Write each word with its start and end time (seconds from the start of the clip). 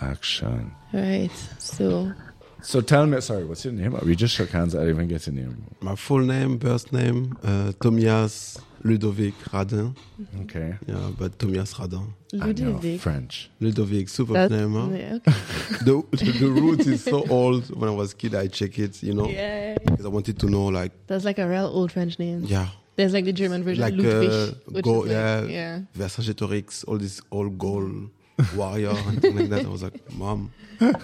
Action. 0.00 0.72
Right. 0.92 1.30
So 1.58 2.12
So 2.60 2.80
tell 2.80 3.06
me, 3.06 3.20
sorry, 3.20 3.44
what's 3.44 3.64
your 3.64 3.74
name? 3.74 3.96
We 4.04 4.16
just 4.16 4.34
shook 4.34 4.50
hands. 4.50 4.74
I 4.74 4.80
didn't 4.80 4.94
even 4.96 5.08
get 5.08 5.26
your 5.26 5.34
name. 5.36 5.64
My 5.80 5.94
full 5.94 6.20
name, 6.20 6.58
birth 6.58 6.92
name, 6.92 7.36
uh, 7.42 7.72
Thomias 7.80 8.58
Ludovic 8.84 9.34
Radin. 9.52 9.96
Okay. 10.42 10.74
Yeah, 10.86 11.10
but 11.18 11.38
Thomias 11.38 11.74
Radin. 11.74 12.12
I 12.34 12.36
know, 12.36 12.52
Ludovic. 12.52 13.00
French. 13.00 13.50
Ludovic, 13.60 14.08
super 14.08 14.32
That's, 14.34 14.50
name. 14.50 14.72
Huh? 14.72 14.88
yeah, 14.96 15.14
okay. 15.14 15.32
The, 15.84 16.02
the, 16.12 16.32
the 16.32 16.48
root 16.48 16.80
is 16.80 17.04
so 17.04 17.24
old. 17.28 17.74
When 17.78 17.88
I 17.88 17.92
was 17.92 18.14
kid, 18.14 18.34
I 18.34 18.48
check 18.48 18.78
it, 18.78 19.02
you 19.02 19.14
know, 19.14 19.28
yeah. 19.28 19.76
because 19.84 20.04
I 20.04 20.08
wanted 20.08 20.38
to 20.40 20.46
know, 20.46 20.66
like, 20.66 20.92
That's 21.06 21.24
like 21.24 21.38
a 21.38 21.48
real 21.48 21.66
old 21.66 21.92
French 21.92 22.18
name. 22.18 22.42
yeah, 22.44 22.68
There's 22.96 23.12
like 23.12 23.24
the 23.24 23.32
German 23.32 23.62
version, 23.64 23.82
like 23.82 23.94
Ludwig, 23.94 24.30
uh, 24.30 24.46
which 24.66 24.84
go, 24.84 25.04
is 25.04 25.12
like, 25.12 25.12
yeah, 25.12 25.42
yeah. 25.42 25.80
Vercingetorix, 25.96 26.84
all 26.88 26.98
this 26.98 27.20
old 27.30 27.58
Gaul 27.58 28.10
warrior 28.56 28.90
and 28.90 29.20
things 29.20 29.34
like 29.40 29.48
that. 29.50 29.64
I 29.66 29.68
was 29.68 29.82
like, 29.82 30.12
mom, 30.14 30.52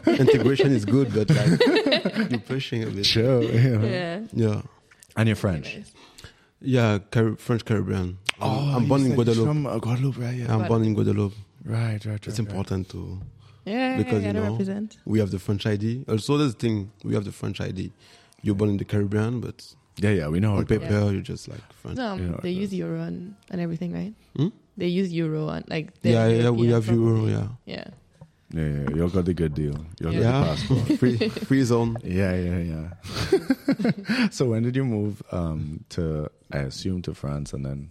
integration 0.06 0.72
is 0.72 0.84
good, 0.84 1.12
but 1.14 1.28
like 1.30 2.30
you're 2.30 2.40
pushing 2.40 2.82
a 2.84 2.86
bit. 2.86 3.06
Sure. 3.06 3.42
Yeah. 3.42 3.82
Yeah. 3.82 4.20
Yeah, 4.32 4.62
And 5.16 5.28
you're 5.28 5.36
French. 5.36 5.78
Yeah, 6.60 6.98
Car- 7.10 7.36
French 7.36 7.64
Caribbean. 7.64 8.18
Oh, 8.40 8.74
I'm 8.76 8.88
born 8.88 9.04
in 9.06 9.14
Guadeloupe. 9.14 9.46
From 9.46 9.66
uh, 9.66 9.78
Guadeloupe, 9.78 10.18
right? 10.18 10.34
Yeah. 10.34 10.52
I'm 10.54 10.66
born 10.66 10.82
in 10.84 10.94
Guadeloupe. 10.94 11.34
right, 11.64 11.92
right, 11.92 12.06
right. 12.06 12.26
It's 12.26 12.38
right. 12.38 12.48
important 12.48 12.88
to 12.90 13.20
Yeah, 13.66 13.96
Because, 13.98 14.22
yeah, 14.22 14.28
you 14.28 14.32
know, 14.34 14.50
represent. 14.52 14.96
we 15.04 15.18
have 15.18 15.30
the 15.30 15.38
French 15.38 15.66
ID. 15.66 16.04
Also, 16.08 16.36
there's 16.38 16.54
the 16.54 16.60
thing 16.60 16.90
we 17.04 17.14
have 17.14 17.24
the 17.24 17.32
French 17.32 17.60
ID. 17.60 17.92
You're 18.42 18.54
born 18.54 18.70
in 18.70 18.76
the 18.78 18.84
Caribbean, 18.84 19.40
but 19.40 19.74
Yeah, 19.96 20.10
yeah, 20.10 20.28
we 20.28 20.40
know. 20.40 20.50
on 20.50 20.56
how 20.56 20.62
it 20.62 20.68
goes. 20.68 20.78
paper 20.78 21.12
you're 21.12 21.20
just 21.22 21.48
like 21.48 21.60
French. 21.74 21.96
No, 21.98 22.16
You 22.16 22.28
know, 22.30 22.40
they 22.42 22.50
use 22.50 22.72
euro 22.74 23.00
and, 23.02 23.34
and 23.50 23.60
everything, 23.60 23.92
right? 23.92 24.14
Hmm? 24.36 24.48
They 24.76 24.88
use 24.88 25.12
euro 25.12 25.48
and 25.48 25.64
like. 25.68 25.92
they're 26.02 26.12
Yeah, 26.12 26.42
yeah, 26.44 26.50
we 26.50 26.68
European 26.68 26.72
have 26.72 26.86
euro. 26.96 27.26
Yeah, 27.26 27.48
Yeah. 27.66 27.84
Yeah, 28.52 28.62
yeah, 28.62 28.88
you 28.94 29.08
got 29.08 29.24
the 29.24 29.34
good 29.34 29.54
deal. 29.54 29.74
You 29.98 30.04
got 30.06 30.12
Yeah. 30.12 30.20
the 30.20 30.24
yeah, 30.26 30.44
passport. 30.44 30.98
free, 31.00 31.16
free 31.48 31.62
zone. 31.64 31.96
Yeah, 32.04 32.34
yeah, 32.36 32.58
yeah. 32.72 34.28
so 34.30 34.46
when 34.50 34.62
did 34.62 34.76
you 34.76 34.84
move 34.84 35.22
um, 35.32 35.84
to? 35.90 36.28
I 36.52 36.58
assume 36.58 37.02
to 37.02 37.14
France, 37.14 37.52
and 37.52 37.64
then, 37.66 37.90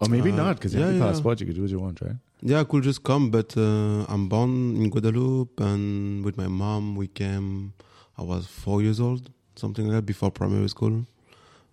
or 0.00 0.08
maybe 0.08 0.32
Uh, 0.32 0.36
not, 0.36 0.56
because 0.56 0.74
you 0.74 0.80
have 0.80 0.88
yeah, 0.92 0.98
the 0.98 1.04
yeah. 1.04 1.12
passport. 1.12 1.40
You 1.40 1.46
could 1.46 1.54
do 1.56 1.62
what 1.62 1.70
you 1.70 1.78
want, 1.80 2.00
right? 2.02 2.16
Yeah, 2.42 2.60
I 2.60 2.64
could 2.64 2.82
just 2.82 3.02
come, 3.04 3.30
but 3.30 3.56
uh, 3.56 4.04
I'm 4.12 4.28
born 4.28 4.76
in 4.76 4.90
Guadeloupe, 4.90 5.58
and 5.60 6.22
with 6.24 6.36
my 6.36 6.48
mom 6.48 6.94
we 6.96 7.06
came. 7.08 7.72
I 8.18 8.22
was 8.22 8.46
four 8.46 8.82
years 8.82 9.00
old, 9.00 9.30
something 9.56 9.86
like 9.86 9.94
that, 9.96 10.06
before 10.06 10.30
primary 10.30 10.68
school, 10.68 11.06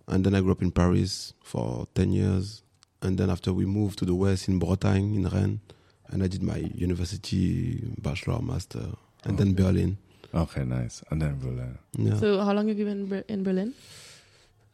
and 0.08 0.24
then 0.24 0.34
I 0.34 0.40
grew 0.40 0.52
up 0.52 0.62
in 0.62 0.70
Paris 0.70 1.34
for 1.42 1.86
ten 1.94 2.10
years, 2.12 2.62
and 3.04 3.18
then 3.18 3.30
after 3.30 3.52
we 3.52 3.66
moved 3.66 3.98
to 4.00 4.04
the 4.04 4.14
west 4.14 4.48
in 4.48 4.58
Bretagne 4.58 5.14
in 5.14 5.28
Rennes, 5.28 5.60
and 6.08 6.22
I 6.22 6.26
did 6.26 6.42
my 6.42 6.58
university 6.74 7.82
bachelor, 7.98 8.40
master, 8.40 8.86
and 9.24 9.38
then 9.38 9.54
Berlin. 9.54 9.98
Okay, 10.34 10.64
nice. 10.64 11.02
And 11.10 11.22
then 11.22 11.38
Berlin. 11.38 11.78
Yeah. 11.96 12.16
So 12.16 12.40
how 12.42 12.52
long 12.52 12.68
have 12.68 12.78
you 12.78 12.84
been 12.84 13.24
in 13.28 13.42
Berlin? 13.44 13.74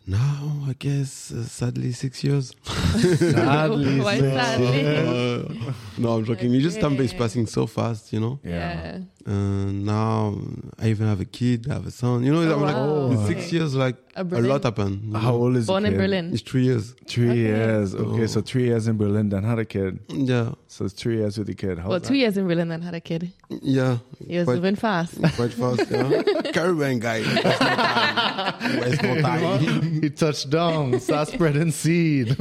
now 0.07 0.65
I 0.67 0.75
guess 0.79 1.31
uh, 1.31 1.45
sadly 1.45 1.93
six 1.93 2.25
years. 2.25 2.53
Sadly, 2.65 4.01
Why 4.01 4.19
sadly? 4.19 4.87
Uh, 4.87 5.73
no, 5.99 6.17
I'm 6.17 6.25
joking. 6.25 6.51
You 6.51 6.61
just 6.61 6.81
time 6.81 6.99
is 7.01 7.13
passing 7.13 7.47
so 7.47 7.67
fast, 7.67 8.13
you 8.13 8.21
know. 8.21 8.41
Yeah. 8.43 8.99
Uh, 9.27 9.33
now 9.71 10.35
I 10.79 10.89
even 10.89 11.07
have 11.07 11.21
a 11.21 11.27
kid, 11.27 11.69
I 11.71 11.75
have 11.75 11.87
a 11.87 11.91
son. 11.91 12.25
You 12.25 12.33
know, 12.33 12.41
Oh, 12.43 12.55
I'm 12.55 12.63
like 12.63 12.75
wow. 12.75 13.11
in 13.11 13.27
six 13.27 13.47
Okay. 13.49 13.57
years, 13.59 13.75
like 13.75 13.97
A 14.17 14.23
a 14.23 14.41
lot 14.41 14.63
happened. 14.65 15.03
you 15.13 15.19
How 15.19 15.35
old 15.35 15.57
is 15.57 15.67
Born 15.67 15.85
in? 15.85 15.95
Berlin. 15.97 16.33
It's 16.33 16.41
three 16.43 16.65
years. 16.65 16.95
Three 17.07 17.29
Okay. 17.29 17.39
years. 17.39 17.95
Okay, 17.95 18.23
Oh. 18.23 18.27
so 18.27 18.41
three 18.41 18.65
years 18.65 18.89
in 18.89 18.97
Berlin, 18.97 19.29
then 19.29 19.45
had 19.45 19.59
a 19.59 19.65
kid. 19.67 19.99
Yeah, 20.09 20.53
So 20.69 20.87
it's 20.87 20.95
three 20.95 21.17
years 21.19 21.37
with 21.37 21.49
the 21.49 21.55
kid. 21.55 21.79
How's 21.79 21.89
Well, 21.91 22.01
that? 22.01 22.09
two 22.09 22.15
years 22.15 22.37
in 22.39 22.47
Berlin 22.47 22.71
and 22.71 22.83
had 22.83 22.95
a 22.95 23.01
kid. 23.01 23.31
yeah, 23.63 23.99
He 24.27 24.37
was 24.39 24.47
Quite- 24.47 24.55
moving 24.57 24.77
fast. 24.77 25.15
quite 25.37 25.53
fast. 25.53 25.91
Yeah, 25.91 26.23
Caribbean 26.55 26.99
guy. 26.99 27.21
Waste 27.21 27.43
no 27.43 27.61
time. 27.61 28.81
Waste 28.81 29.03
no 29.03 29.21
time. 29.21 30.01
he 30.03 30.09
touched 30.11 30.49
down, 30.51 30.99
start 30.99 31.29
spreading 31.29 31.71
seed. 31.73 32.37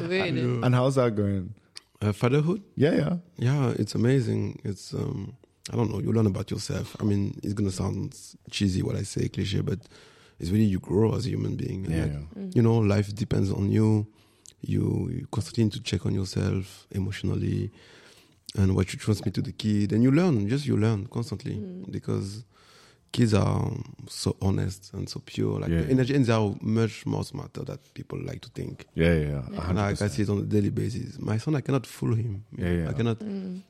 Really. 0.00 0.28
and 0.62 0.72
how's 0.74 0.94
that 0.94 1.16
going? 1.16 1.52
Uh, 2.02 2.12
fatherhood. 2.12 2.62
Yeah, 2.76 2.94
yeah. 2.94 3.16
Yeah, 3.38 3.70
it's 3.78 3.94
amazing. 3.94 4.60
It's 4.64 4.92
um, 4.94 5.34
I 5.72 5.76
don't 5.76 5.90
know. 5.90 6.00
You 6.00 6.12
learn 6.12 6.26
about 6.26 6.50
yourself. 6.50 6.96
I 7.00 7.04
mean, 7.04 7.38
it's 7.42 7.54
gonna 7.54 7.70
sound 7.70 8.14
cheesy 8.50 8.82
what 8.82 8.96
I 8.96 9.02
say, 9.04 9.28
cliche, 9.28 9.60
but 9.60 9.78
it's 10.38 10.50
really 10.50 10.64
you 10.64 10.80
grow 10.80 11.14
as 11.14 11.26
a 11.26 11.30
human 11.30 11.56
being. 11.56 11.84
Yeah, 11.90 12.02
Like, 12.02 12.12
yeah. 12.12 12.44
you 12.54 12.62
know 12.62 12.76
life 12.78 13.14
depends 13.14 13.50
on 13.50 13.70
you 13.70 14.06
you, 14.66 15.10
you 15.12 15.26
constantly 15.30 15.64
need 15.64 15.72
to 15.74 15.82
check 15.82 16.06
on 16.06 16.14
yourself 16.14 16.86
emotionally 16.90 17.70
and 18.56 18.74
what 18.74 18.92
you 18.94 18.98
transmit 18.98 19.34
to 19.34 19.42
the 19.42 19.52
kid 19.52 19.92
and 19.92 20.02
you 20.02 20.10
learn 20.10 20.48
just 20.48 20.64
you 20.66 20.76
learn 20.78 21.06
constantly 21.06 21.56
Mm. 21.56 21.90
because 21.92 22.44
kids 23.16 23.32
are 23.34 23.70
so 24.08 24.30
honest 24.48 24.80
and 24.94 25.08
so 25.12 25.18
pure 25.32 25.60
like 25.60 25.70
Yeah. 25.70 25.82
the 25.82 25.90
energy 25.94 26.12
and 26.16 26.24
they 26.26 26.32
are 26.40 26.50
much 26.80 27.06
more 27.12 27.24
smarter 27.32 27.62
than 27.68 27.78
people 27.98 28.18
like 28.30 28.40
to 28.46 28.50
think 28.58 28.74
Yeah, 28.94 29.14
yeah, 29.14 29.20
yeah. 29.34 29.42
Yeah. 29.52 29.72
like 29.72 30.02
i 30.02 30.06
100%. 30.06 30.10
see 30.14 30.22
it 30.24 30.28
on 30.34 30.38
a 30.38 30.48
daily 30.54 30.70
basis 30.80 31.18
my 31.30 31.38
son 31.42 31.54
i 31.54 31.62
cannot 31.66 31.86
fool 31.86 32.14
him 32.22 32.34
Yeah, 32.62 32.72
yeah. 32.78 32.90
i 32.90 32.92
cannot 32.98 33.18
Mm. 33.20 33.60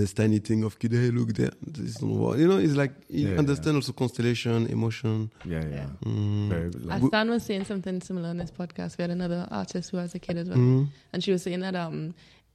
this 0.00 0.12
tiny 0.12 0.40
thing 0.48 0.60
of 0.64 0.72
kid 0.80 0.92
hey 0.92 1.10
look 1.18 1.30
there 1.40 1.52
this 1.76 1.94
don't 2.00 2.18
work. 2.18 2.36
you 2.40 2.48
know 2.50 2.58
it's 2.66 2.76
like 2.82 2.92
he 3.08 3.22
Yeah, 3.28 3.38
understand 3.42 3.74
also 3.76 3.92
constellation 3.92 4.58
emotion 4.76 5.30
Yeah, 5.44 5.62
yeah. 5.74 5.86
Yeah. 6.04 6.10
Mm. 6.10 6.48
Very, 6.52 6.70
like, 6.90 7.02
Astan 7.02 7.26
was 7.34 7.42
saying 7.48 7.64
something 7.72 7.96
similar 8.08 8.28
on 8.34 8.38
this 8.42 8.50
podcast. 8.60 8.98
We 8.98 9.02
had 9.06 9.12
another 9.20 9.42
artist 9.60 9.86
who 9.90 9.98
has 10.02 10.12
a 10.18 10.20
kid 10.26 10.36
as 10.42 10.48
well, 10.48 10.58
Mm. 10.58 10.88
and 11.12 11.18
she 11.24 11.30
was 11.34 11.42
saying 11.46 11.60
that 11.66 11.76
um, 11.84 11.98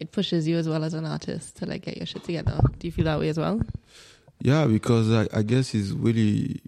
it 0.03 0.07
pushes 0.17 0.41
you 0.49 0.57
as 0.61 0.67
well 0.71 0.83
as 0.83 0.93
an 0.93 1.05
artist 1.15 1.55
to 1.57 1.65
like 1.71 1.81
get 1.87 1.95
your 1.99 2.05
shit 2.11 2.23
together. 2.29 2.57
Do 2.79 2.83
you 2.87 2.91
feel 2.91 3.05
that 3.05 3.19
way 3.21 3.29
as 3.29 3.37
well? 3.43 3.57
Yeah, 4.41 4.65
because 4.65 5.11
I, 5.11 5.27
I 5.39 5.41
guess 5.43 5.73
it's 5.73 5.91
really 5.91 6.61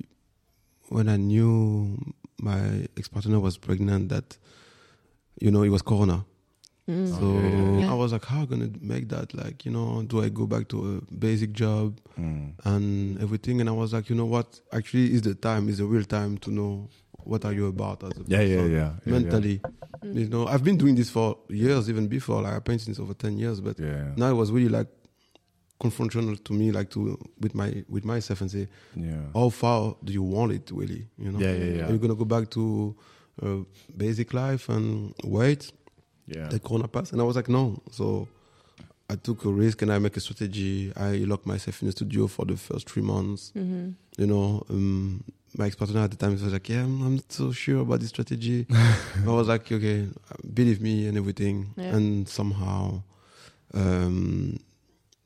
when 0.90 1.08
I 1.08 1.18
knew 1.18 1.98
my 2.42 2.88
ex 2.98 3.08
partner 3.08 3.40
was 3.40 3.58
pregnant 3.58 4.10
that 4.10 4.38
you 5.40 5.52
know 5.52 5.64
it 5.64 5.70
was 5.70 5.82
Corona. 5.82 6.26
Mm. 6.90 7.08
So 7.08 7.26
Okay. 7.26 7.82
Yeah. 7.86 7.92
I 7.92 7.94
was 7.94 8.12
like, 8.12 8.26
how 8.26 8.38
am 8.38 8.44
I 8.44 8.46
gonna 8.48 8.70
make 8.82 9.08
that? 9.10 9.34
Like, 9.34 9.66
you 9.66 9.72
know, 9.72 10.04
do 10.04 10.22
I 10.22 10.30
go 10.30 10.46
back 10.48 10.68
to 10.70 10.98
a 11.08 11.14
basic 11.16 11.54
job 11.54 12.00
mm, 12.20 12.52
and 12.66 13.22
everything? 13.22 13.62
And 13.62 13.70
I 13.70 13.74
was 13.74 13.94
like, 13.94 14.10
you 14.10 14.16
know 14.16 14.26
what? 14.26 14.60
Actually, 14.74 15.14
is 15.14 15.22
the 15.22 15.36
time, 15.36 15.70
is 15.70 15.78
the 15.78 15.86
real 15.86 16.04
time 16.04 16.38
to 16.40 16.52
know 16.52 16.90
what 17.24 17.46
are 17.46 17.54
you 17.54 17.68
about 17.68 18.04
as 18.04 18.12
a 18.18 18.24
yeah, 18.28 18.42
yeah, 18.42 18.56
person, 18.58 18.72
yeah, 18.72 18.92
yeah. 19.06 19.12
mentally. 19.14 19.62
Mm. 20.04 20.16
You 20.16 20.28
know, 20.30 20.48
I've 20.48 20.64
been 20.64 20.78
doing 20.78 20.96
this 20.96 21.10
for 21.10 21.38
years, 21.50 21.88
even 21.90 22.08
before. 22.08 22.42
Like 22.42 22.56
I 22.56 22.60
painted 22.60 22.86
since 22.86 23.00
over 23.00 23.14
ten 23.14 23.38
years, 23.38 23.62
but 23.62 23.80
Yeah. 23.80 23.86
yeah. 23.88 24.12
now 24.18 24.30
it 24.30 24.34
was 24.36 24.52
really 24.52 24.70
like 24.70 24.88
confrontational 25.84 26.38
to 26.44 26.54
me, 26.54 26.72
like 26.72 26.90
to 26.92 27.18
with 27.40 27.54
my 27.56 27.70
with 27.90 28.06
myself 28.06 28.42
and 28.42 28.52
say, 28.52 28.68
yeah. 28.96 29.24
how 29.34 29.50
far 29.50 29.96
do 30.04 30.14
you 30.14 30.24
want 30.24 30.52
it 30.52 30.70
really? 30.72 31.08
You 31.18 31.32
know, 31.32 31.40
Yeah, 31.40 31.54
yeah, 31.54 31.74
yeah. 31.78 31.88
Are 31.88 31.92
you 31.94 32.00
gonna 32.00 32.16
go 32.24 32.26
back 32.26 32.50
to 32.52 32.96
uh, 33.42 33.58
basic 33.96 34.34
life 34.34 34.70
and 34.70 35.14
wait? 35.24 35.72
yeah. 36.28 36.48
The 36.48 36.60
corona 36.60 36.88
pass, 36.88 37.12
and 37.12 37.22
I 37.22 37.24
was 37.24 37.36
like, 37.36 37.50
no. 37.50 37.82
So 37.92 38.28
I 39.10 39.16
took 39.16 39.44
a 39.46 39.50
risk 39.50 39.82
and 39.82 39.92
I 39.92 40.00
make 40.00 40.16
a 40.18 40.20
strategy. 40.20 40.94
I 40.96 41.26
locked 41.32 41.46
myself 41.46 41.82
in 41.82 41.88
the 41.88 41.92
studio 41.92 42.28
for 42.28 42.46
the 42.46 42.56
first 42.56 42.90
three 42.90 43.04
months. 43.04 43.52
Mm-hmm. 43.56 43.90
You 44.18 44.28
know, 44.28 44.64
um, 44.70 45.24
my 45.58 45.66
ex 45.66 45.76
partner 45.76 46.02
at 46.02 46.12
the 46.12 46.18
time 46.18 46.32
was 46.32 46.44
like, 46.44 46.70
yeah, 46.70 46.84
I'm, 46.84 47.02
I'm 47.06 47.16
not 47.16 47.32
so 47.32 47.52
sure 47.52 47.82
about 47.82 48.00
this 48.00 48.10
strategy. 48.10 48.66
I 49.28 49.32
was 49.40 49.48
like, 49.48 49.70
okay, 49.72 50.08
believe 50.54 50.82
me 50.82 51.08
and 51.08 51.18
everything. 51.18 51.74
Yeah. 51.76 51.96
And 51.96 52.28
somehow, 52.30 53.04
um, 53.74 54.60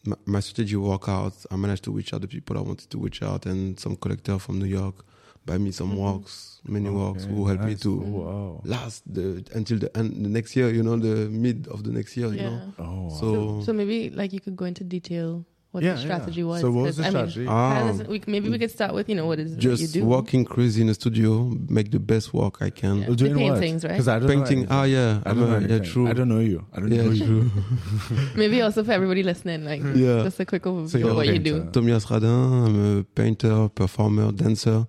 my, 0.06 0.16
my 0.26 0.40
strategy 0.40 0.76
worked 0.76 1.10
out. 1.10 1.34
I 1.52 1.56
managed 1.56 1.84
to 1.86 1.92
reach 1.92 2.14
out 2.14 2.22
the 2.22 2.28
people 2.28 2.58
I 2.58 2.62
wanted 2.62 2.90
to 2.90 2.98
reach 3.00 3.22
out, 3.24 3.46
and 3.46 3.80
some 3.80 3.96
collector 3.96 4.40
from 4.40 4.60
New 4.60 4.66
York 4.66 5.06
buy 5.46 5.58
me 5.60 5.72
some 5.72 5.92
Mhm. 5.92 5.98
works, 5.98 6.60
many 6.68 6.90
works, 6.90 7.26
who 7.26 7.46
helped 7.48 7.66
me 7.66 7.76
to 7.76 7.92
wow. 7.96 8.62
last 8.66 9.04
the 9.14 9.46
until 9.54 9.78
the 9.78 9.96
end 9.98 10.26
the 10.26 10.30
next 10.30 10.56
year. 10.56 10.70
You 10.74 10.82
know, 10.84 10.98
the 10.98 11.30
mid 11.30 11.68
of 11.68 11.84
the 11.84 11.92
next 11.92 12.18
year. 12.18 12.30
You 12.34 12.42
know, 12.42 12.74
Oh, 12.80 12.84
wow. 12.84 13.10
So- 13.10 13.60
So, 13.60 13.66
so 13.66 13.74
maybe 13.74 14.10
like 14.10 14.34
you 14.34 14.40
could 14.40 14.56
go 14.56 14.66
into 14.66 14.84
detail 14.84 15.46
what 15.76 15.84
Yeah, 15.84 15.94
the 15.94 16.00
yeah. 16.00 16.06
strategy 16.08 16.44
was. 16.44 16.62
So 16.62 16.72
what 16.72 16.84
was 16.86 16.96
'cause, 16.96 16.98
the 16.98 17.04
I 17.04 17.22
mean, 17.24 17.30
strategy? 17.30 17.46
Ah. 17.48 17.92
kinda 17.92 18.10
we, 18.10 18.18
maybe 18.26 18.48
we 18.50 18.58
could 18.58 18.72
start 18.72 18.94
with 18.96 19.08
you 19.10 19.16
know 19.16 19.28
what 19.28 19.40
is 19.40 19.52
it 19.52 19.56
that 19.56 19.62
just 19.62 19.82
you 19.84 19.88
do. 20.02 20.06
working 20.08 20.46
crazy 20.46 20.82
in 20.82 20.88
the 20.88 20.94
studio, 20.96 21.52
make 21.70 21.92
the 21.92 22.00
best 22.00 22.34
work 22.34 22.62
I 22.62 22.70
can. 22.72 22.96
Yeah. 23.02 23.10
Doing 23.22 23.36
The 23.36 23.44
what? 23.44 23.60
right? 23.62 23.82
Because 23.82 24.08
I 24.08 24.20
don't 24.20 24.28
Painting. 24.34 24.62
Know 24.62 24.68
Ah, 24.72 24.84
anything. 24.84 24.94
yeah, 24.98 25.22
I 25.26 25.30
I'm 25.30 25.38
don't 25.40 25.50
know 25.52 25.58
a, 25.58 25.78
yeah, 25.78 25.84
true. 25.92 26.08
I 26.08 26.14
don't 26.14 26.30
know 26.30 26.40
you. 26.40 26.66
I 26.74 26.80
don't 26.80 26.92
Yeah, 26.92 27.04
know 27.04 27.12
you. 27.12 27.52
Maybe 28.36 28.62
also 28.62 28.84
for 28.84 28.92
everybody 28.94 29.22
listening, 29.24 29.66
like 29.66 29.82
Yeah. 29.96 30.24
just 30.24 30.40
a 30.40 30.46
quick 30.46 30.64
overview 30.64 30.90
So 30.90 31.08
of 31.10 31.16
what 31.16 31.28
a 31.28 31.34
you 31.34 31.40
do. 31.40 31.54
painter. 31.62 31.72
Thomias 31.82 32.06
Radin. 32.08 32.66
I'm 32.66 33.00
a 33.00 33.04
painter, 33.04 33.70
performer, 33.70 34.32
dancer, 34.32 34.88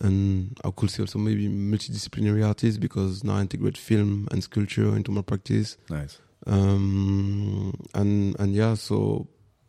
and 0.00 0.56
I 0.64 0.70
could 0.70 0.90
say 0.90 1.02
also 1.02 1.18
maybe 1.18 1.48
multidisciplinary 1.48 2.46
artist 2.46 2.78
because 2.80 3.24
now 3.24 3.36
I 3.36 3.40
integrate 3.40 3.76
film 3.76 4.28
and 4.30 4.42
sculpture 4.44 4.94
into 4.94 5.10
my 5.10 5.22
practice. 5.22 5.76
Nice. 5.90 6.18
Um, 6.46 7.74
and 7.94 8.36
and 8.38 8.54
yeah, 8.54 8.74
so 8.74 9.26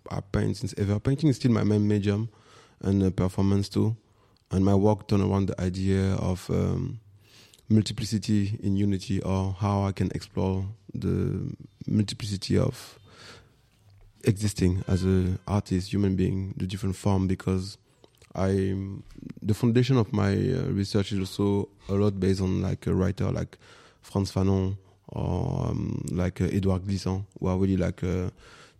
I 0.09 0.21
paint 0.21 0.57
since 0.57 0.73
ever. 0.77 0.99
Painting 0.99 1.29
is 1.29 1.35
still 1.37 1.51
my 1.51 1.63
main 1.63 1.87
medium, 1.87 2.29
and 2.81 3.03
uh, 3.03 3.09
performance 3.11 3.69
too. 3.69 3.95
And 4.51 4.65
my 4.65 4.75
work 4.75 5.07
turn 5.07 5.21
around 5.21 5.47
the 5.47 5.61
idea 5.61 6.15
of 6.15 6.49
um, 6.49 6.99
multiplicity 7.69 8.57
in 8.63 8.75
unity, 8.75 9.21
or 9.21 9.53
how 9.53 9.83
I 9.83 9.91
can 9.91 10.09
explore 10.15 10.65
the 10.93 11.53
multiplicity 11.87 12.57
of 12.57 12.97
existing 14.23 14.83
as 14.87 15.05
a 15.05 15.37
artist, 15.47 15.93
human 15.93 16.15
being, 16.15 16.53
the 16.57 16.65
different 16.65 16.95
form 16.95 17.27
because 17.27 17.77
I 18.35 18.75
the 19.41 19.53
foundation 19.53 19.97
of 19.97 20.13
my 20.13 20.31
uh, 20.31 20.69
research 20.71 21.11
is 21.11 21.19
also 21.19 21.69
a 21.87 21.93
lot 21.93 22.19
based 22.19 22.41
on 22.41 22.61
like 22.61 22.85
a 22.87 22.93
writer 22.93 23.31
like 23.31 23.57
Frantz 24.01 24.31
Fanon 24.31 24.77
or 25.07 25.67
um, 25.67 26.05
like 26.11 26.41
uh, 26.41 26.45
Edouard 26.45 26.85
Glissant, 26.85 27.25
who 27.39 27.47
are 27.47 27.57
really 27.57 27.77
like 27.77 28.03
uh, 28.03 28.29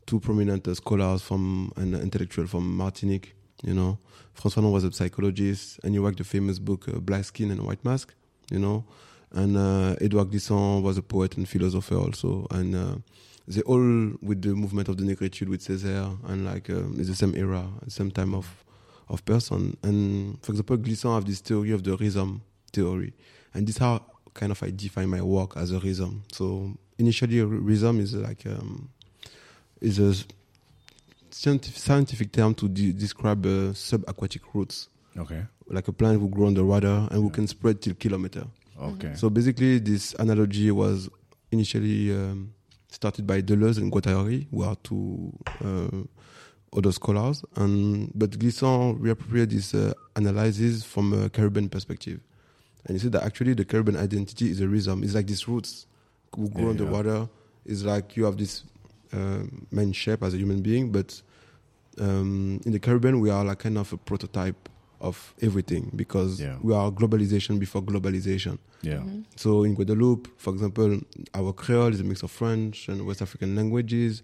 two 0.10 0.20
prominent 0.20 0.68
uh, 0.68 0.74
scholars 0.74 1.22
from 1.22 1.72
an 1.76 1.94
intellectual 1.94 2.48
from 2.48 2.76
Martinique. 2.76 3.36
You 3.64 3.76
know, 3.76 4.00
François 4.36 4.64
Fanon 4.64 4.72
was 4.72 4.84
a 4.84 4.92
psychologist 4.92 5.80
and 5.84 5.94
he 5.94 6.00
wrote 6.00 6.18
the 6.18 6.24
famous 6.24 6.58
book 6.58 6.88
uh, 6.90 7.00
Black 7.00 7.26
Skin 7.26 7.52
and 7.52 7.62
White 7.62 7.86
Mask. 7.86 8.16
You 8.50 8.58
know, 8.58 8.86
and 9.32 9.56
uh, 9.56 9.96
Edouard 10.02 10.32
Glissant 10.32 10.82
was 10.82 10.98
a 10.98 11.04
poet 11.04 11.38
and 11.38 11.48
philosopher 11.48 11.98
also, 11.98 12.48
and 12.50 13.04
they 13.48 13.62
all 13.62 14.14
with 14.24 14.42
the 14.42 14.56
movement 14.56 14.90
of 14.90 14.98
the 14.98 15.04
negritude 15.04 15.50
with 15.50 15.62
Césaire 15.62 16.18
and 16.28 16.46
like 16.46 16.72
um, 16.72 16.96
it's 16.98 17.10
the 17.10 17.16
same 17.16 17.36
era, 17.36 17.68
same 17.88 18.10
time 18.10 18.34
of 18.34 18.48
of 19.08 19.24
person. 19.26 19.78
And 19.84 20.42
for 20.42 20.54
example, 20.54 20.78
Glissant 20.78 21.14
have 21.14 21.26
this 21.26 21.42
theory 21.42 21.72
of 21.72 21.84
the 21.84 21.96
rhizome 21.98 22.42
theory, 22.74 23.14
and 23.54 23.68
this 23.68 23.78
how 23.78 24.04
kind 24.34 24.52
of 24.52 24.64
I 24.64 24.72
define 24.72 25.10
my 25.10 25.22
work 25.22 25.56
as 25.58 25.72
a 25.72 25.80
rhizome. 25.80 26.24
So 26.32 26.74
initially, 26.98 27.42
rhizome 27.42 28.00
is 28.00 28.16
like 28.16 28.48
um, 28.48 28.90
is 29.82 30.00
a 30.00 30.14
scientific, 31.32 32.32
term 32.32 32.54
to 32.56 32.68
de- 32.68 32.92
describe 32.94 33.46
uh, 33.46 33.72
subaquatic 33.74 34.42
roots, 34.54 34.90
Okay. 35.18 35.44
like 35.68 35.88
a 35.88 35.94
plant 35.94 36.20
who 36.20 36.30
grow 36.30 36.48
underwater 36.48 37.08
and 37.12 37.22
who 37.22 37.30
can 37.30 37.48
spread 37.48 37.82
till 37.82 37.94
kilometer. 37.96 38.46
Okay. 38.80 39.14
So 39.16 39.30
basically, 39.30 39.80
this 39.80 40.14
analogy 40.20 40.72
was 40.72 41.10
initially 41.52 42.12
um, 42.14 42.54
started 42.90 43.28
by 43.28 43.42
Deleuze 43.42 43.78
and 43.78 43.92
Guattari, 43.92 44.48
who 44.52 44.64
are 44.64 44.76
two 44.84 45.32
uh, 45.64 46.04
other 46.78 46.92
scholars, 46.92 47.44
and 47.56 48.12
but 48.16 48.38
Glissant 48.40 49.00
reappropriated 49.02 49.50
this 49.52 49.74
uh, 49.74 49.94
analysis 50.16 50.84
from 50.84 51.14
a 51.14 51.30
Caribbean 51.30 51.68
perspective, 51.70 52.20
and 52.86 52.96
he 52.96 53.00
said 53.02 53.12
that 53.14 53.24
actually 53.24 53.54
the 53.54 53.66
Caribbean 53.66 53.98
identity 53.98 54.50
is 54.50 54.62
a 54.62 54.68
rhizome. 54.68 55.04
It's 55.04 55.16
like 55.16 55.28
these 55.28 55.48
roots 55.48 55.88
who 56.36 56.50
grow 56.50 56.66
Yeah, 56.66 56.70
underwater. 56.72 57.30
It's 57.66 57.84
like 57.84 58.16
you 58.16 58.24
have 58.26 58.38
this 58.38 58.64
main 59.72 59.92
shape 59.94 60.24
as 60.24 60.34
a 60.34 60.38
human 60.38 60.62
being, 60.62 60.92
but 60.92 61.22
um, 62.00 62.60
in 62.66 62.72
the 62.72 62.80
Caribbean 62.80 63.20
we 63.20 63.30
are 63.30 63.44
like 63.44 63.60
kind 63.60 63.78
of 63.78 63.92
a 63.94 63.98
prototype 63.98 64.70
of 65.02 65.34
everything 65.42 65.92
because 65.96 66.40
Yeah. 66.42 66.58
we 66.62 66.74
are 66.74 66.92
globalization 66.92 67.58
before 67.60 67.82
globalization. 67.82 68.58
yeah. 68.82 69.04
So 69.38 69.64
in 69.64 69.74
Guadeloupe, 69.76 70.28
for 70.38 70.54
example, 70.54 71.00
our 71.34 71.54
Creole 71.54 71.94
is 71.94 72.00
a 72.02 72.04
mix 72.04 72.22
of 72.24 72.32
French 72.32 72.90
and 72.90 73.06
West 73.06 73.22
African 73.22 73.56
languages. 73.56 74.22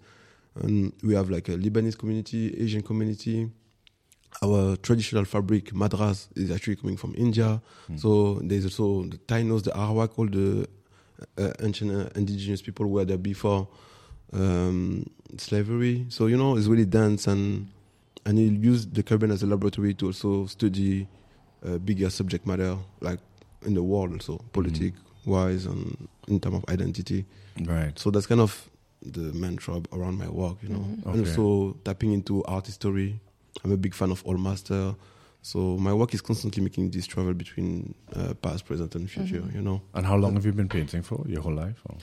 And 0.62 0.92
we 1.02 1.14
have 1.14 1.28
like 1.30 1.48
a 1.50 1.56
Lebanese 1.56 1.96
community, 1.98 2.54
Asian 2.62 2.82
community. 2.82 3.50
Our 4.42 4.76
traditional 4.76 5.24
fabric, 5.24 5.74
madras, 5.74 6.28
is 6.36 6.50
actually 6.50 6.76
coming 6.76 6.96
from 6.98 7.14
India. 7.16 7.60
So 7.96 8.40
there's 8.42 8.64
also 8.64 9.04
the 9.08 9.16
Tainos, 9.18 9.62
the 9.64 9.70
Arawak, 9.70 10.10
all 10.18 10.26
the 10.28 10.66
uh, 11.38 11.52
ancient 11.62 11.90
uh, 11.90 12.08
indigenous 12.14 12.60
people 12.60 12.86
were 12.86 13.04
there 13.06 13.16
before 13.18 13.66
um, 14.32 15.06
slavery. 15.38 16.06
So, 16.08 16.26
you 16.26 16.36
know, 16.36 16.56
it's 16.56 16.66
really 16.66 16.84
dense 16.86 17.26
and 17.26 17.68
and 18.24 18.38
he 18.38 18.46
used 18.46 18.94
the 18.94 19.02
Caribbean 19.02 19.30
as 19.30 19.42
a 19.42 19.46
laboratory 19.46 19.94
to 19.94 20.06
also 20.06 20.46
study 20.46 21.06
uh, 21.64 21.78
bigger 21.78 22.10
subject 22.10 22.46
matter, 22.46 22.76
like 23.00 23.20
in 23.64 23.74
the 23.74 23.82
world, 23.82 24.12
also 24.12 24.38
politic 24.52 24.94
wise 25.24 25.66
and 25.66 26.08
in 26.28 26.40
terms 26.40 26.56
of 26.56 26.64
identity. 26.68 27.24
Right. 27.60 27.96
So 27.98 28.10
that's 28.10 28.26
kind 28.26 28.40
of 28.40 28.68
the 29.02 29.32
mantra 29.32 29.80
around 29.92 30.18
my 30.18 30.28
work, 30.28 30.56
you 30.62 30.70
know. 30.70 30.84
And 31.04 31.06
Okay. 31.06 31.18
also 31.20 31.76
tapping 31.84 32.12
into 32.12 32.42
art 32.44 32.66
history. 32.66 33.20
I'm 33.64 33.72
a 33.72 33.76
big 33.76 33.94
fan 33.94 34.10
of 34.10 34.22
Old 34.26 34.40
Master. 34.40 34.96
So 35.42 35.76
my 35.78 35.92
work 35.92 36.12
is 36.12 36.20
constantly 36.20 36.62
making 36.62 36.90
this 36.90 37.06
travel 37.06 37.32
between 37.32 37.94
uh, 38.16 38.34
past, 38.34 38.64
present, 38.66 38.96
and 38.96 39.08
future, 39.08 39.44
you 39.54 39.62
know. 39.62 39.80
And 39.94 40.04
how 40.04 40.16
long 40.16 40.34
have 40.34 40.44
you 40.44 40.52
been 40.52 40.68
painting 40.68 41.02
for? 41.02 41.24
Your 41.28 41.42
whole 41.42 41.54
life? 41.54 41.80
Or? 41.88 41.96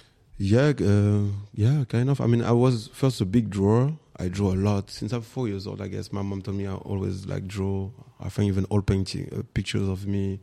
Yeah, 0.43 0.73
uh, 0.81 1.27
yeah, 1.53 1.85
kind 1.87 2.09
of. 2.09 2.19
I 2.19 2.27
mean, 2.27 2.43
I 2.43 2.51
was 2.51 2.89
first 2.93 3.21
a 3.21 3.25
big 3.25 3.49
drawer. 3.49 3.97
I 4.17 4.27
draw 4.27 4.51
a 4.53 4.59
lot 4.59 4.89
since 4.89 5.13
I'm 5.13 5.21
four 5.21 5.47
years 5.47 5.65
old. 5.65 5.81
I 5.81 5.87
guess 5.87 6.11
my 6.11 6.21
mom 6.21 6.41
told 6.41 6.57
me 6.57 6.67
I 6.67 6.73
always 6.73 7.25
like 7.25 7.47
draw. 7.47 7.89
I 8.19 8.27
think 8.27 8.49
even 8.49 8.65
old 8.69 8.85
painting 8.85 9.29
uh, 9.33 9.43
pictures 9.53 9.87
of 9.87 10.05
me, 10.05 10.41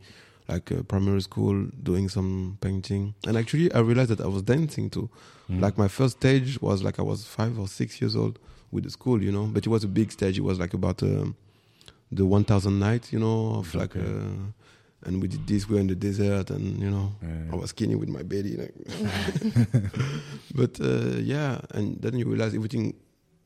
like 0.49 0.73
uh, 0.73 0.83
primary 0.85 1.21
school, 1.21 1.67
doing 1.83 2.09
some 2.09 2.57
painting. 2.63 3.15
And 3.27 3.37
actually, 3.37 3.71
I 3.75 3.81
realized 3.81 4.09
that 4.11 4.23
I 4.23 4.27
was 4.27 4.41
dancing 4.41 4.89
too. 4.89 5.11
Like 5.51 5.77
my 5.77 5.89
first 5.89 6.19
stage 6.19 6.63
was 6.63 6.83
like 6.83 6.99
I 6.99 7.03
was 7.03 7.27
five 7.27 7.59
or 7.59 7.69
six 7.69 8.01
years 8.01 8.17
old 8.17 8.39
with 8.71 8.85
the 8.85 8.91
school, 8.91 9.23
you 9.23 9.33
know. 9.33 9.47
But 9.47 9.67
it 9.67 9.69
was 9.69 9.85
a 9.85 9.89
big 9.89 10.13
stage. 10.13 10.39
It 10.39 10.45
was 10.45 10.59
like 10.59 10.73
about 10.73 11.03
um, 11.03 11.37
the 12.11 12.25
one 12.25 12.45
thousand 12.45 12.79
nights, 12.79 13.13
you 13.13 13.19
know, 13.19 13.57
of 13.57 13.75
like. 13.75 13.95
Okay. 13.97 14.07
Uh, 14.07 14.53
and 15.05 15.21
we 15.23 15.29
did 15.29 15.47
this. 15.47 15.69
We 15.69 15.75
were 15.77 15.81
in 15.81 15.87
the 15.89 15.95
desert, 15.95 16.51
and 16.51 16.79
you 16.81 16.91
know, 16.91 17.13
Yeah. 17.23 17.53
I 17.53 17.57
was 17.57 17.71
skinny 17.71 17.95
with 17.97 18.09
my 18.09 18.23
belly, 18.23 18.57
like. 18.57 18.75
but 20.55 20.81
uh, 20.81 21.17
yeah, 21.19 21.61
and 21.71 22.01
then 22.01 22.19
you 22.19 22.27
realize 22.27 22.55
everything 22.55 22.95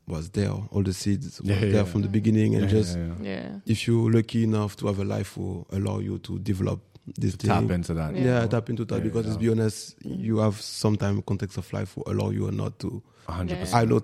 was 0.06 0.30
there. 0.30 0.50
All 0.70 0.82
the 0.82 0.92
seeds 0.92 1.40
were 1.40 1.52
Yeah, 1.52 1.60
there 1.60 1.70
yeah. 1.70 1.84
from 1.84 2.02
the 2.02 2.08
beginning, 2.08 2.54
and 2.54 2.64
Yeah, 2.64 2.70
just 2.70 2.96
yeah, 2.96 3.14
yeah. 3.22 3.28
Yeah. 3.30 3.58
if 3.66 3.86
you're 3.86 4.10
lucky 4.10 4.44
enough 4.44 4.76
to 4.76 4.86
have 4.86 4.98
a 4.98 5.04
life 5.04 5.34
who 5.34 5.64
allow 5.72 5.98
you 6.00 6.18
to 6.18 6.38
develop 6.38 6.80
this 7.18 7.32
To 7.36 7.46
thing. 7.46 7.68
tap 7.68 7.70
into 7.70 7.94
that. 7.94 8.16
yeah, 8.16 8.46
tap 8.46 8.68
into 8.70 8.84
that 8.86 8.96
Yeah, 8.98 9.02
because 9.04 9.24
yeah. 9.24 9.30
let's 9.32 9.42
be 9.42 9.48
honest, 9.50 9.94
you 10.04 10.38
have 10.38 10.60
sometimes 10.60 11.22
context 11.26 11.56
of 11.58 11.72
life 11.72 11.96
will 11.96 12.04
allow 12.06 12.30
you 12.30 12.48
or 12.48 12.52
not 12.52 12.78
to. 12.80 13.02
100. 13.26 13.58
percent 13.60 13.74
I 13.82 13.84
know 13.86 14.00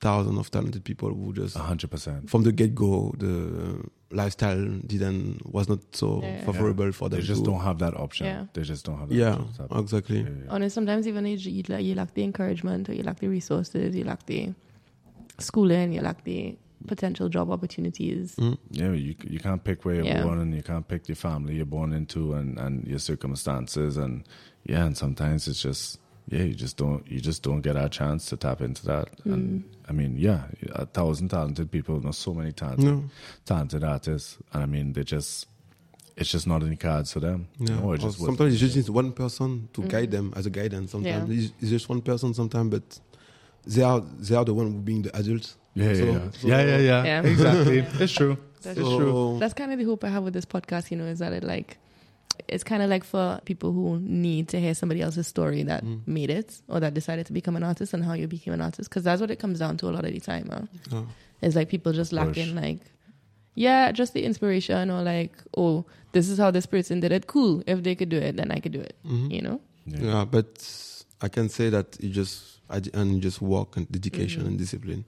thousands 0.00 0.38
of 0.38 0.50
talented 0.50 0.84
people 0.84 1.08
who 1.14 1.32
just 1.32 1.56
hundred 1.56 1.90
percent. 1.90 2.28
from 2.28 2.42
the 2.42 2.52
get 2.52 2.74
go 2.74 3.14
the 3.18 3.80
lifestyle 4.10 4.64
didn't 4.86 5.44
was 5.52 5.68
not 5.68 5.80
so 5.92 6.20
Yeah. 6.22 6.44
favorable 6.44 6.92
for 6.92 7.08
them. 7.08 7.20
They 7.20 7.26
just 7.26 7.44
to, 7.44 7.50
don't 7.50 7.60
have 7.60 7.78
that 7.80 7.94
option. 7.96 8.26
Yeah. 8.26 8.46
They 8.52 8.62
just 8.62 8.84
don't 8.86 8.98
have 8.98 9.08
that 9.08 9.14
Yeah, 9.14 9.32
option. 9.34 9.52
to 9.52 9.68
tap- 9.68 9.78
exactly. 9.78 10.20
Yeah, 10.20 10.28
yeah. 10.44 10.54
And 10.54 10.72
sometimes 10.72 11.08
even 11.08 11.26
you, 11.26 11.36
you, 11.36 11.62
lack- 11.68 11.82
you 11.82 11.94
lack 11.94 12.14
the 12.14 12.22
encouragement 12.22 12.88
or 12.88 12.94
you 12.94 13.02
lack 13.02 13.18
the 13.18 13.28
resources, 13.28 13.96
you 13.96 14.04
lack 14.04 14.24
the 14.26 14.54
schooling, 15.38 15.92
you 15.92 16.00
lack 16.00 16.24
the 16.24 16.56
potential 16.86 17.28
job 17.28 17.50
opportunities. 17.50 18.36
Mm. 18.36 18.58
Yeah, 18.70 18.92
you 18.92 19.14
you 19.28 19.38
can't 19.40 19.62
pick 19.64 19.84
where 19.84 19.96
you're 19.96 20.04
Yeah. 20.04 20.22
born, 20.22 20.38
and 20.38 20.54
you 20.54 20.62
can't 20.62 20.86
pick 20.86 21.08
your 21.08 21.16
family 21.16 21.56
you're 21.56 21.64
born 21.66 21.92
into, 21.92 22.34
and 22.34 22.58
and 22.58 22.86
your 22.86 22.98
circumstances, 23.00 23.96
and 23.96 24.24
yeah, 24.64 24.84
and 24.86 24.96
sometimes 24.96 25.48
it's 25.48 25.60
just 25.62 25.98
yeah, 26.28 26.42
you 26.42 26.54
just 26.54 26.76
don't 26.76 27.06
you 27.10 27.20
just 27.20 27.42
don't 27.42 27.60
get 27.60 27.76
a 27.76 27.88
chance 27.88 28.26
to 28.26 28.36
tap 28.36 28.60
into 28.60 28.84
that. 28.86 29.08
And 29.24 29.64
I 29.88 29.92
mean, 29.92 30.16
yeah, 30.18 30.44
a 30.72 30.86
thousand 30.86 31.28
talented 31.28 31.70
people, 31.70 32.00
know 32.00 32.10
so 32.10 32.34
many 32.34 32.52
talented 32.52 32.84
No. 32.84 33.04
talented 33.44 33.84
artists, 33.84 34.38
and 34.52 34.62
I 34.62 34.66
mean, 34.66 34.92
they 34.92 35.04
just 35.04 35.46
it's 36.16 36.30
just 36.30 36.46
not 36.46 36.62
in 36.62 36.70
the 36.70 36.76
cards 36.76 37.12
for 37.12 37.20
them. 37.20 37.46
Yeah. 37.58 37.78
No, 37.80 37.92
it 37.92 38.00
just 38.00 38.18
sometimes 38.18 38.52
you 38.54 38.58
just 38.58 38.76
need 38.76 38.88
one 38.88 39.12
person 39.12 39.68
to 39.74 39.82
mm. 39.82 39.88
guide 39.88 40.10
them 40.10 40.32
as 40.34 40.46
a 40.46 40.50
guidance. 40.50 40.90
Sometimes 40.92 41.28
Yeah. 41.30 41.44
it's, 41.44 41.52
it's 41.60 41.70
just 41.70 41.88
one 41.88 42.00
person. 42.00 42.34
Sometimes, 42.34 42.70
but 42.70 43.00
they 43.66 43.82
are 43.82 44.00
they 44.00 44.34
are 44.34 44.44
the 44.44 44.54
one 44.54 44.80
being 44.80 45.02
the 45.02 45.16
adults. 45.16 45.56
yeah, 45.74 45.88
yeah, 45.88 45.94
So- 45.94 46.04
yeah. 46.04 46.30
so- 46.30 46.48
yeah, 46.48 46.62
yeah, 46.64 46.78
yeah, 46.78 47.04
Yeah. 47.04 47.22
exactly. 47.22 47.78
It's 48.00 48.12
true. 48.12 48.36
That's 48.62 48.78
So- 48.78 48.98
true. 48.98 49.36
That's 49.38 49.54
kind 49.54 49.72
of 49.72 49.78
the 49.78 49.84
hope 49.84 50.02
I 50.02 50.08
have 50.08 50.24
with 50.24 50.32
this 50.34 50.46
podcast, 50.46 50.90
you 50.90 50.96
know, 50.96 51.04
is 51.06 51.18
that 51.20 51.32
it 51.32 51.44
like 51.44 51.78
it's 52.48 52.62
kind 52.64 52.82
of 52.82 52.90
like 52.90 53.02
for 53.04 53.40
people 53.44 53.72
who 53.72 53.98
need 54.00 54.48
to 54.48 54.60
hear 54.60 54.74
somebody 54.74 55.00
else's 55.00 55.26
story 55.26 55.62
that 55.64 55.82
made 56.06 56.30
it 56.30 56.60
or 56.68 56.80
that 56.80 56.94
decided 56.94 57.26
to 57.26 57.32
become 57.32 57.56
an 57.56 57.62
artist 57.62 57.94
and 57.94 58.04
how 58.04 58.12
you 58.12 58.26
became 58.28 58.52
an 58.54 58.60
artist 58.60 58.88
because 58.90 59.02
that's 59.04 59.20
what 59.20 59.30
it 59.30 59.38
comes 59.38 59.58
down 59.58 59.76
to 59.78 59.88
a 59.88 59.92
lot 59.92 60.04
of 60.04 60.12
the 60.12 60.20
time. 60.20 60.48
Huh? 60.52 60.62
Oh. 60.92 61.06
It's 61.42 61.56
like 61.56 61.68
people 61.68 61.92
just 61.92 62.10
Push. 62.12 62.16
lacking 62.18 62.54
like 62.54 62.80
yeah, 63.54 63.90
just 63.90 64.12
the 64.12 64.22
inspiration 64.22 64.90
or 64.90 65.02
like 65.02 65.32
oh, 65.56 65.86
this 66.12 66.28
is 66.28 66.38
how 66.38 66.50
this 66.50 66.66
person 66.66 67.00
did 67.00 67.10
it. 67.12 67.26
Cool, 67.26 67.62
if 67.66 67.82
they 67.82 67.94
could 67.94 68.10
do 68.10 68.18
it, 68.18 68.36
then 68.36 68.50
I 68.50 68.60
could 68.60 68.72
do 68.72 68.80
it. 68.80 68.94
Mhm. 69.06 69.30
You 69.32 69.42
know? 69.42 69.60
Yeah. 69.86 69.98
Yeah, 70.00 70.24
but 70.24 70.50
I 71.22 71.28
can 71.28 71.48
say 71.48 71.70
that 71.70 71.96
you 72.00 72.10
just 72.10 72.60
I 72.68 72.80
d- 72.80 72.90
and 72.92 73.14
you 73.14 73.20
just 73.20 73.40
work 73.40 73.76
and 73.76 73.90
dedication 73.90 74.42
Mhm. 74.42 74.46
and 74.48 74.58
discipline. 74.58 75.04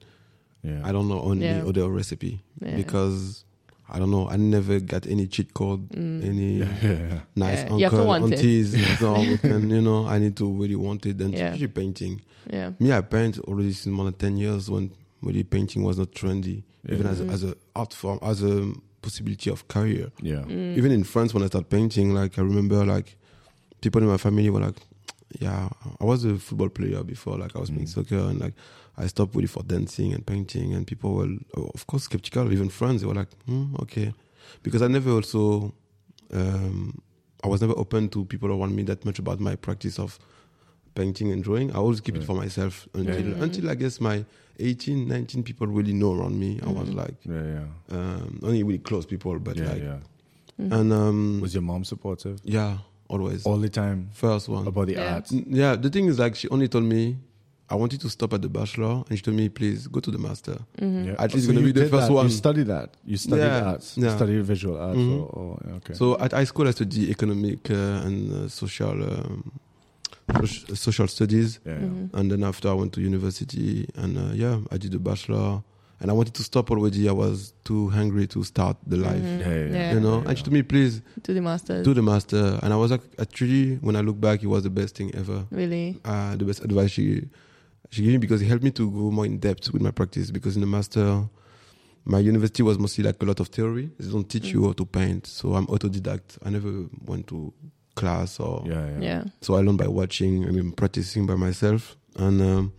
yeah. 0.63 0.81
I 0.83 0.93
don't 0.93 1.09
know 1.09 1.21
only 1.21 1.47
Yeah. 1.47 1.65
other 1.67 1.89
recipe 1.89 2.43
Yeah. 2.61 2.75
because 2.77 3.45
I 3.91 3.99
don't 3.99 4.11
know. 4.11 4.29
I 4.29 4.37
never 4.37 4.81
got 4.81 5.07
any 5.07 5.27
cheat 5.27 5.55
code, 5.55 5.89
any 5.97 6.59
yeah, 6.59 6.67
yeah, 6.83 6.91
yeah. 6.93 7.21
nice 7.37 7.61
Mm. 7.65 7.71
Yeah, 7.71 7.77
you 7.77 7.85
have 7.85 7.93
uncle 7.95 8.07
want 8.07 8.25
it. 8.33 8.39
aunties. 8.39 8.99
so 8.99 9.21
we 9.23 9.39
can, 9.39 9.71
you 9.71 9.81
know, 9.81 10.07
I 10.07 10.19
need 10.19 10.37
to 10.37 10.47
really 10.53 10.77
want 10.77 11.07
it. 11.07 11.21
And 11.21 11.33
Yeah. 11.33 11.47
especially 11.47 11.69
painting. 11.69 12.21
Yeah. 12.51 12.73
Me, 12.79 12.93
I 12.93 13.01
paint 13.01 13.39
already 13.41 13.73
since 13.73 13.87
more 13.95 14.05
than 14.05 14.15
ten 14.15 14.37
years 14.37 14.71
when 14.71 14.91
really 15.23 15.43
painting 15.45 15.83
was 15.83 15.99
not 15.99 16.13
trendy, 16.13 16.63
even 16.89 17.07
as 17.07 17.21
a, 17.21 17.25
Mhm. 17.25 17.33
as 17.33 17.45
a 17.45 17.55
art 17.75 17.93
form, 17.95 18.19
as 18.23 18.43
a 18.43 18.73
possibility 19.03 19.51
of 19.51 19.67
career. 19.69 20.11
yeah. 20.23 20.43
Mm. 20.47 20.77
Even 20.77 20.93
in 20.93 21.05
France, 21.05 21.33
when 21.35 21.43
I 21.43 21.47
started 21.47 21.71
painting, 21.71 22.13
like 22.15 22.39
I 22.39 22.43
remember, 22.43 22.85
like 22.85 23.17
people 23.81 24.03
in 24.03 24.09
my 24.09 24.17
family 24.19 24.51
were 24.51 24.61
like, 24.61 24.77
"Yeah, 25.41 25.69
I 26.01 26.05
was 26.05 26.25
a 26.25 26.37
football 26.39 26.69
player 26.69 27.03
before. 27.05 27.39
Like 27.39 27.55
I 27.57 27.61
was 27.61 27.71
playing 27.71 27.87
Mm. 27.87 27.95
soccer, 27.95 28.19
and 28.19 28.39
like 28.41 28.55
I 29.05 29.07
stopped 29.09 29.35
really 29.35 29.47
for 29.49 29.63
dancing 29.63 30.13
and 30.15 30.25
painting." 30.27 30.75
And 30.75 30.87
people 30.87 31.15
were, 31.15 31.29
of 31.75 31.87
course, 31.87 32.05
skeptical. 32.05 32.53
Even 32.53 32.69
friends, 32.69 33.01
they 33.01 33.07
were 33.07 33.15
like, 33.23 33.33
hmm, 33.47 33.75
"Okay," 33.83 34.13
because 34.63 34.83
I 34.83 34.89
never 34.89 35.11
also, 35.11 35.73
um, 36.33 37.01
I 37.45 37.49
was 37.49 37.61
never 37.61 37.75
open 37.79 38.09
to 38.11 38.25
people 38.25 38.51
around 38.51 38.75
me 38.75 38.83
that 38.85 39.05
much 39.05 39.19
about 39.19 39.39
my 39.41 39.57
practice 39.57 39.99
of 39.99 40.19
painting 40.95 41.31
and 41.33 41.43
drawing. 41.45 41.71
I 41.71 41.77
always 41.77 42.01
keep 42.01 42.17
it 42.17 42.25
for 42.25 42.35
myself 42.35 42.89
until 42.95 43.29
yeah. 43.29 43.43
until 43.45 43.71
I 43.71 43.75
guess 43.77 44.01
my 44.01 44.25
18, 44.59 45.07
19 45.07 45.43
people 45.45 45.67
really 45.69 45.93
know 45.93 46.13
around 46.15 46.39
me. 46.39 46.59
I 46.67 46.71
was 46.73 46.89
Mhm. 46.89 46.95
like 46.97 47.17
Yeah, 47.25 47.45
yeah, 47.55 47.97
um, 47.97 48.41
only 48.43 48.63
really 48.65 48.79
close 48.81 49.07
people, 49.07 49.39
but 49.39 49.57
yeah, 49.57 49.69
like 49.73 49.83
yeah. 49.83 50.01
Mhm. 50.61 50.73
and 50.81 50.93
um, 50.93 51.41
Was 51.41 51.55
your 51.55 51.63
mom 51.63 51.85
supportive 51.85 52.41
yeah, 52.45 52.79
always 53.09 53.47
all 53.47 53.59
the 53.59 53.69
time 53.69 54.09
first 54.13 54.49
one. 54.49 54.67
about 54.67 54.87
the 54.89 54.95
Yeah. 54.95 55.15
arts? 55.15 55.31
Yeah, 55.33 55.77
the 55.77 55.89
thing 55.91 56.07
is 56.07 56.19
like 56.19 56.35
she 56.35 56.49
only 56.49 56.67
told 56.67 56.85
me 56.85 57.17
I 57.71 57.75
wanted 57.75 58.01
to 58.01 58.09
stop 58.09 58.33
at 58.33 58.41
the 58.41 58.49
bachelor, 58.49 59.05
and 59.09 59.19
she 59.19 59.23
told 59.23 59.37
me 59.37 59.49
please 59.51 59.87
go 59.89 60.01
to 60.01 60.11
the 60.11 60.19
master. 60.19 60.57
Mhm. 60.81 61.07
Yeah. 61.07 61.15
At 61.19 61.35
least 61.35 61.47
so 61.47 61.53
gonna 61.53 61.67
you 61.67 61.73
be 61.73 61.81
the 61.81 61.89
first 61.89 62.09
that. 62.09 62.13
one. 62.15 62.27
You 62.27 62.33
studied 62.33 62.67
that. 62.69 62.91
You 63.05 63.17
studied 63.19 63.43
Yeah, 63.43 63.63
arts. 63.73 63.97
yeah. 63.97 64.05
You 64.11 64.17
studied 64.17 64.45
visual 64.45 64.79
arts. 64.79 64.99
Mhm. 64.99 65.21
Or, 65.21 65.27
or, 65.39 65.61
okay. 65.77 65.95
So 65.95 66.19
at 66.19 66.33
high 66.33 66.45
school, 66.45 66.67
I 66.67 66.71
studied 66.73 67.11
economic 67.11 67.71
uh, 67.71 67.75
and 68.07 68.33
uh, 68.33 68.49
social 68.49 68.91
um, 69.03 69.53
soc- 70.47 70.77
social 70.77 71.09
studies, 71.09 71.59
yeah, 71.67 71.73
yeah. 71.73 71.79
Mhm. 71.87 72.11
and 72.15 72.31
then 72.31 72.43
after 72.45 72.69
I 72.71 72.73
went 72.73 72.93
to 72.95 73.01
university, 73.01 73.87
and 73.97 74.17
uh, 74.17 74.33
yeah, 74.35 74.61
I 74.71 74.79
did 74.79 74.93
the 74.93 74.99
bachelor, 74.99 75.63
and 76.01 76.11
I 76.11 76.15
wanted 76.15 76.35
to 76.35 76.43
stop 76.43 76.71
already. 76.71 77.09
I 77.09 77.13
was 77.13 77.53
too 77.65 77.89
hungry 77.91 78.27
to 78.29 78.45
start 78.45 78.77
the 78.87 78.97
life, 78.97 79.23
Mhm. 79.23 79.41
Yeah, 79.41 79.49
yeah, 79.49 79.73
Yeah. 79.73 79.93
you 79.95 80.01
know. 80.01 80.23
Yeah. 80.23 80.29
And 80.29 80.39
she 80.39 80.45
told 80.45 80.55
me, 80.55 80.63
please 80.63 81.03
To 81.25 81.35
the 81.35 81.41
master, 81.43 81.83
do 81.83 81.93
the 81.93 82.03
master, 82.03 82.59
and 82.63 82.73
I 82.73 82.77
was 82.77 82.91
like, 82.91 83.03
actually, 83.19 83.77
when 83.83 83.95
I 83.97 84.01
look 84.01 84.19
back, 84.21 84.43
it 84.43 84.47
was 84.49 84.63
the 84.63 84.71
best 84.71 84.97
thing 84.97 85.15
ever. 85.15 85.45
really. 85.51 85.99
uh, 86.07 86.37
the 86.37 86.45
best 86.47 86.65
advice 86.65 86.93
she 86.93 87.29
she 87.91 88.03
gave 88.03 88.13
me 88.13 88.19
because 88.19 88.43
it 88.43 88.47
helped 88.47 88.65
me 88.65 88.71
to 88.73 88.91
go 88.91 89.11
more 89.11 89.27
in 89.27 89.39
depth 89.39 89.73
with 89.73 89.83
my 89.83 89.91
practice. 89.91 90.31
Because 90.31 90.55
in 90.57 90.61
the 90.61 90.67
master, 90.67 91.29
my 92.05 92.19
university 92.19 92.63
was 92.63 92.79
mostly 92.79 93.05
like 93.05 93.23
a 93.23 93.27
lot 93.27 93.41
of 93.41 93.49
theory. 93.49 93.91
They 93.99 94.11
don't 94.11 94.29
teach 94.29 94.47
you 94.53 94.61
Mm. 94.61 94.67
how 94.67 94.73
to 94.75 94.87
paint, 94.87 95.27
so 95.27 95.55
I'm 95.55 95.67
autodidact. 95.67 96.39
I 96.45 96.51
never 96.51 96.87
went 97.05 97.27
to 97.29 97.53
class 97.95 98.39
or 98.41 98.65
yeah, 98.67 98.87
yeah. 98.91 99.01
Yeah. 99.01 99.25
so 99.41 99.55
I 99.57 99.61
learned 99.61 99.79
by 99.79 99.89
watching. 99.89 100.47
I 100.47 100.51
mean, 100.51 100.73
practicing 100.73 101.27
by 101.27 101.35
myself, 101.35 101.97
and 102.17 102.41
um, 102.43 102.73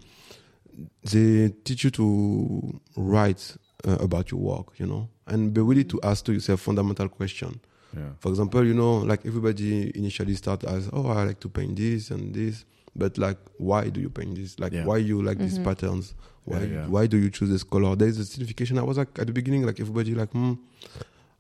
they 1.04 1.50
teach 1.64 1.84
you 1.84 1.92
to 1.92 2.80
write 2.96 3.56
uh, 3.88 3.98
about 4.00 4.32
your 4.32 4.40
work, 4.40 4.68
you 4.80 4.86
know, 4.86 5.10
and 5.28 5.54
be 5.54 5.62
willing 5.62 5.88
to 5.88 6.00
ask 6.04 6.26
to 6.26 6.34
yourself 6.34 6.62
fundamental 6.62 7.10
question. 7.10 7.60
yeah. 7.96 8.10
For 8.20 8.30
example, 8.30 8.66
you 8.66 8.74
know, 8.74 8.98
like 9.00 9.26
everybody 9.26 9.92
initially 9.98 10.36
start 10.36 10.64
as, 10.64 10.90
oh, 10.94 11.08
I 11.08 11.24
like 11.24 11.40
to 11.42 11.50
paint 11.50 11.76
this 11.78 12.12
and 12.12 12.34
this, 12.34 12.66
but 12.96 13.18
like, 13.18 13.38
why 13.58 13.90
do 13.90 14.00
you 14.02 14.10
paint 14.10 14.36
this? 14.36 14.60
Like, 14.60 14.74
Yeah. 14.74 14.86
why 14.86 14.98
you 14.98 15.22
like 15.22 15.38
these 15.38 15.58
Mhm. 15.60 15.64
patterns? 15.64 16.14
Why 16.46 16.62
Yeah, 16.64 16.74
yeah. 16.74 16.88
why 16.88 17.08
do 17.08 17.18
you 17.18 17.30
choose 17.30 17.50
this 17.50 17.64
color? 17.64 17.96
There 17.96 18.08
is 18.08 18.18
a 18.20 18.26
signification. 18.26 18.78
I 18.78 18.84
was 18.84 18.98
like 18.98 19.18
at 19.20 19.28
the 19.28 19.34
beginning, 19.34 19.66
like 19.66 19.80
everybody 19.80 20.16
like, 20.16 20.32
hmm, 20.32 20.54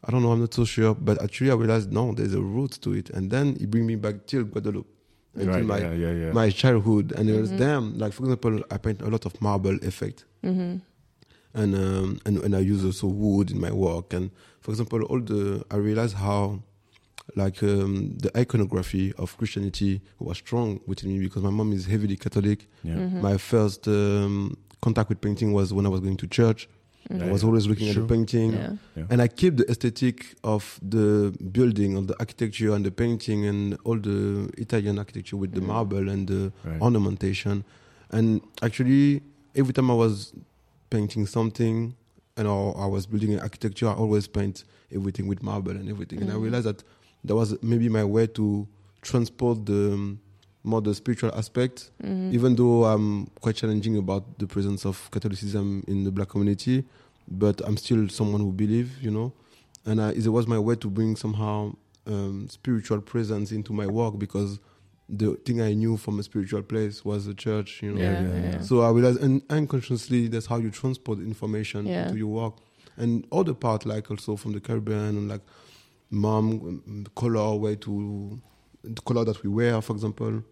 I 0.03 0.11
don't 0.11 0.21
know, 0.21 0.31
I'm 0.31 0.39
not 0.39 0.53
so 0.53 0.65
sure, 0.65 0.93
but 0.95 1.21
actually 1.21 1.51
I 1.51 1.55
realized 1.55 1.91
no, 1.91 2.13
there's 2.13 2.33
a 2.33 2.41
root 2.41 2.71
to 2.81 2.93
it, 2.93 3.09
and 3.09 3.29
then 3.31 3.57
it 3.59 3.69
bring 3.69 3.85
me 3.85 3.95
back 3.95 4.25
till 4.27 4.43
Guadeloupe, 4.43 4.87
until 5.35 5.53
Right, 5.53 5.65
my 5.65 5.79
yeah, 5.79 5.93
yeah, 5.93 6.11
yeah. 6.13 6.31
my 6.33 6.49
childhood, 6.51 7.11
and 7.13 7.29
it 7.29 7.39
was 7.39 7.51
them. 7.51 7.97
Like 7.97 8.13
for 8.13 8.23
example, 8.23 8.61
I 8.71 8.77
paint 8.77 9.01
a 9.01 9.09
lot 9.09 9.25
of 9.25 9.41
marble 9.41 9.77
effect 9.83 10.25
hmm 10.43 10.75
and 11.53 11.73
um, 11.75 12.19
and 12.25 12.37
and 12.45 12.55
I 12.55 12.59
use 12.59 12.85
also 12.85 13.07
wood 13.07 13.49
in 13.51 13.59
my 13.59 13.71
work. 13.71 14.13
And 14.13 14.29
for 14.61 14.69
example, 14.71 15.01
all 15.03 15.19
the 15.19 15.63
I 15.71 15.77
realized 15.77 16.15
how 16.15 16.61
like 17.35 17.61
um, 17.63 18.15
the 18.17 18.31
iconography 18.37 19.13
of 19.17 19.37
Christianity 19.37 20.01
was 20.19 20.37
strong 20.37 20.79
within 20.87 21.11
me 21.13 21.19
because 21.19 21.43
my 21.43 21.49
mom 21.49 21.73
is 21.73 21.85
heavily 21.85 22.15
Catholic. 22.17 22.67
yeah. 22.83 22.95
Mhm. 22.95 23.21
My 23.21 23.37
first 23.37 23.87
um, 23.87 24.57
contact 24.81 25.09
with 25.09 25.21
painting 25.21 25.53
was 25.53 25.73
when 25.73 25.85
I 25.85 25.89
was 25.89 26.01
going 26.01 26.17
to 26.17 26.27
church. 26.27 26.67
Mhm. 27.09 27.21
I 27.27 27.31
was 27.31 27.43
always 27.43 27.65
looking 27.67 27.87
Sure. 27.91 28.03
at 28.03 28.07
the 28.07 28.13
painting. 28.15 28.53
Yeah. 28.53 28.73
yeah. 28.95 29.05
And 29.09 29.21
I 29.21 29.27
keep 29.27 29.57
the 29.57 29.65
aesthetic 29.69 30.35
of 30.43 30.79
the 30.81 31.31
building, 31.51 31.95
of 31.97 32.07
the 32.07 32.15
architecture 32.19 32.73
and 32.75 32.85
the 32.85 32.91
painting 32.91 33.45
and 33.45 33.77
all 33.83 33.97
the 33.97 34.49
Italian 34.57 34.97
architecture 34.99 35.37
with 35.37 35.51
the 35.53 35.61
Mhm. 35.61 35.67
marble 35.67 36.09
and 36.09 36.27
the 36.27 36.51
Right. 36.65 36.81
ornamentation. 36.81 37.63
And 38.11 38.41
actually, 38.61 39.21
every 39.55 39.73
time 39.73 39.89
I 39.91 39.95
was 39.95 40.33
painting 40.89 41.25
something 41.27 41.93
and 42.37 42.47
or 42.47 42.75
I 42.77 42.85
was 42.87 43.05
building 43.05 43.33
an 43.33 43.39
architecture, 43.39 43.87
I 43.87 43.93
always 43.93 44.27
paint 44.27 44.63
everything 44.91 45.27
with 45.27 45.43
marble 45.43 45.71
and 45.71 45.87
everything. 45.89 46.21
And 46.21 46.31
I 46.31 46.35
Mhm. 46.35 46.41
realized 46.43 46.65
that 46.65 46.83
that 47.25 47.35
was 47.35 47.61
maybe 47.61 47.89
my 47.89 48.03
way 48.03 48.27
to 48.27 48.67
transport 49.01 49.65
the 49.65 49.93
um, 49.93 50.19
more 50.63 50.81
the 50.81 50.93
spiritual 50.93 51.31
aspect, 51.35 51.89
Mhm. 52.03 52.33
even 52.33 52.55
though 52.55 52.83
I'm 52.85 53.27
quite 53.41 53.55
challenging 53.55 53.97
about 53.97 54.23
the 54.39 54.45
presence 54.47 54.85
of 54.85 55.09
Catholicism 55.11 55.83
in 55.87 56.03
the 56.03 56.11
black 56.11 56.29
community, 56.29 56.83
but 57.29 57.61
I'm 57.65 57.77
still 57.77 58.09
someone 58.09 58.41
who 58.41 58.51
believe, 58.51 58.89
you 59.01 59.09
know. 59.11 59.31
And 59.85 60.01
I, 60.01 60.11
it 60.11 60.27
was 60.27 60.47
my 60.47 60.59
way 60.59 60.75
to 60.75 60.89
bring 60.89 61.15
somehow 61.15 61.73
um, 62.05 62.47
spiritual 62.49 62.99
presence 63.01 63.51
into 63.53 63.71
my 63.73 63.87
work 63.87 64.19
because 64.19 64.59
the 65.07 65.35
thing 65.45 65.61
I 65.61 65.73
knew 65.73 65.95
from 65.97 66.19
a 66.19 66.23
spiritual 66.23 66.61
place 66.61 67.05
was 67.05 67.25
the 67.25 67.33
church, 67.33 67.81
you 67.81 67.93
know. 67.93 68.01
Yeah, 68.01 68.21
yeah, 68.21 68.51
yeah. 68.51 68.61
So 68.61 68.81
I 68.81 68.91
realized, 68.91 69.21
and 69.21 69.41
unconsciously, 69.49 70.27
that's 70.27 70.45
how 70.47 70.57
you 70.57 70.69
transport 70.71 71.19
information 71.19 71.87
into 71.87 72.17
your 72.17 72.27
work. 72.27 72.53
And 72.97 73.25
other 73.31 73.53
part, 73.53 73.85
like 73.85 74.11
also 74.11 74.35
from 74.35 74.51
the 74.51 74.59
Caribbean, 74.59 75.15
and 75.17 75.29
like 75.29 75.41
mom, 76.09 77.05
color, 77.15 77.55
way 77.55 77.75
to 77.77 78.39
the 78.83 79.01
color 79.01 79.25
that 79.25 79.41
we 79.43 79.49
wear, 79.49 79.81
for 79.81 79.93
example. 79.93 80.43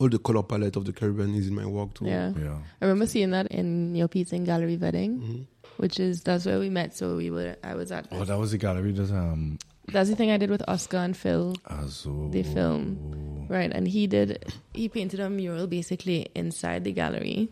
All 0.00 0.08
the 0.08 0.18
color 0.20 0.44
palette 0.44 0.76
of 0.76 0.84
the 0.84 0.92
Caribbean 0.92 1.34
is 1.34 1.48
in 1.48 1.54
my 1.56 1.66
work 1.66 1.92
too. 1.94 2.04
Yeah. 2.06 2.32
yeah. 2.38 2.58
I 2.80 2.84
remember 2.84 3.06
seeing 3.06 3.30
that 3.32 3.48
in 3.48 3.94
your 3.96 4.06
pizza 4.06 4.36
and 4.36 4.46
gallery 4.46 4.76
wedding, 4.76 5.18
Mhm. 5.18 5.46
which 5.78 5.98
is 5.98 6.22
that's 6.22 6.46
where 6.46 6.60
we 6.60 6.70
met. 6.70 6.94
So 6.96 7.16
we 7.16 7.30
were. 7.30 7.56
I 7.64 7.74
was 7.74 7.90
at. 7.90 8.06
Oh, 8.12 8.24
that 8.24 8.38
was 8.38 8.52
the 8.52 8.58
gallery 8.58 8.92
that 8.92 9.10
um. 9.10 9.58
that's 9.88 10.08
the 10.08 10.14
thing 10.14 10.30
I 10.30 10.36
did 10.38 10.50
with 10.50 10.62
Oscar 10.68 10.98
and 10.98 11.16
Phil, 11.16 11.56
Azo. 11.68 12.28
The 12.30 12.44
film. 12.44 13.46
right? 13.48 13.72
And 13.72 13.88
he 13.88 14.06
did. 14.06 14.52
He 14.72 14.88
painted 14.88 15.18
a 15.18 15.28
mural 15.28 15.66
basically 15.66 16.28
inside 16.36 16.84
the 16.84 16.92
gallery, 16.92 17.48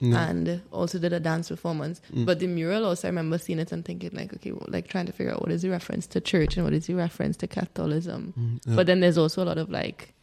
Yeah. 0.00 0.28
and 0.28 0.60
also 0.70 0.98
did 0.98 1.12
a 1.12 1.18
dance 1.20 1.48
performance. 1.48 2.00
Mm. 2.14 2.24
But 2.26 2.38
the 2.38 2.46
mural 2.46 2.84
also, 2.84 3.08
I 3.08 3.10
remember 3.10 3.36
seeing 3.38 3.58
it 3.58 3.72
and 3.72 3.84
thinking 3.84 4.10
like, 4.12 4.32
okay, 4.34 4.52
well, 4.52 4.66
like 4.68 4.86
trying 4.88 5.06
to 5.06 5.12
figure 5.12 5.32
out 5.32 5.40
what 5.42 5.50
is 5.50 5.62
the 5.62 5.70
reference 5.70 6.06
to 6.08 6.20
church 6.20 6.56
and 6.56 6.64
what 6.64 6.72
is 6.72 6.86
the 6.86 6.94
reference 6.94 7.36
to 7.38 7.46
Catholicism. 7.48 8.32
Mhm. 8.38 8.60
Yeah. 8.66 8.76
But 8.76 8.86
then 8.86 9.00
there's 9.00 9.18
also 9.18 9.42
a 9.42 9.46
lot 9.46 9.58
of 9.58 9.70
like 9.70 10.14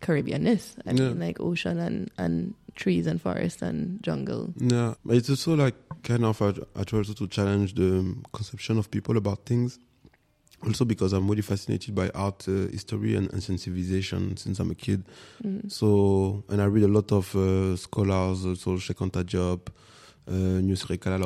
Caribbeanness. 0.00 0.76
I 0.86 0.92
Yeah. 0.92 1.08
mean, 1.08 1.20
like 1.20 1.40
ocean 1.40 1.78
and 1.78 2.10
and 2.18 2.54
trees 2.74 3.06
and 3.06 3.20
forest 3.22 3.62
and 3.62 4.02
jungle. 4.02 4.52
Yeah, 4.58 4.94
but 5.04 5.16
it's 5.16 5.30
also 5.30 5.54
like 5.56 5.74
kind 6.02 6.24
of 6.24 6.42
I, 6.42 6.52
try 6.84 6.98
also 6.98 7.14
to 7.14 7.26
challenge 7.28 7.74
the 7.74 8.14
conception 8.32 8.78
of 8.78 8.90
people 8.90 9.16
about 9.16 9.46
things. 9.46 9.78
Also 10.66 10.84
because 10.84 11.12
I'm 11.12 11.28
really 11.28 11.42
fascinated 11.42 11.94
by 11.94 12.08
art 12.10 12.46
uh, 12.48 12.68
history 12.70 13.16
and 13.16 13.28
ancient 13.34 13.60
civilization 13.60 14.36
since 14.36 14.58
I'm 14.60 14.70
a 14.70 14.74
kid. 14.74 15.04
Mm. 15.42 15.70
So 15.70 16.42
and 16.48 16.62
I 16.62 16.64
read 16.64 16.84
a 16.84 16.88
lot 16.88 17.12
of 17.12 17.34
uh, 17.36 17.76
scholars, 17.76 18.46
also 18.46 18.78
Cheikh 18.78 18.98
Anta 18.98 19.22
Diop, 19.24 19.68
uh, 20.26 20.60
Nioussérê 20.62 20.98
Kalala 20.98 21.24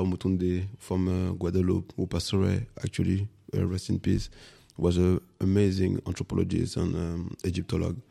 from 0.79 1.09
uh, 1.09 1.33
Guadeloupe, 1.35 1.93
who 1.97 2.07
passed 2.07 2.33
away 2.33 2.67
actually, 2.83 3.29
uh, 3.57 3.65
rest 3.67 3.91
in 3.91 4.01
peace, 4.01 4.29
was 4.77 4.97
an 4.97 5.21
amazing 5.41 6.01
anthropologist 6.07 6.77
and 6.77 6.95
um, 6.97 7.37
Egyptologist. 7.45 8.03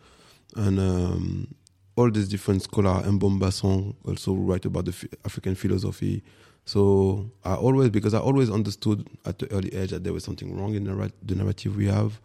And 0.55 0.79
um, 0.79 1.47
all 1.95 2.09
these 2.09 2.29
different 2.29 2.61
scholars, 2.61 3.05
Mbombason 3.05 3.95
also 4.05 4.33
write 4.33 4.65
about 4.65 4.85
the 4.85 5.09
African 5.25 5.55
philosophy. 5.55 6.23
So 6.67 7.31
I 7.45 7.55
always, 7.55 7.89
because 7.91 8.13
I 8.13 8.19
always 8.19 8.49
understood 8.49 9.07
at 9.25 9.39
the 9.39 9.47
early 9.55 9.73
age 9.73 9.91
that 9.91 10.03
there 10.03 10.11
was 10.11 10.23
something 10.25 10.49
wrong 10.57 10.75
in 10.75 10.83
the, 10.83 11.11
the 11.25 11.35
narrative 11.35 11.77
we 11.77 11.87
have 11.87 12.19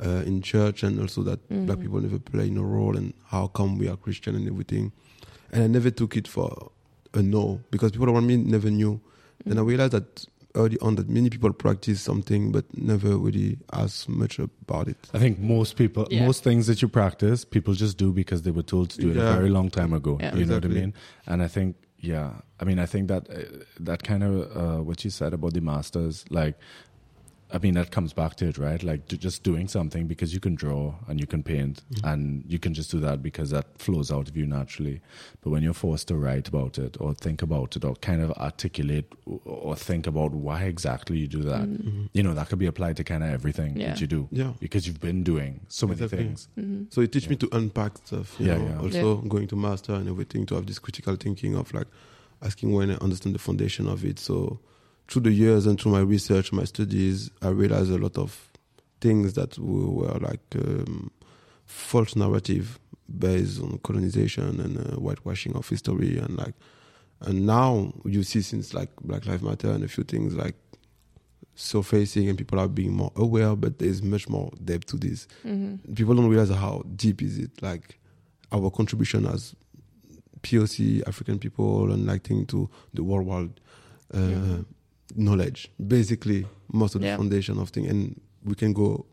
uh, 0.00 0.22
in 0.24 0.40
church, 0.40 0.84
and 0.84 1.00
also 1.00 1.20
that 1.24 1.40
black 1.66 1.78
Mhm. 1.78 1.82
people 1.82 2.00
never 2.00 2.20
play 2.20 2.48
no 2.48 2.62
role, 2.62 2.96
and 2.96 3.12
how 3.26 3.48
come 3.48 3.76
we 3.76 3.88
are 3.88 3.96
Christian 3.96 4.36
and 4.36 4.46
everything. 4.46 4.92
And 5.52 5.64
I 5.64 5.66
never 5.66 5.90
took 5.90 6.16
it 6.16 6.28
for 6.28 6.70
a 7.12 7.22
no 7.22 7.60
because 7.72 7.90
people 7.90 8.08
around 8.08 8.26
me 8.28 8.36
never 8.36 8.70
knew. 8.70 9.00
And 9.44 9.58
I 9.58 9.62
realized 9.62 9.92
that 9.92 10.26
early 10.54 10.78
on 10.80 10.94
that 10.96 11.08
many 11.08 11.28
people 11.30 11.52
practice 11.52 12.00
something 12.00 12.52
but 12.52 12.64
never 12.76 13.16
really 13.16 13.58
ask 13.72 14.08
much 14.08 14.38
about 14.38 14.86
it. 14.88 14.96
I 15.12 15.18
think 15.18 15.40
most 15.40 15.76
people, 15.76 16.06
Yeah. 16.10 16.24
most 16.26 16.44
things 16.44 16.66
that 16.68 16.80
you 16.82 16.88
practice, 16.88 17.44
people 17.44 17.74
just 17.74 17.96
do 17.98 18.12
because 18.12 18.42
they 18.42 18.52
were 18.52 18.62
told 18.74 18.90
to 18.90 19.00
do 19.00 19.10
it 19.10 19.16
a 19.16 19.34
very 19.36 19.50
long 19.50 19.68
time 19.70 19.92
ago. 19.92 20.18
Yeah. 20.20 20.36
You 20.36 20.46
know 20.46 20.54
what 20.54 20.64
I 20.64 20.68
mean? 20.68 20.94
And 21.26 21.42
I 21.42 21.48
think, 21.48 21.74
yeah, 22.00 22.32
I 22.60 22.64
mean, 22.64 22.78
I 22.78 22.86
think 22.86 23.08
that 23.08 23.28
uh, 23.28 23.64
that 23.80 24.02
kind 24.04 24.22
of 24.22 24.56
uh, 24.56 24.82
what 24.82 25.04
you 25.04 25.10
said 25.10 25.32
about 25.32 25.54
the 25.54 25.60
masters, 25.60 26.24
like, 26.30 26.56
I 27.50 27.56
mean, 27.58 27.74
that 27.74 27.90
comes 27.90 28.12
back 28.12 28.36
to 28.36 28.46
it, 28.48 28.58
right? 28.58 28.82
Like, 28.82 29.08
do, 29.08 29.16
just 29.16 29.42
doing 29.42 29.68
something 29.68 30.06
because 30.06 30.34
you 30.34 30.40
can 30.40 30.54
draw 30.54 30.94
and 31.08 31.18
you 31.18 31.26
can 31.26 31.42
paint, 31.42 31.82
and 32.04 32.44
you 32.46 32.58
can 32.58 32.74
just 32.74 32.90
do 32.90 33.00
that 33.00 33.22
because 33.22 33.48
that 33.50 33.66
flows 33.78 34.10
out 34.12 34.28
of 34.28 34.36
you 34.36 34.44
naturally. 34.46 35.00
But 35.40 35.50
when 35.50 35.62
you're 35.62 35.72
forced 35.72 36.08
to 36.08 36.16
write 36.16 36.48
about 36.48 36.78
it 36.78 36.98
or 37.00 37.14
think 37.14 37.40
about 37.40 37.74
it 37.76 37.84
or 37.84 37.94
kind 37.96 38.20
of 38.20 38.32
articulate 38.32 39.06
or- 39.24 39.40
or 39.44 39.76
think 39.76 40.06
about 40.06 40.32
why 40.32 40.64
exactly 40.64 41.16
you 41.18 41.26
do 41.26 41.42
that, 41.42 41.66
Mm. 41.68 42.10
you 42.12 42.22
know, 42.22 42.34
that 42.34 42.48
could 42.50 42.58
be 42.58 42.66
applied 42.66 42.96
to 42.98 43.04
kind 43.04 43.22
of 43.24 43.30
everything 43.30 43.76
Yeah. 43.76 43.88
that 43.92 44.00
you 44.02 44.06
do 44.06 44.28
Yeah. 44.30 44.52
because 44.60 44.86
you've 44.86 45.00
been 45.00 45.22
doing 45.24 45.60
so 45.68 45.86
many 45.86 46.02
Exactly. 46.02 46.18
things. 46.26 46.48
Mm-hmm. 46.58 46.82
So 46.90 47.00
it 47.00 47.12
teach 47.12 47.28
me 47.30 47.36
to 47.36 47.48
unpack 47.56 47.96
stuff. 48.04 48.36
You 48.38 48.46
Yeah, 48.48 48.58
know? 48.58 48.68
yeah. 48.68 48.80
Also 48.80 49.16
going 49.22 49.46
to 49.48 49.56
master 49.56 49.94
and 49.94 50.06
everything 50.08 50.44
to 50.46 50.54
have 50.56 50.66
this 50.66 50.78
critical 50.78 51.16
thinking 51.16 51.54
of 51.56 51.72
like 51.72 51.86
asking 52.42 52.72
when 52.72 52.90
I 52.90 52.96
understand 52.96 53.34
the 53.34 53.38
foundation 53.38 53.86
of 53.88 54.04
it. 54.04 54.18
So 54.18 54.60
through 55.08 55.22
the 55.22 55.32
years 55.32 55.66
and 55.66 55.80
through 55.80 55.92
my 55.92 56.00
research, 56.00 56.52
my 56.52 56.64
studies, 56.64 57.30
I 57.42 57.48
realized 57.48 57.90
a 57.90 57.96
lot 57.98 58.18
of 58.18 58.50
things 59.00 59.34
that 59.34 59.58
were, 59.58 60.18
like 60.18 60.40
um, 60.56 61.10
false 61.66 62.14
narrative 62.16 62.78
based 63.18 63.60
on 63.62 63.78
colonization 63.82 64.60
and 64.60 64.76
uh, 64.78 64.96
whitewashing 64.96 65.56
of 65.56 65.66
history 65.68 66.18
and 66.18 66.36
like 66.36 66.54
and 67.22 67.46
now 67.46 67.92
you 68.04 68.22
see 68.22 68.42
since 68.42 68.74
like 68.74 68.90
Black 69.02 69.24
Lives 69.26 69.42
Matter 69.42 69.70
and 69.70 69.82
a 69.82 69.88
few 69.88 70.04
things 70.04 70.34
like 70.34 70.54
surfacing 71.56 72.28
and 72.28 72.38
people 72.38 72.60
are 72.60 72.68
being 72.68 72.92
more 72.92 73.10
aware, 73.16 73.56
but 73.56 73.78
there's 73.80 74.02
much 74.02 74.28
more 74.28 74.52
depth 74.64 74.86
to 74.86 74.96
this. 74.96 75.26
Mm-hmm. 75.44 75.94
People 75.94 76.14
don't 76.14 76.28
realize 76.28 76.50
how 76.50 76.84
deep 76.94 77.20
is 77.22 77.38
it. 77.38 77.50
Like 77.60 77.98
our 78.52 78.70
contribution 78.70 79.26
as 79.26 79.56
POC 80.42 81.02
African 81.08 81.38
people 81.38 81.90
and 81.92 82.06
like 82.06 82.22
thing 82.22 82.46
to 82.46 82.68
the 82.94 83.02
world. 83.02 83.58
uh, 84.14 84.18
Yeah. 84.20 84.58
Knowledge. 85.16 85.70
Basically, 85.84 86.46
most 86.72 86.94
of 86.94 87.00
the 87.00 87.08
Yeah. 87.08 87.16
foundation 87.16 87.58
of 87.58 87.70
things, 87.70 87.88
and 87.90 88.20
we 88.44 88.54
can 88.54 88.72
go 88.72 89.06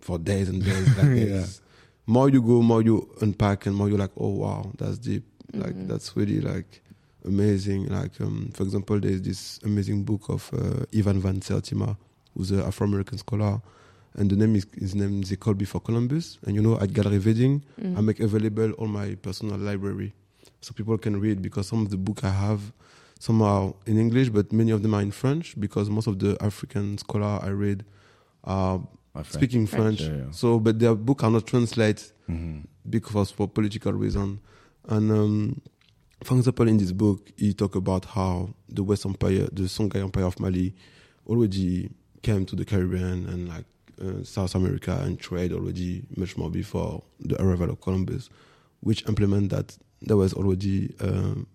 for 0.00 0.18
days 0.18 0.48
and 0.48 0.62
days. 0.64 0.96
Like 0.96 1.06
Yeah. 1.28 1.46
More 2.08 2.28
you 2.30 2.40
go, 2.40 2.62
more 2.62 2.82
you 2.82 3.08
unpack, 3.20 3.66
and 3.66 3.74
more 3.74 3.88
you're 3.88 3.98
like, 3.98 4.12
oh 4.16 4.28
wow, 4.30 4.70
that's 4.78 4.98
deep. 4.98 5.24
Like 5.52 5.74
Mhm. 5.74 5.88
that's 5.88 6.16
really 6.16 6.40
like 6.40 6.82
amazing. 7.24 7.86
Like 7.88 8.20
um, 8.20 8.50
for 8.54 8.62
example, 8.62 9.00
there's 9.00 9.22
this 9.22 9.58
amazing 9.64 10.04
book 10.04 10.28
of 10.28 10.48
uh, 10.54 10.84
Ivan 10.96 11.20
van 11.20 11.40
Sertima, 11.40 11.96
who's 12.36 12.52
an 12.52 12.60
Afro-American 12.60 13.18
scholar, 13.18 13.60
and 14.14 14.30
the 14.30 14.36
name 14.36 14.54
is 14.54 14.66
his 14.78 14.94
name 14.94 15.22
is 15.22 15.34
Call 15.40 15.54
Before 15.54 15.80
Columbus. 15.80 16.38
And 16.46 16.54
you 16.54 16.62
know, 16.62 16.78
at 16.78 16.92
Gallery 16.92 17.18
Wedding, 17.18 17.64
Mm. 17.82 17.98
I 17.98 18.00
make 18.02 18.20
available 18.20 18.70
all 18.78 18.86
my 18.88 19.16
personal 19.16 19.58
library, 19.58 20.12
so 20.60 20.72
people 20.74 20.96
can 20.98 21.18
read 21.20 21.42
because 21.42 21.66
some 21.66 21.82
of 21.82 21.90
the 21.90 21.96
book 21.98 22.22
I 22.22 22.30
have, 22.30 22.72
some 23.18 23.42
are 23.42 23.74
in 23.86 23.98
English, 23.98 24.28
but 24.30 24.52
many 24.52 24.70
of 24.72 24.82
them 24.82 24.94
are 24.94 25.02
in 25.02 25.10
French 25.10 25.58
because 25.58 25.88
most 25.90 26.06
of 26.06 26.18
the 26.18 26.36
African 26.40 26.98
scholar 26.98 27.38
I 27.42 27.48
read 27.48 27.84
are 28.44 28.78
My 29.14 29.22
friend. 29.22 29.32
speaking 29.42 29.66
French. 29.66 29.98
French. 29.98 30.00
Yeah, 30.18 30.24
yeah. 30.26 30.30
So, 30.30 30.58
but 30.60 30.78
their 30.78 30.94
book 30.94 31.24
are 31.24 31.30
not 31.30 31.46
translated 31.46 32.12
Mhm. 32.28 32.64
because 32.88 33.30
for 33.30 33.48
political 33.48 33.92
reason. 33.92 34.40
And 34.88 35.10
um, 35.10 35.60
for 36.22 36.36
example, 36.36 36.68
in 36.68 36.76
this 36.78 36.92
book, 36.92 37.30
he 37.36 37.52
talk 37.54 37.74
about 37.74 38.04
how 38.04 38.54
the 38.68 38.82
West 38.82 39.04
Empire, 39.06 39.48
the 39.52 39.62
Songhai 39.62 40.00
Empire 40.02 40.24
of 40.26 40.38
Mali, 40.38 40.74
already 41.26 41.90
came 42.22 42.44
to 42.46 42.54
the 42.56 42.64
Caribbean 42.64 43.26
and 43.28 43.48
like 43.48 43.64
uh, 44.00 44.22
South 44.22 44.54
America 44.54 44.98
and 45.02 45.18
trade 45.18 45.52
already 45.52 46.04
much 46.16 46.36
more 46.36 46.50
before 46.50 47.02
the 47.20 47.40
arrival 47.42 47.70
of 47.70 47.80
Columbus, 47.80 48.28
which 48.80 49.06
implement 49.08 49.50
that 49.50 49.76
there 50.02 50.16
was 50.16 50.32
already 50.34 50.94
um, 51.00 51.46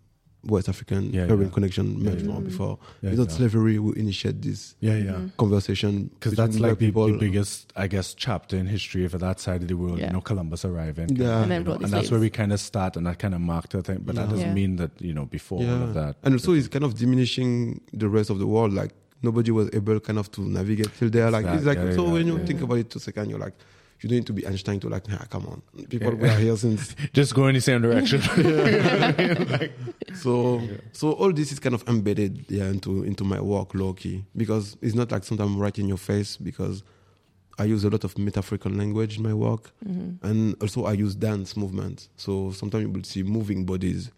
West 0.43 0.67
African 0.69 1.13
Yeah, 1.13 1.27
Caribbean 1.27 1.49
yeah. 1.49 1.53
connection 1.53 1.99
Yeah, 1.99 2.09
much 2.11 2.21
yeah. 2.21 2.27
more 2.27 2.41
before. 2.41 2.79
Yeah, 3.01 3.09
it's 3.11 3.19
not 3.19 3.29
yeah. 3.29 3.35
slavery 3.37 3.75
who 3.75 3.93
initiate 3.93 4.41
this 4.41 4.75
Yeah, 4.79 4.95
yeah. 4.97 5.11
Mhm. 5.11 5.31
conversation 5.37 6.09
Because 6.15 6.33
that's 6.33 6.57
like 6.59 6.79
the, 6.79 6.85
people. 6.87 7.07
the 7.07 7.17
biggest, 7.17 7.71
I 7.75 7.87
guess, 7.87 8.13
chapter 8.15 8.57
in 8.57 8.65
history 8.65 9.07
for 9.07 9.19
that 9.19 9.39
side 9.39 9.61
of 9.61 9.67
the 9.67 9.75
world. 9.75 9.99
Yeah. 9.99 10.07
You 10.07 10.13
know, 10.13 10.21
Columbus 10.21 10.65
arriving, 10.65 11.15
Yeah. 11.15 11.43
And 11.43 11.51
then 11.51 11.63
know, 11.63 11.73
and 11.73 11.85
that's 11.93 12.09
where 12.09 12.19
we 12.19 12.29
kind 12.31 12.51
of 12.53 12.59
start, 12.59 12.97
and 12.97 13.05
that 13.05 13.19
kind 13.19 13.35
of 13.35 13.41
marked 13.41 13.71
the 13.73 13.83
thing. 13.83 14.01
But 14.05 14.15
that 14.15 14.29
doesn't 14.29 14.47
Yeah. 14.47 14.53
mean 14.53 14.77
that 14.77 14.91
you 14.99 15.13
know 15.13 15.25
before 15.25 15.59
all 15.63 15.83
of 15.83 15.93
that. 15.93 16.15
And 16.23 16.33
also, 16.33 16.53
it's 16.53 16.67
kind 16.67 16.85
of 16.85 16.95
diminishing 16.95 17.81
the 17.93 18.09
rest 18.09 18.29
of 18.31 18.39
the 18.39 18.47
world. 18.47 18.73
Like 18.73 18.91
nobody 19.21 19.51
was 19.51 19.69
able 19.73 19.99
kind 19.99 20.17
of 20.17 20.31
to 20.31 20.41
navigate 20.41 20.89
till 20.97 21.09
there. 21.11 21.29
Like 21.29 21.45
That- 21.45 21.57
it's 21.57 21.65
like 21.65 21.77
yeah, 21.77 21.93
so 21.95 22.05
yeah, 22.07 22.13
when 22.13 22.25
you 22.27 22.37
yeah, 22.39 22.45
think 22.45 22.59
yeah. 22.59 22.65
about 22.65 22.77
it, 22.79 22.89
two 22.89 22.97
seconds, 22.99 23.29
you're 23.29 23.37
like, 23.37 23.53
you 24.01 24.09
don't 24.09 24.15
need 24.17 24.25
to 24.25 24.33
be 24.33 24.47
Einstein 24.47 24.79
to 24.79 24.89
like, 24.89 25.07
nah, 25.07 25.19
come 25.29 25.45
on, 25.45 25.61
people 25.87 26.13
Yeah. 26.15 26.21
were 26.21 26.39
here 26.39 26.57
since. 26.57 26.95
Just 27.13 27.35
go 27.35 27.45
in 27.45 27.53
the 27.53 27.61
same 27.61 27.83
direction. 27.83 28.19
So 30.15 30.61
so 30.91 31.11
all 31.13 31.31
this 31.33 31.51
is 31.51 31.59
kind 31.59 31.75
of 31.75 31.83
embedded 31.87 32.45
yeah 32.49 32.69
into 32.69 33.03
into 33.03 33.23
my 33.23 33.39
work, 33.41 33.73
low 33.73 33.93
key, 33.93 34.23
because 34.35 34.77
it's 34.81 34.95
not 34.95 35.11
like 35.11 35.23
sometimes 35.23 35.55
right 35.57 35.77
in 35.79 35.87
your 35.87 35.97
face 35.97 36.37
because. 36.37 36.83
I 37.59 37.65
use 37.65 37.83
a 37.83 37.89
lot 37.91 38.03
of 38.05 38.17
metaphorical 38.17 38.71
language 38.71 39.17
in 39.17 39.23
my 39.23 39.33
work, 39.35 39.71
Mhm. 39.85 40.17
and 40.23 40.55
also 40.61 40.85
I 40.85 40.93
use 40.93 41.13
dance 41.15 41.55
movement. 41.55 42.07
So 42.15 42.51
sometimes 42.51 42.83
you 42.83 42.89
will 42.89 43.03
see 43.03 43.21
moving 43.23 43.65
bodies 43.65 44.09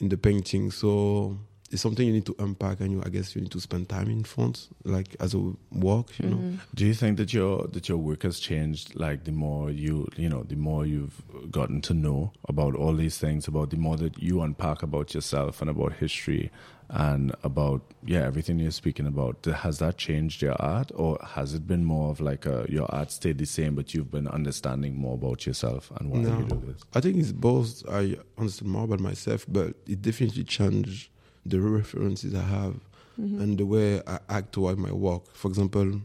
in 0.00 0.08
the 0.10 0.18
painting. 0.18 0.70
So 0.70 1.38
it's 1.74 1.82
something 1.82 2.06
you 2.06 2.12
need 2.14 2.24
to 2.26 2.36
unpack, 2.38 2.80
and 2.80 2.90
you 2.92 3.02
I 3.04 3.10
guess 3.10 3.34
you 3.34 3.42
need 3.42 3.50
to 3.52 3.60
spend 3.60 3.88
time 3.88 4.08
in 4.08 4.24
front, 4.24 4.68
like 4.84 5.14
as 5.20 5.34
a 5.34 5.38
work, 5.72 6.08
you 6.20 6.30
know. 6.30 6.36
Mhm. 6.38 6.58
Do 6.74 6.86
you 6.86 6.94
think 6.94 7.18
that 7.18 7.32
your 7.34 7.66
that 7.68 7.88
your 7.88 7.98
work 7.98 8.22
has 8.22 8.38
changed? 8.40 8.94
Like 8.94 9.24
the 9.24 9.32
more 9.32 9.70
you 9.70 10.06
you 10.16 10.28
know, 10.28 10.44
the 10.44 10.56
more 10.56 10.86
you've 10.86 11.20
gotten 11.50 11.80
to 11.82 11.92
know 11.94 12.32
about 12.48 12.74
all 12.76 12.94
these 12.94 13.18
things, 13.18 13.48
about 13.48 13.68
the 13.70 13.76
more 13.76 13.96
that 13.98 14.22
you 14.22 14.40
unpack 14.40 14.82
about 14.82 15.12
yourself 15.14 15.60
and 15.60 15.68
about 15.68 15.92
history 15.94 16.50
and 16.90 17.34
about 17.42 17.80
yeah 18.06 18.22
everything 18.26 18.58
you're 18.60 18.70
speaking 18.70 19.06
about. 19.06 19.44
Has 19.46 19.78
that 19.78 19.96
changed 19.98 20.42
your 20.42 20.54
art, 20.62 20.92
or 20.94 21.18
has 21.34 21.54
it 21.54 21.66
been 21.66 21.84
more 21.84 22.10
of 22.10 22.20
like 22.20 22.46
a, 22.46 22.66
your 22.68 22.86
art 22.94 23.10
stayed 23.10 23.38
the 23.38 23.46
same, 23.46 23.74
but 23.74 23.94
you've 23.94 24.10
been 24.10 24.28
understanding 24.28 24.94
more 24.96 25.14
about 25.14 25.44
yourself 25.46 25.90
and 25.96 26.10
why 26.10 26.18
No. 26.20 26.38
you 26.38 26.44
do 26.44 26.62
this? 26.66 26.82
I 26.94 27.00
think 27.00 27.16
it's 27.16 27.32
both. 27.32 27.82
I 27.88 28.16
understand 28.38 28.70
more 28.70 28.84
about 28.84 29.00
myself, 29.00 29.44
but 29.48 29.74
it 29.88 30.02
definitely 30.02 30.44
changed 30.44 31.08
the 31.46 31.60
references 31.60 32.34
I 32.34 32.42
have 32.42 32.74
Mhm. 33.20 33.40
and 33.40 33.58
the 33.58 33.66
way 33.66 34.00
I 34.06 34.18
act 34.28 34.52
toward 34.52 34.78
my 34.78 34.90
work. 34.92 35.22
For 35.34 35.48
example, 35.48 36.00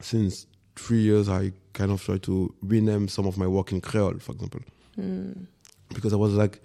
since 0.00 0.46
three 0.76 1.00
years, 1.02 1.28
I 1.28 1.52
kind 1.72 1.90
of 1.90 2.02
try 2.02 2.18
to 2.18 2.54
rename 2.62 3.08
some 3.08 3.26
of 3.26 3.36
my 3.38 3.46
work 3.46 3.72
in 3.72 3.80
Creole, 3.80 4.18
for 4.18 4.32
example. 4.32 4.60
Mm. 4.98 5.46
because 5.94 6.12
I 6.12 6.16
was 6.16 6.32
like, 6.34 6.60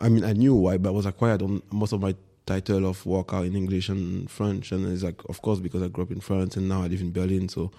I 0.00 0.08
mean, 0.10 0.24
I 0.24 0.32
knew 0.34 0.54
why, 0.54 0.76
but 0.78 0.90
I 0.90 0.92
was 0.92 1.06
acquired 1.06 1.42
on 1.42 1.62
most 1.70 1.92
of 1.92 2.00
my 2.00 2.14
title 2.46 2.86
of 2.86 3.04
work 3.06 3.32
are 3.34 3.44
in 3.44 3.54
English 3.56 3.88
and 3.90 4.30
French, 4.30 4.72
and 4.72 4.86
it's 4.92 5.02
like, 5.02 5.20
of 5.28 5.40
course, 5.42 5.58
because 5.58 5.82
I 5.82 5.88
grew 5.88 6.04
up 6.04 6.10
in 6.10 6.20
France 6.20 6.56
and 6.56 6.68
now 6.68 6.82
I 6.82 6.86
live 6.86 7.00
in 7.02 7.12
Berlin, 7.12 7.48
so 7.48 7.70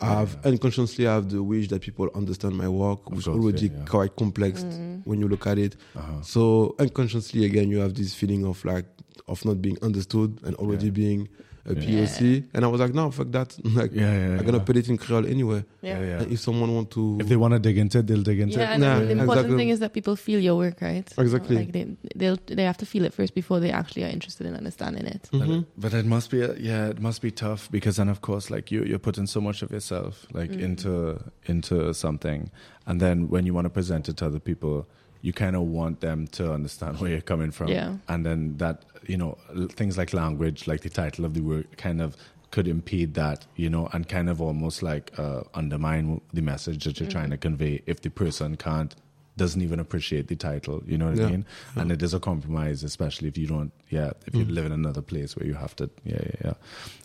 I 0.00 0.06
have 0.06 0.38
unconsciously 0.44 1.06
I 1.08 1.14
have 1.14 1.28
the 1.28 1.42
wish 1.42 1.68
that 1.68 1.80
people 1.82 2.08
understand 2.14 2.56
my 2.56 2.68
work, 2.68 3.00
Of 3.06 3.12
which 3.12 3.18
is 3.20 3.24
course, 3.26 3.36
already 3.36 3.66
yeah, 3.66 3.78
yeah. 3.78 3.84
quite 3.84 4.14
complex 4.16 4.62
Mhm. 4.64 5.02
when 5.04 5.20
you 5.20 5.28
look 5.28 5.46
at 5.46 5.58
it. 5.58 5.76
Uh-huh. 5.96 6.22
So 6.22 6.74
unconsciously, 6.78 7.44
again, 7.44 7.68
you 7.70 7.78
have 7.78 7.94
this 7.94 8.14
feeling 8.14 8.44
of 8.44 8.64
like 8.64 8.86
of 9.26 9.44
not 9.44 9.60
being 9.60 9.76
understood 9.82 10.38
and 10.44 10.54
already 10.56 10.86
Yeah. 10.86 10.92
being 10.92 11.28
a 11.66 11.74
Yeah. 11.74 12.04
POC, 12.04 12.44
and 12.54 12.64
I 12.64 12.68
was 12.68 12.80
like, 12.80 12.94
no, 12.94 13.10
fuck 13.10 13.30
that, 13.32 13.56
like. 13.64 13.92
Yeah, 13.92 14.12
yeah, 14.12 14.38
I'm 14.38 14.44
gonna 14.44 14.58
yeah. 14.58 14.64
put 14.64 14.76
it 14.76 14.88
in 14.88 14.96
Creole 14.98 15.26
anyway. 15.26 15.64
Yeah. 15.82 15.98
yeah, 16.00 16.06
yeah. 16.06 16.22
And 16.22 16.32
if 16.32 16.40
someone 16.40 16.74
want 16.74 16.90
to, 16.92 17.18
If 17.20 17.28
they 17.28 17.36
want 17.36 17.52
to 17.54 17.58
dig 17.60 17.78
into 17.78 17.98
it, 17.98 18.06
they'll 18.06 18.22
dig 18.22 18.40
into 18.40 18.58
Yeah, 18.58 18.70
it. 18.70 18.74
and 18.74 18.82
Nah, 18.82 18.98
the 19.00 19.10
important 19.10 19.28
exactly. 19.30 19.56
thing 19.56 19.68
is 19.70 19.80
that 19.80 19.92
people 19.92 20.16
feel 20.16 20.40
your 20.40 20.56
work, 20.56 20.80
right? 20.80 21.08
Exactly. 21.18 21.56
Like 21.56 21.72
they 21.72 21.86
they'll 22.16 22.38
they 22.46 22.64
have 22.64 22.78
to 22.78 22.86
feel 22.86 23.04
it 23.04 23.12
first 23.14 23.34
before 23.34 23.60
they 23.60 23.70
actually 23.70 24.04
are 24.04 24.08
interested 24.10 24.46
in 24.46 24.54
understanding 24.54 25.06
it. 25.06 25.28
But, 25.32 25.48
Mhm. 25.48 25.66
but 25.76 25.92
it 25.94 26.06
must 26.06 26.30
be 26.30 26.38
yeah, 26.38 26.88
it 26.88 27.00
must 27.00 27.20
be 27.22 27.30
tough 27.30 27.70
because 27.70 27.96
then 27.96 28.08
of 28.08 28.20
course 28.20 28.50
like 28.50 28.70
you 28.74 28.84
you're 28.84 28.98
putting 29.08 29.26
so 29.26 29.40
much 29.40 29.62
of 29.62 29.70
yourself 29.70 30.26
like 30.32 30.50
Mhm. 30.52 30.60
into 30.62 31.18
into 31.46 31.92
something, 31.94 32.50
and 32.86 33.00
then 33.00 33.28
when 33.28 33.44
you 33.46 33.54
want 33.54 33.64
to 33.66 33.70
present 33.70 34.08
it 34.08 34.16
to 34.18 34.26
other 34.26 34.40
people, 34.40 34.86
you 35.20 35.32
kind 35.32 35.56
of 35.56 35.62
want 35.62 36.00
them 36.00 36.26
to 36.28 36.52
understand 36.52 36.98
where 37.00 37.10
you're 37.10 37.20
coming 37.20 37.50
from. 37.50 37.68
Yeah. 37.68 37.96
And 38.08 38.24
then 38.24 38.56
that 38.58 38.84
you 39.06 39.16
know 39.16 39.38
things 39.70 39.96
like 39.98 40.12
language, 40.12 40.66
like 40.66 40.82
the 40.82 40.90
title 40.90 41.24
of 41.24 41.34
the 41.34 41.40
work, 41.40 41.76
kind 41.76 42.00
of 42.00 42.16
could 42.50 42.66
impede 42.66 43.12
that, 43.14 43.44
you 43.56 43.68
know, 43.68 43.88
and 43.92 44.08
kind 44.08 44.30
of 44.30 44.40
almost 44.40 44.82
like 44.82 45.12
uh, 45.18 45.42
undermine 45.52 46.20
the 46.32 46.40
message 46.40 46.84
that 46.84 46.98
you're 46.98 47.08
trying 47.08 47.28
to 47.30 47.36
convey 47.36 47.82
if 47.86 48.00
the 48.00 48.08
person 48.10 48.56
can't 48.56 48.94
doesn't 49.36 49.62
even 49.62 49.78
appreciate 49.78 50.26
the 50.28 50.34
title, 50.34 50.82
you 50.86 50.98
know 50.98 51.10
what 51.10 51.18
I 51.18 51.22
Yeah. 51.22 51.28
mean? 51.30 51.46
And 51.76 51.92
it 51.92 52.02
is 52.02 52.12
a 52.12 52.18
compromise, 52.18 52.82
especially 52.82 53.28
if 53.28 53.38
you 53.38 53.46
don't, 53.46 53.70
yeah, 53.88 54.10
if 54.26 54.34
you 54.34 54.44
Mm. 54.46 54.54
live 54.54 54.66
in 54.66 54.72
another 54.72 55.00
place 55.02 55.36
where 55.36 55.46
you 55.46 55.54
have 55.54 55.76
to, 55.76 55.88
yeah, 56.04 56.14
yeah, 56.24 56.30
yeah. 56.44 56.52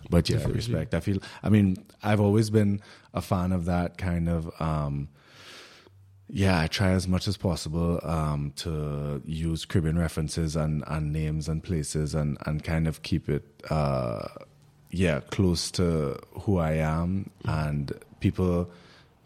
But 0.10 0.30
yeah, 0.30 0.38
Definitely. 0.38 0.58
respect. 0.62 0.94
I 0.96 1.00
feel, 1.02 1.20
I 1.44 1.50
mean, 1.50 1.78
I've 2.02 2.20
always 2.22 2.50
been 2.50 2.82
a 3.14 3.22
fan 3.22 3.52
of 3.52 3.66
that 3.66 3.98
kind 4.00 4.28
of, 4.30 4.50
um, 4.60 5.10
yeah, 6.36 6.60
I 6.60 6.66
try 6.66 6.90
as 6.94 7.08
much 7.08 7.28
as 7.28 7.38
possible 7.38 8.00
um, 8.02 8.54
to 8.56 9.22
use 9.24 9.66
Caribbean 9.66 10.00
references 10.00 10.56
and, 10.56 10.84
and 10.88 11.14
names 11.14 11.48
and 11.48 11.64
places 11.64 12.16
and, 12.16 12.40
and 12.48 12.64
kind 12.64 12.88
of 12.88 13.04
keep 13.04 13.30
it, 13.30 13.44
uh, 13.70 14.28
yeah, 14.90 15.20
close 15.30 15.70
to 15.72 16.18
who 16.32 16.58
I 16.58 16.72
am. 16.72 17.30
And 17.46 17.94
people, 18.20 18.72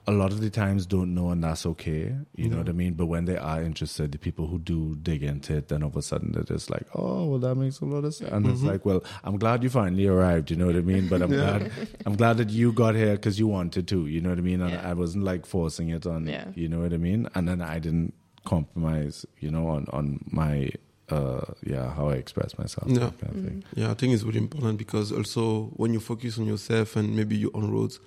a 0.07 0.11
lot 0.13 0.31
of 0.31 0.39
the 0.39 0.49
times, 0.49 0.85
don't 0.85 1.13
know, 1.13 1.31
and 1.31 1.43
that's 1.43 1.65
okay. 1.65 2.15
You 2.35 2.47
know 2.49 2.57
what 2.59 2.69
I 2.69 2.71
mean? 2.71 2.93
But 2.93 3.07
when 3.07 3.25
they 3.25 3.35
are 3.37 3.61
interested, 3.61 4.13
the 4.13 4.17
people 4.17 4.47
who 4.47 4.57
do 4.57 4.95
dig 5.01 5.21
into 5.21 5.57
it, 5.57 5.67
then 5.67 5.83
all 5.83 5.89
of 5.89 5.97
a 5.97 6.01
sudden 6.01 6.31
they're 6.31 6.43
just 6.43 6.69
like, 6.69 6.85
oh, 6.95 7.25
well, 7.25 7.39
that 7.39 7.55
makes 7.55 7.81
a 7.81 7.85
lot 7.85 8.05
of 8.05 8.15
sense. 8.15 8.31
And 8.31 8.47
it's 8.47 8.61
Mhm. 8.61 8.67
like, 8.67 8.85
well, 8.85 9.03
I'm 9.25 9.37
glad 9.37 9.63
you 9.63 9.69
finally 9.69 10.07
arrived. 10.07 10.49
You 10.49 10.55
know 10.55 10.65
what 10.67 10.77
I 10.77 10.81
mean? 10.81 11.09
But 11.09 11.21
I'm 11.21 11.31
Yeah. 11.33 11.59
glad 11.59 11.71
I'm 12.05 12.15
glad 12.15 12.37
that 12.37 12.49
you 12.49 12.71
got 12.71 12.95
here 12.95 13.13
because 13.17 13.37
you 13.37 13.47
wanted 13.47 13.87
to. 13.89 14.07
You 14.07 14.21
know 14.21 14.29
what 14.29 14.37
I 14.37 14.41
mean? 14.41 14.61
And 14.61 14.71
Yeah. 14.71 14.89
I 14.89 14.93
wasn't 14.93 15.25
like 15.25 15.45
forcing 15.45 15.89
it 15.89 16.05
on. 16.07 16.25
Yeah. 16.25 16.45
You 16.55 16.69
know 16.69 16.79
what 16.79 16.93
I 16.93 16.97
mean? 16.97 17.27
And 17.35 17.47
then 17.47 17.61
I 17.61 17.77
didn't 17.79 18.13
compromise. 18.45 19.25
You 19.39 19.51
know, 19.51 19.67
on 19.67 19.85
on 19.91 20.19
my 20.31 20.69
uh 21.09 21.41
yeah 21.65 21.93
how 21.93 22.09
I 22.09 22.13
express 22.15 22.57
myself. 22.57 22.87
Yeah. 22.89 23.11
kind 23.21 23.35
of 23.35 23.43
thing. 23.45 23.63
Yeah, 23.75 23.91
I 23.91 23.93
think 23.93 24.13
it's 24.13 24.23
really 24.23 24.39
important 24.39 24.77
because 24.77 25.11
also 25.11 25.65
when 25.75 25.93
you 25.93 25.99
focus 25.99 26.37
on 26.39 26.45
yourself 26.45 26.95
and 26.95 27.15
maybe 27.15 27.35
you're 27.35 27.55
on 27.55 27.69
roads, 27.71 27.99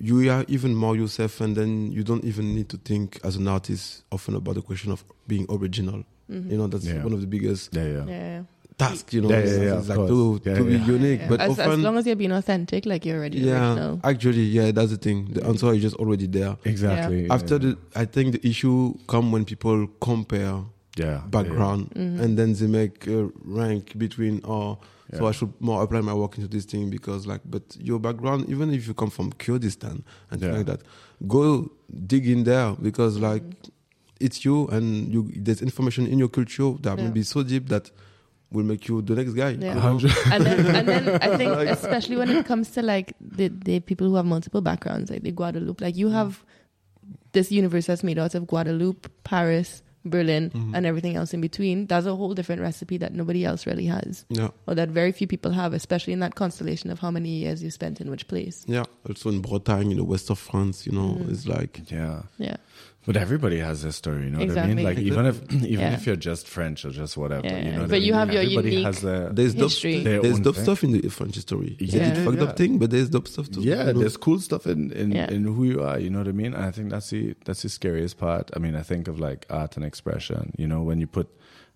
you 0.00 0.30
are 0.30 0.44
even 0.48 0.74
more 0.74 0.96
yourself, 0.96 1.40
and 1.40 1.54
then 1.56 1.92
you 1.92 2.02
don't 2.02 2.24
even 2.24 2.54
need 2.54 2.68
to 2.70 2.76
think 2.78 3.20
as 3.22 3.36
an 3.36 3.46
artist 3.48 4.02
often 4.10 4.34
about 4.34 4.54
the 4.54 4.62
question 4.62 4.90
of 4.92 5.04
being 5.28 5.46
original. 5.50 6.04
Mhm. 6.30 6.50
You 6.50 6.56
know, 6.58 6.66
that's 6.68 6.86
Yeah. 6.86 7.04
one 7.04 7.12
of 7.12 7.20
the 7.20 7.26
biggest 7.26 7.74
Yeah, 7.76 7.84
yeah. 7.86 8.04
Yeah. 8.08 8.42
task, 8.78 9.12
you 9.12 9.20
know. 9.20 9.28
Yeah, 9.28 9.44
yeah, 9.44 9.62
yeah, 9.62 9.78
it's 9.78 9.88
like 9.88 10.08
to. 10.08 10.40
Yeah, 10.44 10.54
to 10.56 10.64
be 10.64 10.72
yeah. 10.72 10.86
unique. 10.86 11.20
Yeah. 11.20 11.28
But 11.28 11.40
as, 11.40 11.58
as 11.58 11.78
long 11.78 11.98
as 11.98 12.06
you're 12.06 12.16
being 12.16 12.32
authentic, 12.32 12.86
like 12.86 13.04
you're 13.04 13.18
already 13.18 13.38
yeah, 13.40 13.60
original. 13.76 14.00
actually, 14.02 14.44
yeah, 14.56 14.70
that's 14.72 14.90
the 14.90 14.96
thing. 14.96 15.28
The 15.34 15.44
answer 15.44 15.68
is 15.74 15.82
just 15.82 15.96
already 15.96 16.26
there. 16.26 16.56
Exactly. 16.64 17.26
yeah, 17.26 17.34
After 17.34 17.56
yeah. 17.60 17.74
the, 17.74 17.78
I 17.94 18.04
think 18.06 18.40
the 18.40 18.42
issue 18.48 18.94
come 19.06 19.32
when 19.32 19.44
people 19.44 19.86
compare 20.00 20.64
yeah, 20.96 21.20
background 21.30 21.90
Mm-hmm. 21.94 22.20
and 22.22 22.38
then 22.38 22.54
they 22.54 22.66
make 22.66 23.06
a 23.06 23.28
rank 23.44 23.96
between 23.98 24.40
oh 24.44 24.74
so 24.74 24.78
Yeah. 25.12 25.24
i 25.24 25.32
should 25.32 25.52
more 25.60 25.82
apply 25.82 26.00
my 26.00 26.14
work 26.14 26.36
into 26.36 26.48
this 26.48 26.64
thing 26.64 26.90
because 26.90 27.26
like 27.26 27.40
but 27.44 27.62
your 27.78 27.98
background 27.98 28.48
even 28.48 28.72
if 28.72 28.86
you 28.86 28.94
come 28.94 29.10
from 29.10 29.32
kurdistan 29.32 30.04
and 30.30 30.40
things 30.40 30.52
Yeah. 30.52 30.58
like 30.58 30.66
that 30.66 30.82
go 31.26 31.70
dig 32.06 32.28
in 32.28 32.44
there 32.44 32.74
because 32.80 33.14
mm-hmm. 33.14 33.24
like 33.24 33.42
it's 34.20 34.44
you 34.44 34.68
and 34.68 35.12
you 35.12 35.30
there's 35.34 35.62
information 35.62 36.06
in 36.06 36.18
your 36.18 36.28
culture 36.28 36.72
that 36.80 36.98
Yeah. 36.98 37.04
may 37.04 37.10
be 37.10 37.22
so 37.22 37.42
deep 37.42 37.68
that 37.68 37.90
will 38.52 38.64
make 38.64 38.88
you 38.88 39.00
the 39.02 39.14
next 39.14 39.32
guy 39.32 39.50
Yeah. 39.50 39.72
and 40.32 40.44
then 40.44 40.66
and 40.76 40.88
then 40.88 41.22
I 41.22 41.36
think 41.38 41.52
especially 41.70 42.16
when 42.16 42.30
it 42.30 42.46
comes 42.46 42.70
to 42.72 42.82
like 42.82 43.14
the 43.20 43.48
the 43.48 43.80
people 43.80 44.08
who 44.08 44.16
have 44.16 44.26
multiple 44.26 44.60
backgrounds, 44.60 45.10
like 45.10 45.22
the 45.22 45.30
Guadeloupe, 45.32 45.80
like 45.80 45.96
you 45.96 46.08
have 46.08 46.44
this 47.32 47.52
universe 47.52 47.86
that's 47.86 48.02
made 48.02 48.18
out 48.18 48.34
of 48.34 48.46
Guadeloupe, 48.46 49.08
Paris, 49.22 49.82
Berlin, 50.04 50.50
Mhm. 50.50 50.74
and 50.74 50.86
everything 50.86 51.14
else 51.16 51.34
in 51.34 51.40
between. 51.40 51.86
That's 51.86 52.06
a 52.06 52.14
whole 52.16 52.32
different 52.34 52.62
recipe 52.62 52.96
that 52.98 53.12
nobody 53.14 53.44
else 53.44 53.66
really 53.66 53.86
has, 53.86 54.24
yeah 54.30 54.48
or 54.66 54.74
that 54.74 54.88
very 54.88 55.12
few 55.12 55.26
people 55.26 55.50
have, 55.52 55.74
especially 55.74 56.12
in 56.14 56.20
that 56.20 56.34
constellation 56.34 56.90
of 56.90 57.00
how 57.00 57.10
many 57.10 57.28
years 57.28 57.62
you 57.62 57.70
spent 57.70 58.00
in 58.00 58.10
which 58.10 58.26
place. 58.26 58.64
yeah 58.66 58.84
also 59.08 59.28
in 59.28 59.40
bretagne 59.42 59.90
in 59.90 59.96
the 59.98 60.04
west 60.04 60.30
of 60.30 60.38
france 60.38 60.86
you 60.86 60.92
know 60.92 61.10
Mm. 61.20 61.30
it's 61.30 61.46
like 61.46 61.80
yeah. 61.90 62.22
Yeah, 62.38 62.56
But 63.10 63.16
everybody 63.16 63.58
has 63.58 63.82
their 63.82 63.90
story, 63.92 64.24
you 64.26 64.30
know 64.30 64.46
what 64.46 64.56
I 64.58 64.66
mean? 64.72 64.84
Like 64.84 64.98
even 64.98 65.26
if 65.26 65.36
even 65.52 65.68
Yeah. 65.86 65.94
if 65.94 66.06
you're 66.06 66.22
just 66.30 66.46
French 66.46 66.84
or 66.84 66.90
just 66.90 67.16
whatever, 67.16 67.46
Yeah, 67.46 67.58
you 67.66 67.72
know. 67.72 67.86
But 67.88 67.94
I 67.94 67.96
you 68.06 68.12
mean? 68.12 68.20
have 68.20 68.32
your 68.32 68.42
everybody 68.42 68.70
unique 68.70 68.86
has 68.86 69.00
their 69.00 69.24
there's 69.38 69.54
dope, 69.54 69.70
History. 69.70 69.96
Their 70.08 70.20
there's 70.22 70.38
dope 70.46 70.54
thing. 70.54 70.64
stuff 70.64 70.84
in 70.84 70.90
the 70.92 71.08
french 71.08 71.34
history 71.34 71.76
Yeah, 71.80 71.90
they 72.08 72.14
did 72.14 72.24
fucked 72.24 72.38
yeah. 72.42 72.44
up 72.48 72.56
thing 72.56 72.78
but 72.78 72.88
there's 72.92 73.08
dope 73.16 73.26
stuff 73.34 73.50
too 73.50 73.62
yeah, 73.62 73.86
you 73.88 73.92
know? 73.94 74.00
there's 74.00 74.16
cool 74.26 74.38
stuff 74.38 74.64
in 74.74 74.92
in, 74.92 75.08
Yeah. 75.10 75.28
in 75.36 75.42
who 75.56 75.64
you 75.64 75.82
are. 75.82 75.98
You 75.98 76.10
know 76.10 76.18
what 76.22 76.28
I 76.28 76.36
mean? 76.42 76.52
And 76.54 76.64
I 76.64 76.70
think 76.70 76.90
that's 76.94 77.10
the 77.10 77.34
that's 77.46 77.62
the 77.62 77.68
scariest 77.68 78.16
part. 78.26 78.44
I 78.54 78.58
mean, 78.64 78.74
I 78.76 78.82
think 78.90 79.08
of 79.08 79.16
like 79.28 79.40
art 79.50 79.72
and 79.78 79.84
expression. 79.84 80.42
You 80.62 80.68
know, 80.72 80.80
when 80.88 80.98
you 81.02 81.08
put 81.08 81.28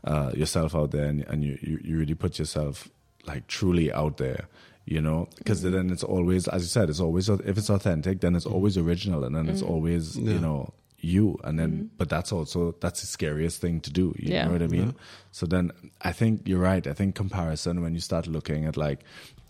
uh, 0.05 0.31
yourself 0.41 0.71
out 0.81 0.91
there 0.93 1.07
and, 1.13 1.19
and 1.31 1.43
you, 1.43 1.59
you 1.69 1.75
you 1.83 1.95
really 1.99 2.15
put 2.25 2.39
yourself 2.39 2.89
like 3.27 3.43
truly 3.49 3.93
out 3.93 4.19
there. 4.19 4.43
You 4.87 5.01
know, 5.01 5.29
because 5.39 5.61
Mm-hmm. 5.65 5.73
then 5.77 5.91
it's 5.95 6.05
always, 6.05 6.47
as 6.49 6.61
you 6.63 6.69
said, 6.69 6.91
it's 6.91 7.01
always 7.01 7.27
if 7.31 7.57
it's 7.57 7.71
authentic, 7.71 8.21
then 8.21 8.37
it's 8.37 8.45
always 8.55 8.77
original, 8.77 9.25
and 9.25 9.35
then 9.35 9.49
it's 9.49 9.63
Mm-hmm. 9.63 9.73
always 9.75 10.05
Yeah. 10.19 10.33
you 10.37 10.41
know 10.41 10.75
you 11.05 11.39
and 11.45 11.59
then 11.59 11.73
mm-hmm. 11.73 11.87
but 11.99 12.09
that's 12.09 12.33
also 12.33 12.75
that's 12.81 13.01
the 13.01 13.07
scariest 13.07 13.61
thing 13.61 13.81
to 13.81 13.91
do 13.91 14.15
you 14.19 14.33
Yeah. 14.33 14.47
know 14.47 14.53
what 14.53 14.63
i 14.63 14.67
mean? 14.67 14.87
Yeah. 14.87 15.03
so 15.33 15.47
then 15.47 15.71
i 16.03 16.13
think 16.13 16.49
you're 16.49 16.61
right. 16.61 16.87
I 16.87 16.93
think 16.93 17.15
comparison 17.15 17.83
when 17.83 17.95
you 17.95 18.01
start 18.01 18.27
looking 18.27 18.65
at 18.65 18.77
like 18.77 19.01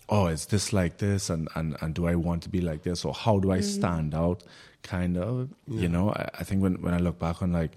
oh 0.08 0.26
is 0.26 0.46
this 0.46 0.72
like 0.72 0.98
this? 0.98 1.30
And 1.30 1.48
and, 1.54 1.76
and 1.80 1.94
do 1.94 2.06
i 2.06 2.14
want 2.14 2.42
to 2.42 2.48
be 2.48 2.60
like 2.60 2.82
this? 2.82 3.04
Or 3.04 3.14
how 3.14 3.38
do 3.38 3.52
i 3.52 3.58
mm-hmm. 3.58 3.80
stand 3.80 4.14
out? 4.14 4.42
Kind 4.82 5.16
of 5.16 5.48
you 5.66 5.88
know? 5.88 6.10
I, 6.10 6.28
I 6.40 6.44
think 6.44 6.62
when 6.62 6.82
when 6.82 6.92
i 6.94 6.98
look 6.98 7.18
back 7.18 7.42
on 7.42 7.52
like 7.52 7.72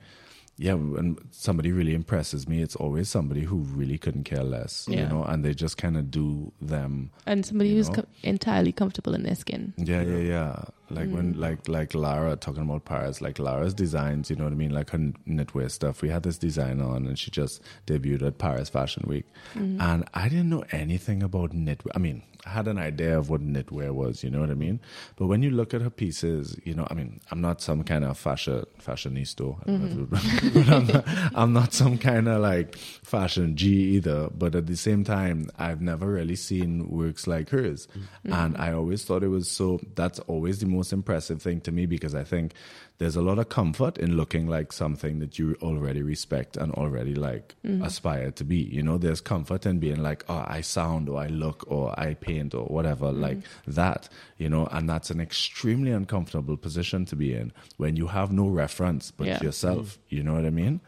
yeah 0.59 0.73
when 0.73 1.17
somebody 1.31 1.71
really 1.71 1.93
impresses 1.93 2.47
me 2.47 2.63
it's 2.63 2.75
always 2.75 3.07
somebody 3.07 3.41
who 3.41 3.57
really 3.57 3.97
couldn't 3.97 4.23
care 4.23 4.43
less 4.43 4.87
you 4.89 5.05
know? 5.05 5.23
And 5.23 5.45
they 5.45 5.53
just 5.53 5.77
kind 5.77 5.95
of 5.95 6.09
do 6.09 6.51
them 6.59 7.11
and 7.25 7.45
somebody 7.45 7.75
who's 7.75 7.89
com- 7.89 8.07
entirely 8.23 8.71
comfortable 8.71 9.13
in 9.13 9.23
their 9.23 9.35
skin. 9.35 9.73
yeah, 9.77 10.01
yeah, 10.01 10.17
yeah. 10.17 10.63
Like 10.89 11.09
when, 11.09 11.35
mm. 11.35 11.39
like, 11.39 11.67
like 11.67 11.93
Lara 11.93 12.35
talking 12.35 12.63
about 12.63 12.85
Paris, 12.85 13.21
like 13.21 13.39
Lara's 13.39 13.73
designs, 13.73 14.29
you 14.29 14.35
know 14.35 14.45
what 14.45 14.53
I 14.53 14.57
mean? 14.57 14.71
Like 14.71 14.89
her 14.91 14.97
knitwear 14.97 15.69
stuff. 15.69 16.01
We 16.01 16.09
had 16.09 16.23
this 16.23 16.37
design 16.37 16.81
on, 16.81 17.07
and 17.07 17.19
she 17.19 17.29
just 17.31 17.61
debuted 17.85 18.25
at 18.25 18.37
Paris 18.37 18.69
Fashion 18.69 19.03
Week, 19.07 19.25
mm-hmm. 19.53 19.81
and 19.81 20.07
I 20.13 20.29
didn't 20.29 20.49
know 20.49 20.63
anything 20.71 21.23
about 21.23 21.51
knitwear. 21.51 21.91
I 21.95 21.99
mean, 21.99 22.23
I 22.47 22.49
had 22.49 22.67
an 22.67 22.77
idea 22.77 23.17
of 23.17 23.29
what 23.29 23.41
knitwear 23.41 23.91
was, 23.91 24.23
you 24.23 24.29
know 24.29 24.39
what 24.39 24.49
I 24.49 24.53
mean? 24.53 24.79
But 25.17 25.27
when 25.27 25.43
you 25.43 25.49
look 25.49 25.73
at 25.73 25.81
her 25.81 25.89
pieces, 25.89 26.57
you 26.63 26.73
know, 26.73 26.87
I 26.89 26.93
mean, 26.93 27.19
I'm 27.29 27.41
not 27.41 27.61
some 27.61 27.83
kind 27.83 28.05
of 28.05 28.17
fashion 28.17 28.63
fashionista, 28.79 29.57
I 29.63 29.65
don't 29.65 29.81
know 29.81 30.07
if 30.17 30.25
it- 30.25 30.53
mm-hmm. 30.53 30.59
but 30.59 30.69
I'm 30.69 30.87
not, 30.87 31.31
I'm 31.35 31.53
not 31.53 31.73
some 31.73 31.97
kind 31.97 32.27
of 32.29 32.41
like 32.41 32.77
fashion 32.77 33.57
G 33.57 33.95
either. 33.95 34.29
But 34.29 34.55
at 34.55 34.67
the 34.67 34.77
same 34.77 35.03
time, 35.03 35.49
I've 35.57 35.81
never 35.81 36.07
really 36.07 36.37
seen 36.37 36.89
works 36.89 37.27
like 37.27 37.49
hers, 37.49 37.87
mm-hmm. 37.87 38.31
and 38.31 38.57
I 38.57 38.71
always 38.71 39.03
thought 39.03 39.23
it 39.23 39.29
was 39.29 39.49
so. 39.49 39.81
That's 39.95 40.19
always 40.19 40.59
the 40.59 40.67
most 40.77 40.93
impressive 40.93 41.41
thing 41.41 41.59
to 41.61 41.71
me 41.71 41.85
because 41.85 42.13
I 42.15 42.23
think 42.23 42.53
there's 42.99 43.15
a 43.15 43.21
lot 43.21 43.37
of 43.39 43.49
comfort 43.49 43.97
in 43.97 44.17
looking 44.17 44.47
like 44.47 44.71
something 44.71 45.19
that 45.19 45.37
you 45.37 45.55
already 45.61 46.01
respect 46.01 46.57
and 46.57 46.71
already 46.73 47.13
like 47.13 47.55
mm-hmm. 47.65 47.83
aspire 47.83 48.31
to 48.31 48.43
be. 48.43 48.57
You 48.57 48.81
know, 48.81 48.97
there's 48.97 49.21
comfort 49.21 49.65
in 49.65 49.79
being 49.79 50.01
like, 50.01 50.23
oh, 50.29 50.43
I 50.47 50.61
sound 50.61 51.09
or 51.09 51.19
I 51.19 51.27
look 51.27 51.63
or 51.67 51.97
I 51.99 52.13
paint 52.15 52.53
or 52.53 52.65
whatever 52.65 53.07
mm-hmm. 53.07 53.21
like 53.21 53.37
that. 53.67 54.09
You 54.37 54.49
know, 54.49 54.67
and 54.71 54.89
that's 54.89 55.09
an 55.09 55.19
extremely 55.19 55.91
uncomfortable 55.91 56.57
position 56.57 57.05
to 57.05 57.15
be 57.15 57.33
in 57.33 57.51
when 57.77 57.95
you 57.95 58.07
have 58.07 58.31
no 58.31 58.47
reference 58.47 59.11
but 59.11 59.27
Yeah. 59.27 59.43
yourself. 59.43 59.85
Mm-hmm. 59.85 60.15
You 60.15 60.23
know 60.23 60.33
what 60.33 60.45
I 60.45 60.49
mean? 60.51 60.79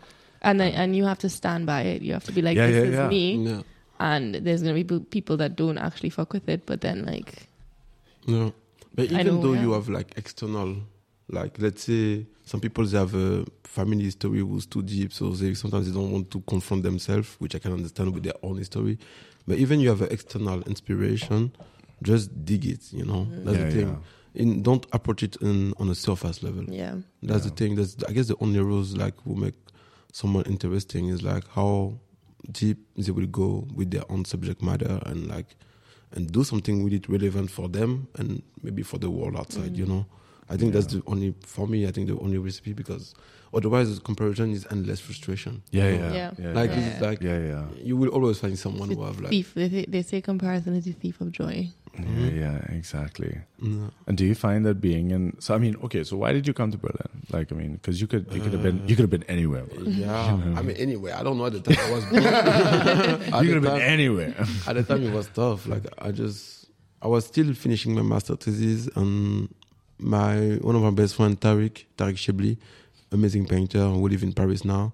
And 0.42 0.60
then, 0.60 0.74
and 0.74 0.96
you 0.96 1.06
have 1.06 1.20
to 1.20 1.30
stand 1.30 1.66
by 1.66 1.82
it. 1.82 2.02
You 2.02 2.14
have 2.14 2.24
to 2.26 2.32
be 2.32 2.42
like, 2.42 2.56
Yeah, 2.58 2.68
this 2.68 2.76
yeah, 2.76 2.90
is 2.90 2.96
yeah. 2.96 3.08
me. 3.08 3.36
yeah 3.36 3.62
And 4.00 4.36
there's 4.36 4.62
gonna 4.64 4.82
be 4.84 5.00
people 5.00 5.38
that 5.38 5.56
don't 5.56 5.78
actually 5.78 6.10
fuck 6.10 6.34
with 6.34 6.48
it, 6.48 6.66
but 6.66 6.82
then 6.82 7.06
like, 7.06 7.48
No, 8.26 8.54
but 9.08 9.12
even 9.20 9.36
know, 9.36 9.42
though 9.42 9.54
you 9.54 9.72
have 9.74 9.90
like 9.90 10.14
external, 10.18 10.78
like 11.30 11.60
let's 11.60 11.84
say 11.84 12.26
some 12.46 12.60
people 12.60 12.86
they 12.86 12.98
have 12.98 13.14
a 13.16 13.46
family 13.64 14.04
history 14.06 14.40
who's 14.40 14.66
too 14.66 14.82
deep, 14.82 15.14
so 15.14 15.30
they 15.32 15.54
sometimes 15.54 15.88
they 15.88 15.94
don't 15.94 16.12
want 16.12 16.32
to 16.32 16.42
confront 16.42 16.84
themselves, 16.84 17.36
which 17.40 17.56
I 17.56 17.60
can 17.60 17.74
understand 17.74 18.14
with 18.14 18.24
their 18.24 18.34
own 18.44 18.58
history. 18.58 18.98
But 19.48 19.58
even 19.58 19.80
you 19.80 19.90
have 19.90 20.02
an 20.02 20.12
external 20.12 20.62
inspiration, 20.64 21.52
just 22.04 22.46
dig 22.46 22.66
it. 22.66 22.92
You 22.94 23.06
know, 23.06 23.28
mm. 23.30 23.46
that's 23.46 23.58
Yeah, 23.58 23.66
the 23.66 23.72
thing. 23.72 24.04
In, 24.36 24.62
don't 24.62 24.86
approach 24.94 25.24
it 25.24 25.36
in, 25.38 25.74
on 25.80 25.90
a 25.90 25.96
surface 25.96 26.44
level. 26.44 26.64
yeah, 26.66 26.96
That's 27.24 27.46
Yeah. 27.46 27.50
the 27.50 27.56
thing. 27.56 27.76
That's 27.76 27.96
I 28.08 28.12
guess 28.14 28.28
the 28.28 28.36
only 28.40 28.60
rules 28.60 28.96
like 28.96 29.26
will 29.26 29.36
make 29.36 29.56
someone 30.14 30.44
interesting 30.46 31.10
is 31.10 31.24
like 31.24 31.48
how 31.50 32.00
deep 32.52 32.78
they 32.96 33.12
will 33.12 33.28
go 33.28 33.68
with 33.76 33.92
their 33.92 34.04
own 34.10 34.26
subject 34.26 34.62
matter 34.62 35.00
and 35.06 35.28
like 35.28 35.56
and 36.14 36.32
do 36.32 36.44
something 36.44 36.84
with 36.84 36.94
it 36.94 37.08
relevant 37.10 37.52
for 37.52 37.70
them 37.70 38.08
and 38.18 38.42
maybe 38.64 38.84
for 38.84 38.98
the 38.98 39.10
world 39.10 39.36
outside. 39.36 39.78
You 39.78 39.86
know, 39.86 40.06
I 40.50 40.58
think 40.58 40.74
that's 40.74 40.88
the 40.88 41.04
only 41.08 41.34
for 41.42 41.68
me. 41.68 41.88
I 41.88 41.92
think 41.92 42.08
the 42.08 42.18
only 42.20 42.38
recipe 42.38 42.74
because 42.74 43.14
otherwise 43.54 43.94
the 43.96 44.02
comparison 44.02 44.52
is 44.52 44.66
endless 44.72 45.00
frustration. 45.00 45.62
Yeah, 45.72 45.88
you 45.90 45.94
yeah, 45.96 46.08
know? 46.10 46.14
yeah. 46.16 46.32
Yeah. 46.40 46.54
Like 46.54 46.72
Yeah. 46.72 46.80
it's 46.88 47.02
like 47.02 47.22
yeah, 47.22 47.40
yeah. 47.40 47.66
you 47.84 47.96
will 47.98 48.10
always 48.10 48.40
find 48.40 48.58
someone 48.58 48.90
who 48.92 49.04
have 49.04 49.20
like 49.20 49.30
thief. 49.30 49.54
They, 49.54 49.70
say- 49.70 49.86
they 49.88 50.02
say 50.02 50.22
comparison 50.22 50.76
is 50.76 50.86
the 50.86 50.94
thief 50.94 51.22
of 51.22 51.32
joy. 51.32 51.70
Yeah, 51.96 52.02
mm-hmm. 52.02 52.40
yeah, 52.40 52.78
exactly. 52.78 53.40
no. 53.60 53.92
And 54.08 54.18
do 54.18 54.26
you 54.26 54.36
find 54.36 54.66
that 54.66 54.80
being 54.82 55.12
in? 55.12 55.40
So 55.42 55.54
I 55.56 55.58
mean, 55.58 55.76
okay. 55.84 56.04
So 56.04 56.18
why 56.18 56.32
did 56.34 56.48
you 56.48 56.54
come 56.54 56.72
to 56.72 56.78
Berlin? 56.78 57.10
Like, 57.32 57.52
I 57.52 57.56
mean, 57.56 57.74
because 57.74 58.00
you 58.00 58.08
could, 58.08 58.32
you 58.34 58.42
could 58.42 58.54
have 58.54 58.64
been, 58.64 58.88
you 58.88 58.96
could 58.96 59.04
have 59.04 59.10
been 59.10 59.24
anywhere. 59.24 59.64
bro. 59.64 59.84
yeah. 59.84 60.34
I 60.56 60.62
mean, 60.62 60.78
anyway, 60.78 61.12
I 61.12 61.24
don't 61.24 61.38
know 61.38 61.46
at 61.46 61.54
the 61.54 61.62
time 61.62 61.78
I 61.80 61.92
was. 61.92 62.04
You 63.44 63.54
could 63.54 63.64
have 63.64 63.74
been 63.74 63.82
anywhere. 63.82 64.36
at 64.68 64.76
the 64.76 64.84
time 64.84 65.04
it 65.04 65.14
was 65.14 65.28
tough. 65.28 65.68
Like 65.68 65.84
I 65.98 66.12
just, 66.12 66.68
I 67.02 67.08
was 67.08 67.26
still 67.26 67.54
finishing 67.54 67.96
my 67.96 68.02
master 68.02 68.36
thesis, 68.36 68.88
and 68.96 69.54
my 70.00 70.58
one 70.62 70.76
of 70.76 70.82
my 70.82 70.92
best 70.92 71.16
friend 71.16 71.40
Tariq, 71.40 71.86
Tariq 71.98 72.16
Shebli, 72.16 72.58
amazing 73.12 73.46
painter 73.46 73.86
who 73.88 74.08
live 74.08 74.24
in 74.24 74.34
Paris 74.34 74.64
now. 74.64 74.94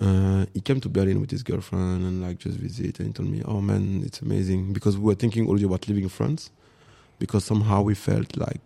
Uh, 0.00 0.46
he 0.54 0.60
came 0.60 0.80
to 0.80 0.88
Berlin 0.88 1.20
with 1.20 1.30
his 1.30 1.42
girlfriend 1.42 2.04
and 2.04 2.22
like 2.22 2.38
just 2.38 2.56
visit, 2.56 3.00
and 3.00 3.08
he 3.08 3.12
told 3.12 3.28
me, 3.28 3.42
"Oh 3.44 3.60
man, 3.60 4.02
it's 4.04 4.20
amazing," 4.20 4.72
because 4.72 4.96
we 4.96 5.04
were 5.04 5.14
thinking 5.14 5.48
already 5.48 5.64
about 5.64 5.88
living 5.88 6.04
in 6.04 6.08
France, 6.08 6.50
because 7.18 7.44
somehow 7.44 7.82
we 7.82 7.94
felt 7.94 8.36
like, 8.36 8.60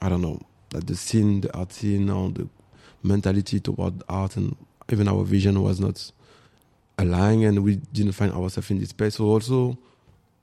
I 0.00 0.08
don't 0.08 0.22
know, 0.22 0.40
that 0.70 0.86
the 0.86 0.94
scene, 0.94 1.40
the 1.40 1.56
art 1.56 1.72
scene, 1.72 2.08
or 2.10 2.30
the 2.30 2.48
mentality 3.02 3.58
toward 3.60 4.02
art, 4.08 4.36
and 4.36 4.56
even 4.90 5.08
our 5.08 5.24
vision 5.24 5.60
was 5.62 5.80
not 5.80 6.12
aligning 6.98 7.44
and 7.44 7.64
we 7.64 7.76
didn't 7.92 8.12
find 8.12 8.32
ourselves 8.32 8.70
in 8.70 8.78
this 8.78 8.90
space. 8.90 9.16
So 9.16 9.24
also 9.26 9.78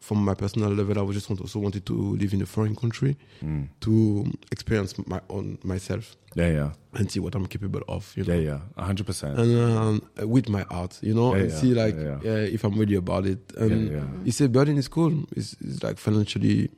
from 0.08 0.20
my 0.30 0.36
personal 0.36 0.70
level, 0.80 0.96
I 1.00 1.02
was 1.08 1.16
just 1.18 1.30
also 1.32 1.60
wanted 1.60 1.84
to 1.86 1.94
live 2.22 2.32
in 2.36 2.42
a 2.42 2.46
foreign 2.46 2.76
country 2.76 3.14
Mm. 3.44 3.68
to 3.86 3.92
experience 4.52 4.94
my 5.08 5.20
own 5.30 5.58
myself 5.64 6.16
Yeah, 6.36 6.52
yeah, 6.60 6.70
and 6.98 7.10
see 7.12 7.20
what 7.26 7.34
I'm 7.36 7.48
capable 7.48 7.82
of. 7.88 8.14
You 8.18 8.24
know? 8.26 8.34
yeah, 8.36 8.50
yeah. 8.52 8.60
A 8.78 8.84
hundred 8.90 9.06
percent. 9.10 9.40
And 9.40 9.52
um, 9.78 10.02
with 10.36 10.48
my 10.50 10.64
art, 10.70 11.00
you 11.02 11.14
know, 11.20 11.30
Yeah, 11.34 11.42
and 11.42 11.52
yeah, 11.52 11.60
see 11.62 11.74
like 11.84 11.96
yeah, 11.98 12.18
yeah, 12.28 12.56
if 12.56 12.64
I'm 12.66 12.76
really 12.82 12.96
about 12.98 13.26
it. 13.26 13.40
And 13.58 13.72
yeah, 13.92 13.98
yeah. 13.98 14.24
he 14.26 14.32
said 14.32 14.52
Berlin 14.52 14.78
is 14.78 14.88
cool. 14.88 15.14
It's, 15.38 15.56
it's 15.62 15.82
like 15.84 15.98
financially 15.98 16.70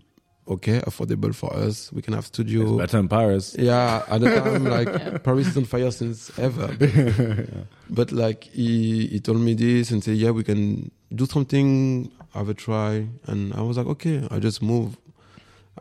okay, 0.47 0.79
affordable 0.87 1.33
for 1.35 1.51
us. 1.65 1.91
We 1.91 2.01
can 2.01 2.13
have 2.13 2.23
It's 2.23 2.31
studio. 2.31 2.77
better 2.77 2.99
in 2.99 3.07
Paris. 3.09 3.55
Yeah, 3.59 4.03
at 4.07 4.21
the 4.21 4.29
time, 4.39 4.63
like 4.77 4.87
Yeah. 4.87 5.17
Paris 5.27 5.47
is 5.47 5.57
on 5.57 5.65
fire 5.65 5.91
since 5.91 6.31
ever. 6.39 6.67
But 7.89 8.11
like 8.11 8.43
he 8.53 9.07
he 9.07 9.19
told 9.19 9.39
me 9.39 9.53
this 9.55 9.91
and 9.91 10.03
said, 10.03 10.15
yeah, 10.17 10.31
we 10.31 10.43
can 10.43 10.91
do 11.13 11.25
something, 11.25 12.11
have 12.37 12.49
a 12.49 12.53
try, 12.53 13.07
and 13.25 13.53
I 13.53 13.61
was 13.61 13.77
like, 13.77 13.87
okay, 13.87 14.27
I 14.31 14.39
just 14.39 14.61
move. 14.61 14.97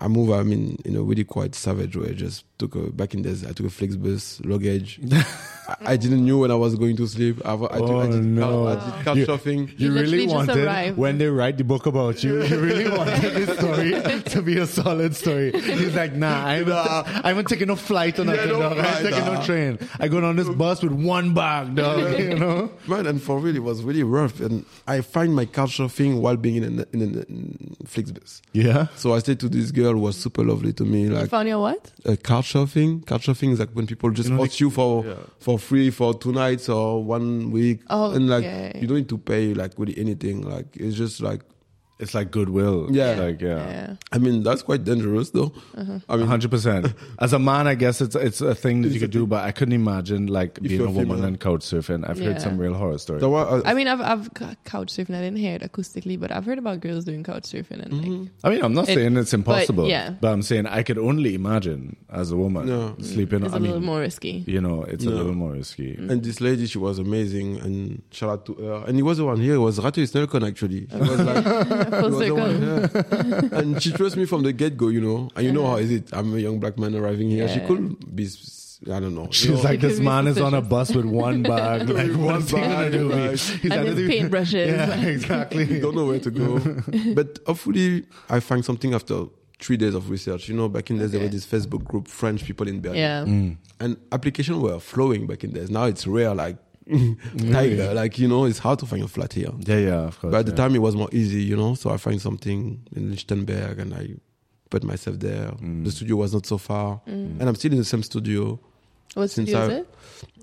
I 0.00 0.08
moved. 0.08 0.32
I 0.32 0.42
mean, 0.42 0.76
in 0.84 0.96
a 0.96 1.02
really 1.02 1.24
quite 1.24 1.54
savage 1.54 1.96
way. 1.96 2.10
I 2.10 2.12
just 2.12 2.44
took 2.58 2.74
a 2.74 2.90
back 2.90 3.14
in 3.14 3.22
days. 3.22 3.44
I 3.44 3.52
took 3.52 3.66
a 3.66 3.70
flex 3.70 3.96
Flixbus 3.96 4.44
luggage. 4.46 5.00
I, 5.68 5.92
I 5.92 5.96
didn't 5.96 6.24
know 6.24 6.38
when 6.38 6.50
I 6.50 6.54
was 6.54 6.76
going 6.76 6.96
to 6.98 7.06
sleep. 7.08 7.40
I, 7.44 7.54
I, 7.54 7.56
took, 7.56 7.70
I 7.72 7.76
Oh, 7.78 8.12
did, 8.12 8.24
no. 8.24 8.68
I 8.68 8.74
did 8.74 9.04
couch 9.04 9.16
You- 9.16 9.26
surfing. 9.26 9.80
You 9.80 9.92
You 9.92 10.00
really 10.00 10.26
wanted 10.26 10.56
arrived. 10.58 10.96
when 10.96 11.18
they 11.18 11.26
write 11.26 11.56
the 11.58 11.64
book 11.64 11.86
about 11.86 12.22
you. 12.22 12.42
You 12.44 12.60
really 12.60 12.88
wanted 12.98 13.20
this 13.34 13.58
story 13.58 14.22
to 14.30 14.42
be 14.42 14.58
a 14.58 14.66
solid 14.66 15.16
story. 15.16 15.50
He's 15.52 15.94
like, 15.94 16.12
nah, 16.14 16.46
I'm, 16.46 16.70
I'm 17.24 17.36
not 17.36 17.46
taking 17.48 17.66
no 17.68 17.76
flight 17.76 18.18
or 18.18 18.24
nothing, 18.24 18.48
no 18.48 18.60
dog. 18.60 18.78
I'm 18.78 18.84
flight, 18.84 19.02
taking 19.02 19.24
no 19.24 19.34
nah. 19.34 19.44
train. 19.44 19.78
I 19.98 20.06
go 20.08 20.24
on 20.24 20.36
this 20.36 20.48
bus 20.48 20.82
with 20.82 20.92
one 20.92 21.34
bag, 21.34 21.74
dog. 21.74 22.18
You 22.18 22.38
know. 22.38 22.70
Man, 22.86 23.06
and 23.06 23.20
for 23.20 23.38
real, 23.38 23.56
it 23.56 23.62
was 23.62 23.82
really 23.82 24.02
rough. 24.04 24.40
And 24.40 24.64
I 24.86 25.00
find 25.00 25.34
my 25.34 25.46
couch 25.46 25.78
surfing 25.78 26.20
while 26.20 26.36
being 26.36 26.56
in 26.56 26.64
an 26.64 26.86
in, 26.92 27.02
an 27.02 27.24
in 27.28 27.76
Flixbus. 27.84 28.40
Yeah. 28.52 28.86
So 28.96 29.14
I 29.14 29.18
stayed 29.18 29.40
to 29.40 29.48
this 29.48 29.70
girl 29.72 29.85
who 29.92 30.00
was 30.00 30.16
super 30.16 30.44
lovely 30.44 30.72
to 30.74 30.84
me. 30.84 31.02
You 31.04 31.10
Like 31.10 31.30
found 31.30 31.48
your 31.48 31.60
what? 31.60 31.92
uh, 32.04 32.16
couch 32.16 32.52
surfing. 32.54 33.04
Couch 33.06 33.26
surfing 33.26 33.52
is 33.52 33.58
like 33.60 33.70
when 33.70 33.86
people 33.86 34.10
just 34.10 34.28
You 34.28 34.34
know, 34.36 34.42
host 34.42 34.60
you 34.60 34.70
for 34.70 35.04
yeah. 35.04 35.14
for 35.38 35.58
free 35.58 35.90
for 35.90 36.14
two 36.14 36.32
nights 36.32 36.68
or 36.68 37.02
one 37.04 37.50
week, 37.50 37.80
Oh, 37.90 38.12
and 38.12 38.28
like 38.28 38.44
okay. 38.44 38.78
you 38.80 38.86
don't 38.86 38.98
need 38.98 39.08
to 39.08 39.18
pay 39.18 39.54
like 39.54 39.72
really 39.78 39.96
anything. 39.98 40.42
Like 40.42 40.76
it's 40.76 40.96
just 40.96 41.20
like 41.20 41.42
It's 41.98 42.14
like 42.14 42.30
goodwill. 42.30 42.88
Yeah. 42.90 43.14
Like, 43.14 43.40
yeah. 43.40 43.56
Yeah. 43.70 43.96
I 44.12 44.18
mean 44.18 44.42
that's 44.42 44.62
quite 44.62 44.84
dangerous 44.84 45.30
though. 45.30 45.52
Uh-huh. 45.74 45.98
I 46.08 46.16
mean, 46.16 46.26
hundred 46.26 46.50
percent. 46.50 46.92
As 47.18 47.32
a 47.32 47.38
man, 47.38 47.66
I 47.66 47.74
guess 47.74 48.00
it's 48.02 48.14
it's 48.14 48.40
a 48.42 48.54
thing 48.54 48.82
that 48.82 48.88
you 48.92 49.00
could 49.00 49.10
do, 49.10 49.26
but 49.26 49.44
I 49.44 49.50
couldn't 49.52 49.72
imagine 49.72 50.26
like 50.26 50.60
being 50.60 50.80
a 50.82 50.84
woman 50.90 51.08
female. 51.16 51.24
and 51.24 51.40
couch 51.40 51.60
surfing. 51.62 52.06
I've 52.08 52.18
heard 52.18 52.40
some 52.40 52.58
real 52.58 52.74
horror 52.74 52.98
stories. 52.98 53.22
so 53.22 53.30
what, 53.30 53.48
uh, 53.48 53.62
I 53.64 53.72
mean, 53.72 53.88
I've 53.88 54.00
I've 54.02 54.34
couch 54.64 54.92
surfing. 54.92 55.14
I 55.16 55.22
didn't 55.22 55.38
hear 55.38 55.54
it 55.56 55.62
acoustically, 55.62 56.20
but 56.20 56.30
I've 56.30 56.44
heard 56.44 56.58
about 56.58 56.80
girls 56.80 57.04
doing 57.06 57.24
couch 57.24 57.44
surfing 57.44 57.82
and 57.82 57.92
Mm-hmm. 57.94 58.20
like. 58.22 58.30
I 58.44 58.50
mean, 58.50 58.62
I'm 58.62 58.74
not 58.74 58.88
It- 58.90 58.94
saying 58.96 59.16
it's 59.16 59.32
impossible, 59.32 59.84
but, 59.84 59.90
yeah. 59.90 60.10
but 60.20 60.28
I'm 60.32 60.42
saying 60.42 60.66
I 60.66 60.82
could 60.82 60.98
only 60.98 61.34
imagine 61.34 61.96
as 62.10 62.30
a 62.30 62.36
woman 62.36 62.66
No. 62.66 62.94
sleeping. 63.00 63.42
It's 63.44 63.54
I 63.54 63.56
a 63.56 63.60
mean, 63.60 63.70
little 63.72 63.86
more 63.86 64.00
risky. 64.00 64.44
you 64.46 64.60
know, 64.60 64.82
it's 64.82 65.06
a 65.06 65.10
little 65.10 65.32
more 65.34 65.52
risky. 65.52 65.94
and 65.94 66.22
this 66.22 66.42
lady, 66.42 66.66
she 66.66 66.76
was 66.78 66.98
amazing, 66.98 67.58
and 67.60 68.02
shout 68.10 68.28
out 68.30 68.46
to 68.46 68.54
her. 68.54 68.84
And 68.86 68.98
it 68.98 69.02
was 69.02 69.16
the 69.16 69.24
one 69.24 69.40
here. 69.40 69.54
It 69.54 69.58
was 69.58 69.78
Ratu 69.78 70.02
Snellcon 70.04 70.46
actually. 70.46 70.86
She 70.90 70.96
was 70.96 71.20
like, 71.20 71.44
Full 71.44 71.85
It 71.85 71.85
was 72.02 72.18
the 72.18 72.26
circle. 72.26 72.36
one, 72.38 73.50
yeah. 73.52 73.58
and 73.60 73.82
she 73.82 73.92
trusts 73.92 74.16
me 74.16 74.24
from 74.26 74.42
the 74.42 74.52
get 74.52 74.76
go, 74.76 74.88
you 74.88 75.00
know. 75.00 75.28
And 75.36 75.46
you 75.46 75.52
know 75.52 75.66
how 75.66 75.76
is 75.76 75.90
it? 75.90 76.08
I'm 76.12 76.34
a 76.34 76.38
young 76.38 76.58
black 76.60 76.78
man 76.78 76.94
arriving 76.94 77.30
here. 77.30 77.48
She 77.48 77.60
could 77.60 78.14
be, 78.14 78.28
I 78.90 79.00
don't 79.00 79.14
know. 79.14 79.24
you 79.24 79.32
She's 79.32 79.50
know. 79.50 79.60
like, 79.62 79.80
this 79.80 79.92
Because 79.94 80.00
man 80.00 80.26
is 80.26 80.38
on 80.38 80.54
a 80.54 80.60
bus 80.60 80.94
with 80.94 81.04
one 81.06 81.42
bag, 81.42 81.88
like 81.88 82.08
With 82.08 82.16
one 82.16 82.24
one 82.26 82.42
to 82.46 82.54
bag, 82.56 82.92
do. 82.92 83.08
like- 83.08 83.30
He's 83.32 83.64
And 83.64 83.70
like, 83.70 83.96
his 83.96 84.10
paintbrushes. 84.10 84.66
Yeah, 84.76 85.00
exactly. 85.06 85.80
don't 85.80 85.94
know 85.94 86.06
where 86.06 86.20
to 86.20 86.30
go. 86.30 86.58
but 87.14 87.38
hopefully, 87.46 88.04
I 88.28 88.40
find 88.40 88.64
something 88.64 88.92
after 88.94 89.24
three 89.58 89.78
days 89.78 89.94
of 89.94 90.10
research. 90.10 90.48
You 90.50 90.54
know, 90.54 90.68
back 90.68 90.90
in 90.90 90.98
days 90.98 91.12
there 91.12 91.20
Okay. 91.22 91.34
was 91.34 91.46
this 91.46 91.62
Facebook 91.62 91.84
group, 91.84 92.08
French 92.08 92.44
people 92.44 92.68
in 92.68 92.80
Berlin, 92.82 92.98
Yeah. 92.98 93.24
Mm. 93.24 93.56
and 93.80 93.96
applications 94.12 94.58
were 94.58 94.78
flowing 94.78 95.26
back 95.26 95.44
in 95.44 95.52
days. 95.52 95.70
Now 95.70 95.84
it's 95.84 96.06
rare, 96.06 96.34
like 96.34 96.58
tiger, 97.52 97.94
like 97.94 98.18
you 98.18 98.28
know, 98.28 98.44
it's 98.44 98.58
hard 98.58 98.78
to 98.78 98.86
find 98.86 99.02
a 99.02 99.08
flat 99.08 99.32
here. 99.32 99.50
Yeah, 99.66 99.76
yeah, 99.78 100.00
of 100.06 100.20
course. 100.20 100.30
But 100.30 100.40
at 100.40 100.46
the 100.46 100.52
time, 100.52 100.74
it 100.74 100.78
was 100.78 100.94
more 100.94 101.08
easy, 101.12 101.42
you 101.42 101.56
know. 101.56 101.74
So 101.74 101.90
I 101.90 101.96
find 101.96 102.20
something 102.20 102.80
in 102.94 103.10
Lichtenberg, 103.10 103.78
and 103.80 103.92
I 103.94 104.10
put 104.70 104.84
myself 104.84 105.18
there. 105.18 105.48
Mm. 105.60 105.84
The 105.84 105.90
studio 105.90 106.16
was 106.16 106.32
not 106.32 106.46
so 106.46 106.58
far, 106.58 107.00
and 107.06 107.42
I'm 107.42 107.54
still 107.56 107.72
in 107.72 107.78
the 107.78 107.84
same 107.84 108.02
studio. 108.02 108.58
What 109.14 109.30
Since 109.30 109.48
studio 109.48 109.66
is 109.66 109.80
it? 109.80 109.88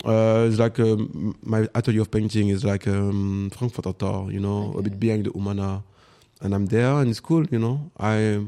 Uh, 0.04 0.48
it's 0.50 0.60
like 0.60 0.80
um, 0.80 1.36
my 1.44 1.68
atelier 1.76 2.02
of 2.02 2.12
painting 2.12 2.50
is 2.50 2.64
like 2.66 2.88
um, 2.88 3.50
Frankfurter 3.56 3.94
Tor, 3.94 4.32
you 4.32 4.40
know, 4.40 4.74
a 4.78 4.82
bit 4.82 5.00
behind 5.00 5.26
the 5.26 5.30
Umana, 5.32 5.84
and 6.42 6.54
I'm 6.54 6.66
there, 6.66 6.92
and 7.00 7.10
it's 7.10 7.20
cool, 7.20 7.46
you 7.52 7.60
know. 7.60 7.92
I 8.00 8.42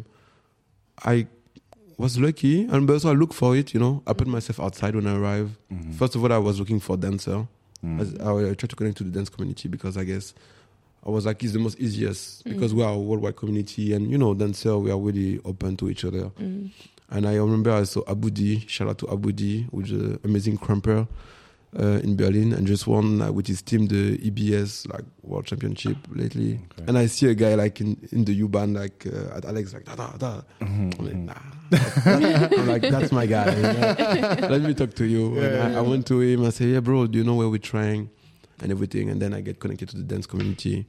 I 1.03 1.27
was 1.97 2.19
lucky, 2.19 2.63
and 2.65 2.85
but 2.87 2.93
also 2.93 3.09
I 3.09 3.13
look 3.13 3.33
for 3.33 3.55
it, 3.55 3.73
you 3.73 3.79
know. 3.79 4.01
I 4.05 4.13
put 4.13 4.27
myself 4.27 4.59
outside 4.59 4.95
when 4.95 5.07
I 5.07 5.15
arrive. 5.15 5.51
Mhm. 5.71 5.93
First 5.93 6.15
of 6.15 6.23
all, 6.23 6.33
I 6.33 6.37
was 6.39 6.59
looking 6.59 6.79
for 6.79 6.95
a 6.95 6.97
dancer. 6.97 7.47
Mm. 7.85 8.01
As 8.01 8.15
I, 8.19 8.51
I 8.51 8.53
try 8.53 8.67
to 8.67 8.75
connect 8.75 8.97
to 8.97 9.03
the 9.03 9.11
dance 9.11 9.29
community 9.29 9.67
because 9.67 9.97
I 9.97 10.03
guess 10.03 10.33
I 11.05 11.09
was 11.09 11.25
like 11.25 11.43
it's 11.43 11.53
the 11.53 11.59
most 11.59 11.79
easiest 11.79 12.43
because 12.43 12.73
we 12.73 12.83
are 12.83 12.93
a 12.93 12.97
worldwide 12.97 13.35
community 13.35 13.93
and 13.93 14.09
you 14.09 14.17
know 14.17 14.33
dancer 14.33 14.77
we 14.77 14.89
are 14.91 14.97
really 14.97 15.39
open 15.45 15.77
to 15.77 15.89
each 15.89 16.03
other. 16.03 16.31
Mm. 16.39 16.71
And 17.11 17.27
I 17.27 17.35
remember 17.35 17.71
I 17.71 17.83
saw 17.83 18.01
Abudi, 18.05 18.67
shout 18.67 18.87
out 18.87 18.97
to 18.99 19.05
Abudi, 19.05 19.67
which 19.71 19.91
is 19.91 20.01
an 20.01 20.19
amazing 20.23 20.57
krumper 20.57 21.07
uh, 21.79 21.99
in 22.03 22.15
Berlin 22.15 22.53
and 22.53 22.65
just 22.67 22.87
won 22.87 23.21
uh, 23.21 23.31
with 23.31 23.47
his 23.47 23.61
team 23.61 23.87
the 23.87 24.17
EBS 24.19 24.87
like 24.91 25.03
World 25.23 25.45
Championship 25.45 25.97
lately. 26.09 26.59
Okay. 26.71 26.85
And 26.87 26.97
I 26.97 27.07
see 27.07 27.27
a 27.27 27.35
guy 27.35 27.55
like 27.55 27.81
in, 27.81 27.97
in 28.11 28.23
the 28.25 28.33
U-Bahn 28.33 28.73
like 28.73 29.05
uh, 29.05 29.35
at 29.37 29.45
Alex 29.45 29.73
like 29.73 29.83
da 29.85 29.95
da 29.95 30.11
da. 30.17 30.41
Mhm, 30.61 30.99
I'm 30.99 31.05
like, 31.05 31.15
mhm. 31.15 31.25
nah. 31.25 32.55
I'm 32.57 32.67
like, 32.67 32.81
that's 32.83 33.11
my 33.11 33.25
guy. 33.25 33.49
you. 33.55 34.47
Let 34.49 34.61
me 34.61 34.73
talk 34.73 34.93
to 34.95 35.05
you. 35.05 35.37
And 35.39 35.75
I, 35.75 35.79
I 35.79 35.81
went 35.81 36.05
to 36.07 36.21
him. 36.21 36.45
I 36.45 36.49
said, 36.51 36.67
yeah, 36.69 36.79
bro, 36.79 37.07
do 37.07 37.17
you 37.17 37.23
know 37.23 37.35
where 37.35 37.49
we're 37.49 37.57
trying 37.59 38.09
and 38.61 38.71
everything? 38.71 39.09
And 39.09 39.21
then 39.21 39.33
I 39.33 39.41
get 39.41 39.59
connected 39.59 39.89
to 39.89 39.97
the 39.97 40.03
dance 40.03 40.25
community. 40.27 40.85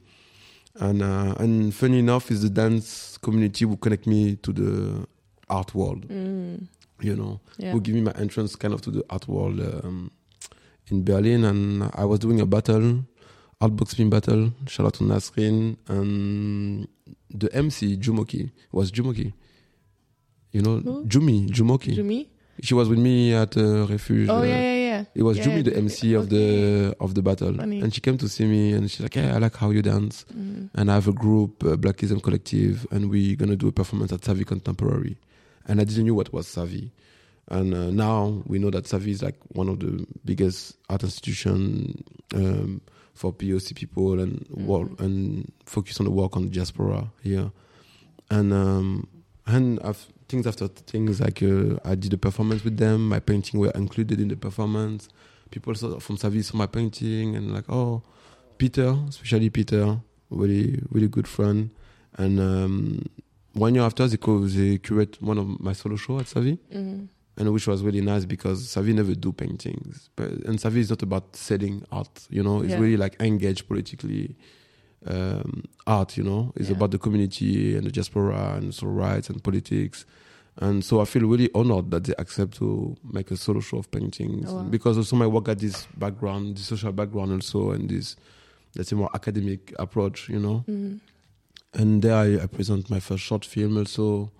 And 0.79 1.01
uh, 1.01 1.33
and 1.39 1.73
funny 1.73 1.99
enough, 1.99 2.29
is 2.31 2.43
the 2.43 2.49
dance 2.49 3.17
community 3.17 3.65
who 3.65 3.75
connect 3.77 4.05
me 4.05 4.35
to 4.37 4.53
the 4.53 5.07
art 5.49 5.73
world. 5.73 6.07
Mm. 6.07 6.67
You 7.01 7.15
know, 7.15 7.39
Yeah. 7.57 7.71
who 7.73 7.81
give 7.81 7.93
me 7.95 8.01
my 8.01 8.11
entrance 8.13 8.55
kind 8.55 8.73
of 8.73 8.81
to 8.81 8.91
the 8.91 9.03
art 9.09 9.27
world 9.27 9.59
um, 9.59 10.11
in 10.89 11.03
Berlin. 11.03 11.43
And 11.43 11.89
I 11.93 12.05
was 12.05 12.19
doing 12.19 12.39
a 12.41 12.45
battle, 12.45 13.05
art 13.61 13.75
box 13.75 13.91
spin 13.91 14.09
battle. 14.09 14.51
Shout 14.67 14.85
out 14.85 14.93
to 14.95 15.03
Nasrin 15.03 15.77
and 15.87 16.87
the 17.29 17.53
MC 17.53 17.97
Jumoki 17.97 18.51
was 18.71 18.91
Jumoki. 18.91 19.33
You 20.51 20.61
know, 20.61 20.77
Who? 20.79 21.05
Jumi, 21.05 21.47
Jumoki. 21.49 21.95
Jumi? 21.95 22.27
She 22.61 22.73
was 22.73 22.89
with 22.89 22.97
me 22.97 23.33
at 23.35 23.55
uh, 23.55 23.85
Refuge. 23.85 24.29
Oh 24.29 24.37
uh, 24.39 24.43
yeah, 24.43 24.59
yeah, 24.59 24.75
yeah. 24.75 25.03
It 25.13 25.21
was 25.21 25.37
Yeah, 25.37 25.43
Jumi, 25.45 25.63
the. 25.63 25.77
MC 25.77 26.13
of 26.13 26.29
the 26.29 26.95
of 26.99 27.13
the 27.13 27.21
battle, 27.21 27.53
Funny. 27.53 27.81
and 27.81 27.93
she 27.93 28.01
came 28.01 28.17
to 28.17 28.27
see 28.27 28.45
me, 28.45 28.71
and 28.73 28.89
she's 28.89 29.01
like, 29.01 29.13
"Hey, 29.13 29.29
I 29.29 29.37
like 29.37 29.55
how 29.57 29.69
you 29.69 29.83
dance." 29.83 30.25
Mm. 30.35 30.69
and 30.73 30.89
I 30.89 30.95
have 30.95 31.07
a 31.07 31.13
group, 31.13 31.63
uh, 31.63 31.75
Blackism 31.75 32.23
Collective, 32.23 32.87
and 32.89 33.11
we're 33.11 33.35
gonna 33.35 33.55
do 33.55 33.67
a 33.67 33.71
performance 33.71 34.11
at 34.11 34.25
Savvy 34.25 34.43
Contemporary. 34.43 35.17
And 35.67 35.79
I 35.79 35.83
didn't 35.83 36.07
know 36.07 36.15
what 36.15 36.33
was 36.33 36.47
Savvy, 36.47 36.91
and 37.49 37.73
uh, 37.73 37.89
now 37.91 38.43
we 38.45 38.59
know 38.59 38.69
that 38.71 38.87
Savvy 38.87 39.11
is 39.11 39.21
like 39.23 39.35
one 39.53 39.69
of 39.69 39.79
the 39.79 40.05
biggest 40.25 40.75
art 40.89 41.03
institution 41.03 42.03
um, 42.35 42.81
for 43.13 43.31
POC 43.33 43.73
people 43.75 44.19
and 44.19 44.45
work 44.49 44.99
and 44.99 45.51
focus 45.65 45.99
on 45.99 46.05
the 46.05 46.11
work 46.11 46.35
on 46.35 46.43
the 46.43 46.49
diaspora 46.49 47.09
here. 47.23 47.51
And 48.29 48.51
um, 48.53 49.07
and 49.45 49.79
I've, 49.83 50.05
things 50.27 50.45
after 50.45 50.67
things 50.67 51.21
like 51.21 51.41
uh, 51.41 51.77
I 51.85 51.95
did 51.95 52.13
a 52.13 52.17
performance 52.17 52.63
with 52.65 52.77
them. 52.77 53.07
My 53.07 53.19
painting 53.19 53.59
were 53.59 53.71
included 53.71 54.19
in 54.19 54.27
the 54.27 54.35
performance. 54.35 55.07
People 55.51 55.73
saw 55.75 55.99
from 55.99 56.17
Savvy 56.17 56.41
saw 56.41 56.57
my 56.57 56.67
painting 56.67 57.35
and 57.37 57.53
like, 57.53 57.69
oh, 57.69 58.01
Peter, 58.57 58.97
especially 59.07 59.49
Peter, 59.49 59.99
really 60.29 60.81
really 60.91 61.07
good 61.07 61.27
friend. 61.27 61.69
And 62.17 62.39
um, 62.39 63.05
one 63.53 63.73
year 63.75 63.83
after, 63.85 64.05
they, 64.07 64.17
co- 64.17 64.45
they 64.45 64.79
curate 64.79 65.21
one 65.21 65.37
of 65.37 65.59
my 65.59 65.73
solo 65.73 65.95
show 65.95 66.19
at 66.19 66.27
Savvy, 66.27 66.57
Mm. 66.73 67.07
And 67.39 67.53
which 67.53 67.67
was 67.67 67.83
really 67.83 68.01
nice 68.01 68.25
because 68.25 68.67
Savvy 68.67 68.93
never 68.93 69.13
do 69.13 69.31
paintings, 69.31 70.09
but 70.15 70.31
and 70.47 70.59
Savvy 70.59 70.79
is 70.79 70.89
not 70.89 71.03
about 71.03 71.35
selling 71.35 71.85
art, 71.91 72.25
you 72.31 72.41
know. 72.41 72.61
It's 72.61 72.71
Yeah. 72.71 72.79
really 72.79 72.97
like 72.97 73.15
engaged 73.21 73.67
politically. 73.67 74.35
Um, 75.05 75.63
art, 75.85 76.17
you 76.17 76.23
know, 76.23 76.51
it's 76.55 76.69
Yeah. 76.69 76.75
about 76.75 76.89
the 76.91 76.97
community 76.97 77.75
and 77.75 77.85
the 77.85 77.91
diaspora 77.91 78.55
and 78.57 78.73
so 78.73 78.87
rights 78.87 79.29
and 79.29 79.41
politics. 79.43 80.05
And 80.57 80.83
so 80.83 80.99
I 80.99 81.05
feel 81.05 81.21
really 81.27 81.49
honored 81.53 81.91
that 81.91 82.05
they 82.05 82.15
accept 82.17 82.55
to 82.57 82.97
make 83.03 83.29
a 83.29 83.37
solo 83.37 83.59
show 83.59 83.77
of 83.77 83.91
paintings 83.91 84.49
Oh, 84.49 84.55
wow. 84.55 84.63
because 84.63 84.97
also 84.97 85.15
my 85.15 85.27
work 85.27 85.47
had 85.47 85.59
this 85.59 85.87
background, 85.95 86.57
this 86.57 86.65
social 86.65 86.91
background 86.91 87.31
also, 87.31 87.69
and 87.71 87.87
this 87.89 88.15
let's 88.75 88.89
say 88.89 88.95
more 88.95 89.11
academic 89.13 89.71
approach, 89.77 90.27
you 90.29 90.39
know. 90.39 90.63
Mm. 90.67 90.99
And 91.75 92.01
there 92.01 92.15
I, 92.15 92.43
I 92.43 92.47
present 92.47 92.89
my 92.89 92.99
first 92.99 93.23
short 93.23 93.45
film 93.45 93.77
also. 93.77 94.31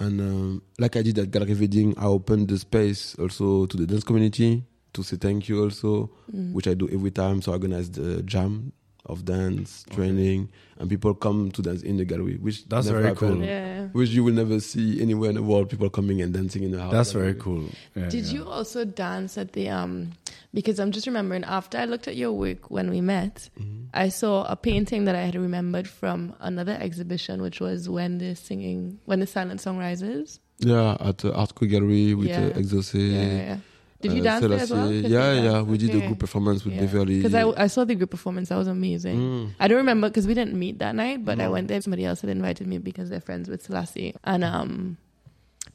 And 0.00 0.20
um, 0.20 0.62
like 0.78 0.96
I 0.96 1.02
did 1.02 1.18
at 1.18 1.30
Gallery 1.30 1.54
Wedding, 1.54 1.94
I 1.98 2.04
opened 2.06 2.48
the 2.48 2.58
space 2.58 3.16
also 3.18 3.66
to 3.66 3.76
the 3.76 3.86
dance 3.86 4.04
community 4.04 4.62
to 4.92 5.02
say 5.02 5.16
thank 5.16 5.48
you 5.48 5.62
also, 5.62 6.10
Mm. 6.34 6.52
which 6.52 6.68
I 6.68 6.74
do 6.74 6.88
every 6.90 7.10
time. 7.10 7.42
So 7.42 7.52
I 7.52 7.54
organize 7.56 7.90
the 7.90 8.22
jam 8.22 8.72
of 9.06 9.24
dance 9.24 9.84
training, 9.90 10.50
and 10.78 10.90
people 10.90 11.14
come 11.14 11.50
to 11.52 11.62
dance 11.62 11.82
in 11.82 11.96
the 11.96 12.04
gallery, 12.04 12.36
which 12.36 12.68
That's 12.68 12.86
never 12.86 13.00
very 13.00 13.14
happened, 13.14 13.36
cool. 13.38 13.44
Yeah. 13.44 13.86
Which 13.92 14.10
you 14.10 14.22
will 14.22 14.34
never 14.34 14.60
see 14.60 15.00
anywhere 15.00 15.30
in 15.30 15.36
the 15.36 15.42
world. 15.42 15.70
People 15.70 15.88
coming 15.88 16.20
and 16.20 16.32
dancing 16.34 16.62
in 16.62 16.72
the 16.72 16.80
house. 16.80 16.92
That's 16.92 17.12
very 17.12 17.34
cool. 17.34 17.64
Yeah, 17.96 18.10
Did 18.10 18.26
yeah. 18.26 18.32
you 18.34 18.44
also 18.44 18.84
dance 18.84 19.38
at 19.38 19.52
the 19.54 19.70
um? 19.70 20.12
Because 20.54 20.78
I'm 20.80 20.92
just 20.92 21.06
remembering 21.06 21.44
after 21.44 21.76
I 21.78 21.84
looked 21.84 22.08
at 22.08 22.16
your 22.16 22.32
work 22.32 22.70
when 22.70 22.88
we 22.90 23.00
met, 23.00 23.50
Mm-hmm. 23.60 23.74
I 23.94 24.08
saw 24.10 24.44
a 24.44 24.56
painting 24.56 25.04
that 25.06 25.14
I 25.14 25.22
had 25.22 25.34
remembered 25.34 25.88
from 25.88 26.34
another 26.40 26.76
exhibition, 26.80 27.40
which 27.42 27.58
was 27.60 27.88
when 27.88 28.18
the 28.18 28.34
singing, 28.34 28.98
when 29.06 29.20
the 29.20 29.26
silent 29.26 29.60
song 29.60 29.78
rises. 29.78 30.40
Yeah, 30.58 30.96
at 31.00 31.18
the 31.18 31.32
Art 31.34 31.54
Gallery 31.54 32.14
with 32.14 32.28
Yeah. 32.28 32.46
uh, 32.46 32.58
Exaucé. 32.60 32.94
Yeah, 33.12 33.22
yeah, 33.22 33.36
yeah. 33.36 33.56
Did 34.00 34.12
you 34.12 34.20
uh, 34.20 34.24
dance 34.24 34.46
there 34.46 34.58
as 34.58 34.70
well? 34.70 34.92
Yeah, 34.92 35.32
yeah. 35.32 35.62
We 35.62 35.76
did 35.78 35.90
a 35.90 35.96
Okay. 35.96 36.06
group 36.06 36.18
performance 36.20 36.64
with 36.64 36.78
Beverly. 36.78 37.16
Because 37.22 37.34
I, 37.34 37.48
I 37.64 37.66
saw 37.66 37.84
the 37.84 37.94
group 37.94 38.10
performance, 38.10 38.48
that 38.50 38.56
was 38.56 38.68
amazing. 38.68 39.18
Mm. 39.18 39.50
I 39.58 39.68
don't 39.68 39.78
remember 39.78 40.08
because 40.08 40.26
we 40.26 40.34
didn't 40.34 40.54
meet 40.54 40.78
that 40.78 40.94
night, 40.94 41.24
but 41.24 41.40
I 41.40 41.48
went 41.48 41.68
there. 41.68 41.80
Somebody 41.80 42.04
else 42.04 42.20
had 42.20 42.30
invited 42.30 42.66
me 42.66 42.78
because 42.78 43.10
they're 43.10 43.20
friends 43.20 43.48
with 43.48 43.62
Selassie, 43.62 44.14
and 44.24 44.44
um, 44.44 44.98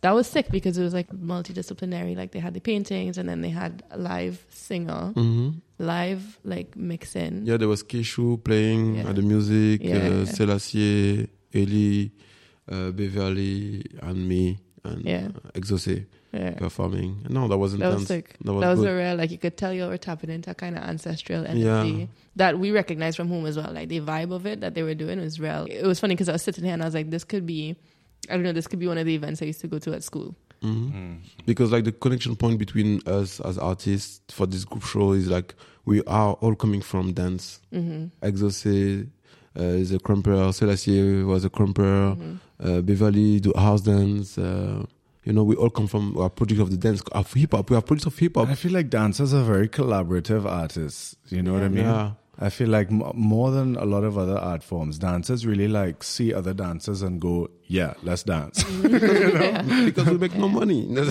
that 0.03 0.13
was 0.13 0.27
sick 0.27 0.47
because 0.51 0.77
it 0.77 0.83
was 0.83 0.93
like 0.93 1.09
multidisciplinary. 1.09 2.15
Like 2.15 2.31
they 2.31 2.39
had 2.39 2.53
the 2.53 2.59
paintings 2.61 3.17
and 3.17 3.27
then 3.27 3.41
they 3.41 3.49
had 3.49 3.83
a 3.91 3.97
live 3.97 4.45
singer, 4.49 5.11
hmm 5.15 5.49
live 5.79 6.39
like 6.43 6.75
mixing. 6.77 7.45
Yeah, 7.45 7.57
there 7.57 7.67
was 7.67 7.83
Keshu 7.83 8.41
playing 8.43 8.95
Yeah. 8.95 9.09
at 9.09 9.15
the 9.15 9.21
music, 9.21 9.81
Yeah, 9.83 9.97
uh. 10.23 10.25
Selassie, 10.25 11.27
Ellie, 11.53 12.11
uh, 12.71 12.91
Beverly, 12.91 13.83
and 14.01 14.27
me, 14.29 14.59
and 14.85 15.03
Yeah. 15.03 15.27
uh, 15.35 15.49
Exaucé 15.59 16.05
Yeah. 16.31 16.51
performing. 16.55 17.25
No, 17.29 17.47
that 17.49 17.57
wasn't. 17.57 17.81
That 17.81 17.93
was 17.93 18.07
sick. 18.07 18.35
That 18.45 18.53
was 18.53 18.61
that 18.61 18.69
was 18.77 18.83
a 18.83 18.95
real 18.95 19.15
like 19.17 19.31
you 19.31 19.37
could 19.37 19.57
tell 19.57 19.73
you 19.73 19.85
were 19.87 19.97
tapping 19.97 20.29
into 20.29 20.51
a 20.51 20.55
kind 20.55 20.77
of 20.77 20.83
ancestral 20.83 21.45
energy 21.45 21.91
Yeah. 21.99 22.05
that 22.37 22.57
we 22.59 22.71
recognize 22.71 23.15
from 23.15 23.27
home 23.27 23.45
as 23.45 23.55
well. 23.57 23.71
Like 23.73 23.89
the 23.89 23.99
vibe 23.99 24.31
of 24.31 24.45
it 24.45 24.61
that 24.61 24.73
they 24.75 24.83
were 24.83 24.95
doing 24.95 25.19
was 25.19 25.39
real. 25.39 25.65
It 25.69 25.85
was 25.85 25.99
funny 25.99 26.15
because 26.15 26.29
I 26.29 26.33
was 26.33 26.43
sitting 26.43 26.63
here 26.63 26.73
and 26.73 26.81
I 26.81 26.85
was 26.85 26.93
like, 26.95 27.09
this 27.09 27.23
could 27.25 27.45
be, 27.45 27.75
I 28.29 28.33
don't 28.33 28.43
know, 28.43 28.53
this 28.53 28.67
could 28.67 28.79
be 28.79 28.87
one 28.87 28.97
of 28.97 29.05
the 29.05 29.15
events 29.15 29.41
I 29.41 29.45
used 29.45 29.61
to 29.61 29.67
go 29.67 29.79
to 29.79 29.93
at 29.93 30.03
school. 30.03 30.35
Mhm. 30.63 31.17
Because 31.45 31.71
like 31.71 31.83
the 31.83 31.91
connection 31.91 32.35
point 32.35 32.57
between 32.57 33.01
us 33.05 33.39
as 33.41 33.57
artists 33.57 34.21
for 34.33 34.45
this 34.47 34.63
group 34.63 34.83
show 34.83 35.11
is 35.11 35.27
like 35.27 35.55
we 35.85 36.01
are 36.07 36.33
all 36.41 36.55
coming 36.55 36.81
from 36.81 37.13
dance. 37.13 37.59
hmm 37.71 38.05
Exaucé 38.21 39.07
uh, 39.59 39.63
is 39.63 39.91
a 39.91 39.99
krumper, 39.99 40.53
Selassie 40.53 41.23
was 41.23 41.43
a 41.45 41.49
krumper, 41.49 42.15
hmm 42.15 42.35
uh, 42.63 42.81
Beverly 42.81 43.41
do 43.41 43.51
house 43.57 43.81
dance. 43.81 44.37
Uh, 44.37 44.85
you 45.25 45.33
know, 45.33 45.43
we 45.43 45.55
all 45.55 45.69
come 45.69 45.87
from 45.87 46.17
our 46.17 46.29
project 46.29 46.61
of 46.61 46.69
the 46.71 46.77
dance 46.77 47.01
of 47.11 47.31
hip 47.33 47.51
hop. 47.51 47.69
We 47.69 47.75
are 47.75 47.81
projects 47.81 48.05
of 48.07 48.17
hip 48.17 48.35
hop. 48.35 48.47
I 48.47 48.55
feel 48.55 48.71
like 48.71 48.89
dancers 48.89 49.33
are 49.33 49.43
very 49.43 49.67
collaborative 49.67 50.45
artists. 50.45 51.17
You 51.29 51.41
know 51.43 51.53
what 51.53 51.63
I 51.63 51.67
mean? 51.69 51.83
Yeah. 51.85 52.11
I 52.39 52.49
feel 52.49 52.69
like 52.69 52.89
m- 52.89 53.03
more 53.15 53.51
than 53.51 53.75
a 53.75 53.85
lot 53.85 54.03
of 54.03 54.17
other 54.17 54.37
art 54.37 54.63
forms, 54.63 54.97
dancers 54.97 55.45
really 55.45 55.67
like 55.67 56.03
see 56.03 56.33
other 56.33 56.53
dancers 56.53 57.01
and 57.01 57.19
go, 57.21 57.49
"Yeah, 57.73 57.95
let's 58.03 58.21
dance." 58.21 58.63
because 58.83 60.05
we 60.05 60.17
make 60.19 60.35
no 60.35 60.47
money. 60.47 60.85
because 60.93 61.09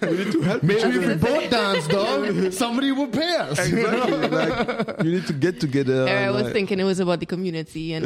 we, 0.00 0.08
we 0.08 0.16
need 0.16 0.32
to 0.32 0.40
help 0.40 0.64
each 0.64 0.68
Maybe 0.68 0.96
if 0.96 1.06
we 1.06 1.14
both 1.16 1.50
dance, 1.50 1.86
dog, 1.88 2.52
somebody 2.52 2.90
will 2.92 3.08
pay 3.08 3.36
us. 3.36 3.58
Exactly. 3.58 4.28
like 4.38 5.02
you 5.04 5.10
need 5.12 5.26
to 5.26 5.34
get 5.34 5.60
together. 5.60 6.08
I 6.08 6.30
was 6.30 6.44
like, 6.44 6.54
thinking 6.54 6.80
it 6.80 6.84
was 6.84 7.00
about 7.00 7.20
the 7.20 7.26
community 7.26 7.92
and 7.92 8.04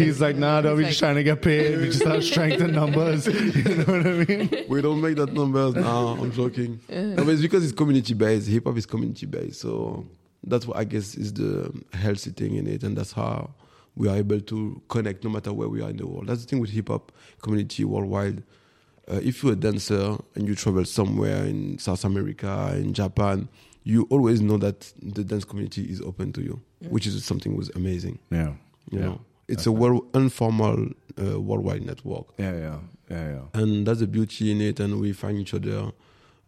He's 0.00 0.20
like, 0.20 0.36
"Nah, 0.36 0.60
dog, 0.60 0.76
we 0.76 0.84
He's 0.84 0.90
just 0.90 1.00
trying 1.00 1.16
to 1.16 1.24
get 1.24 1.42
paid. 1.42 1.76
We 1.80 1.86
just 1.86 2.04
have 2.04 2.22
strength 2.22 2.60
in 2.60 2.72
numbers." 2.72 3.26
You 3.26 3.74
know 3.74 3.84
what 3.84 4.06
I 4.06 4.12
mean? 4.24 4.64
we 4.68 4.80
don't 4.80 5.00
make 5.00 5.16
that 5.16 5.32
numbers 5.32 5.74
now. 5.74 6.16
I'm 6.20 6.30
joking. 6.30 6.78
No, 6.88 7.16
but 7.16 7.30
it's 7.30 7.42
because 7.42 7.64
it's 7.64 7.72
community 7.72 8.14
based. 8.14 8.46
Hip 8.46 8.64
hop 8.64 8.76
is 8.76 8.86
community 8.86 9.26
based, 9.26 9.60
so 9.60 10.06
that's 10.44 10.66
what 10.68 10.76
I 10.76 10.84
guess 10.84 11.16
is 11.16 11.32
the 11.32 11.72
healthy 11.92 12.30
thing 12.30 12.54
in 12.54 12.68
it, 12.68 12.84
and 12.84 12.96
that's 12.96 13.10
how 13.12 13.50
we 13.98 14.08
are 14.08 14.16
able 14.16 14.40
to 14.40 14.80
connect 14.88 15.24
no 15.24 15.30
matter 15.30 15.52
where 15.52 15.68
we 15.68 15.82
are 15.82 15.90
in 15.90 15.96
the 15.96 16.06
world. 16.06 16.28
That's 16.28 16.42
the 16.42 16.46
thing 16.48 16.60
with 16.60 16.70
hip 16.70 16.88
hop 16.88 17.12
community 17.42 17.84
worldwide. 17.84 18.42
Uh, 19.10 19.20
if 19.22 19.42
you're 19.42 19.54
a 19.54 19.56
dancer 19.56 20.16
and 20.34 20.46
you 20.46 20.54
travel 20.54 20.84
somewhere 20.84 21.44
in 21.44 21.78
South 21.78 22.04
America, 22.04 22.72
in 22.76 22.92
Japan, 22.92 23.48
you 23.82 24.06
always 24.10 24.40
know 24.40 24.56
that 24.58 24.92
the 25.02 25.24
dance 25.24 25.44
community 25.44 25.82
is 25.90 26.00
open 26.02 26.32
to 26.34 26.42
you, 26.42 26.60
which 26.90 27.06
is 27.06 27.24
something 27.24 27.56
was 27.56 27.70
amazing. 27.74 28.18
Yeah, 28.30 28.52
You 28.92 28.98
yeah, 29.00 29.04
know, 29.06 29.20
it's 29.48 29.66
a 29.66 29.72
world 29.72 30.06
informal 30.14 30.90
uh, 31.20 31.40
worldwide 31.40 31.84
network 31.84 32.26
yeah, 32.38 32.52
yeah, 32.52 32.78
yeah, 33.10 33.28
yeah. 33.32 33.60
and 33.60 33.86
that's 33.86 33.98
the 34.00 34.06
beauty 34.06 34.52
in 34.52 34.60
it 34.60 34.78
and 34.78 35.00
we 35.00 35.12
find 35.12 35.36
each 35.38 35.52
other 35.54 35.90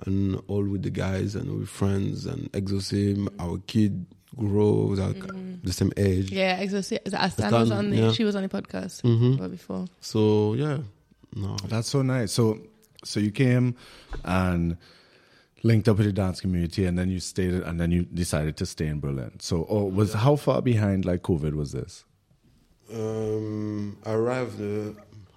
and 0.07 0.41
all 0.47 0.63
with 0.65 0.83
the 0.83 0.91
guys 0.91 1.35
and 1.35 1.51
we're 1.59 1.67
friends 1.67 2.27
and 2.27 2.53
exosim, 2.53 3.27
our 3.41 3.59
kid 3.67 4.07
grows 4.37 4.99
like 4.99 5.23
the 5.63 5.73
same 5.73 5.93
age 5.97 6.31
yeah, 6.31 6.63
Exo- 6.63 6.99
Astan 7.07 7.53
was 7.53 7.71
on 7.71 7.91
the, 7.91 7.97
yeah. 7.97 8.13
she 8.13 8.25
was 8.25 8.37
on 8.37 8.43
the 8.43 8.49
podcast 8.49 9.03
hmm 9.03 9.37
before. 9.51 9.87
so 10.01 10.55
yeah 10.55 10.79
no 11.35 11.57
That's 11.69 11.89
so 11.89 12.03
nice. 12.03 12.33
So, 12.33 12.59
so 13.05 13.21
you 13.21 13.31
came 13.31 13.77
and 14.25 14.77
linked 15.63 15.89
up 15.89 15.99
with 15.99 16.07
the 16.07 16.13
dance 16.13 16.41
community, 16.41 16.87
and 16.87 16.99
then 16.99 17.09
you 17.09 17.21
stayed, 17.21 17.55
and 17.55 17.79
then 17.81 17.93
you 17.93 18.03
decided 18.05 18.57
to 18.57 18.67
stay 18.67 18.89
in 18.89 18.99
Berlin. 18.99 19.39
So, 19.39 19.65
oh, 19.71 19.85
was 19.85 20.13
how 20.15 20.35
far 20.35 20.61
behind 20.61 21.05
like 21.05 21.23
COVID 21.23 21.55
was 21.55 21.71
this? 21.71 22.05
um 22.93 23.97
i 24.05 24.11
arrived 24.11 24.61
uh, 24.61 24.91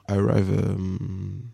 i 0.10 0.15
arrived 0.15 0.49
um 0.49 1.52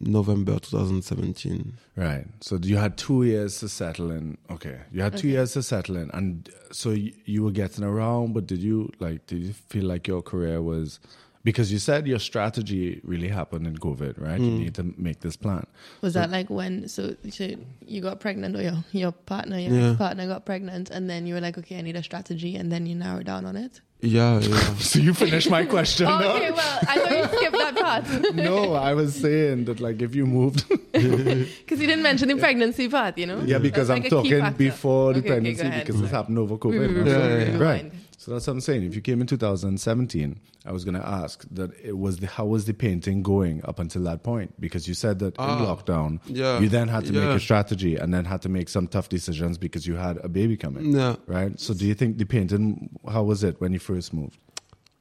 november 0.00 0.58
2017 0.58 1.74
Right. 1.96 2.26
So 2.42 2.58
you 2.60 2.76
had 2.76 2.98
two 2.98 3.22
years 3.24 3.58
to 3.60 3.70
settle 3.70 4.10
in. 4.10 4.36
Okay, 4.50 4.80
you 4.92 5.00
had 5.00 5.16
two 5.16 5.28
years 5.28 5.54
to 5.54 5.62
settle 5.62 5.96
in, 5.96 6.10
and 6.12 6.48
so 6.70 6.90
you, 6.90 7.12
you 7.24 7.42
were 7.42 7.50
getting 7.50 7.84
around. 7.84 8.34
But 8.34 8.46
did 8.46 8.58
you 8.58 8.92
like? 9.00 9.26
Did 9.26 9.38
you 9.38 9.54
feel 9.54 9.84
like 9.84 10.06
your 10.06 10.20
career 10.20 10.60
was? 10.60 11.00
Because 11.42 11.72
you 11.72 11.78
said 11.78 12.06
your 12.06 12.18
strategy 12.18 13.00
really 13.04 13.28
happened 13.28 13.66
in 13.68 13.78
COVID, 13.78 14.20
right? 14.20 14.40
You 14.40 14.50
mm. 14.50 14.58
need 14.58 14.74
to 14.74 14.94
make 14.98 15.20
this 15.20 15.36
plan. 15.36 15.64
Was 16.02 16.14
that 16.14 16.28
like 16.28 16.50
when 16.50 16.86
so, 16.88 17.14
so 17.30 17.54
you 17.86 18.02
got 18.02 18.20
pregnant 18.20 18.56
or 18.56 18.62
your 18.62 18.84
your 18.92 19.12
partner 19.12 19.58
your 19.58 19.72
Yeah. 19.72 19.94
partner 19.96 20.26
got 20.26 20.44
pregnant 20.44 20.90
and 20.90 21.08
then 21.08 21.24
you 21.24 21.34
were 21.34 21.40
like 21.40 21.56
okay 21.56 21.78
I 21.78 21.82
need 21.82 21.96
a 21.96 22.02
strategy 22.02 22.56
and 22.56 22.70
then 22.70 22.84
you 22.84 22.94
narrowed 22.96 23.26
down 23.26 23.46
on 23.46 23.56
it. 23.56 23.80
Yeah 24.00 24.38
yeah 24.40 24.56
So 24.78 24.98
you 24.98 25.14
finished 25.14 25.50
my 25.50 25.64
question. 25.64 26.06
no? 26.06 26.32
okay, 26.36 26.50
well 26.50 26.78
I 26.88 26.98
thought 26.98 27.16
you 27.16 27.38
skipped 27.38 27.56
that 27.58 27.76
part 27.76 28.34
no, 28.34 28.74
I 28.74 28.94
was 28.94 29.14
saying 29.14 29.64
that 29.66 29.80
like 29.80 30.00
if 30.02 30.14
you 30.14 30.26
moved, 30.26 30.68
because 30.92 31.80
you 31.80 31.86
didn't 31.86 32.02
mention 32.02 32.28
the 32.28 32.36
pregnancy 32.36 32.88
part, 32.88 33.16
you 33.18 33.26
know. 33.26 33.40
yeah, 33.44 33.58
because 33.58 33.88
That's 33.88 33.96
I'm 33.98 34.02
like 34.02 34.10
talking 34.10 34.52
before 34.52 35.12
the 35.14 35.20
Okay, 35.20 35.28
okay, 35.28 35.34
pregnancy 35.34 35.62
go 35.62 35.68
ahead. 35.68 35.86
because 35.86 36.00
this 36.02 36.10
happened 36.10 36.38
over 36.38 36.56
COVID. 36.56 36.78
Re- 36.80 36.86
re- 36.86 37.00
right? 37.02 37.06
Yeah, 37.08 37.38
yeah, 37.38 37.50
yeah. 37.52 37.58
Right. 37.58 37.92
So 38.26 38.32
that's 38.32 38.48
what 38.48 38.54
I'm 38.54 38.60
saying. 38.60 38.82
If 38.82 38.96
you 38.96 39.02
came 39.02 39.20
in 39.20 39.28
2017, 39.28 40.40
I 40.64 40.72
was 40.72 40.84
going 40.84 40.96
to 40.96 41.06
ask 41.06 41.46
that 41.52 41.70
it 41.80 41.96
was 41.96 42.16
the 42.18 42.26
how 42.26 42.44
was 42.44 42.64
the 42.64 42.74
painting 42.74 43.22
going 43.22 43.64
up 43.64 43.78
until 43.78 44.02
that 44.02 44.24
point? 44.24 44.60
Because 44.60 44.88
you 44.88 44.94
said 44.94 45.20
that 45.20 45.36
in 45.38 45.44
Ah, 45.44 45.64
lockdown, 45.64 46.18
yeah, 46.26 46.58
you 46.58 46.68
then 46.68 46.88
had 46.88 47.04
to 47.04 47.12
make 47.12 47.30
a 47.30 47.38
strategy 47.38 47.94
and 47.94 48.12
then 48.12 48.24
had 48.24 48.42
to 48.42 48.48
make 48.48 48.68
some 48.68 48.88
tough 48.88 49.08
decisions 49.08 49.58
because 49.58 49.86
you 49.86 49.94
had 49.94 50.16
a 50.24 50.28
baby 50.28 50.56
coming. 50.56 50.90
yeah 50.92 51.14
Right. 51.28 51.58
So 51.60 51.72
do 51.72 51.86
you 51.86 51.94
think 51.94 52.18
the 52.18 52.24
painting? 52.24 52.90
How 53.08 53.22
was 53.22 53.44
it 53.44 53.60
when 53.60 53.72
you 53.72 53.78
first 53.78 54.12
moved? 54.12 54.38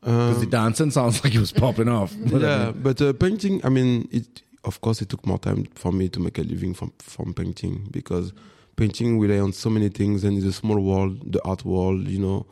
Because 0.02 0.36
um, 0.36 0.40
the 0.42 0.46
dancing 0.46 0.92
sounds 0.92 1.16
like 1.24 1.34
it 1.34 1.40
was 1.40 1.52
popping 1.52 1.90
off. 1.90 2.14
But 2.32 2.44
I 2.44 2.48
yeah, 2.48 2.66
mean- 2.72 2.84
but 2.84 3.02
uh, 3.02 3.14
painting. 3.14 3.60
I 3.66 3.70
mean, 3.70 4.08
it. 4.12 4.44
Of 4.64 4.82
course, 4.82 5.02
it 5.02 5.10
took 5.10 5.26
more 5.26 5.40
time 5.40 5.66
for 5.74 5.92
me 5.92 6.10
to 6.10 6.20
make 6.20 6.38
a 6.38 6.44
living 6.44 6.76
from 6.76 6.94
from 7.00 7.34
painting 7.34 7.88
because 7.90 8.34
painting 8.76 9.20
rely 9.20 9.40
on 9.40 9.52
so 9.54 9.70
many 9.72 9.90
things, 9.90 10.24
and 10.24 10.38
it's 10.38 10.46
a 10.46 10.54
small 10.54 10.80
world, 10.80 11.32
the 11.34 11.42
art 11.44 11.64
world, 11.66 12.08
you 12.08 12.20
know, 12.20 12.46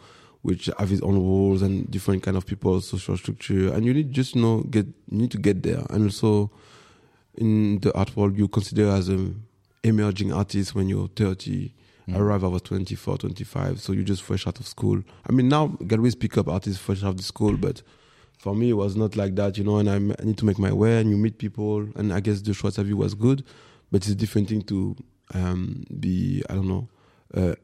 which 0.43 0.69
have 0.77 0.91
its 0.91 1.01
own 1.01 1.15
rules 1.15 1.61
and 1.61 1.89
different 1.89 2.21
kind 2.21 2.37
of 2.37 2.45
people, 2.45 2.79
social 2.81 3.17
structure, 3.17 3.73
and 3.73 3.85
you 3.85 3.93
need 3.93 4.11
just 4.11 4.35
you 4.35 4.41
know 4.41 4.61
get 4.61 4.85
you 5.09 5.17
need 5.17 5.31
to 5.31 5.37
get 5.37 5.63
there, 5.63 5.83
and 5.89 6.05
also 6.05 6.51
in 7.35 7.79
the 7.79 7.93
art 7.97 8.15
world, 8.15 8.37
you 8.37 8.47
consider 8.47 8.89
as 8.89 9.09
an 9.09 9.43
emerging 9.83 10.31
artist 10.31 10.75
when 10.75 10.87
you're 10.87 11.07
30. 11.07 11.73
I 12.13 12.17
arrived, 12.17 12.43
I 12.43 12.47
was 12.47 12.61
24, 12.63 13.17
25, 13.17 13.79
so 13.79 13.93
you 13.93 14.03
just 14.03 14.23
fresh 14.23 14.45
out 14.45 14.59
of 14.59 14.67
school. 14.67 15.01
I 15.27 15.31
mean, 15.31 15.47
now 15.47 15.67
galleries 15.67 16.15
pick 16.15 16.37
up 16.37 16.49
artists 16.49 16.81
fresh 16.81 17.01
out 17.01 17.09
of 17.11 17.17
the 17.17 17.23
school, 17.23 17.55
but 17.55 17.81
for 18.37 18.53
me, 18.53 18.71
it 18.71 18.73
was 18.73 18.97
not 18.97 19.15
like 19.15 19.35
that, 19.35 19.57
you 19.57 19.63
know, 19.63 19.77
and 19.77 19.89
I'm, 19.89 20.11
I 20.19 20.23
need 20.25 20.37
to 20.39 20.45
make 20.45 20.59
my 20.59 20.73
way 20.73 20.99
and 20.99 21.09
you 21.09 21.15
meet 21.15 21.37
people. 21.37 21.87
And 21.95 22.11
I 22.11 22.19
guess 22.19 22.41
the 22.41 22.53
short 22.53 22.75
view 22.75 22.97
was 22.97 23.13
good, 23.13 23.45
but 23.89 24.01
it's 24.01 24.09
a 24.09 24.15
different 24.15 24.49
thing 24.49 24.63
to 24.63 24.97
um, 25.33 25.85
be, 25.97 26.43
I 26.49 26.55
don't 26.55 26.67
know, 26.67 26.89
uh, 27.33 27.55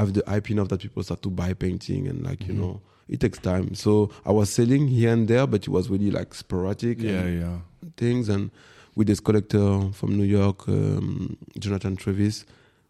have 0.00 0.12
the 0.12 0.22
IP 0.36 0.50
enough 0.50 0.68
that 0.68 0.80
people 0.80 1.02
start 1.02 1.22
to 1.22 1.30
buy 1.30 1.52
painting 1.54 2.08
and 2.08 2.22
like, 2.24 2.46
you 2.48 2.54
Mhm. 2.54 2.58
know, 2.60 2.80
it 3.08 3.20
takes 3.20 3.38
time. 3.38 3.74
So 3.74 4.10
I 4.24 4.32
was 4.32 4.50
selling 4.50 4.88
here 4.88 5.12
and 5.12 5.26
there, 5.28 5.46
but 5.46 5.62
it 5.62 5.68
was 5.68 5.88
really 5.90 6.10
like 6.10 6.34
sporadic 6.34 6.98
yeah, 7.00 7.10
and 7.22 7.40
yeah. 7.40 7.58
things. 7.96 8.28
And 8.28 8.50
with 8.96 9.06
this 9.06 9.20
collector 9.20 9.90
from 9.92 10.16
New 10.16 10.24
York, 10.24 10.68
um, 10.68 11.36
Jonathan 11.58 11.96
Travis, 11.96 12.44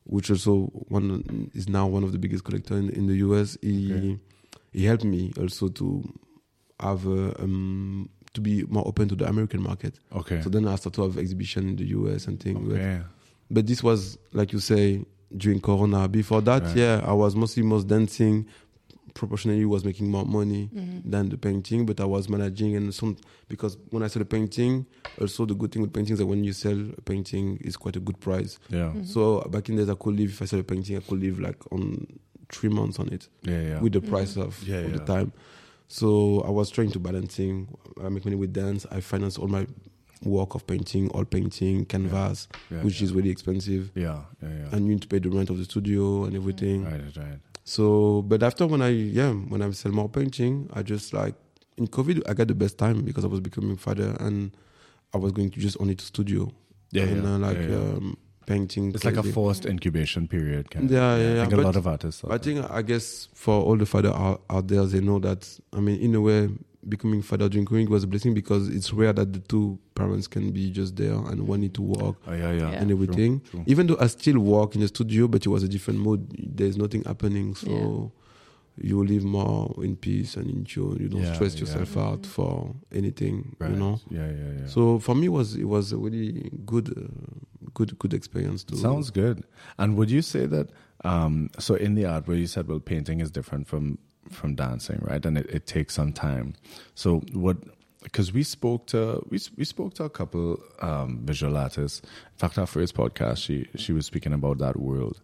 which 0.05 0.31
also 0.31 0.67
one 0.89 1.51
is 1.55 1.69
now 1.69 1.87
one 1.87 2.05
of 2.05 2.13
the 2.13 2.19
biggest 2.19 2.45
collector 2.45 2.77
in, 2.77 2.91
in 2.91 3.07
the 3.07 3.17
US. 3.29 3.57
He 3.63 3.93
Okay. 3.93 4.19
he 4.73 4.85
helped 4.85 5.05
me 5.05 5.33
also 5.39 5.69
to 5.69 6.03
have 6.79 7.07
uh, 7.07 7.33
um, 7.39 8.09
to 8.35 8.41
be 8.41 8.65
more 8.69 8.87
open 8.87 9.09
to 9.09 9.17
the 9.17 9.27
American 9.29 9.61
market. 9.63 9.99
Okay. 10.13 10.41
So 10.43 10.49
then 10.51 10.67
I 10.69 10.77
started 10.77 10.95
to 10.97 11.03
have 11.03 11.19
exhibition 11.19 11.69
in 11.71 11.77
the 11.77 11.87
US 11.99 12.27
and 12.29 12.39
things. 12.41 12.61
But, 12.69 12.75
Okay. 12.77 13.03
but 13.51 13.67
this 13.67 13.83
was 13.83 14.19
like 14.33 14.53
you 14.53 14.61
say 14.61 15.05
during 15.37 15.61
Corona. 15.61 16.09
Before 16.09 16.41
that, 16.43 16.63
Right. 16.63 16.77
yeah, 16.77 17.05
I 17.05 17.13
was 17.13 17.35
mostly 17.37 17.63
most 17.63 17.87
dancing. 17.87 18.47
Proportionally, 19.13 19.65
was 19.65 19.85
making 19.85 20.09
more 20.09 20.25
money 20.25 20.71
Mhm. 20.73 21.03
than 21.11 21.29
the 21.31 21.37
painting, 21.37 21.85
but 21.85 22.01
I 22.01 22.05
was 22.05 22.29
managing 22.29 22.77
and 22.77 22.95
some 22.95 23.17
because 23.49 23.77
when 23.91 24.05
I 24.05 24.07
sell 24.07 24.23
a 24.23 24.25
painting, 24.25 24.87
also 25.21 25.45
the 25.47 25.55
good 25.55 25.73
thing 25.73 25.83
with 25.83 25.93
paintings 25.93 26.13
is 26.13 26.19
that 26.21 26.27
when 26.27 26.45
you 26.45 26.53
sell 26.53 26.79
a 26.97 27.01
painting, 27.01 27.59
it's 27.61 27.77
quite 27.77 27.97
a 27.97 28.01
good 28.01 28.21
price. 28.21 28.59
Yeah. 28.71 28.93
Mhm. 28.95 29.05
So 29.07 29.41
back 29.51 29.69
in 29.69 29.77
days, 29.77 29.89
I 29.91 29.95
could 29.95 30.15
live 30.17 30.31
if 30.31 30.41
I 30.43 30.45
sell 30.45 30.61
a 30.61 30.63
painting, 30.63 30.97
I 30.97 31.01
could 31.01 31.21
live 31.21 31.41
like 31.41 31.59
on 31.73 32.07
three 32.53 32.71
months 32.71 33.01
on 33.01 33.09
it 33.09 33.29
Yeah. 33.43 33.61
Yeah. 33.61 33.81
with 33.81 33.95
the 33.95 34.01
Mhm. 34.01 34.09
price 34.09 34.37
of, 34.37 34.63
Yeah, 34.67 34.79
of 34.87 34.93
the 34.93 34.99
time. 35.01 35.33
So 35.89 36.41
I 36.43 36.51
was 36.51 36.71
trying 36.71 36.93
to 36.93 37.01
balancing. 37.01 37.67
I 38.01 38.09
make 38.11 38.25
money 38.25 38.37
with 38.37 38.53
dance. 38.53 38.87
I 38.93 39.01
finance 39.01 39.37
all 39.39 39.49
my 39.49 39.67
work 40.23 40.55
of 40.55 40.67
painting, 40.67 41.09
all 41.11 41.25
painting, 41.25 41.85
canvas, 41.87 42.49
yeah, 42.71 42.83
which 42.83 43.01
yeah. 43.01 43.05
is 43.07 43.13
really 43.13 43.31
expensive, 43.31 43.91
Yeah. 43.95 44.21
Yeah. 44.43 44.49
Yeah. 44.49 44.69
and 44.73 44.87
you 44.87 44.93
need 44.93 45.03
to 45.03 45.09
pay 45.09 45.19
the 45.19 45.31
rent 45.31 45.51
of 45.51 45.59
the 45.59 45.65
studio 45.65 46.25
and 46.25 46.37
everything. 46.37 46.85
Right. 46.85 47.17
Right. 47.17 47.39
So, 47.65 48.23
but 48.23 48.43
after 48.43 48.67
when 48.67 48.83
I 48.83 48.89
yeah 48.89 49.33
when 49.33 49.63
I 49.63 49.71
sell 49.71 49.93
more 49.93 50.09
painting, 50.09 50.69
I 50.73 50.83
just 50.83 51.13
like 51.13 51.35
in 51.77 51.87
COVID 51.87 52.29
I 52.29 52.35
got 52.35 52.49
the 52.49 52.55
best 52.55 52.79
time 52.79 53.03
because 53.03 53.25
I 53.25 53.29
was 53.29 53.41
becoming 53.41 53.77
father 53.77 54.17
and 54.21 54.57
I 55.15 55.19
was 55.19 55.33
going 55.33 55.51
to 55.51 55.61
just 55.61 55.77
only 55.81 55.95
to 55.95 56.05
studio. 56.05 56.53
Yeah, 56.91 57.05
and, 57.05 57.23
yeah, 57.23 57.35
uh, 57.35 57.39
like. 57.39 57.59
Um, 57.59 58.17
painting. 58.47 58.93
It's 58.95 59.05
like 59.05 59.17
a 59.17 59.23
forced 59.23 59.65
incubation 59.65 60.27
period. 60.27 60.71
Kind 60.71 60.87
of. 60.87 60.91
Yeah, 60.91 61.17
yeah, 61.17 61.41
think 61.43 61.53
a 61.53 61.57
lot 61.59 61.77
of 61.77 61.87
artists. 61.87 62.25
I 62.29 62.39
think 62.39 62.69
I 62.69 62.83
guess 62.83 63.29
for 63.35 63.63
all 63.63 63.77
the 63.77 63.87
father 63.87 64.11
out, 64.11 64.43
out 64.51 64.67
there, 64.67 64.85
they 64.85 65.01
know 65.01 65.19
that. 65.21 65.49
I 65.73 65.81
mean, 65.81 66.01
in 66.01 66.15
a 66.15 66.21
way, 66.21 66.49
becoming 66.89 67.21
father 67.23 67.49
during 67.49 67.67
COVID 67.67 67.89
was 67.89 68.05
a 68.05 68.07
blessing 68.07 68.33
because 68.35 68.69
it's 68.69 68.93
rare 68.93 69.13
that 69.13 69.33
the 69.33 69.39
two 69.41 69.79
parents 69.95 70.27
can 70.27 70.51
be 70.51 70.71
just 70.71 70.97
there 70.97 71.13
and 71.15 71.47
one 71.47 71.61
need 71.61 71.75
to 71.75 71.83
work 71.83 72.17
Oh 72.27 72.33
yeah, 72.33 72.53
yeah, 72.53 72.71
Yeah. 72.73 72.81
and 72.81 72.91
everything. 72.91 73.41
true. 73.41 73.63
Even 73.67 73.87
though 73.87 73.99
I 74.01 74.07
still 74.07 74.39
work 74.39 74.75
in 74.75 74.81
the 74.81 74.89
studio, 74.89 75.29
but 75.29 75.45
it 75.45 75.49
was 75.51 75.63
a 75.63 75.69
different 75.69 76.01
mode. 76.01 76.27
There's 76.39 76.77
nothing 76.79 77.03
happening, 77.05 77.55
so 77.55 78.13
you 78.83 79.05
live 79.05 79.25
more 79.25 79.75
in 79.85 79.95
peace 79.97 80.37
and 80.37 80.49
in 80.49 80.65
tune. 80.65 80.97
You 81.01 81.09
don't 81.09 81.21
Yeah, 81.21 81.35
stress 81.35 81.55
yeah. 81.55 81.61
yourself 81.61 81.97
out 81.99 82.25
for 82.25 82.75
anything. 82.93 83.55
Right. 83.59 83.71
You 83.73 83.77
know. 83.77 84.01
Yeah, 84.11 84.31
yeah, 84.31 84.61
yeah. 84.61 84.67
So 84.67 84.99
for 85.01 85.15
me, 85.15 85.27
it 85.27 85.31
was 85.33 85.57
it 85.57 85.69
was 85.69 85.93
a 85.93 85.99
really 85.99 86.51
good, 86.65 86.89
uh, 86.97 87.69
good, 87.75 87.99
good 87.99 88.15
experience. 88.15 88.65
To 88.65 88.77
Sounds 88.77 89.11
good. 89.11 89.45
And 89.79 89.97
would 89.99 90.11
you 90.11 90.23
say 90.23 90.47
that? 90.47 90.71
Um, 91.05 91.51
so 91.59 91.75
in 91.75 91.95
the 91.95 92.07
art, 92.07 92.27
where 92.27 92.37
you 92.39 92.47
said, 92.47 92.69
well, 92.69 92.81
painting 92.81 93.21
is 93.21 93.31
different 93.31 93.67
from 93.67 93.99
from 94.29 94.55
dancing, 94.55 94.99
right? 95.03 95.25
And 95.25 95.39
it, 95.39 95.47
it 95.47 95.67
takes 95.67 95.95
some 95.95 96.13
time. 96.13 96.55
So 96.95 97.21
what? 97.33 97.57
Because 98.03 98.33
we 98.33 98.43
spoke 98.43 98.87
to 98.89 99.25
we 99.29 99.39
we 99.57 99.65
spoke 99.65 99.95
to 99.95 100.05
a 100.05 100.11
couple 100.11 100.59
um, 100.81 101.21
visual 101.25 101.57
artists. 101.57 102.01
In 102.01 102.37
fact, 102.37 102.59
our 102.59 102.67
first 102.67 102.95
podcast, 102.95 103.39
she 103.39 103.69
she 103.77 103.93
was 103.93 104.07
speaking 104.07 104.33
about 104.33 104.59
that 104.59 104.79
world. 104.79 105.21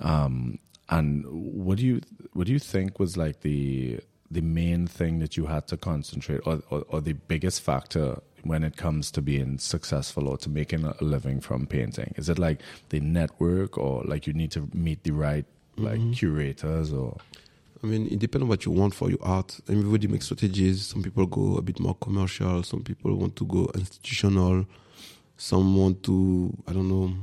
Um, 0.00 0.58
and 0.88 1.24
what 1.26 1.78
do 1.78 1.86
you 1.86 2.00
what 2.32 2.46
do 2.46 2.52
you 2.52 2.58
think 2.58 2.98
was 2.98 3.16
like 3.16 3.40
the 3.40 4.00
the 4.30 4.40
main 4.40 4.86
thing 4.86 5.18
that 5.18 5.36
you 5.36 5.46
had 5.46 5.66
to 5.66 5.76
concentrate, 5.76 6.40
or, 6.46 6.62
or, 6.70 6.84
or 6.88 7.00
the 7.00 7.14
biggest 7.14 7.62
factor 7.62 8.20
when 8.44 8.62
it 8.62 8.76
comes 8.76 9.10
to 9.10 9.20
being 9.20 9.58
successful 9.58 10.28
or 10.28 10.36
to 10.38 10.48
making 10.48 10.84
a 10.84 10.94
living 11.02 11.40
from 11.40 11.66
painting? 11.66 12.14
Is 12.16 12.28
it 12.28 12.38
like 12.38 12.60
the 12.90 13.00
network, 13.00 13.76
or 13.76 14.02
like 14.04 14.26
you 14.26 14.32
need 14.32 14.50
to 14.52 14.68
meet 14.72 15.04
the 15.04 15.12
right 15.12 15.46
like 15.76 16.00
curators, 16.12 16.92
or 16.92 17.16
I 17.82 17.86
mean, 17.86 18.08
it 18.08 18.18
depends 18.18 18.42
on 18.42 18.48
what 18.48 18.64
you 18.66 18.72
want 18.72 18.94
for 18.94 19.08
your 19.08 19.22
art. 19.22 19.58
Everybody 19.68 20.06
makes 20.06 20.26
strategies. 20.26 20.86
Some 20.86 21.02
people 21.02 21.26
go 21.26 21.56
a 21.56 21.62
bit 21.62 21.80
more 21.80 21.94
commercial. 21.94 22.62
Some 22.62 22.82
people 22.82 23.14
want 23.14 23.36
to 23.36 23.46
go 23.46 23.70
institutional. 23.74 24.66
Some 25.38 25.74
want 25.76 26.02
to, 26.02 26.52
I 26.68 26.74
don't 26.74 26.88
know, 26.88 27.14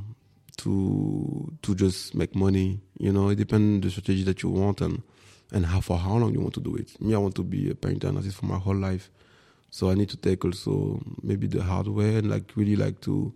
to 0.57 1.53
to 1.61 1.75
just 1.75 2.15
make 2.15 2.35
money. 2.35 2.79
You 2.97 3.13
know, 3.13 3.29
it 3.29 3.35
depends 3.35 3.85
the 3.85 3.91
strategy 3.91 4.23
that 4.23 4.41
you 4.41 4.49
want 4.49 4.81
and 4.81 5.03
and 5.51 5.65
how 5.65 5.79
for 5.79 5.97
how 5.97 6.17
long 6.17 6.33
you 6.33 6.41
want 6.41 6.55
to 6.55 6.59
do 6.59 6.75
it. 6.75 6.99
Me, 6.99 7.13
I 7.13 7.19
want 7.19 7.35
to 7.35 7.43
be 7.43 7.69
a 7.69 7.75
painter 7.75 8.07
and 8.07 8.17
artist 8.17 8.37
for 8.37 8.47
my 8.47 8.57
whole 8.57 8.75
life, 8.75 9.11
so 9.69 9.91
I 9.91 9.93
need 9.93 10.09
to 10.09 10.17
take 10.17 10.43
also 10.43 10.99
maybe 11.21 11.45
the 11.45 11.61
hard 11.61 11.87
way 11.87 12.15
and 12.15 12.29
like 12.29 12.51
really 12.55 12.75
like 12.75 12.99
to 13.01 13.31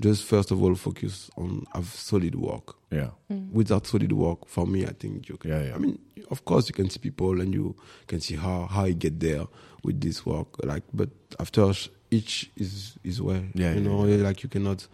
just 0.00 0.24
first 0.24 0.50
of 0.50 0.62
all 0.62 0.74
focus 0.74 1.30
on 1.36 1.64
have 1.74 1.86
solid 1.86 2.34
work 2.34 2.76
yeah, 2.90 3.10
mm. 3.30 3.50
without 3.50 3.86
solid 3.86 4.12
work, 4.12 4.46
for 4.46 4.66
me, 4.66 4.84
I 4.84 4.92
think 4.92 5.28
you 5.28 5.36
can. 5.36 5.50
Yeah, 5.50 5.62
yeah. 5.62 5.74
I 5.74 5.78
mean, 5.78 5.98
of 6.30 6.44
course, 6.44 6.68
you 6.68 6.74
can 6.74 6.88
see 6.88 7.00
people 7.00 7.40
and 7.40 7.52
you 7.52 7.74
can 8.06 8.20
see 8.20 8.36
how 8.36 8.66
how 8.66 8.84
you 8.84 8.94
get 8.94 9.18
there 9.18 9.44
with 9.82 10.00
this 10.00 10.24
work. 10.24 10.64
Like, 10.64 10.84
but 10.94 11.10
after 11.40 11.72
each 12.10 12.50
is 12.56 12.96
is 13.02 13.20
way. 13.20 13.50
Yeah, 13.54 13.72
you 13.72 13.80
yeah, 13.80 13.88
know, 13.88 14.06
yeah. 14.06 14.22
like 14.22 14.42
you 14.42 14.48
cannot. 14.48 14.86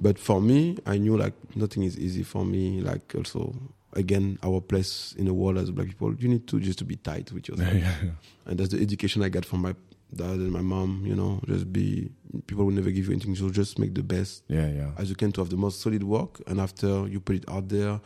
But 0.00 0.18
for 0.18 0.40
me, 0.40 0.78
I 0.86 0.98
knew 0.98 1.16
like 1.16 1.34
nothing 1.56 1.82
is 1.82 1.98
easy 1.98 2.22
for 2.22 2.44
me. 2.44 2.80
Like 2.80 3.12
also, 3.16 3.54
again, 3.92 4.38
our 4.44 4.60
place 4.60 5.14
in 5.18 5.24
the 5.24 5.34
world 5.34 5.58
as 5.58 5.70
black 5.72 5.88
people, 5.88 6.14
you 6.14 6.28
need 6.28 6.46
to 6.48 6.60
just 6.60 6.78
to 6.78 6.84
be 6.84 6.96
tight 6.96 7.32
with 7.32 7.48
yourself 7.48 7.74
yeah, 7.74 7.94
yeah. 8.02 8.10
and 8.46 8.58
that's 8.58 8.70
the 8.70 8.80
education 8.80 9.22
I 9.22 9.28
got 9.28 9.44
from 9.44 9.62
my 9.62 9.74
dad 10.14 10.30
and 10.30 10.52
my 10.52 10.62
mom. 10.62 11.04
You 11.06 11.14
know, 11.14 11.40
just 11.46 11.72
be 11.72 12.10
people 12.46 12.64
will 12.64 12.72
never 12.72 12.90
give 12.90 13.06
you 13.06 13.12
anything, 13.12 13.34
so 13.36 13.50
just 13.50 13.78
make 13.78 13.94
the 13.94 14.02
best 14.02 14.44
yeah, 14.48 14.68
yeah. 14.68 14.90
as 14.98 15.10
you 15.10 15.16
can 15.16 15.32
to 15.32 15.40
have 15.40 15.50
the 15.50 15.56
most 15.56 15.80
solid 15.80 16.02
work 16.02 16.40
and 16.46 16.60
after 16.60 17.06
you 17.06 17.20
put 17.20 17.36
it 17.36 17.44
out 17.48 17.68
there 17.68 18.00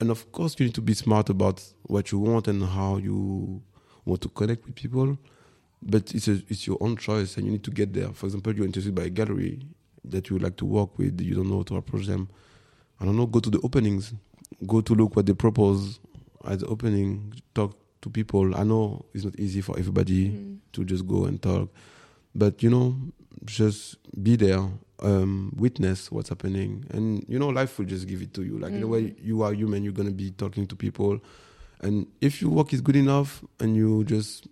and 0.00 0.10
of 0.10 0.32
course 0.32 0.56
you 0.58 0.66
need 0.66 0.74
to 0.74 0.80
be 0.80 0.94
smart 0.94 1.28
about 1.28 1.62
what 1.82 2.10
you 2.10 2.18
want 2.18 2.48
and 2.48 2.64
how 2.64 2.96
you 2.96 3.62
want 4.04 4.20
to 4.22 4.28
connect 4.30 4.64
with 4.64 4.74
people 4.74 5.18
but 5.82 6.14
it's 6.14 6.28
a, 6.28 6.42
it's 6.48 6.66
your 6.66 6.78
own 6.80 6.96
choice 6.96 7.36
and 7.36 7.46
you 7.46 7.52
need 7.52 7.64
to 7.64 7.70
get 7.70 7.92
there 7.92 8.08
for 8.12 8.26
example 8.26 8.54
you're 8.54 8.66
interested 8.66 8.94
by 8.94 9.02
a 9.02 9.10
gallery 9.10 9.60
that 10.04 10.28
you 10.28 10.34
would 10.34 10.42
like 10.42 10.56
to 10.56 10.64
work 10.64 10.98
with 10.98 11.20
you 11.20 11.34
don't 11.34 11.48
know 11.48 11.58
how 11.58 11.62
to 11.62 11.76
approach 11.76 12.06
them 12.06 12.28
i 13.00 13.04
don't 13.04 13.16
know 13.16 13.26
go 13.26 13.40
to 13.40 13.50
the 13.50 13.60
openings 13.62 14.14
go 14.66 14.80
to 14.80 14.94
look 14.94 15.14
what 15.16 15.26
they 15.26 15.34
propose 15.34 16.00
at 16.46 16.60
the 16.60 16.66
opening 16.66 17.32
talk 17.54 17.76
to 18.02 18.10
people. 18.10 18.56
I 18.56 18.64
know 18.64 19.04
it's 19.14 19.24
not 19.24 19.38
easy 19.38 19.60
for 19.60 19.78
everybody 19.78 20.30
mm. 20.30 20.58
to 20.72 20.84
just 20.84 21.06
go 21.06 21.24
and 21.24 21.40
talk 21.40 21.68
but 22.34 22.62
you 22.62 22.70
know 22.70 22.96
just 23.44 23.96
be 24.22 24.36
there 24.36 24.68
um 25.02 25.52
witness 25.56 26.10
what's 26.10 26.28
happening. 26.28 26.84
And 26.90 27.24
you 27.28 27.38
know 27.38 27.48
life 27.48 27.78
will 27.78 27.86
just 27.86 28.06
give 28.06 28.22
it 28.22 28.34
to 28.34 28.42
you. 28.42 28.58
Like 28.58 28.72
in 28.72 28.82
a 28.82 28.86
mm. 28.86 28.90
way 28.90 29.14
you 29.20 29.42
are 29.42 29.52
human. 29.52 29.82
You're 29.82 29.92
gonna 29.92 30.10
be 30.10 30.30
talking 30.30 30.66
to 30.66 30.76
people. 30.76 31.20
And 31.80 32.06
if 32.20 32.42
your 32.42 32.50
work 32.50 32.72
is 32.74 32.80
good 32.80 32.96
enough 32.96 33.42
and 33.58 33.74
you 33.74 34.04
just 34.04 34.46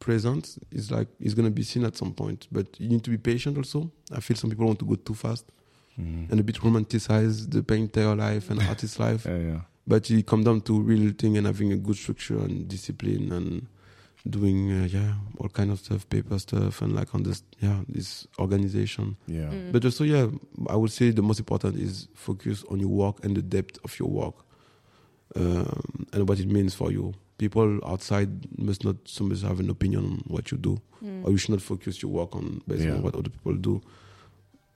present 0.00 0.58
it's 0.72 0.90
like 0.90 1.06
it's 1.20 1.34
gonna 1.34 1.50
be 1.50 1.62
seen 1.62 1.84
at 1.84 1.96
some 1.96 2.12
point. 2.12 2.48
But 2.50 2.78
you 2.80 2.88
need 2.88 3.04
to 3.04 3.10
be 3.10 3.18
patient 3.18 3.56
also. 3.56 3.90
I 4.12 4.20
feel 4.20 4.36
some 4.36 4.50
people 4.50 4.66
want 4.66 4.80
to 4.80 4.84
go 4.84 4.96
too 4.96 5.14
fast 5.14 5.46
mm. 5.98 6.30
and 6.30 6.40
a 6.40 6.42
bit 6.42 6.56
romanticize 6.56 7.48
the 7.48 7.62
painter 7.62 8.14
life 8.14 8.50
and 8.50 8.60
artist 8.68 8.98
life. 8.98 9.24
Yeah, 9.24 9.38
yeah. 9.38 9.60
But 9.86 10.10
it 10.10 10.26
come 10.26 10.44
down 10.44 10.60
to 10.62 10.80
real 10.80 11.12
thing 11.18 11.36
and 11.36 11.46
having 11.46 11.72
a 11.72 11.76
good 11.76 11.96
structure 11.96 12.38
and 12.38 12.68
discipline 12.68 13.32
and 13.32 13.66
doing 14.28 14.70
uh, 14.70 14.86
yeah 14.86 15.14
all 15.38 15.48
kind 15.48 15.70
of 15.72 15.78
stuff 15.80 16.08
paper 16.08 16.38
stuff 16.38 16.80
and 16.82 16.94
like 16.94 17.12
on 17.14 17.24
this 17.24 17.42
yeah 17.60 17.80
this 17.88 18.26
organization. 18.38 19.16
Yeah. 19.26 19.50
but 19.72 19.84
also 19.84 20.04
yeah 20.04 20.28
i 20.70 20.76
would 20.76 20.92
say 20.92 21.10
the 21.10 21.22
most 21.22 21.40
important 21.40 21.76
is 21.76 22.06
focus 22.14 22.64
on 22.70 22.78
your 22.78 22.90
work 22.90 23.24
and 23.24 23.36
the 23.36 23.42
depth 23.42 23.78
of 23.84 23.98
your 23.98 24.08
work 24.08 24.34
um, 25.34 26.06
and 26.12 26.28
what 26.28 26.38
it 26.40 26.46
means 26.48 26.74
for 26.74 26.92
you. 26.92 27.14
People 27.38 27.80
outside 27.84 28.28
must 28.58 28.84
not 28.84 28.96
so 29.04 29.24
much 29.24 29.40
have 29.42 29.58
an 29.58 29.70
opinion 29.70 30.04
on 30.04 30.22
what 30.28 30.52
you 30.52 30.58
do 30.58 30.80
or 31.24 31.30
you 31.32 31.36
should 31.36 31.50
not 31.50 31.62
focus 31.62 32.00
your 32.02 32.12
work 32.12 32.36
on 32.36 32.62
based 32.68 32.84
Yeah. 32.84 32.92
on 32.94 33.02
what 33.02 33.14
other 33.16 33.30
people 33.30 33.54
do. 33.54 33.82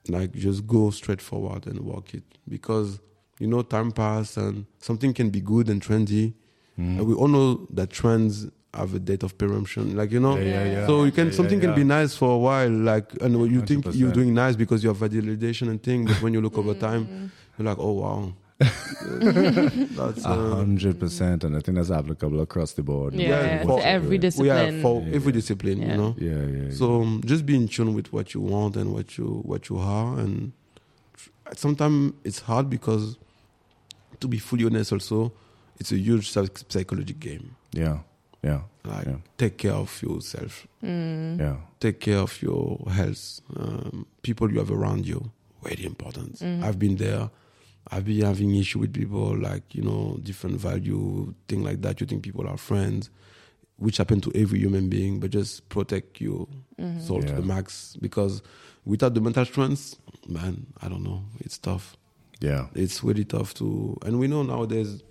Like 0.09 0.33
just 0.33 0.67
go 0.67 0.89
straight 0.91 1.21
forward 1.21 1.67
and 1.67 1.79
work 1.81 2.13
it. 2.13 2.23
Because 2.49 2.99
you 3.39 3.47
know 3.47 3.61
time 3.61 3.91
pass 3.91 4.37
and 4.37 4.65
something 4.79 5.13
can 5.13 5.29
be 5.29 5.41
good 5.41 5.69
and 5.69 5.81
trendy 5.81 6.33
Mm. 6.79 6.99
and 6.99 7.07
we 7.07 7.13
all 7.15 7.27
know 7.27 7.65
that 7.71 7.89
trends 7.89 8.45
have 8.71 8.93
a 8.93 8.99
date 8.99 9.23
of 9.23 9.35
péremption 9.39 9.95
like 9.95 10.11
you 10.11 10.19
know 10.19 10.35
Yeah, 10.37 10.43
yeah, 10.43 10.65
yeah. 10.73 10.85
so 10.87 11.05
you 11.05 11.11
can 11.11 11.27
Yeah, 11.27 11.33
something 11.33 11.59
yeah, 11.59 11.65
can 11.73 11.75
be 11.75 11.83
nice 11.83 12.15
for 12.15 12.29
a 12.29 12.37
while 12.37 12.69
like 12.69 13.07
and 13.19 13.33
you 13.51 13.61
think 13.61 13.85
you're 13.95 14.11
doing 14.11 14.31
nice 14.35 14.55
because 14.55 14.83
you 14.83 14.89
have 14.93 14.99
validation 14.99 15.69
and 15.71 15.81
thing 15.81 16.05
but 16.05 16.21
when 16.21 16.33
you 16.35 16.41
look 16.41 16.55
over 16.55 16.75
time 16.75 17.31
you're 17.57 17.65
like 17.71 17.79
oh 17.79 17.93
wow 17.93 18.33
that's 18.59 20.25
A 20.25 20.29
uh, 20.29 20.55
hundred 20.55 20.99
percent, 20.99 21.43
and 21.43 21.55
I 21.55 21.59
think 21.59 21.77
that's 21.77 21.91
applicable 21.91 22.41
across 22.41 22.73
the 22.73 22.83
board. 22.83 23.13
Yeah, 23.13 23.27
Yeah, 23.29 23.61
to 23.61 23.67
for- 23.67 23.81
every 23.81 24.09
we 24.09 24.17
discipline. 24.17 24.79
are 24.79 24.81
for 24.81 25.01
Yeah, 25.01 25.15
every 25.15 25.31
yeah. 25.31 25.39
discipline 25.39 25.77
Yeah. 25.81 25.91
you 25.91 25.97
know 25.97 26.15
Yeah, 26.17 26.45
yeah. 26.57 26.69
so 26.71 27.01
um, 27.01 27.21
just 27.25 27.45
be 27.45 27.55
in 27.55 27.67
tune 27.67 27.93
with 27.93 28.11
what 28.13 28.33
you 28.33 28.41
want 28.41 28.75
and 28.75 28.93
what 28.93 29.17
you 29.17 29.41
what 29.51 29.69
you 29.69 29.77
are, 29.77 30.19
and 30.19 30.51
sometimes 31.55 32.13
it's 32.23 32.39
hard 32.41 32.69
because, 32.69 33.17
to 34.19 34.27
be 34.27 34.37
fully 34.39 34.65
honest, 34.65 34.91
also, 34.93 35.31
it's 35.79 35.91
a 35.91 35.97
huge 35.97 36.29
psychological 36.31 37.19
game. 37.19 37.55
yeah, 37.73 37.99
yeah, 38.43 38.61
Like 38.83 39.05
Yeah. 39.07 39.17
take 39.37 39.57
care 39.57 39.73
of 39.73 40.01
yourself, 40.01 40.67
Mm. 40.83 41.39
yeah, 41.39 41.57
take 41.79 41.99
care 41.99 42.19
of 42.19 42.41
your 42.41 42.79
health, 42.89 43.41
um, 43.55 44.05
people 44.21 44.51
you 44.51 44.59
have 44.59 44.71
around 44.71 45.05
you, 45.05 45.31
very 45.63 45.85
important. 45.85 46.41
I've 46.41 46.77
been 46.79 46.95
there. 46.97 47.29
I've 47.89 48.03
been 48.05 48.21
having 48.25 48.53
issue 48.55 48.79
with 48.79 48.93
people 48.93 49.37
like 49.37 49.73
you 49.75 49.81
know 49.81 50.17
different 50.21 50.59
value 50.59 51.33
thing 51.47 51.63
like 51.63 51.81
that. 51.81 52.01
You 52.01 52.07
think 52.07 52.21
people 52.23 52.45
are 52.47 52.57
friends, 52.57 53.09
which 53.77 53.97
happen 53.97 54.19
to 54.21 54.31
every 54.35 54.59
human 54.59 54.89
being, 54.89 55.19
but 55.19 55.31
just 55.31 55.67
protect 55.69 56.19
your 56.21 56.47
soul 56.99 57.21
to 57.23 57.33
the 57.33 57.41
max 57.41 57.95
because 58.01 58.41
without 58.85 59.13
the 59.13 59.21
mental 59.21 59.45
strength, 59.45 59.95
man, 60.27 60.65
I 60.81 60.89
don't 60.89 61.03
know, 61.03 61.23
it's 61.39 61.57
tough. 61.57 61.95
Yeah, 62.39 62.67
It's 62.75 63.03
really 63.03 63.25
tough 63.25 63.53
to, 63.55 63.97
and 64.05 64.19
we 64.19 64.27
know 64.27 64.43
nowadays 64.43 65.01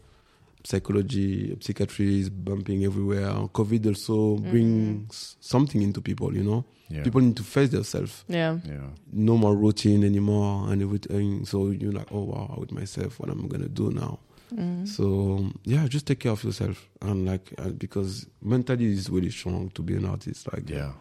psychology, 0.65 1.57
psychiatry 1.61 2.21
is 2.21 2.31
bumping 2.31 2.85
everywhere. 2.85 3.31
COVID 3.53 3.87
also 3.87 4.37
brings 4.39 5.37
something 5.41 5.81
into 5.83 6.01
people, 6.01 6.35
you 6.35 6.43
know. 6.43 6.65
yeah, 6.89 7.03
People 7.05 7.21
need 7.21 7.37
to 7.37 7.43
face 7.45 7.71
themselves. 7.71 8.25
Yeah. 8.29 8.59
yeah, 8.65 8.91
No 9.13 9.37
more 9.37 9.55
routine 9.57 10.05
anymore 10.05 10.71
and 10.73 10.83
everything. 10.83 11.45
So 11.47 11.71
you're 11.71 11.93
like, 11.93 12.09
oh 12.13 12.25
wow, 12.25 12.57
with 12.59 12.73
myself, 12.73 13.19
what 13.21 13.31
am 13.31 13.45
I 13.45 13.49
gonna 13.49 13.69
do 13.69 13.91
now? 13.91 14.19
So 14.87 15.51
yeah, 15.65 15.87
just 15.89 16.07
take 16.07 16.21
care 16.21 16.33
of 16.33 16.43
yourself 16.45 16.89
and 17.03 17.27
like 17.27 17.53
uh, 17.59 17.71
because 17.71 18.27
mentally 18.41 18.87
is 18.93 19.11
really 19.11 19.31
strong 19.31 19.71
to 19.71 19.83
be 19.83 19.97
an 19.97 20.05
artist. 20.05 20.53
Like 20.53 20.71
yeah, 20.71 20.93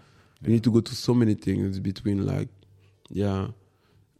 you 0.41 0.49
need 0.53 0.63
to 0.63 0.71
go 0.71 0.81
to 0.81 0.95
so 0.95 1.13
many 1.13 1.35
things 1.35 1.79
between 1.79 2.25
like 2.25 2.49
yeah 3.09 3.47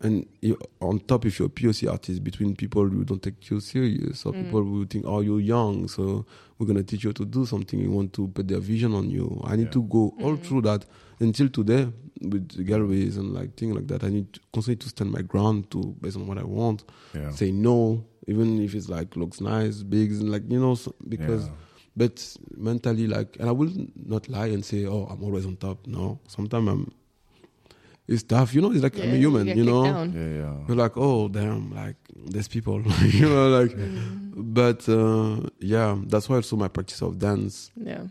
and 0.01 0.25
you, 0.41 0.57
on 0.81 0.99
top, 0.99 1.25
if 1.25 1.39
you're 1.39 1.47
a 1.47 1.51
POC 1.51 1.89
artist, 1.89 2.23
between 2.23 2.55
people 2.55 2.87
who 2.87 3.03
don't 3.05 3.21
take 3.23 3.49
you 3.49 3.59
serious 3.59 4.25
or 4.25 4.33
Mm. 4.33 4.43
people 4.43 4.63
who 4.63 4.85
think, 4.85 5.05
oh, 5.07 5.21
you're 5.21 5.39
young, 5.39 5.87
so 5.87 6.25
we're 6.57 6.67
gonna 6.67 6.83
teach 6.83 7.03
you 7.05 7.13
to 7.13 7.25
do 7.25 7.45
something. 7.45 7.79
You 7.79 7.91
want 7.91 8.11
to 8.13 8.27
put 8.27 8.47
their 8.47 8.59
vision 8.59 8.93
on 8.93 9.09
you. 9.09 9.41
I 9.45 9.55
need 9.55 9.65
Yeah. 9.67 9.71
to 9.71 9.83
go 9.83 10.13
all 10.19 10.35
Mm. 10.35 10.43
through 10.43 10.61
that 10.63 10.85
until 11.19 11.47
today 11.49 11.87
with 12.21 12.49
the 12.49 12.63
galleries 12.63 13.17
and 13.17 13.33
like 13.33 13.55
things 13.55 13.73
like 13.75 13.87
that. 13.87 14.03
I 14.03 14.09
need 14.09 14.31
to 14.33 14.39
constantly 14.53 14.83
to 14.83 14.89
stand 14.89 15.11
my 15.11 15.21
ground 15.21 15.69
to 15.71 15.95
based 16.01 16.17
on 16.17 16.27
what 16.27 16.37
I 16.37 16.43
want. 16.43 16.83
Yeah. 17.13 17.31
Say 17.31 17.51
no, 17.51 18.03
even 18.27 18.59
if 18.61 18.75
it's 18.75 18.89
like 18.89 19.15
looks 19.15 19.39
nice, 19.41 19.81
big, 19.83 20.11
and 20.11 20.29
like 20.29 20.43
you 20.49 20.59
know, 20.59 20.75
so, 20.75 20.93
because 21.07 21.45
Yeah. 21.45 21.51
but 21.97 22.37
mentally 22.57 23.07
like 23.07 23.37
and 23.39 23.47
i 23.47 23.53
will 23.53 23.71
not 23.95 24.27
lie 24.27 24.47
and 24.47 24.65
say 24.65 24.85
oh 24.85 25.05
i'm 25.09 25.23
always 25.23 25.45
on 25.45 25.55
top 25.55 25.87
no 25.87 26.19
sometimes 26.27 26.67
i'm 26.67 26.91
it's 28.07 28.23
tough 28.23 28.53
you 28.53 28.61
know 28.61 28.71
it's 28.71 28.83
like 28.83 28.95
i'm 28.99 29.13
a 29.13 29.17
human 29.17 29.45
get 29.45 29.57
you 29.57 29.63
know. 29.65 29.83
Yeah, 29.85 30.03
yeah. 30.41 30.53
you're 30.67 30.77
like 30.77 30.95
oh 30.95 31.27
damn 31.27 31.73
like 31.73 31.95
there's 32.15 32.47
people 32.47 32.81
you 33.03 33.27
know 33.29 33.47
like 33.59 33.71
Mm-hmm. 33.71 34.53
but 34.53 34.87
uh 34.89 35.49
yeah 35.59 35.97
that's 36.07 36.27
why 36.29 36.35
also 36.35 36.55
my 36.55 36.67
practice 36.67 37.01
of 37.01 37.17
dance 37.17 37.71
Yeah. 37.75 38.03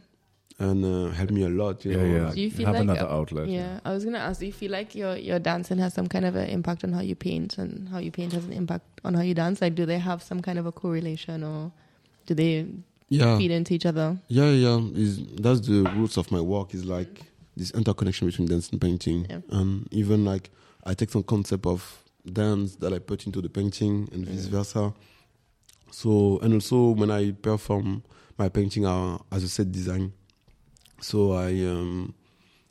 and 0.59 0.85
uh, 0.85 1.11
helped 1.11 1.33
me 1.33 1.43
a 1.45 1.49
lot 1.49 1.85
you 1.85 1.93
Yeah, 1.93 1.97
know 1.99 2.15
yeah. 2.17 2.25
like- 2.27 2.35
Do 2.35 2.41
you 2.41 2.51
feel 2.51 2.67
Have 2.67 2.75
like 2.77 2.83
another 2.85 3.09
uh, 3.09 3.19
outlet. 3.19 3.49
Yeah, 3.49 3.81
I 3.85 3.93
was 3.93 4.05
gonna 4.05 4.19
ask. 4.29 4.41
Do 4.41 4.47
you 4.47 4.53
feel 4.53 4.71
like 4.71 4.95
your 4.95 5.17
your 5.17 5.39
dancing 5.39 5.79
has 5.79 5.93
some 5.95 6.07
kind 6.09 6.25
of 6.25 6.35
an 6.37 6.49
impact 6.49 6.85
on 6.85 6.93
how 6.93 7.01
you 7.11 7.17
paint, 7.17 7.59
and 7.59 7.89
how 7.89 7.99
you 7.99 8.11
paint 8.13 8.33
has 8.33 8.45
an 8.45 8.53
impact 8.53 8.87
on 9.05 9.15
how 9.15 9.23
you 9.23 9.35
dance? 9.35 9.61
Like, 9.61 9.75
do 9.75 9.85
they 9.85 9.99
have 9.99 10.23
some 10.23 10.41
kind 10.43 10.59
of 10.61 10.67
a 10.67 10.73
correlation, 10.73 11.43
or 11.43 11.73
do 12.27 12.35
they 12.35 12.67
yeah 13.09 13.37
feed 13.37 13.51
into 13.51 13.75
each 13.75 13.85
other? 13.87 14.17
Yeah, 14.29 14.51
yeah. 14.51 14.79
Is 14.95 15.13
that's 15.45 15.61
the 15.69 15.83
roots 15.97 16.17
of 16.17 16.31
my 16.31 16.41
work. 16.41 16.73
Is 16.73 16.85
like 16.85 17.21
this 17.57 17.71
interconnection 17.73 18.27
between 18.29 18.49
dance 18.49 18.69
and 18.71 18.81
painting, 18.81 19.27
Yeah. 19.31 19.41
and 19.51 19.89
even 19.93 20.25
like 20.25 20.51
I 20.85 20.95
take 20.95 21.11
some 21.11 21.23
concept 21.23 21.67
of 21.67 22.03
dance 22.31 22.77
that 22.77 22.93
I 22.93 22.99
put 22.99 23.27
into 23.27 23.41
the 23.43 23.49
painting, 23.49 24.09
and 24.13 24.27
vice 24.27 24.47
versa. 24.47 24.93
So 25.91 26.39
and 26.43 26.55
also 26.55 26.91
when 26.91 27.11
I 27.11 27.33
perform 27.33 28.03
my 28.39 28.49
painting 28.49 28.85
uh, 28.87 29.19
as 29.31 29.45
a 29.45 29.49
set 29.49 29.71
design, 29.71 30.13
so 31.01 31.33
I 31.33 31.51
um 31.67 32.15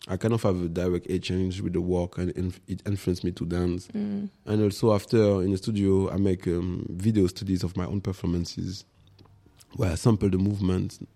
I 0.09 0.17
kind 0.17 0.33
of 0.33 0.43
have 0.43 0.61
a 0.61 0.67
direct 0.67 1.07
exchange 1.09 1.61
with 1.61 1.71
the 1.73 1.79
work, 1.81 2.17
and 2.17 2.31
inf- 2.31 2.59
it 2.67 2.81
influenced 2.85 3.23
me 3.23 3.31
to 3.31 3.45
dance. 3.45 3.87
Mm. 3.95 4.27
And 4.45 4.61
also 4.61 4.93
after 4.93 5.41
in 5.41 5.51
the 5.51 5.57
studio, 5.57 6.09
I 6.11 6.17
make 6.17 6.45
um, 6.47 6.85
video 6.89 7.25
studies 7.27 7.63
of 7.63 7.77
my 7.77 7.85
own 7.85 8.01
performances, 8.01 8.83
where 9.77 9.91
I 9.91 9.95
sample 9.95 10.29
the 10.29 10.37
movement 10.37 11.07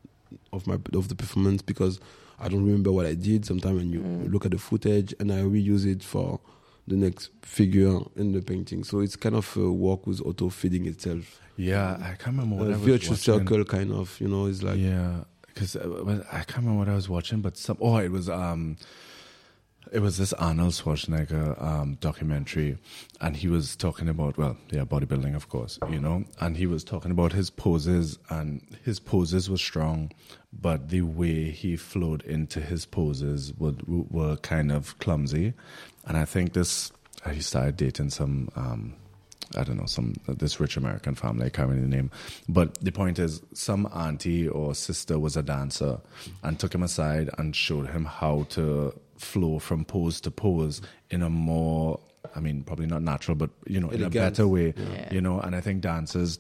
of 0.54 0.66
my 0.68 0.76
of 0.94 1.10
the 1.10 1.16
performance 1.16 1.62
because 1.62 2.00
I 2.40 2.48
don't 2.50 2.64
remember 2.66 2.92
what 2.92 3.06
I 3.06 3.14
did. 3.16 3.46
Sometimes 3.46 3.78
when 3.78 3.90
you 3.92 4.00
Mm. 4.02 4.32
look 4.32 4.46
at 4.46 4.52
the 4.52 4.58
footage 4.60 5.14
and 5.20 5.32
I 5.32 5.42
reuse 5.42 5.86
it 5.86 6.04
for 6.04 6.40
the 6.88 6.96
next 6.96 7.32
figure 7.42 8.00
in 8.16 8.32
the 8.32 8.42
painting. 8.42 8.84
So 8.84 9.00
it's 9.00 9.16
kind 9.16 9.36
of 9.36 9.58
a 9.58 9.72
work 9.72 10.08
with 10.08 10.22
auto 10.22 10.50
feeding 10.50 10.86
itself, 10.86 11.42
Yeah, 11.58 11.98
I 12.00 12.14
can't 12.16 12.38
remember 12.38 12.56
what 12.58 12.68
I 12.68 12.76
a 12.76 12.78
was 12.78 12.82
virtuous 12.88 13.28
watching. 13.28 13.40
circle 13.48 13.66
kind 13.66 13.92
of. 13.92 14.16
You 14.22 14.28
know, 14.28 14.46
it's 14.46 14.62
like 14.64 14.78
yeah, 14.80 15.24
because 15.48 15.76
I 15.76 16.44
can't 16.44 16.58
remember 16.58 16.80
what 16.80 16.90
I 16.90 16.96
was 16.96 17.10
watching, 17.10 17.42
but 17.42 17.58
some 17.58 17.78
oh, 17.82 17.98
it 17.98 18.12
was 18.12 18.30
um, 18.30 18.78
it 19.92 20.00
was 20.00 20.18
this 20.18 20.34
Arnold 20.34 20.74
Schwarzenegger 20.74 21.62
um 21.62 21.98
documentary, 22.00 22.78
and 23.22 23.36
he 23.36 23.48
was 23.48 23.76
talking 23.76 24.10
about 24.10 24.38
well, 24.38 24.58
yeah, 24.70 24.84
bodybuilding, 24.84 25.36
of 25.36 25.50
course, 25.50 25.80
you 25.90 26.00
know, 26.00 26.26
and 26.40 26.58
he 26.58 26.68
was 26.68 26.84
talking 26.84 27.12
about 27.12 27.34
his 27.34 27.50
poses, 27.50 28.20
and 28.30 28.62
his 28.84 29.00
poses 29.00 29.50
were 29.50 29.58
strong, 29.58 30.12
but 30.54 30.90
the 30.90 31.02
way 31.02 31.52
he 31.52 31.76
flowed 31.76 32.24
into 32.24 32.62
his 32.62 32.86
poses 32.86 33.54
would 33.58 33.84
were 33.88 34.38
kind 34.38 34.72
of 34.72 34.98
clumsy, 35.00 35.54
and 36.06 36.18
I 36.18 36.26
think 36.26 36.54
this 36.54 36.92
he 37.32 37.42
started 37.42 37.78
dating 37.78 38.10
some 38.12 38.50
um 38.56 38.96
I 39.56 39.64
don't 39.64 39.78
know, 39.78 39.86
some 39.86 40.16
this 40.28 40.60
rich 40.60 40.76
American 40.76 41.16
family, 41.16 41.46
I 41.46 41.50
can't 41.50 41.70
remember 41.70 41.90
the 41.90 41.96
name. 41.96 42.12
But 42.50 42.76
the 42.84 42.92
point 42.92 43.18
is, 43.18 43.42
some 43.54 43.88
auntie 43.94 44.48
or 44.48 44.76
sister 44.76 45.18
was 45.18 45.38
a 45.38 45.44
dancer 45.44 46.00
and 46.44 46.60
took 46.60 46.76
him 46.76 46.84
aside 46.84 47.30
and 47.38 47.56
showed 47.56 47.90
him 47.90 48.06
how 48.06 48.46
to 48.50 48.94
flow 49.18 49.60
from 49.60 49.86
pose 49.86 50.22
to 50.22 50.32
pose 50.32 50.82
in 51.10 51.22
a 51.22 51.30
more, 51.30 52.00
I 52.36 52.40
mean, 52.40 52.64
probably 52.64 52.88
not 52.88 53.02
natural, 53.02 53.36
but 53.36 53.50
you 53.66 53.80
know, 53.80 53.90
in 53.90 54.04
a 54.04 54.10
better 54.10 54.48
way. 54.48 54.74
Yeah. 54.76 55.14
You 55.14 55.22
know, 55.22 55.40
and 55.40 55.56
I 55.56 55.62
think 55.62 55.82
dancers 55.82 56.40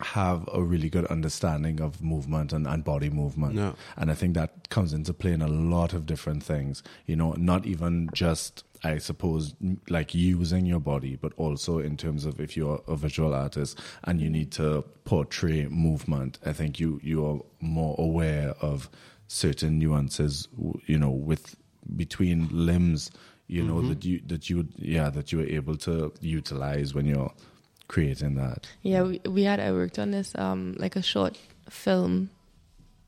have 0.00 0.48
a 0.52 0.62
really 0.62 0.90
good 0.90 1.06
understanding 1.06 1.80
of 1.80 2.02
movement 2.02 2.52
and, 2.52 2.66
and 2.66 2.84
body 2.84 3.10
movement. 3.10 3.54
Yeah. 3.54 3.72
And 3.96 4.10
I 4.10 4.14
think 4.14 4.34
that 4.34 4.68
comes 4.68 4.92
into 4.92 5.12
play 5.12 5.32
in 5.32 5.42
a 5.42 5.48
lot 5.48 5.92
of 5.92 6.06
different 6.06 6.42
things. 6.42 6.82
You 7.06 7.16
know, 7.16 7.32
not 7.32 7.66
even 7.66 8.10
just, 8.12 8.64
I 8.82 8.98
suppose, 8.98 9.54
like 9.88 10.14
using 10.14 10.66
your 10.66 10.80
body, 10.80 11.16
but 11.16 11.32
also 11.36 11.78
in 11.78 11.96
terms 11.96 12.24
of 12.24 12.40
if 12.40 12.56
you're 12.56 12.82
a 12.88 12.96
visual 12.96 13.34
artist 13.34 13.78
and 14.04 14.20
you 14.20 14.28
need 14.28 14.50
to 14.52 14.82
portray 15.04 15.66
movement, 15.66 16.38
I 16.44 16.52
think 16.52 16.80
you, 16.80 16.98
you 17.02 17.24
are 17.24 17.38
more 17.60 17.94
aware 17.98 18.54
of 18.60 18.90
certain 19.28 19.78
nuances, 19.78 20.48
you 20.86 20.98
know, 20.98 21.10
with 21.10 21.56
between 21.96 22.48
limbs, 22.50 23.10
you 23.48 23.62
know, 23.62 23.82
that 23.82 24.04
you, 24.04 24.20
that 24.26 24.48
you, 24.50 24.66
yeah, 24.76 25.10
that 25.10 25.32
you 25.32 25.38
were 25.38 25.46
able 25.46 25.76
to 25.78 26.12
utilize 26.20 26.94
when 26.94 27.06
you're 27.06 27.32
creating 27.88 28.34
that. 28.36 28.66
Yeah, 28.82 29.02
we, 29.02 29.20
we 29.28 29.42
had 29.42 29.60
I 29.60 29.72
worked 29.72 29.98
on 29.98 30.10
this 30.12 30.32
um 30.36 30.74
like 30.78 30.96
a 30.96 31.02
short 31.02 31.36
film 31.68 32.30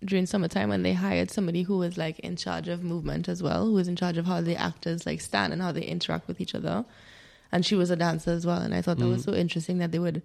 during 0.04 0.26
summertime 0.26 0.68
when 0.68 0.82
they 0.82 0.92
hired 0.92 1.30
somebody 1.30 1.62
who 1.62 1.78
was 1.78 1.96
like 1.96 2.18
in 2.18 2.36
charge 2.36 2.68
of 2.68 2.82
movement 2.84 3.28
as 3.28 3.42
well, 3.42 3.64
who 3.64 3.72
was 3.72 3.88
in 3.88 3.96
charge 3.96 4.18
of 4.18 4.26
how 4.26 4.40
the 4.42 4.56
actors 4.56 5.06
like 5.06 5.20
stand 5.22 5.52
and 5.52 5.62
how 5.62 5.72
they 5.72 5.82
interact 5.82 6.28
with 6.28 6.40
each 6.40 6.54
other. 6.54 6.84
And 7.52 7.64
she 7.64 7.74
was 7.76 7.88
a 7.90 7.96
dancer 7.96 8.32
as 8.32 8.44
well, 8.44 8.58
and 8.60 8.74
I 8.74 8.82
thought 8.82 8.98
that 8.98 9.06
was 9.06 9.22
so 9.22 9.32
interesting 9.32 9.78
that 9.78 9.92
they 9.92 10.00
would 10.00 10.22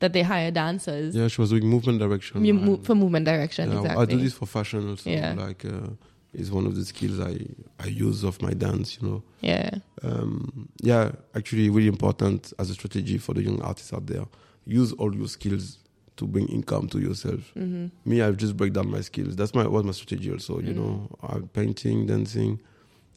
that 0.00 0.12
they 0.12 0.22
hire 0.22 0.50
dancers 0.50 1.14
yeah, 1.14 1.28
she 1.28 1.40
was 1.40 1.50
doing 1.50 1.64
movement 1.64 2.00
direction. 2.00 2.42
mu- 2.42 2.48
and- 2.50 2.62
mo- 2.64 2.76
for 2.78 2.94
movement 2.96 3.24
direction. 3.24 3.70
Yeah, 3.70 3.78
exactly. 3.78 4.02
I 4.02 4.06
do 4.06 4.16
this 4.18 4.32
for 4.34 4.46
fashion 4.46 4.90
also. 4.90 5.08
Yeah. 5.08 5.34
Like, 5.34 5.64
uh, 5.64 5.90
it's 6.34 6.50
one 6.50 6.66
of 6.66 6.74
the 6.76 6.84
skills 6.84 7.20
I 7.20 7.38
I 7.78 7.86
use 7.88 8.24
of 8.24 8.40
my 8.42 8.52
dance. 8.54 8.98
You 9.00 9.08
know. 9.08 9.22
Yeah. 9.40 9.70
um, 10.02 10.68
yeah, 10.80 11.12
actually, 11.34 11.68
really 11.70 11.88
important 11.88 12.52
as 12.58 12.70
a 12.70 12.74
strategy 12.74 13.18
for 13.18 13.34
the 13.34 13.42
young 13.42 13.60
artists 13.62 13.92
out 13.92 14.06
there. 14.06 14.24
Use 14.66 14.92
all 14.92 15.14
your 15.14 15.28
skills 15.28 15.78
to 16.16 16.26
bring 16.26 16.46
income 16.48 16.88
to 16.88 16.98
yourself. 17.00 17.52
Mm-hmm. 17.56 17.86
Me, 18.04 18.20
I've 18.22 18.36
just 18.36 18.56
break 18.56 18.72
down 18.72 18.90
my 18.90 19.00
skills. 19.00 19.34
That's 19.36 19.54
my 19.54 19.66
was 19.66 19.84
my 19.84 19.92
strategy 19.92 20.30
also. 20.30 20.60
You 20.60 20.72
Mm. 20.72 20.76
know, 20.76 21.08
uh, 21.22 21.40
painting, 21.52 22.06
dancing. 22.06 22.60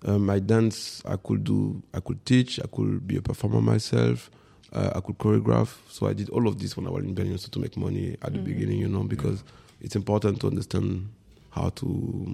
Um, 0.06 0.26
my 0.26 0.40
dance, 0.40 1.02
I 1.06 1.16
could 1.18 1.44
do. 1.44 1.82
I 1.94 2.00
could 2.00 2.26
teach. 2.26 2.60
I 2.60 2.68
could 2.72 3.08
be 3.08 3.18
a 3.18 3.22
performer 3.22 3.62
myself. 3.62 4.30
Uh, 4.74 4.92
I 4.96 5.00
could 5.00 5.18
choreograph. 5.18 5.70
So 5.90 6.08
I 6.08 6.14
did 6.14 6.30
all 6.30 6.48
of 6.48 6.60
this 6.60 6.76
when 6.76 6.86
I 6.88 6.90
was 6.90 7.04
in 7.04 7.14
Benin 7.14 7.38
so 7.38 7.50
to 7.50 7.60
make 7.60 7.78
money 7.78 8.18
at 8.22 8.34
the 8.34 8.40
Mhm. 8.40 8.46
beginning. 8.46 8.80
You 8.80 8.88
know, 8.90 9.04
because 9.04 9.44
it's 9.82 9.96
important 9.96 10.40
to 10.42 10.48
understand 10.48 11.10
how 11.56 11.70
to 11.70 11.86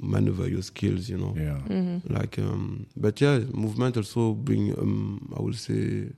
maneuver 0.02 0.48
your 0.50 0.64
skills. 0.64 1.10
You 1.10 1.18
know 1.18 1.34
Yeah. 1.38 1.60
Mm-hmm. 1.70 2.14
like 2.18 2.40
um 2.40 2.86
but 2.98 3.22
yeah 3.22 3.40
movement 3.54 3.98
also 3.98 4.34
bring 4.34 4.74
um 4.80 5.34
i 5.38 5.42
will 5.42 5.54
say 5.68 6.10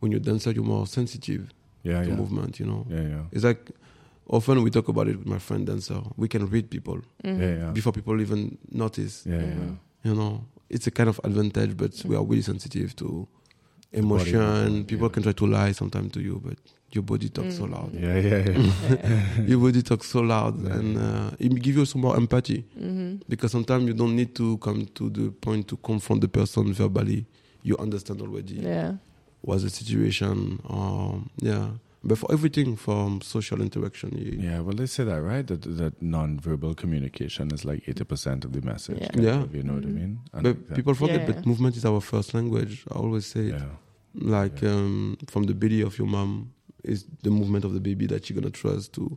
when 0.00 0.12
you're 0.12 0.20
dancer 0.24 0.50
you're 0.52 0.64
more 0.76 0.86
sensitive 0.86 1.42
Yeah, 1.82 2.02
to 2.04 2.08
yeah. 2.10 2.16
movement 2.16 2.58
you 2.60 2.66
know 2.66 2.86
Yeah, 2.90 3.02
yeah. 3.08 3.22
it's 3.32 3.44
like 3.44 3.62
often 4.28 4.62
we 4.62 4.70
talk 4.70 4.88
about 4.88 5.08
it 5.08 5.16
with 5.18 5.26
my 5.26 5.38
friend 5.38 5.66
dancer 5.66 6.00
we 6.16 6.28
can 6.28 6.46
read 6.54 6.66
people 6.70 6.98
Mm-hmm. 7.24 7.42
Yeah, 7.42 7.54
yeah. 7.58 7.70
before 7.72 7.92
people 7.92 8.20
even 8.20 8.56
notice 8.70 9.14
Yeah, 9.26 9.40
yeah. 9.42 9.54
Mhm. 9.54 9.76
you 10.04 10.14
know 10.14 10.32
it's 10.70 10.86
a 10.86 10.90
kind 10.90 11.08
of 11.08 11.20
advantage 11.24 11.76
but 11.76 11.92
we 12.08 12.14
are 12.16 12.24
really 12.30 12.42
sensitive 12.42 12.94
to 12.96 13.06
body 13.06 13.28
emotion 13.98 14.38
movement, 14.40 14.86
people 14.86 15.06
yeah. 15.08 15.12
can 15.14 15.22
try 15.22 15.32
to 15.32 15.46
lie 15.46 15.72
sometimes 15.72 16.12
to 16.12 16.20
you 16.20 16.40
but 16.44 16.56
your 16.92 17.02
body 17.02 17.28
talks 17.28 17.56
so 17.56 17.64
Mm. 17.66 17.72
loud 17.72 17.94
Yeah, 17.94 18.18
yeah, 18.18 18.44
yeah. 18.48 19.44
your 19.50 19.58
body 19.60 19.82
talks 19.82 20.08
so 20.08 20.20
loud 20.20 20.62
Yeah. 20.64 20.74
and 20.74 20.96
uh, 20.98 21.30
it 21.38 21.48
give 21.62 21.76
you 21.76 21.84
some 21.86 22.02
more 22.02 22.16
empathy 22.16 22.64
Mm-hmm. 22.78 23.22
because 23.28 23.50
sometimes 23.52 23.84
you 23.86 23.94
don't 23.94 24.14
need 24.14 24.34
to 24.36 24.58
come 24.58 24.86
to 24.94 25.10
the 25.10 25.30
point 25.30 25.66
to 25.68 25.76
confront 25.76 26.20
the 26.20 26.28
person 26.28 26.72
verbally. 26.72 27.26
You 27.62 27.76
understand 27.78 28.20
already 28.20 28.54
Yeah. 28.62 28.92
what's 29.42 29.62
the 29.64 29.70
situation. 29.70 30.60
Um, 30.68 31.30
yeah, 31.40 31.70
but 32.04 32.18
for 32.18 32.30
everything 32.30 32.76
from 32.76 33.20
social 33.22 33.60
interaction, 33.62 34.10
you, 34.16 34.38
Yeah, 34.38 34.60
well, 34.60 34.76
they 34.76 34.86
say 34.86 35.02
that, 35.04 35.20
right? 35.22 35.46
That 35.46 35.62
that 35.78 35.94
non-verbal 36.02 36.74
communication 36.74 37.50
is 37.52 37.64
like 37.64 37.82
eighty 37.88 38.04
percent 38.04 38.44
of 38.44 38.52
the 38.52 38.60
message. 38.60 38.98
Yeah. 39.00 39.08
kind 39.08 39.24
Yeah. 39.24 39.42
of, 39.42 39.54
you 39.54 39.62
know 39.62 39.74
what 39.74 39.84
I 39.84 39.88
Mhm. 39.88 39.94
mean. 39.94 40.18
And 40.34 40.42
but 40.44 40.68
that- 40.68 40.74
people 40.76 40.94
forget. 40.94 41.20
Yeah. 41.20 41.26
But 41.34 41.46
movement 41.46 41.76
is 41.76 41.84
our 41.84 42.00
first 42.00 42.34
language. 42.34 42.84
I 42.90 42.94
always 42.98 43.26
say, 43.26 43.46
it. 43.48 43.62
Like 44.14 44.62
um, 44.62 45.16
from 45.28 45.44
the 45.44 45.54
belly 45.54 45.80
of 45.82 45.98
your 45.98 46.06
mom 46.08 46.52
is 46.82 47.04
the 47.22 47.30
movement 47.30 47.64
of 47.64 47.72
the 47.74 47.80
baby 47.80 48.06
that 48.06 48.28
you're 48.28 48.38
gonna 48.40 48.50
trust 48.52 48.92
to, 48.94 49.16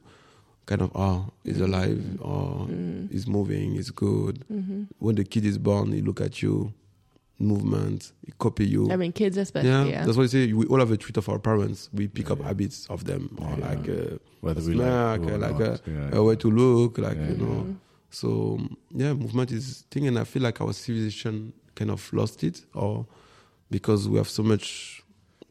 kind 0.65 0.81
of 0.81 0.91
ah, 0.95 1.25
is 1.43 1.59
alive 1.61 2.03
or 2.21 2.67
Mm. 2.67 3.11
is 3.11 3.27
moving, 3.27 3.75
is 3.75 3.91
good. 3.91 4.43
Mm-hmm. 4.51 4.83
When 4.99 5.15
the 5.15 5.23
kid 5.23 5.45
is 5.45 5.57
born, 5.57 5.91
he 5.91 6.01
look 6.01 6.21
at 6.21 6.41
you, 6.41 6.73
movement, 7.39 8.11
he 8.25 8.31
copy 8.39 8.65
you. 8.65 8.91
I 8.91 8.95
mean, 8.95 9.11
kids 9.11 9.37
especially. 9.37 9.69
yeah, 9.69 9.85
Yeah. 9.85 10.05
that's 10.05 10.17
why 10.17 10.23
I 10.23 10.27
say 10.27 10.53
we 10.53 10.65
all 10.65 10.79
have 10.79 10.91
a 10.91 10.97
trait 10.97 11.17
of 11.17 11.29
our 11.29 11.39
parents. 11.39 11.89
We 11.93 12.07
pick 12.07 12.27
Yeah, 12.27 12.33
up 12.33 12.39
yeah. 12.39 12.47
habits 12.47 12.87
of 12.89 13.03
them, 13.05 13.37
or 13.39 13.49
Yeah. 13.57 13.69
like 13.69 13.89
uh, 13.89 14.17
whether 14.41 14.61
a 14.61 14.63
we 14.65 14.73
smack, 14.73 15.19
like, 15.21 15.31
or 15.31 15.37
like 15.37 15.81
yeah. 15.87 16.09
a 16.13 16.23
way 16.23 16.35
to 16.37 16.49
look, 16.49 16.97
like 16.97 17.17
you 17.17 17.35
know. 17.37 17.63
Mhm. 17.65 17.75
So 18.09 18.59
yeah, 18.91 19.13
movement 19.13 19.51
is 19.51 19.83
thing, 19.91 20.07
and 20.07 20.17
I 20.17 20.23
feel 20.23 20.41
like 20.43 20.59
our 20.61 20.73
civilization 20.73 21.53
kind 21.75 21.91
of 21.91 22.11
lost 22.13 22.43
it, 22.43 22.65
or 22.73 23.05
because 23.69 24.07
we 24.07 24.17
have 24.17 24.29
so 24.29 24.43
much 24.43 25.01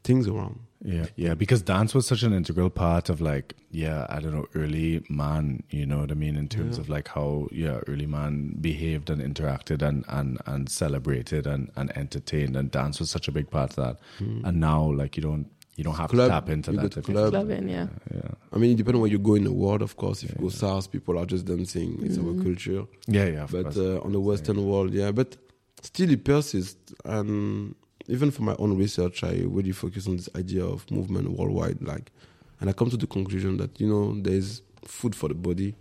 things 0.05 0.27
around. 0.29 0.61
Yeah, 0.85 1.07
yeah, 1.17 1.35
because 1.35 1.62
dance 1.62 1.95
was 1.95 2.07
such 2.07 2.23
an 2.23 2.33
integral 2.33 2.71
part 2.71 3.09
of 3.09 3.21
like, 3.21 3.55
yeah, 3.71 4.07
I 4.09 4.21
don't 4.21 4.35
know, 4.35 4.47
early 4.55 5.03
man, 5.09 5.62
you 5.71 5.85
know 5.87 5.99
what 6.01 6.11
I 6.12 6.14
mean, 6.14 6.37
in 6.37 6.49
terms 6.49 6.77
Yeah. 6.77 6.83
of 6.83 6.89
like 6.89 7.09
how, 7.09 7.49
yeah, 7.51 7.81
early 7.89 8.07
man 8.07 8.57
behaved 8.61 9.11
and 9.11 9.21
interacted 9.21 9.83
and 9.83 10.05
and 10.09 10.39
and 10.47 10.69
celebrated 10.69 11.47
and 11.47 11.71
and 11.77 11.97
entertained, 11.97 12.57
and 12.57 12.71
dance 12.71 13.01
was 13.01 13.11
such 13.11 13.27
a 13.27 13.33
big 13.33 13.51
part 13.51 13.71
of 13.71 13.77
that. 13.77 13.97
And 14.45 14.61
now, 14.61 14.93
like, 14.93 15.17
you 15.17 15.23
don't 15.23 15.47
you 15.77 15.83
don't 15.85 15.95
have 15.97 16.11
Club, 16.11 16.29
to 16.29 16.33
tap 16.35 16.49
into 16.51 16.71
you 16.73 16.77
that. 16.77 16.83
go 16.83 16.89
to 16.89 17.01
if 17.01 17.09
you- 17.09 17.14
club. 17.14 17.31
Clubbing, 17.33 17.69
yeah. 17.69 17.89
Yeah, 18.14 18.31
I 18.53 18.59
mean, 18.59 18.71
it 18.73 18.77
depends 18.77 18.95
on 18.97 19.01
where 19.03 19.11
you 19.11 19.19
go 19.19 19.35
in 19.35 19.45
the 19.45 19.53
world, 19.53 19.83
of 19.83 19.97
course. 19.97 20.23
If 20.23 20.31
you 20.31 20.37
go 20.41 20.49
south, 20.51 20.93
people 20.93 21.19
are 21.19 21.27
just 21.27 21.47
dancing. 21.47 21.99
It's 22.03 22.19
our 22.19 22.35
culture. 22.45 22.85
yeah, 23.09 23.27
yeah. 23.27 23.45
Of 23.45 23.51
but 23.53 23.64
course. 23.64 23.77
uh, 23.79 24.01
on 24.03 24.12
the 24.12 24.21
Western 24.21 24.64
world, 24.64 24.93
yeah. 24.95 25.11
But 25.11 25.37
still, 25.83 26.11
it 26.11 26.23
persists. 26.25 26.93
And 27.05 27.75
even 28.09 28.30
for 28.30 28.42
my 28.42 28.54
own 28.59 28.76
research, 28.76 29.24
I 29.24 29.42
really 29.44 29.72
focus 29.72 30.07
on 30.07 30.16
this 30.16 30.28
idea 30.36 30.64
of 30.64 30.88
movement 30.90 31.30
worldwide. 31.30 31.82
Like, 31.82 32.12
and 32.61 32.70
I 32.70 32.72
come 32.72 32.90
to 32.90 32.96
the 32.96 33.07
conclusion 33.07 33.57
that 33.59 33.80
you 33.80 33.88
know 33.88 34.14
there's 34.20 34.62
food 34.84 35.14
for 35.14 35.28
the 35.28 35.34
body, 35.34 35.74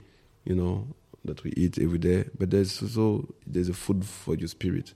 you 0.43 0.55
know, 0.55 0.87
that 1.23 1.43
we 1.43 1.51
eat 1.55 1.79
every 1.79 1.97
day. 1.99 2.25
But 2.37 2.51
there's 2.51 2.81
also 2.81 3.33
there's 3.45 3.69
a 3.69 3.73
food 3.73 4.05
for 4.05 4.35
your 4.35 4.47
spirit, 4.47 4.93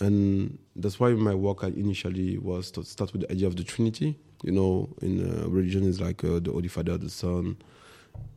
and 0.00 0.58
that's 0.76 0.98
why 0.98 1.10
my 1.10 1.34
work 1.34 1.64
I 1.64 1.68
initially 1.68 2.38
was 2.38 2.70
to 2.72 2.84
start 2.84 3.12
with 3.12 3.22
the 3.22 3.32
idea 3.32 3.46
of 3.46 3.56
the 3.56 3.64
Trinity. 3.64 4.18
You 4.42 4.52
know, 4.52 4.88
in 5.00 5.20
uh, 5.20 5.48
religion 5.48 5.84
is 5.84 6.00
like 6.00 6.22
uh, 6.22 6.38
the 6.38 6.52
Holy 6.52 6.68
Father, 6.68 6.98
the 6.98 7.08
Son, 7.08 7.56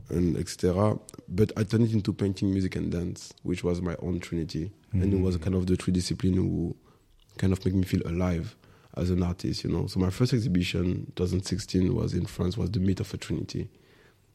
and 0.10 0.38
etc. 0.38 0.98
But 1.28 1.52
I 1.58 1.64
turned 1.64 1.86
it 1.86 1.94
into 1.94 2.14
painting, 2.14 2.52
music, 2.52 2.76
and 2.76 2.92
dance, 2.92 3.34
which 3.44 3.64
was 3.64 3.82
my 3.82 3.96
own 4.02 4.20
trinity, 4.20 4.72
and 4.94 5.14
it 5.14 5.20
was 5.20 5.36
kind 5.38 5.54
of 5.54 5.68
the 5.68 5.76
three 5.76 5.92
discipline 5.94 6.34
who 6.36 6.76
kind 7.38 7.54
of 7.54 7.64
make 7.66 7.76
me 7.76 7.84
feel 7.84 8.02
alive 8.06 8.56
as 8.96 9.10
an 9.10 9.24
artist. 9.24 9.64
You 9.64 9.72
know, 9.72 9.88
so 9.88 10.00
my 10.00 10.10
first 10.10 10.34
exhibition, 10.34 11.12
2016, 11.16 11.94
was 11.94 12.14
in 12.14 12.26
France, 12.26 12.58
was 12.58 12.72
the 12.72 12.80
myth 12.80 13.00
of 13.00 13.14
a 13.14 13.18
trinity. 13.18 13.70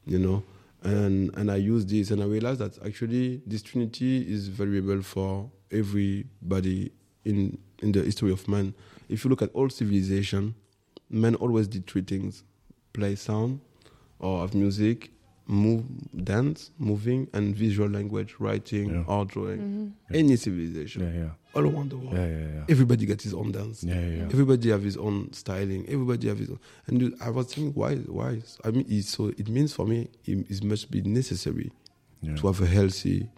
You 0.05 0.19
know, 0.19 0.43
and 0.83 1.35
and 1.35 1.51
I 1.51 1.55
used 1.57 1.89
this, 1.89 2.11
and 2.11 2.21
I 2.21 2.25
realized 2.25 2.59
that 2.59 2.77
actually 2.85 3.41
this 3.45 3.61
trinity 3.61 4.21
is 4.31 4.47
valuable 4.47 5.01
for 5.01 5.49
everybody 5.71 6.91
in 7.25 7.57
in 7.81 7.91
the 7.91 8.01
history 8.01 8.31
of 8.31 8.47
man. 8.47 8.73
If 9.09 9.23
you 9.23 9.29
look 9.29 9.41
at 9.41 9.51
all 9.53 9.69
civilization, 9.69 10.55
men 11.09 11.35
always 11.35 11.67
did 11.67 11.87
three 11.87 12.01
things: 12.01 12.43
play 12.91 13.15
sound, 13.15 13.61
or 14.19 14.41
have 14.41 14.53
music, 14.53 15.12
move, 15.45 15.83
dance, 16.23 16.71
moving, 16.77 17.27
and 17.33 17.55
visual 17.55 17.89
language, 17.89 18.35
writing, 18.39 18.89
Yeah. 18.91 19.03
art, 19.07 19.27
drawing. 19.29 19.59
Mm-hmm. 19.59 20.15
Any 20.15 20.35
civilization, 20.37 21.01
yeah, 21.03 21.19
yeah, 21.23 21.29
all 21.53 21.63
around 21.65 21.89
the 21.91 21.97
world. 21.97 22.13
yeah, 22.13 22.25
yeah, 22.27 22.47
yeah. 22.55 22.65
Everybody 22.69 23.05
got 23.05 23.21
his 23.21 23.33
own 23.33 23.51
dance. 23.51 23.83
Yeah, 23.83 23.99
yeah, 23.99 24.15
yeah. 24.17 24.23
Everybody 24.23 24.69
have 24.69 24.83
his 24.83 24.95
own 24.97 25.33
styling. 25.33 25.85
Everybody 25.89 26.27
have 26.29 26.39
his 26.39 26.49
own. 26.49 26.59
And 26.87 27.01
you- 27.01 27.17
I 27.19 27.29
was 27.29 27.47
thinking, 27.53 27.73
why? 27.73 27.95
Why? 27.95 28.41
I 28.63 28.71
mean, 28.71 28.85
it's 28.87 29.09
so 29.09 29.27
it 29.37 29.49
means 29.49 29.73
for 29.73 29.85
me, 29.85 30.09
it, 30.25 30.49
it 30.49 30.63
must 30.63 30.89
be 30.89 31.01
necessary 31.01 31.71
Yeah. 32.21 32.35
to 32.37 32.47
have 32.47 32.61
a 32.61 32.65
healthy, 32.67 33.29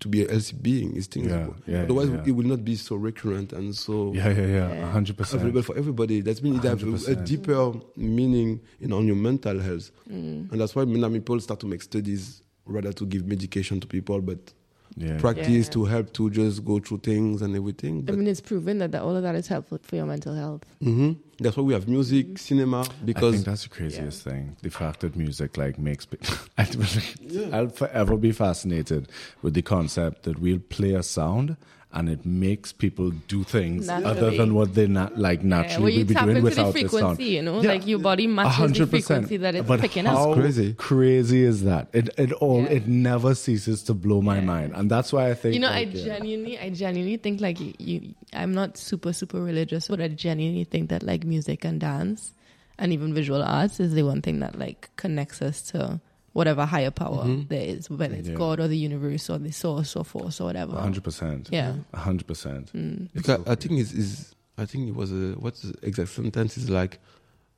to 0.00 0.08
be 0.08 0.24
a 0.24 0.30
healthy 0.30 0.56
being. 0.60 0.96
Is 0.96 1.06
things. 1.06 1.26
Yeah, 1.28 1.48
yeah, 1.66 1.82
Otherwise, 1.82 2.08
yeah. 2.10 2.22
it 2.26 2.30
will 2.32 2.46
not 2.46 2.64
be 2.64 2.76
so 2.76 2.96
recurrent 2.96 3.52
and 3.52 3.74
so 3.74 4.12
Yeah, 4.14 4.28
yeah, 4.30 4.46
yeah, 4.46 4.72
Yeah. 4.74 4.90
hundred 4.92 5.16
percent. 5.16 5.42
available 5.42 5.62
for 5.62 5.76
everybody. 5.76 6.20
That 6.20 6.42
means 6.42 6.64
it 6.64 6.68
have 6.68 6.82
a, 6.82 7.12
a 7.12 7.14
deeper 7.16 7.72
meaning 7.96 8.60
in 8.80 8.92
on 8.92 9.06
your 9.06 9.16
mental 9.16 9.58
health, 9.60 9.90
Mm. 10.10 10.50
and 10.52 10.60
that's 10.60 10.74
why 10.74 10.84
many 10.84 11.20
people 11.20 11.38
start 11.40 11.60
to 11.60 11.66
make 11.66 11.82
studies 11.82 12.42
rather 12.66 12.92
to 12.92 13.06
give 13.06 13.26
medication 13.26 13.80
to 13.80 13.86
people, 13.86 14.20
but 14.20 14.52
Yeah, 15.00 15.18
practice 15.18 15.66
Yeah. 15.66 15.72
to 15.74 15.84
help 15.84 16.12
to 16.14 16.28
just 16.30 16.64
go 16.64 16.78
through 16.80 16.98
things 16.98 17.40
and 17.42 17.54
everything. 17.56 18.04
I 18.08 18.12
mean, 18.12 18.26
it's 18.26 18.40
proven 18.40 18.78
that, 18.78 18.92
that 18.92 19.02
all 19.02 19.14
of 19.16 19.22
that 19.22 19.34
is 19.36 19.46
helpful 19.48 19.78
for 19.82 19.96
your 19.96 20.06
mental 20.06 20.34
health. 20.34 20.62
Mhm. 20.82 21.16
that's 21.40 21.56
why 21.56 21.62
we 21.62 21.72
have 21.72 21.86
music, 21.86 22.36
cinema, 22.38 22.80
I 22.80 23.04
because 23.04 23.34
think 23.34 23.44
that's 23.46 23.62
the 23.62 23.68
craziest 23.68 24.22
thing. 24.24 24.56
The 24.62 24.70
fact 24.70 25.00
that 25.00 25.14
music 25.16 25.56
like 25.56 25.78
makes. 25.78 26.04
pe- 26.06 26.18
I 26.58 26.66
will- 26.76 27.54
I'll 27.54 27.68
forever 27.68 28.16
be 28.16 28.32
fascinated 28.32 29.08
with 29.42 29.54
the 29.54 29.62
concept 29.62 30.24
that 30.24 30.40
we'll 30.40 30.58
play 30.58 30.94
a 30.94 31.02
sound 31.02 31.56
and 31.90 32.10
it 32.10 32.26
makes 32.26 32.70
people 32.70 33.10
do 33.28 33.42
things 33.44 33.88
other 33.88 34.30
than 34.30 34.54
what 34.54 34.74
they 34.74 34.86
not 34.86 35.16
like 35.16 35.42
naturally 35.42 35.82
where 35.84 35.90
you 35.92 35.98
would 36.00 36.08
be 36.08 36.14
doing 36.14 36.28
into 36.36 36.40
the 36.40 36.44
without 36.44 36.74
the 36.74 36.80
sound. 36.80 36.90
frequency, 36.90 37.24
you 37.24 37.42
know, 37.42 37.62
Yeah. 37.62 37.68
like 37.70 37.86
your 37.86 37.98
body 37.98 38.26
matches 38.26 38.52
the 38.56 38.62
hundred 38.62 38.90
percent. 38.90 39.06
frequency 39.06 39.36
that 39.38 39.54
it's 39.54 39.66
but 39.66 39.80
picking 39.80 40.04
how 40.04 40.32
up. 40.32 40.38
crazy. 40.38 40.74
crazy 40.74 41.42
is 41.42 41.64
that? 41.64 41.88
It 41.94 42.10
it 42.18 42.32
all 42.34 42.60
Yeah. 42.62 42.68
it 42.76 42.86
never 42.86 43.34
ceases 43.34 43.82
to 43.84 43.94
blow 43.94 44.20
my 44.20 44.40
mind, 44.40 44.74
and 44.76 44.90
that's 44.90 45.12
why 45.14 45.30
I 45.30 45.34
think 45.34 45.54
You 45.54 45.60
know, 45.60 45.68
like, 45.70 45.88
I 45.88 45.90
yeah. 45.92 46.04
genuinely, 46.04 46.58
I 46.58 46.68
genuinely 46.70 47.16
think 47.16 47.40
like 47.40 47.58
you, 47.58 47.72
you, 47.78 48.14
I'm 48.34 48.52
not 48.52 48.76
super, 48.76 49.12
super 49.14 49.40
religious, 49.40 49.88
but 49.88 50.00
I 50.00 50.08
genuinely 50.08 50.64
think 50.64 50.90
that 50.90 51.02
like 51.02 51.24
music 51.24 51.64
and 51.64 51.80
dance 51.80 52.34
and 52.78 52.92
even 52.92 53.14
visual 53.14 53.42
arts 53.42 53.80
is 53.80 53.94
the 53.94 54.02
one 54.02 54.20
thing 54.20 54.40
that 54.40 54.58
like 54.58 54.90
connects 54.96 55.40
us 55.40 55.62
to 55.70 56.00
whatever 56.32 56.64
higher 56.66 56.90
power 56.90 57.24
there 57.48 57.62
is, 57.62 57.88
whether 57.90 58.14
it's 58.14 58.28
Yeah. 58.28 58.34
God 58.34 58.60
or 58.60 58.68
the 58.68 58.76
universe 58.76 59.28
or 59.30 59.38
the 59.38 59.50
source 59.52 59.96
or 59.96 60.04
force 60.04 60.40
or 60.40 60.44
whatever. 60.44 60.76
Hundred 60.78 61.04
percent. 61.04 61.48
Yeah. 61.50 61.74
A 61.92 61.98
hundred 61.98 62.26
percent. 62.26 62.72
Mm. 62.72 63.08
It's 63.14 63.26
like, 63.28 63.40
I 63.48 63.54
think 63.54 63.80
it's, 63.80 63.92
is 63.92 64.34
I 64.56 64.66
think 64.66 64.88
it 64.88 64.94
was 64.94 65.10
a 65.12 65.34
what's 65.38 65.62
the 65.62 65.74
exact 65.82 66.10
sentence 66.10 66.56
is 66.58 66.68
like 66.70 66.98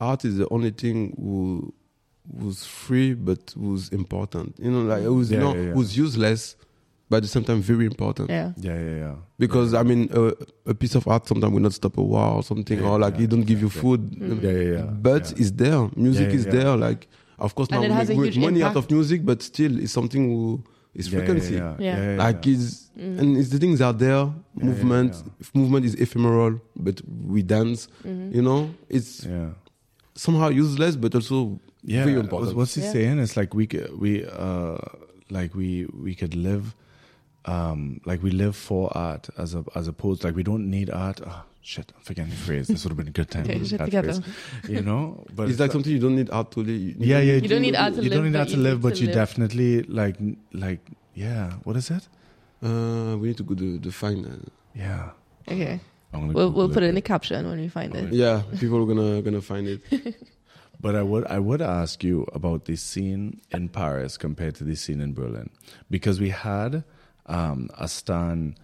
art 0.00 0.24
is 0.24 0.36
the 0.36 0.48
only 0.50 0.70
thing 0.70 1.14
who 1.18 1.72
was 2.32 2.64
free 2.64 3.14
but 3.14 3.54
was 3.56 3.88
important. 3.90 4.54
You 4.58 4.70
know, 4.70 4.82
like 4.82 5.02
it 5.02 5.08
was 5.10 5.30
Yeah, 5.30 5.40
not 5.40 5.56
yeah, 5.56 5.62
yeah. 5.62 5.74
was 5.74 5.96
useless 5.96 6.56
but 7.08 7.16
at 7.16 7.22
the 7.24 7.28
same 7.28 7.42
time 7.42 7.60
very 7.60 7.86
important. 7.86 8.30
Yeah. 8.30 8.52
Yeah, 8.56 8.78
yeah, 8.78 8.96
yeah. 8.98 9.14
Because 9.38 9.74
I 9.74 9.82
mean 9.82 10.08
a, 10.12 10.32
a 10.66 10.74
piece 10.74 10.94
of 10.94 11.08
art 11.08 11.26
sometimes 11.26 11.52
will 11.52 11.60
not 11.60 11.72
stop 11.72 11.98
a 11.98 12.02
war 12.02 12.34
or 12.36 12.42
something 12.44 12.78
Yeah, 12.78 12.88
or 12.88 12.98
like 13.00 13.16
yeah, 13.16 13.24
it 13.24 13.30
don't 13.30 13.42
give 13.42 13.60
you 13.60 13.66
exactly. 13.66 13.96
food. 13.96 14.42
Yeah, 14.42 14.50
yeah, 14.50 14.72
yeah. 14.76 14.82
But 14.84 15.24
yeah. 15.32 15.36
it's 15.38 15.50
there. 15.50 15.90
Music 15.96 16.28
Yeah, 16.28 16.34
is 16.36 16.44
yeah. 16.46 16.52
there. 16.52 16.76
Like 16.76 17.08
of 17.41 17.55
course 17.55 17.68
And 17.70 17.82
now 17.82 17.88
we 17.88 17.95
make 17.95 18.09
a 18.09 18.12
we 18.12 18.18
make 18.26 18.34
huge 18.34 18.45
money 18.45 18.62
out 18.62 18.76
of 18.76 18.91
music 18.91 19.24
but 19.24 19.43
still 19.43 19.78
it's 19.80 19.93
something 19.93 20.22
who 20.30 20.62
is 20.95 21.07
Yeah, 21.07 21.12
yeah, 21.12 21.18
frequency. 21.24 21.55
Yeah, 21.55 21.74
Yeah. 21.78 21.97
yeah, 21.97 22.11
yeah, 22.16 22.24
Like 22.24 22.47
yeah. 22.47 22.55
it's 22.55 22.91
and 22.97 23.36
it's 23.36 23.51
the 23.51 23.59
things 23.59 23.80
are 23.80 23.93
there. 23.93 24.24
yeah, 24.57 24.64
movement, 24.68 25.12
yeah. 25.14 25.32
if 25.41 25.55
movement 25.55 25.84
is 25.86 25.95
ephemeral, 25.95 26.61
but 26.76 27.01
we 27.34 27.43
dance. 27.43 27.88
Mm-hmm. 28.05 28.34
You 28.36 28.43
know, 28.43 28.70
it's 28.88 29.24
yeah. 29.24 29.51
somehow 30.14 30.49
useless, 30.49 30.97
but 30.97 31.14
also 31.14 31.61
yeah, 31.82 32.05
very 32.05 32.16
what's- 32.16 32.24
important. 32.26 32.57
What's 32.57 32.74
he 32.74 32.82
Yeah. 32.82 32.93
saying? 32.93 33.18
It's 33.20 33.36
like 33.36 33.55
we 33.55 33.66
could, 33.66 33.88
we 33.99 34.24
uh 34.26 34.78
like 35.30 35.55
we 35.55 35.86
we 36.07 36.14
could 36.14 36.34
live 36.34 36.74
um 37.47 38.01
like 38.05 38.20
we 38.22 38.30
live 38.30 38.55
for 38.57 38.91
art 38.97 39.30
as 39.38 39.55
a 39.55 39.64
as 39.74 39.88
opposed 39.88 40.24
like 40.24 40.34
we 40.36 40.43
don't 40.43 40.68
need 40.68 40.91
art. 40.91 41.20
Oh, 41.24 41.43
shit, 41.62 41.92
I'm 41.96 42.02
forgetting 42.02 42.30
the 42.30 42.36
phrase. 42.36 42.68
This 42.68 42.84
would 42.84 42.90
have 42.90 42.96
been 42.96 43.08
a 43.08 43.11
good 43.11 43.30
time. 43.30 43.42
Okay, 43.44 43.54
to 43.58 43.58
use 43.61 43.68
shit 43.70 43.78
that 43.78 43.84
together. 43.86 44.12
phrase. 44.14 44.70
You 44.70 44.82
know, 44.82 45.24
but 45.34 45.48
it's 45.48 45.58
like 45.61 45.72
something 45.72 45.92
you 45.92 45.98
don't 45.98 46.16
need 46.16 46.30
art 46.30 46.50
to 46.52 46.61
live. 46.61 46.68
You 46.70 46.94
yeah, 46.98 47.20
yeah. 47.20 47.34
You 47.34 47.48
don't 47.48 47.62
need 47.62 47.76
art 47.76 47.94
to 47.94 48.02
you 48.02 48.11
live, 48.11 48.18
don't 48.18 48.24
need 48.24 48.32
but 48.32 48.38
art 48.40 48.48
to 48.48 48.56
you 48.56 48.62
live, 48.62 48.80
but 48.82 49.00
you 49.00 49.06
live. 49.06 49.14
definitely 49.14 49.82
like 49.84 50.16
like 50.52 50.80
yeah. 51.14 51.52
What 51.64 51.76
is 51.76 51.90
it? 51.90 52.08
Uh, 52.62 53.16
we 53.18 53.28
need 53.28 53.36
to 53.38 53.42
go 53.44 53.54
to 53.54 53.78
the 53.78 53.90
find. 53.92 54.26
Uh, 54.26 54.30
Yeah. 54.74 55.11
Okay. 55.48 55.80
We'll, 56.12 56.50
we'll 56.50 56.68
put 56.68 56.82
it 56.82 56.86
in 56.88 56.96
the 56.96 57.00
caption 57.02 57.48
when 57.48 57.61
we 57.61 57.68
find 57.68 57.94
it. 57.94 58.12
yeah, 58.12 58.42
people 58.58 58.78
are 58.82 58.86
gonna 58.86 59.22
gonna 59.22 59.40
find 59.40 59.66
it. 59.68 59.80
But 60.82 60.96
I 60.96 61.02
would 61.02 61.26
I 61.26 61.38
would 61.38 61.61
ask 61.61 62.02
you 62.02 62.26
about 62.32 62.64
the 62.64 62.74
scene 62.74 63.42
in 63.50 63.68
Paris 63.68 64.16
compared 64.16 64.54
to 64.56 64.64
the 64.64 64.74
scene 64.74 65.00
in 65.02 65.12
Berlin 65.12 65.50
because 65.90 66.18
we 66.18 66.30
had 66.30 66.84
um, 67.26 67.68
Astan 67.78 68.54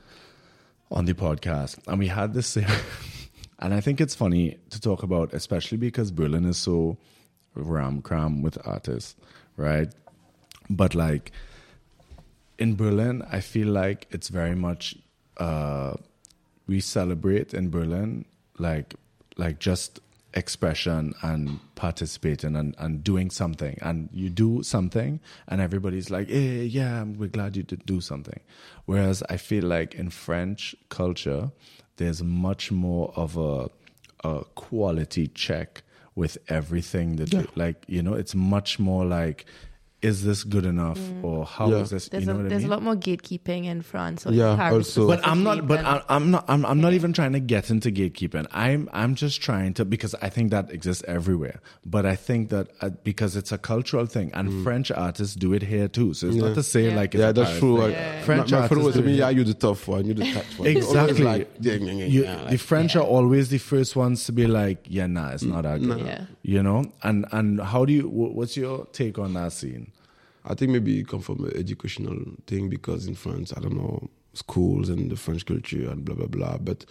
on 0.90 1.04
the 1.04 1.14
podcast 1.14 1.78
and 1.88 1.98
we 1.98 2.08
had 2.08 2.32
this 2.34 2.56
and 3.58 3.74
I 3.74 3.80
think 3.80 4.00
it's 4.00 4.14
funny 4.14 4.58
to 4.70 4.80
talk 4.80 5.02
about 5.02 5.34
especially 5.34 5.78
because 5.78 6.10
Berlin 6.10 6.44
is 6.44 6.56
so 6.56 6.96
ram 7.54 8.02
cram 8.02 8.42
with 8.42 8.58
artists, 8.66 9.16
right? 9.56 9.92
But 10.68 10.94
like 10.94 11.32
in 12.58 12.76
Berlin, 12.76 13.22
I 13.30 13.40
feel 13.40 13.68
like 13.68 14.06
it's 14.10 14.28
very 14.28 14.54
much 14.54 14.96
uh, 15.36 15.94
we 16.66 16.80
celebrate 16.80 17.54
in 17.54 17.70
Berlin 17.70 18.24
like 18.58 18.94
like 19.36 19.58
just 19.58 20.00
expression 20.36 21.14
and 21.22 21.58
participating 21.74 22.54
and, 22.54 22.76
and 22.78 23.02
doing 23.02 23.30
something. 23.30 23.78
And 23.80 24.08
you 24.12 24.30
do 24.30 24.62
something 24.62 25.18
and 25.48 25.60
everybody's 25.60 26.10
like 26.10 26.28
hey 26.28 26.64
yeah 26.64 27.02
we're 27.02 27.28
glad 27.28 27.56
you 27.56 27.62
did 27.62 27.84
do 27.86 28.00
something. 28.00 28.40
Whereas 28.84 29.22
i 29.28 29.36
feel 29.36 29.64
like 29.64 29.94
in 29.94 30.10
french 30.10 30.76
culture 30.90 31.50
there's 31.96 32.22
much 32.22 32.70
more 32.70 33.12
of 33.16 33.36
a, 33.36 33.68
a 34.22 34.44
quality 34.54 35.28
check 35.28 35.82
with 36.14 36.38
everything 36.48 37.16
that 37.16 37.32
you, 37.32 37.46
like 37.54 37.84
you 37.86 38.02
know 38.02 38.14
it's 38.14 38.34
much 38.34 38.78
more 38.78 39.04
like 39.04 39.46
is 40.06 40.24
this 40.24 40.44
good 40.44 40.64
enough 40.66 41.00
or 41.22 41.44
how 41.44 41.66
is 41.66 41.72
Yeah. 41.72 41.96
this? 41.96 42.08
There's, 42.08 42.22
you 42.24 42.26
know 42.28 42.34
a, 42.34 42.36
what 42.36 42.46
I 42.46 42.48
there's 42.50 42.62
mean? 42.62 42.70
a 42.72 42.74
lot 42.74 42.82
more 42.82 42.94
gatekeeping 42.96 43.64
in 43.66 43.82
France. 43.82 44.26
Or 44.26 44.32
Yeah, 44.32 44.56
Paris 44.56 44.96
also. 44.96 45.06
but 45.08 45.26
I'm 45.26 45.42
not. 45.42 45.66
But 45.66 45.84
I'm, 45.84 46.02
I'm 46.08 46.30
not. 46.30 46.44
I'm, 46.48 46.64
I'm 46.64 46.80
not 46.80 46.92
even 46.92 47.12
trying 47.12 47.32
to 47.32 47.40
get 47.40 47.70
into 47.70 47.90
gatekeeping. 47.90 48.46
I'm. 48.52 48.88
I'm 48.92 49.14
just 49.14 49.40
trying 49.42 49.74
to 49.74 49.84
because 49.84 50.14
I 50.22 50.28
think 50.28 50.50
that 50.52 50.70
exists 50.70 51.02
everywhere. 51.08 51.60
But 51.84 52.06
I 52.06 52.16
think 52.16 52.50
that 52.50 52.68
uh, 52.80 52.90
because 53.04 53.36
it's 53.36 53.52
a 53.52 53.58
cultural 53.58 54.06
thing, 54.06 54.30
and 54.34 54.62
French 54.64 54.90
artists 54.90 55.34
do 55.34 55.52
it 55.52 55.62
here 55.62 55.88
too. 55.88 56.14
So 56.14 56.28
it's 56.28 56.36
Mm. 56.36 56.40
Yeah. 56.40 56.46
not 56.48 56.54
to 56.54 56.62
say 56.62 56.88
Yeah. 56.88 56.96
like 56.96 57.14
it's 57.14 57.20
Yeah, 57.20 57.32
that's 57.32 57.48
Paris 57.48 57.60
true. 57.60 57.76
thing. 57.76 57.82
Like, 57.86 57.92
Yeah. 57.92 58.22
French 58.22 58.50
my, 58.52 58.60
my 58.60 58.68
friend 58.68 58.80
artists 58.82 58.84
was 58.86 58.94
do 58.94 59.00
telling 59.00 59.12
me, 59.14 59.18
yeah, 59.18 59.28
you're 59.30 59.44
the 59.44 59.54
tough 59.54 59.88
one, 59.88 60.04
you're 60.06 60.14
the 60.14 60.32
touch 60.32 60.58
one. 60.58 60.68
Exactly. 60.68 61.24
Like, 61.24 61.50
yeah, 61.60 61.72
yeah, 61.74 61.92
yeah, 61.92 62.04
You, 62.06 62.22
yeah, 62.24 62.36
the 62.36 62.44
like- 62.52 62.60
French 62.60 62.96
are 62.96 63.02
always 63.04 63.48
the 63.48 63.58
first 63.58 63.96
ones 63.96 64.24
to 64.24 64.32
be 64.32 64.46
like, 64.46 64.84
yeah, 64.88 65.06
nah, 65.06 65.30
it's 65.30 65.42
not 65.42 65.62
that 65.62 65.80
good. 65.82 66.00
Yeah. 66.06 66.24
You 66.42 66.62
know, 66.62 66.84
and 67.02 67.26
and 67.32 67.60
how 67.60 67.84
do 67.84 67.92
you? 67.92 68.08
What's 68.08 68.56
your 68.56 68.86
take 68.92 69.18
on 69.18 69.34
that 69.34 69.52
scene? 69.52 69.90
I 70.46 70.54
think 70.54 70.72
maybe 70.72 71.00
it 71.00 71.08
come 71.08 71.20
from 71.20 71.44
an 71.44 71.56
educational 71.56 72.18
thing 72.46 72.68
because 72.68 73.06
in 73.06 73.14
France, 73.14 73.52
I 73.56 73.60
don't 73.60 73.76
know, 73.76 74.08
schools 74.34 74.88
and 74.88 75.10
the 75.10 75.16
French 75.16 75.44
culture 75.46 75.88
and 75.90 76.04
blah 76.04 76.14
blah 76.14 76.26
blah. 76.26 76.58
But 76.58 76.84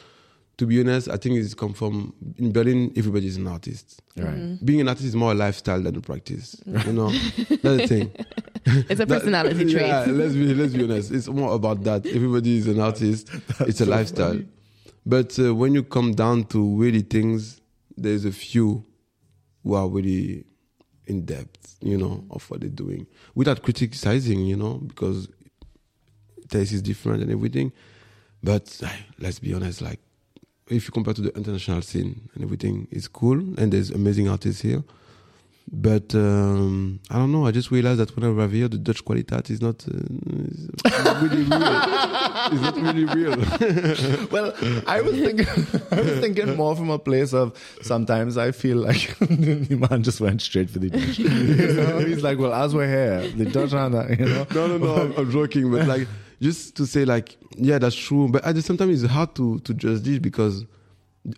to 0.58 0.66
be 0.66 0.80
honest, 0.80 1.10
I 1.10 1.18
think 1.18 1.36
it's 1.38 1.54
come 1.54 1.74
from 1.74 2.14
in 2.38 2.52
Berlin. 2.54 2.92
Everybody's 2.96 3.38
an 3.38 3.48
artist. 3.48 4.02
Right. 4.18 4.58
Being 4.64 4.82
an 4.82 4.88
artist 4.88 5.06
is 5.08 5.16
more 5.16 5.32
a 5.32 5.36
lifestyle 5.36 5.82
than 5.82 5.96
a 5.98 6.02
practice. 6.02 6.56
You 6.66 6.94
know, 6.94 7.10
that's 7.50 7.62
the 7.62 7.88
thing. 7.88 8.12
It's 8.90 9.00
a 9.00 9.06
personality 9.06 9.64
That- 9.66 9.72
trait. 9.72 9.88
Yeah, 9.88 10.06
let's 10.08 10.34
be 10.34 10.54
let's 10.56 10.74
be 10.74 10.84
honest. 10.86 11.12
It's 11.12 11.28
more 11.28 11.54
about 11.54 11.84
that. 11.84 12.06
Everybody 12.08 12.58
is 12.58 12.68
an 12.68 12.80
artist. 12.80 13.30
it's 13.60 13.80
a 13.82 13.86
lifestyle. 13.86 14.42
But 15.06 15.38
uh, 15.38 15.54
when 15.54 15.76
you 15.76 15.84
come 15.84 16.14
down 16.16 16.46
to 16.46 16.76
really 16.76 17.02
things, 17.02 17.62
there's 17.96 18.26
a 18.26 18.32
few 18.32 18.84
who 19.64 19.76
are 19.76 19.88
really 19.88 20.46
in 21.08 21.26
depth, 21.26 21.78
you 21.82 21.98
know, 21.98 22.24
of 22.32 22.50
what 22.50 22.62
they're 22.62 22.70
doing 22.70 23.08
without 23.36 23.62
criticizing, 23.62 24.46
you 24.46 24.56
know, 24.56 24.76
because 24.76 25.28
taste 26.50 26.74
is 26.74 26.82
different 26.82 27.22
and 27.24 27.32
everything. 27.32 27.72
But 28.44 28.82
let's 29.20 29.40
be 29.40 29.54
honest, 29.54 29.82
like 29.82 30.00
if 30.68 30.86
you 30.86 30.92
compare 30.92 31.14
to 31.14 31.22
the 31.22 31.36
international 31.36 31.82
scene 31.82 32.30
and 32.34 32.44
everything, 32.44 32.88
it's 32.92 33.08
cool 33.08 33.40
and 33.60 33.72
there's 33.72 33.92
amazing 33.92 34.30
artists 34.30 34.62
here. 34.62 34.84
But 35.72 36.14
um, 36.14 37.00
I 37.10 37.16
don't 37.16 37.32
know. 37.32 37.48
I 37.48 37.52
just 37.52 37.72
realized 37.72 38.00
that 38.00 38.16
when 38.16 38.24
I 38.24 38.32
arrive 38.32 38.52
here, 38.52 38.68
the 38.68 38.78
Dutch 38.78 39.04
qualitat 39.04 39.50
is 39.50 39.62
not, 39.62 39.84
uh, 39.88 39.98
is 40.86 41.04
not 41.04 41.22
really 41.24 41.44
real. 41.44 41.72
it's 42.52 42.62
not 42.62 42.76
really 42.78 43.06
real. 43.06 44.28
Well, 44.32 44.54
I 44.86 45.02
was 45.02 45.16
thinking, 45.16 45.48
I 45.92 46.02
was 46.02 46.20
thinking 46.20 46.56
more 46.56 46.76
from 46.76 46.92
a 46.92 47.00
place 47.00 47.34
of 47.34 47.58
sometimes 47.82 48.38
I 48.38 48.52
feel 48.52 48.78
like 48.78 49.18
the 49.20 49.88
man 49.90 50.04
just 50.04 50.22
went 50.22 50.44
straight 50.44 50.70
for 50.70 50.78
the 50.78 50.90
Dutch. 50.90 51.18
You 51.18 51.30
know? 51.30 52.00
He's 52.00 52.22
like, 52.22 52.38
well, 52.38 52.54
as 52.54 52.76
we're 52.76 52.88
here, 52.88 53.28
the 53.32 53.46
Dutch 53.46 53.74
are 53.74 53.90
that, 53.90 54.20
you 54.20 54.26
know. 54.26 54.46
no, 54.54 54.68
no, 54.68 54.78
no. 54.78 54.96
I'm, 54.96 55.18
I'm 55.18 55.32
joking, 55.32 55.72
but 55.72 55.88
like 55.88 56.08
just 56.42 56.76
to 56.78 56.86
say, 56.86 57.06
like, 57.06 57.38
yeah, 57.58 57.80
that's 57.80 57.96
true. 57.96 58.28
But 58.30 58.46
at 58.46 58.54
the 58.54 58.62
same 58.62 58.78
time, 58.78 58.92
it's 58.92 59.04
hard 59.04 59.34
to 59.36 59.60
to 59.60 59.74
judge 59.74 60.02
this 60.02 60.20
because 60.20 60.66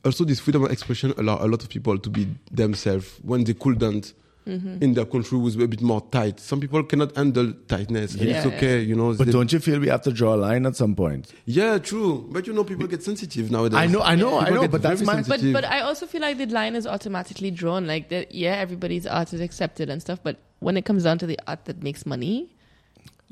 also 0.03 0.23
this 0.25 0.39
freedom 0.39 0.63
of 0.63 0.71
expression 0.71 1.13
allow 1.17 1.37
a 1.43 1.47
lot 1.47 1.63
of 1.63 1.69
people 1.69 1.97
to 1.97 2.09
be 2.09 2.27
themselves 2.51 3.19
when 3.23 3.43
they 3.43 3.53
couldn't. 3.53 4.13
Mm-hmm. 4.47 4.81
In 4.81 4.93
their 4.93 5.03
country 5.03 5.37
was 5.37 5.57
a 5.57 5.67
bit 5.67 5.81
more 5.81 5.99
tight. 6.09 6.39
Some 6.39 6.61
people 6.61 6.81
cannot 6.81 7.13
handle 7.17 7.51
tightness, 7.67 8.13
and 8.15 8.29
it's 8.29 8.45
okay, 8.45 8.79
you 8.79 8.95
know. 8.95 9.13
But 9.13 9.25
They- 9.25 9.33
don't 9.33 9.51
you 9.51 9.59
feel 9.59 9.77
we 9.77 9.89
have 9.89 10.03
to 10.03 10.11
draw 10.13 10.35
a 10.35 10.37
line 10.37 10.65
at 10.65 10.77
some 10.77 10.95
point? 10.95 11.33
yeah, 11.45 11.77
true. 11.79 12.25
But 12.31 12.47
you 12.47 12.53
know, 12.53 12.63
people 12.63 12.87
get 12.87 13.03
sensitive 13.03 13.51
nowadays. 13.51 13.77
I 13.77 13.87
know, 13.87 14.01
I 14.01 14.15
know, 14.15 14.39
I 14.39 14.49
know, 14.49 14.69
but 14.69 14.81
that's 14.81 15.01
my. 15.01 15.21
But 15.21 15.41
but 15.51 15.65
I 15.65 15.81
also 15.81 16.05
feel 16.07 16.21
like 16.21 16.37
the 16.37 16.45
line 16.45 16.77
is 16.77 16.87
automatically 16.87 17.51
drawn. 17.51 17.87
Like 17.87 18.07
that, 18.07 18.33
yeah, 18.33 18.53
everybody's 18.55 19.05
art 19.05 19.33
is 19.33 19.41
accepted 19.41 19.89
and 19.89 20.01
stuff. 20.01 20.19
But 20.23 20.37
when 20.59 20.77
it 20.77 20.85
comes 20.85 21.03
down 21.03 21.17
to 21.17 21.25
the 21.27 21.37
art 21.45 21.65
that 21.65 21.83
makes 21.83 22.05
money, 22.05 22.55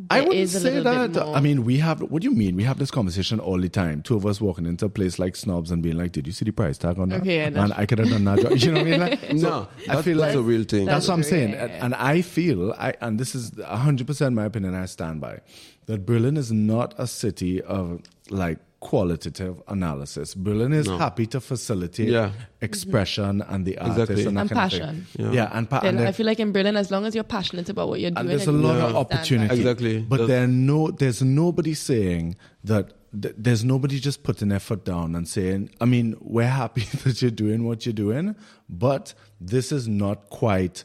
I 0.09 0.21
wouldn't 0.21 0.49
say 0.49 0.81
that. 0.81 1.17
I 1.17 1.39
mean, 1.39 1.63
we 1.63 1.77
have. 1.77 2.01
What 2.01 2.21
do 2.21 2.27
you 2.29 2.35
mean? 2.35 2.55
We 2.57 2.63
have 2.63 2.79
this 2.79 2.91
conversation 2.91 3.39
all 3.39 3.57
the 3.59 3.69
time. 3.69 4.01
Two 4.01 4.17
of 4.17 4.25
us 4.25 4.41
walking 4.41 4.65
into 4.65 4.85
a 4.85 4.89
place 4.89 5.19
like 5.19 5.37
Snobs 5.37 5.71
and 5.71 5.81
being 5.81 5.97
like, 5.97 6.11
"Did 6.11 6.27
you 6.27 6.33
see 6.33 6.43
the 6.43 6.51
price 6.51 6.77
tag 6.77 6.99
on 6.99 7.09
that?" 7.09 7.21
Okay, 7.21 7.37
yeah, 7.37 7.63
and 7.63 7.73
I 7.73 7.85
could 7.85 7.99
have 7.99 8.09
done 8.09 8.25
that. 8.25 8.39
job. 8.39 8.51
You 8.65 8.71
know 8.71 8.79
what 8.79 8.87
I 8.87 8.91
mean? 8.91 8.99
Like, 8.99 9.33
no, 9.33 9.39
so 9.39 9.69
I 9.89 9.93
that's, 9.95 10.05
feel 10.05 10.17
that's 10.17 10.35
like 10.35 10.43
a 10.43 10.47
real 10.47 10.63
thing. 10.63 10.85
That's 10.85 11.07
what 11.07 11.13
I'm 11.13 11.23
saying, 11.23 11.51
true, 11.51 11.59
and, 11.59 11.71
yeah. 11.71 11.85
and 11.85 11.95
I 11.95 12.21
feel, 12.21 12.73
I 12.73 12.93
and 12.99 13.19
this 13.19 13.35
is 13.35 13.53
100 13.53 14.05
percent 14.05 14.35
my 14.35 14.45
opinion. 14.45 14.75
I 14.75 14.85
stand 14.85 15.21
by 15.21 15.39
that. 15.85 16.05
Berlin 16.05 16.35
is 16.35 16.51
not 16.51 16.93
a 16.97 17.07
city 17.07 17.61
of 17.61 18.01
like 18.29 18.59
qualitative 18.89 19.55
analysis. 19.67 20.35
Berlin 20.35 20.73
is 20.73 20.87
No. 20.87 20.97
happy 20.97 21.25
to 21.33 21.39
facilitate 21.41 22.09
Yeah. 22.09 22.31
expression 22.61 23.41
and 23.51 23.65
the 23.65 23.77
artist 23.79 23.99
Exactly. 24.11 24.25
and 24.29 24.37
And 24.39 24.49
kind 24.49 24.63
of 24.65 24.71
thing. 24.71 24.79
passion. 24.81 25.07
Yeah. 25.17 25.31
Yeah, 25.31 25.57
and, 25.57 25.69
pa- 25.69 25.79
then 25.81 25.97
and 25.97 26.07
I 26.07 26.11
feel 26.11 26.25
like 26.25 26.39
in 26.39 26.51
Berlin, 26.51 26.75
as 26.75 26.91
long 26.91 27.03
as 27.05 27.15
you're 27.15 27.23
passionate 27.39 27.67
about 27.69 27.87
what 27.89 27.99
you're 28.01 28.11
doing, 28.11 28.19
and 28.21 28.29
there's 28.29 28.47
a 28.47 28.51
lot 28.51 28.73
can 28.75 28.81
of 28.81 28.89
stand 28.91 28.97
opportunity. 29.03 29.55
Exactly. 29.55 29.95
But 30.01 30.17
That- 30.17 30.27
there 30.27 30.47
no, 30.47 30.91
there's 30.91 31.21
nobody 31.21 31.73
saying 31.73 32.35
that. 32.63 32.85
There's 33.17 33.63
nobody 33.63 33.97
just 34.01 34.23
putting 34.23 34.49
their 34.49 34.59
foot 34.59 34.83
down 34.83 35.15
and 35.15 35.25
saying, 35.25 35.69
I 35.79 35.85
mean, 35.85 36.17
we're 36.19 36.49
happy 36.49 36.81
that 37.05 37.21
you're 37.21 37.31
doing 37.31 37.63
what 37.63 37.85
you're 37.85 37.93
doing, 37.93 38.35
but 38.69 39.13
this 39.39 39.71
is 39.71 39.87
not 39.87 40.29
quite 40.29 40.83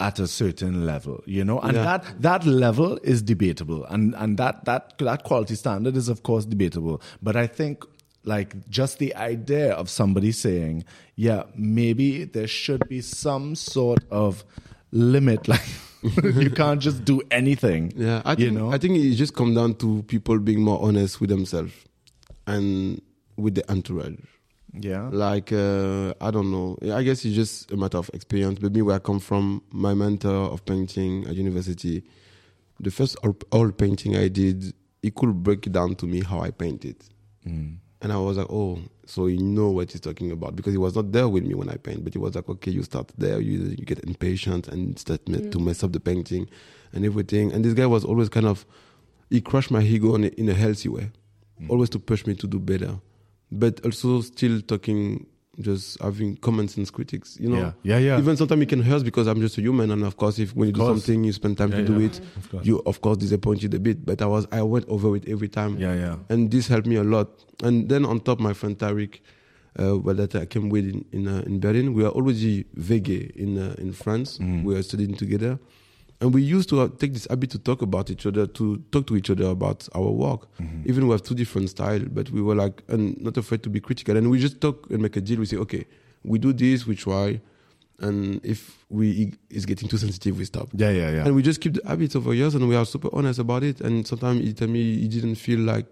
at 0.00 0.18
a 0.18 0.26
certain 0.26 0.86
level, 0.86 1.22
you 1.26 1.44
know, 1.44 1.60
and 1.60 1.74
Yeah. 1.76 1.84
that 1.84 2.22
that 2.22 2.46
level 2.46 2.98
is 3.04 3.22
debatable, 3.22 3.84
and 3.84 4.14
and 4.16 4.38
that 4.38 4.64
that 4.64 4.94
that 4.98 5.22
quality 5.24 5.54
standard 5.54 5.96
is 5.96 6.08
of 6.08 6.22
course 6.22 6.44
debatable. 6.46 7.00
But 7.22 7.36
I 7.36 7.46
think 7.46 7.84
like 8.24 8.68
just 8.68 8.98
the 8.98 9.14
idea 9.14 9.72
of 9.74 9.88
somebody 9.88 10.32
saying, 10.32 10.84
yeah, 11.16 11.44
maybe 11.56 12.24
there 12.24 12.46
should 12.46 12.88
be 12.88 13.00
some 13.02 13.54
sort 13.54 14.04
of 14.10 14.44
limit, 14.92 15.48
like 15.54 15.68
you 16.02 16.50
can't 16.50 16.80
just 16.80 17.04
do 17.04 17.20
anything. 17.30 17.92
Yeah, 17.96 18.22
I 18.24 18.34
you 18.36 18.50
know, 18.50 18.72
I 18.72 18.78
think 18.78 18.96
it 18.96 19.14
just 19.14 19.34
come 19.34 19.54
down 19.54 19.74
to 19.76 20.02
people 20.04 20.38
being 20.38 20.62
more 20.62 20.82
honest 20.82 21.20
with 21.20 21.30
themselves 21.30 21.72
and 22.46 23.00
with 23.36 23.54
the 23.54 23.70
entourage. 23.70 24.16
Yeah, 24.72 25.08
Like 25.12 25.52
uh, 25.52 26.14
I 26.20 26.30
don't 26.30 26.50
know. 26.50 26.78
I 26.92 27.02
guess 27.02 27.24
it's 27.24 27.34
just 27.34 27.70
a 27.72 27.76
matter 27.76 27.98
of 27.98 28.10
experience. 28.14 28.58
But 28.58 28.72
me, 28.72 28.82
where 28.82 28.96
I 28.96 28.98
come 29.00 29.18
from, 29.20 29.62
my 29.72 29.94
mentor 29.94 30.30
of 30.52 30.64
painting 30.64 31.26
at 31.26 31.34
university, 31.34 32.02
the 32.78 32.90
first 32.90 33.16
oil- 33.24 33.36
oil 33.52 33.72
painting 33.72 34.16
I 34.16 34.28
did, 34.28 34.72
he 35.02 35.10
could 35.10 35.42
break 35.42 35.66
it 35.66 35.72
down 35.72 35.94
to 35.96 36.06
me 36.06 36.20
how 36.22 36.40
I 36.40 36.50
painted, 36.50 36.96
Mm. 37.46 37.76
and 38.02 38.12
I 38.12 38.16
was 38.18 38.36
like, 38.36 38.48
oh, 38.50 38.78
so 39.06 39.26
you 39.26 39.42
know 39.42 39.70
what 39.70 39.90
he's 39.92 40.00
talking 40.00 40.30
about 40.30 40.54
because 40.54 40.72
he 40.72 40.78
was 40.78 40.94
not 40.94 41.10
there 41.10 41.28
with 41.28 41.44
me 41.44 41.54
when 41.54 41.68
I 41.68 41.76
paint, 41.76 42.04
but 42.04 42.12
he 42.12 42.18
was 42.18 42.34
like, 42.34 42.48
okay, 42.48 42.70
you 42.70 42.82
start 42.82 43.10
there, 43.18 43.40
you 43.40 43.58
you 43.78 43.84
get 43.84 43.98
impatient 44.04 44.68
and 44.68 44.98
start 44.98 45.26
me- 45.28 45.48
to 45.50 45.58
mess 45.58 45.82
up 45.82 45.92
the 45.92 46.00
painting 46.00 46.48
and 46.92 47.04
everything. 47.04 47.52
And 47.52 47.64
this 47.64 47.74
guy 47.74 47.86
was 47.86 48.04
always 48.04 48.28
kind 48.28 48.46
of 48.46 48.64
he 49.30 49.40
crushed 49.40 49.70
my 49.70 49.82
ego 49.82 50.14
in 50.16 50.24
a, 50.24 50.28
in 50.40 50.48
a 50.48 50.54
healthy 50.54 50.88
way, 50.90 51.10
always 51.68 51.88
to 51.90 51.98
push 51.98 52.24
me 52.26 52.34
to 52.34 52.46
do 52.46 52.58
better, 52.58 53.00
but 53.52 53.84
also 53.84 54.20
still 54.20 54.60
talking, 54.62 55.26
just 55.60 56.00
having 56.00 56.36
comments 56.36 56.76
and 56.76 56.90
critics. 56.92 57.36
You 57.40 57.50
know, 57.50 57.56
Yeah. 57.58 57.72
Yeah, 57.82 57.98
yeah. 57.98 58.18
Even 58.18 58.36
sometimes 58.36 58.62
it 58.62 58.68
can 58.68 58.82
hurt 58.82 59.04
because 59.04 59.26
I'm 59.26 59.40
just 59.40 59.58
a 59.58 59.60
human, 59.60 59.90
and 59.90 60.04
of 60.04 60.16
course, 60.16 60.38
if 60.38 60.54
when 60.56 60.68
you 60.68 60.72
do 60.74 60.80
something, 60.86 61.24
you 61.24 61.32
spend 61.32 61.58
time 61.58 61.70
Yeah, 61.72 61.78
to 61.78 61.84
do 61.84 61.98
yeah. 62.00 62.06
it, 62.06 62.20
Of 62.54 62.66
you 62.66 62.82
of 62.86 63.00
course 63.00 63.18
disappointed 63.18 63.74
a 63.74 63.78
bit. 63.80 64.04
But 64.06 64.22
I 64.22 64.26
was 64.26 64.46
I 64.52 64.62
went 64.62 64.86
over 64.88 65.16
it 65.16 65.28
every 65.28 65.48
time 65.48 65.78
yeah, 65.78 65.94
yeah. 65.94 66.16
and 66.28 66.50
this 66.50 66.68
helped 66.68 66.86
me 66.86 66.96
a 66.96 67.04
lot. 67.04 67.28
And 67.62 67.88
then 67.88 68.04
on 68.06 68.20
top, 68.20 68.40
my 68.40 68.54
friend 68.54 68.78
Tariq, 68.78 69.20
uh, 69.78 69.98
well, 69.98 70.14
that 70.16 70.34
I 70.34 70.46
came 70.46 70.70
with 70.70 70.86
in 70.86 71.04
in, 71.12 71.28
uh, 71.28 71.42
in 71.46 71.60
Berlin, 71.60 71.92
we 71.94 72.04
are 72.04 72.10
already 72.12 72.64
vegan 72.74 73.30
in 73.34 73.58
uh, 73.58 73.74
in 73.78 73.92
France. 73.92 74.38
Mm. 74.38 74.64
We 74.64 74.76
are 74.76 74.82
studying 74.82 75.14
together, 75.14 75.58
and 76.20 76.34
we 76.34 76.42
used 76.42 76.68
to 76.68 76.88
take 76.98 77.12
this 77.14 77.26
habit 77.30 77.50
to 77.50 77.58
talk 77.58 77.82
about 77.82 78.10
each 78.10 78.26
other, 78.26 78.46
to 78.46 78.76
talk 78.92 79.06
to 79.06 79.16
each 79.16 79.30
other 79.30 79.46
about 79.46 79.88
our 79.94 80.10
work. 80.10 80.46
Mm-hmm. 80.60 80.88
Even 80.90 81.06
we 81.06 81.12
have 81.12 81.22
two 81.22 81.34
different 81.34 81.70
styles, 81.70 82.04
but 82.10 82.30
we 82.30 82.42
were 82.42 82.54
like, 82.54 82.82
and 82.88 83.20
not 83.22 83.36
afraid 83.36 83.62
to 83.62 83.70
be 83.70 83.80
critical. 83.80 84.16
And 84.16 84.30
we 84.30 84.38
just 84.38 84.60
talk 84.60 84.90
and 84.90 85.00
make 85.00 85.16
a 85.16 85.20
deal. 85.20 85.38
We 85.38 85.46
say, 85.46 85.56
okay, 85.56 85.86
we 86.22 86.38
do 86.38 86.52
this, 86.52 86.86
we 86.86 86.94
try, 86.94 87.40
and 88.00 88.40
if 88.44 88.84
we 88.90 89.32
is 89.50 89.64
getting 89.66 89.88
too 89.88 89.96
sensitive, 89.98 90.36
we 90.38 90.44
stop. 90.44 90.68
Yeah, 90.74 90.90
yeah, 90.90 91.10
yeah. 91.10 91.24
And 91.24 91.34
we 91.34 91.42
just 91.42 91.60
keep 91.60 91.74
the 91.74 91.82
habits 91.88 92.14
over 92.16 92.34
years, 92.34 92.54
and 92.54 92.68
we 92.68 92.76
are 92.76 92.84
super 92.84 93.08
honest 93.12 93.38
about 93.38 93.62
it. 93.62 93.80
And 93.80 94.06
sometimes 94.06 94.40
he 94.42 94.52
tell 94.52 94.68
me 94.68 94.82
he 95.00 95.08
didn't 95.08 95.36
feel 95.36 95.60
like 95.60 95.86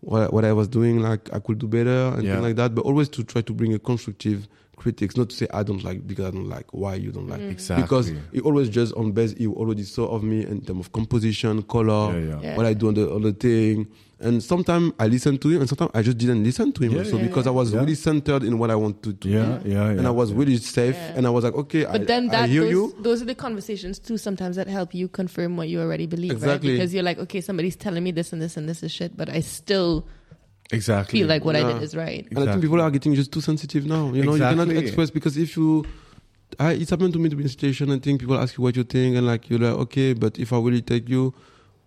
what, 0.00 0.32
what 0.32 0.44
I 0.44 0.52
was 0.52 0.68
doing, 0.68 1.00
like 1.00 1.32
I 1.32 1.40
could 1.40 1.58
do 1.58 1.66
better 1.66 2.12
and 2.14 2.22
Yeah. 2.22 2.34
things 2.34 2.42
like 2.44 2.56
that. 2.56 2.74
But 2.74 2.84
always 2.84 3.08
to 3.10 3.24
try 3.24 3.42
to 3.42 3.52
bring 3.52 3.74
a 3.74 3.78
constructive 3.78 4.46
critics, 4.76 5.16
not 5.16 5.30
to 5.30 5.36
say 5.36 5.46
I 5.52 5.62
don't 5.62 5.82
like 5.84 6.06
because 6.06 6.26
I 6.26 6.30
don't 6.30 6.48
like 6.48 6.66
why 6.72 6.94
you 6.94 7.10
don't 7.12 7.28
like. 7.28 7.40
Exactly. 7.40 7.82
Because 7.82 8.12
he 8.32 8.40
always 8.40 8.68
just 8.68 8.94
on 8.94 9.12
base 9.12 9.32
he 9.32 9.46
already 9.46 9.82
saw 9.84 10.06
of 10.06 10.22
me 10.22 10.44
in 10.46 10.60
terms 10.62 10.80
of 10.80 10.92
composition, 10.92 11.62
color, 11.62 12.12
Yeah, 12.18 12.26
yeah. 12.28 12.40
Yeah. 12.42 12.56
what 12.56 12.66
I 12.66 12.74
do 12.74 12.88
on 12.88 12.94
the 12.94 13.10
other 13.10 13.32
thing. 13.32 13.86
And 14.20 14.42
sometimes 14.42 14.92
I 14.98 15.08
listen 15.08 15.36
to 15.38 15.48
him, 15.50 15.60
and 15.60 15.68
sometimes 15.68 15.90
I 15.92 16.00
just 16.00 16.16
didn't 16.16 16.42
listen 16.44 16.72
to 16.72 16.82
him. 16.84 16.92
Yeah, 16.92 16.98
also 17.00 17.18
yeah, 17.18 17.24
because 17.26 17.44
yeah. 17.44 17.50
I 17.52 17.54
was 17.54 17.72
Yeah. 17.72 17.80
really 17.80 17.94
centered 17.96 18.42
in 18.44 18.58
what 18.58 18.70
I 18.70 18.74
want 18.76 19.02
to 19.02 19.12
do. 19.12 19.28
yeah, 19.28 19.58
yeah, 19.64 19.74
yeah. 19.74 19.98
And 19.98 20.06
I 20.06 20.10
was 20.10 20.32
really 20.32 20.56
safe, 20.56 20.94
Yeah. 20.94 21.14
and 21.16 21.26
I 21.26 21.30
was 21.30 21.44
like, 21.44 21.54
okay, 21.54 21.84
But 21.84 22.02
I, 22.02 22.04
then 22.04 22.28
I 22.30 22.32
that 22.32 22.48
hear 22.48 22.62
those, 22.62 22.70
you. 22.70 22.94
those 23.00 23.20
are 23.22 23.26
the 23.26 23.34
conversations 23.34 23.98
too 23.98 24.16
sometimes 24.16 24.56
that 24.56 24.68
help 24.68 24.94
you 24.94 25.08
confirm 25.08 25.56
what 25.58 25.68
you 25.68 25.80
already 25.80 26.06
believe, 26.06 26.30
Exactly. 26.30 26.70
right? 26.70 26.76
Because 26.78 26.94
you're 26.94 27.02
like, 27.02 27.18
okay, 27.18 27.40
somebody's 27.42 27.76
telling 27.76 28.02
me 28.04 28.12
this 28.12 28.32
and 28.32 28.40
this 28.40 28.56
and 28.56 28.66
this 28.68 28.82
is 28.82 28.92
shit, 28.92 29.14
but 29.16 29.28
I 29.28 29.40
still 29.40 30.06
exactly. 30.74 31.18
feel 31.20 31.28
like 31.28 31.44
what 31.44 31.56
I 31.56 31.62
did 31.72 31.82
is 31.82 31.94
right. 31.96 32.26
And 32.30 32.38
I 32.38 32.46
think 32.52 32.62
people 32.62 32.80
are 32.80 32.90
getting 32.90 33.14
just 33.14 33.32
too 33.32 33.40
sensitive 33.40 33.86
now. 33.86 34.12
You 34.12 34.24
know, 34.24 34.34
you 34.34 34.40
cannot 34.40 34.68
express 34.70 35.10
because 35.10 35.36
if 35.36 35.56
you 35.56 35.84
I, 36.58 36.72
it's 36.72 36.90
happened 36.90 37.12
to 37.14 37.18
me 37.18 37.28
to 37.30 37.36
be 37.36 37.42
in 37.42 37.46
a 37.46 37.50
situation 37.50 37.90
I 37.90 37.98
think 37.98 38.20
people 38.20 38.38
ask 38.38 38.56
you 38.56 38.62
what 38.62 38.76
you 38.76 38.84
think 38.84 39.16
and 39.16 39.26
like 39.26 39.48
you're 39.50 39.58
like 39.58 39.74
okay, 39.86 40.12
but 40.12 40.38
if 40.38 40.52
I 40.52 40.58
really 40.58 40.82
take 40.82 41.08
you, 41.08 41.34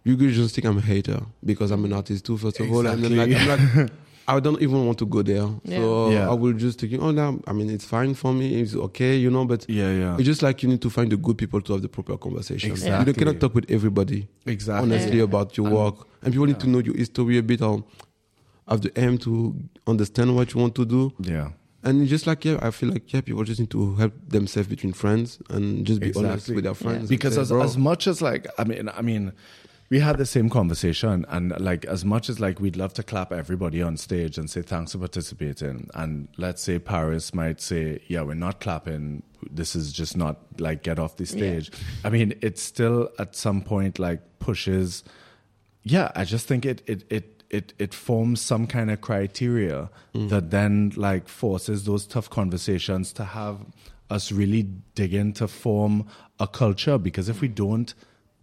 you 0.04 0.18
could 0.18 0.32
just 0.32 0.56
think 0.56 0.66
I'm 0.66 0.78
a 0.78 0.82
hater 0.82 1.20
because 1.46 1.72
I'm 1.72 1.86
an 1.86 1.94
artist 1.94 2.26
too. 2.26 2.38
First 2.38 2.60
of 2.60 2.72
all, 2.72 2.86
and 2.88 3.04
then 3.04 3.16
like 3.16 3.32
I'm 3.34 3.48
like. 3.48 3.92
I 4.30 4.42
don't 4.42 4.62
even 4.62 4.86
want 4.86 4.98
to 5.00 5.06
go 5.06 5.22
there, 5.22 5.48
Yeah. 5.64 5.78
so 5.78 6.10
Yeah. 6.10 6.30
I 6.30 6.34
will 6.34 6.52
just 6.52 6.82
think, 6.82 7.02
oh, 7.02 7.12
no, 7.12 7.40
I 7.48 7.54
mean, 7.54 7.70
it's 7.70 7.86
fine 7.86 8.14
for 8.14 8.34
me, 8.34 8.60
it's 8.60 8.76
okay, 8.76 9.16
you 9.16 9.30
know. 9.30 9.46
But 9.46 9.66
Yeah, 9.70 9.90
yeah. 9.94 10.16
it's 10.16 10.26
just 10.26 10.42
like 10.42 10.62
you 10.64 10.68
need 10.68 10.82
to 10.82 10.90
find 10.90 11.10
the 11.10 11.16
good 11.16 11.38
people 11.38 11.62
to 11.62 11.72
have 11.72 11.82
the 11.82 11.88
proper 11.88 12.18
conversation. 12.18 12.72
Exactly. 12.72 13.14
You 13.14 13.18
cannot 13.18 13.40
talk 13.40 13.56
with 13.56 13.72
everybody 13.72 14.28
Exactly. 14.46 14.84
honestly 14.84 15.18
Yeah. 15.20 15.24
about 15.24 15.56
your 15.56 15.68
And- 15.68 15.76
work, 15.78 15.96
and 16.24 16.34
people 16.34 16.46
need 16.46 16.60
to 16.60 16.66
yeah. 16.68 16.74
know 16.74 16.80
your 16.80 16.98
history 16.98 17.38
a 17.38 17.42
bit, 17.42 17.62
or 17.62 17.86
have 18.68 18.82
the 18.82 18.92
aim 19.00 19.18
to 19.20 19.56
understand 19.86 20.36
what 20.36 20.54
you 20.54 20.60
want 20.62 20.76
to 20.76 20.86
do. 20.86 21.14
Yeah. 21.20 21.52
And 21.84 22.08
just 22.08 22.28
like 22.28 22.44
yeah, 22.44 22.60
I 22.62 22.72
feel 22.72 22.90
like 22.90 23.14
yeah, 23.14 23.22
people 23.22 23.44
just 23.44 23.60
need 23.60 23.70
to 23.72 23.96
help 23.96 24.14
themselves 24.28 24.68
between 24.68 24.94
friends 24.94 25.40
and 25.50 25.86
just 25.86 26.02
be 26.02 26.14
honest 26.14 26.50
with 26.50 26.64
their 26.64 26.74
friends. 26.74 27.00
and 27.00 27.10
because 27.10 27.36
say, 27.36 27.42
as, 27.42 27.50
"Bro, 27.50 27.62
as 27.64 27.78
much 27.78 28.08
as 28.08 28.22
like 28.22 28.48
i 28.58 28.64
mean 28.64 28.90
i 28.90 29.02
mean 29.02 29.32
we 29.90 30.00
had 30.00 30.18
the 30.18 30.26
same 30.26 30.50
conversation 30.50 31.26
and 31.30 31.58
like 31.62 31.86
as 31.86 32.04
much 32.04 32.30
as 32.30 32.42
like 32.42 32.60
we'd 32.60 32.76
love 32.76 32.94
to 32.94 33.04
clap 33.04 33.32
everybody 33.32 33.82
on 33.82 33.96
stage 33.96 34.38
and 34.38 34.50
say 34.50 34.62
thanks 34.62 34.92
for 34.92 34.98
participating 34.98 35.88
and 35.94 36.28
let's 36.38 36.62
say 36.62 36.78
paris 36.80 37.34
might 37.34 37.62
say 37.62 38.02
yeah 38.08 38.22
we're 38.22 38.34
not 38.34 38.60
clapping 38.60 39.24
this 39.50 39.76
is 39.76 39.94
just 39.94 40.18
not 40.18 40.40
like 40.60 40.84
get 40.84 41.00
off 41.00 41.16
the 41.18 41.26
stage 41.26 41.72
i 42.04 42.10
mean 42.10 42.34
it 42.42 42.58
still 42.58 43.08
at 43.18 43.34
some 43.36 43.62
point 43.62 43.98
like 43.98 44.20
pushes 44.40 45.04
yeah 45.84 46.12
i 46.16 46.26
just 46.26 46.48
think 46.48 46.66
it 46.66 46.82
it 46.86 47.06
it 47.10 47.37
it, 47.50 47.74
it 47.80 47.94
forms 47.94 48.42
some 48.42 48.68
kind 48.68 48.92
of 48.92 49.02
criteria 49.02 49.90
mm. 50.14 50.30
that 50.30 50.52
then 50.52 50.92
like 50.96 51.28
forces 51.28 51.86
those 51.86 52.06
tough 52.06 52.30
conversations 52.30 53.14
to 53.14 53.24
have 53.24 53.60
us 54.10 54.32
really 54.32 54.64
dig 54.96 55.14
in 55.14 55.34
to 55.34 55.48
form 55.48 56.08
a 56.40 56.48
culture. 56.48 56.98
Because 56.98 57.30
if 57.30 57.42
we 57.42 57.48
don't 57.48 57.94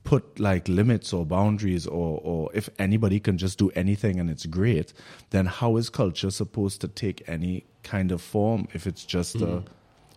put 0.04 0.38
like 0.38 0.68
limits 0.68 1.12
or 1.12 1.24
boundaries 1.24 1.86
or 1.86 2.20
or 2.22 2.50
if 2.52 2.68
anybody 2.78 3.18
can 3.18 3.38
just 3.38 3.58
do 3.58 3.70
anything 3.70 4.20
and 4.20 4.28
it's 4.28 4.44
great 4.44 4.92
then 5.30 5.46
how 5.46 5.78
is 5.78 5.88
culture 5.88 6.30
supposed 6.30 6.78
to 6.78 6.86
take 6.86 7.26
any 7.26 7.64
kind 7.82 8.12
of 8.12 8.20
form 8.20 8.68
if 8.74 8.86
it's 8.86 9.02
just 9.02 9.36
a 9.36 9.46
hmm. 9.46 9.58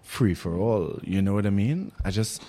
free 0.04 0.34
for 0.34 0.58
all? 0.58 1.00
You 1.04 1.22
know 1.22 1.34
what 1.34 1.46
i 1.46 1.50
mean? 1.50 1.94
I 2.04 2.12
just 2.12 2.44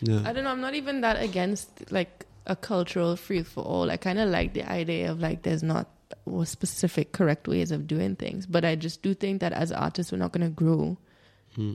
yeah, 0.00 0.22
I 0.24 0.32
don't 0.32 0.44
know. 0.44 0.50
I'm 0.50 0.60
not 0.60 0.74
even 0.74 1.00
that 1.02 1.22
against 1.22 1.90
like 1.92 2.25
a 2.46 2.56
cultural 2.56 3.16
free 3.16 3.42
for 3.42 3.62
all. 3.64 3.90
I 3.90 3.96
kind 3.96 4.18
of 4.18 4.28
like 4.28 4.52
the 4.54 4.62
idea 4.70 5.10
of 5.10 5.20
like 5.20 5.42
there's 5.42 5.62
not 5.62 5.88
a 6.26 6.46
specific 6.46 7.12
correct 7.12 7.48
ways 7.48 7.70
of 7.72 7.86
doing 7.86 8.16
things, 8.16 8.46
but 8.46 8.64
I 8.64 8.76
just 8.76 9.02
do 9.02 9.14
think 9.14 9.40
that 9.40 9.52
as 9.52 9.72
artists 9.72 10.12
we're 10.12 10.18
not 10.18 10.32
going 10.32 10.44
to 10.46 10.50
grow 10.54 10.96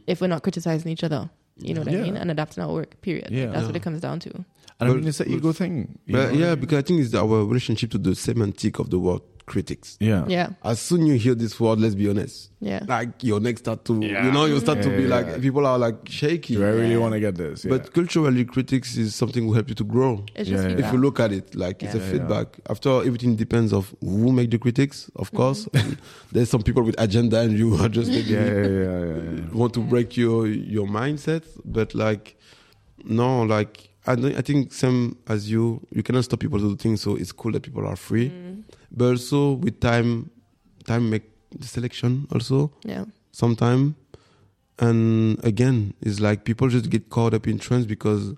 if 0.06 0.22
we're 0.22 0.28
not 0.28 0.44
criticizing 0.44 0.92
each 0.92 1.04
other. 1.04 1.30
You 1.58 1.74
know 1.74 1.82
what 1.82 1.88
Hmm. 1.90 1.94
Yeah. 1.96 2.00
I 2.02 2.04
mean? 2.04 2.18
And 2.18 2.32
adapting 2.32 2.64
our 2.64 2.72
work. 2.72 3.02
Period. 3.02 3.30
Yeah. 3.32 3.48
That's 3.48 3.66
what 3.66 3.76
it 3.76 3.82
comes 3.82 4.00
down 4.02 4.20
to. 4.22 4.30
and 4.34 4.46
i 4.80 4.88
But- 4.88 4.96
mean 4.98 5.08
it's 5.08 5.20
an 5.20 5.30
ego 5.32 5.52
thing 5.52 6.00
but 6.08 6.34
know? 6.34 6.40
yeah, 6.40 6.56
because 6.56 6.78
I 6.80 6.82
think 6.82 7.02
it's 7.02 7.14
our 7.14 7.44
relationship 7.46 7.92
to 7.92 7.98
the 7.98 8.16
semantic 8.16 8.80
of 8.80 8.90
the 8.90 9.00
word 9.00 9.22
critics. 9.52 9.98
yeah 10.00 10.24
Yeah. 10.28 10.50
As 10.64 10.80
soon 10.80 11.06
you 11.06 11.16
hear 11.26 11.36
this 11.36 11.60
word, 11.60 11.80
let's 11.84 11.96
be 11.96 12.08
honest, 12.10 12.50
Yeah. 12.62 12.82
like 12.88 13.12
your 13.24 13.40
neck 13.42 13.58
start 13.60 13.84
to, 13.86 13.94
Yeah. 14.02 14.26
you 14.26 14.32
know, 14.32 14.46
you 14.52 14.60
start 14.60 14.82
to 14.82 14.90
be 14.90 15.04
yeah, 15.04 15.16
like 15.16 15.28
yeah. 15.28 15.38
people 15.46 15.66
are 15.72 15.78
like 15.86 15.98
shaky. 16.08 16.56
do 16.56 16.64
i 16.66 16.70
really 16.70 16.92
Yeah. 16.96 17.04
want 17.04 17.14
to 17.14 17.20
get 17.20 17.36
this 17.36 17.66
yeah. 17.66 17.72
But 17.78 17.92
culturally, 17.94 18.46
critics 18.46 18.96
is 18.98 19.14
something 19.22 19.46
will 19.46 19.56
help 19.60 19.70
you 19.70 19.76
to 19.76 19.84
grow. 19.84 20.24
It's 20.36 20.50
Yeah, 20.50 20.56
just 20.58 20.70
yeah. 20.70 20.86
if 20.88 20.94
you 20.94 21.00
look 21.06 21.20
at 21.20 21.32
it 21.32 21.54
like 21.56 21.84
it's 21.84 21.96
a 21.96 21.98
Yeah, 21.98 22.06
yeah. 22.06 22.12
feedback 22.12 22.48
after 22.70 22.90
all, 22.90 23.02
everything 23.02 23.36
depends 23.36 23.74
of 23.74 23.94
who 24.02 24.32
make 24.32 24.50
the 24.52 24.58
critics 24.60 25.10
of 25.16 25.32
course 25.34 25.68
And 25.74 25.98
there's 26.32 26.50
some 26.50 26.64
people 26.64 26.84
with 26.84 26.96
agenda 27.08 27.38
and 27.44 27.52
you 27.58 27.76
are 27.82 27.90
just 27.90 28.10
maybe 28.16 28.32
yeah, 28.32 28.46
yeah, 28.46 28.68
yeah, 28.68 29.00
yeah, 29.06 29.36
yeah. 29.36 29.54
want 29.62 29.74
to 29.74 29.82
break 29.82 30.16
your 30.18 30.48
your 30.48 30.88
mindset 30.88 31.44
but 31.66 31.94
like 31.96 32.36
no 33.04 33.44
like 33.44 33.90
I, 34.08 34.16
don't- 34.16 34.36
I 34.36 34.42
think 34.42 34.74
same 34.74 35.16
as 35.28 35.50
you 35.52 35.64
you 35.92 36.02
cannot 36.04 36.24
stop 36.24 36.40
people 36.40 36.60
to 36.60 36.70
do 36.70 36.76
things 36.76 37.02
so 37.02 37.16
it's 37.16 37.32
cool 37.32 37.52
that 37.54 37.62
people 37.64 37.86
are 37.86 37.96
free 37.96 38.30
Mm. 38.30 38.51
But 38.92 39.06
also 39.12 39.54
with 39.54 39.80
time 39.80 40.30
time 40.86 41.10
make 41.10 41.24
the 41.60 41.68
selection 41.68 42.28
also 42.32 42.72
Yeah. 42.86 43.06
sometime 43.32 43.96
and 44.80 45.44
again 45.44 45.94
it's 46.02 46.20
like 46.20 46.44
people 46.44 46.68
just 46.70 46.90
get 46.90 47.10
caught 47.10 47.34
up 47.34 47.48
in 47.48 47.60
trends 47.60 47.86
because 47.86 48.34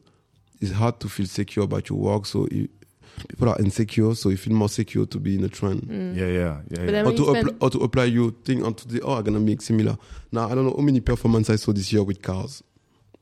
it's 0.59 0.71
hard 0.71 0.99
to 0.99 1.09
feel 1.09 1.25
secure 1.25 1.65
about 1.65 1.89
your 1.89 1.99
work 1.99 2.25
so 2.25 2.47
you, 2.51 2.67
people 3.29 3.49
are 3.49 3.57
insecure 3.59 4.13
so 4.15 4.29
you 4.29 4.37
feel 4.37 4.53
more 4.53 4.69
secure 4.69 5.05
to 5.05 5.19
be 5.19 5.35
in 5.35 5.43
a 5.43 5.49
trend 5.49 5.81
Mm. 5.83 6.15
yeah, 6.15 6.25
yeah, 6.27 6.31
yeah, 6.31 6.57
But 6.69 6.79
yeah. 6.79 6.91
then 6.91 7.05
or 7.07 7.11
to, 7.13 7.23
spend- 7.25 7.47
apply, 7.49 7.57
or 7.61 7.69
to 7.69 7.77
apply 7.79 8.03
your 8.05 8.31
thing 8.43 8.63
onto 8.65 8.87
the 8.89 9.01
oh 9.01 9.13
I'm 9.13 9.23
gonna 9.23 9.39
make 9.39 9.61
similar 9.61 9.97
now 10.31 10.49
I 10.49 10.55
don't 10.55 10.65
know 10.65 10.75
how 10.75 10.83
many 10.83 10.99
performances 10.99 11.49
I 11.53 11.55
saw 11.63 11.71
this 11.73 11.91
year 11.93 12.03
with 12.03 12.21
cars 12.21 12.63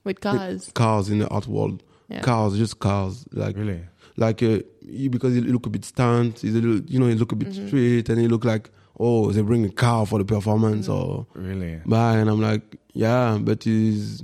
with 0.04 0.20
cars. 0.22 0.72
cars 0.74 1.10
in 1.10 1.20
the 1.20 1.28
art 1.28 1.48
world 1.48 1.84
Yeah. 2.10 2.22
cars 2.22 2.58
just 2.58 2.80
cars 2.80 3.26
like 3.34 3.56
really 3.58 3.82
like 4.18 4.44
uh, 4.44 4.60
he- 4.86 5.08
because 5.10 5.34
he 5.34 5.42
look 5.42 5.66
a 5.66 5.70
bit 5.70 5.86
stunt 5.86 6.40
he's 6.40 6.56
a 6.56 6.60
little 6.60 6.82
you 6.90 7.00
know 7.00 7.08
he 7.08 7.16
look 7.16 7.32
a 7.32 7.36
bit 7.36 7.50
Mm-hmm. 7.50 7.68
straight 7.68 8.10
and 8.10 8.20
he 8.22 8.28
look 8.28 8.44
like 8.46 8.70
oh 9.00 9.32
they 9.32 9.42
bring 9.42 9.66
a 9.66 9.70
car 9.70 10.06
for 10.06 10.20
the 10.20 10.26
performance 10.26 10.88
or 10.90 11.26
really 11.34 11.80
Bye. 11.86 12.18
And 12.18 12.30
I'm 12.30 12.42
like, 12.42 12.78
yeah, 12.94 13.38
but 13.42 13.66
it's 13.66 14.24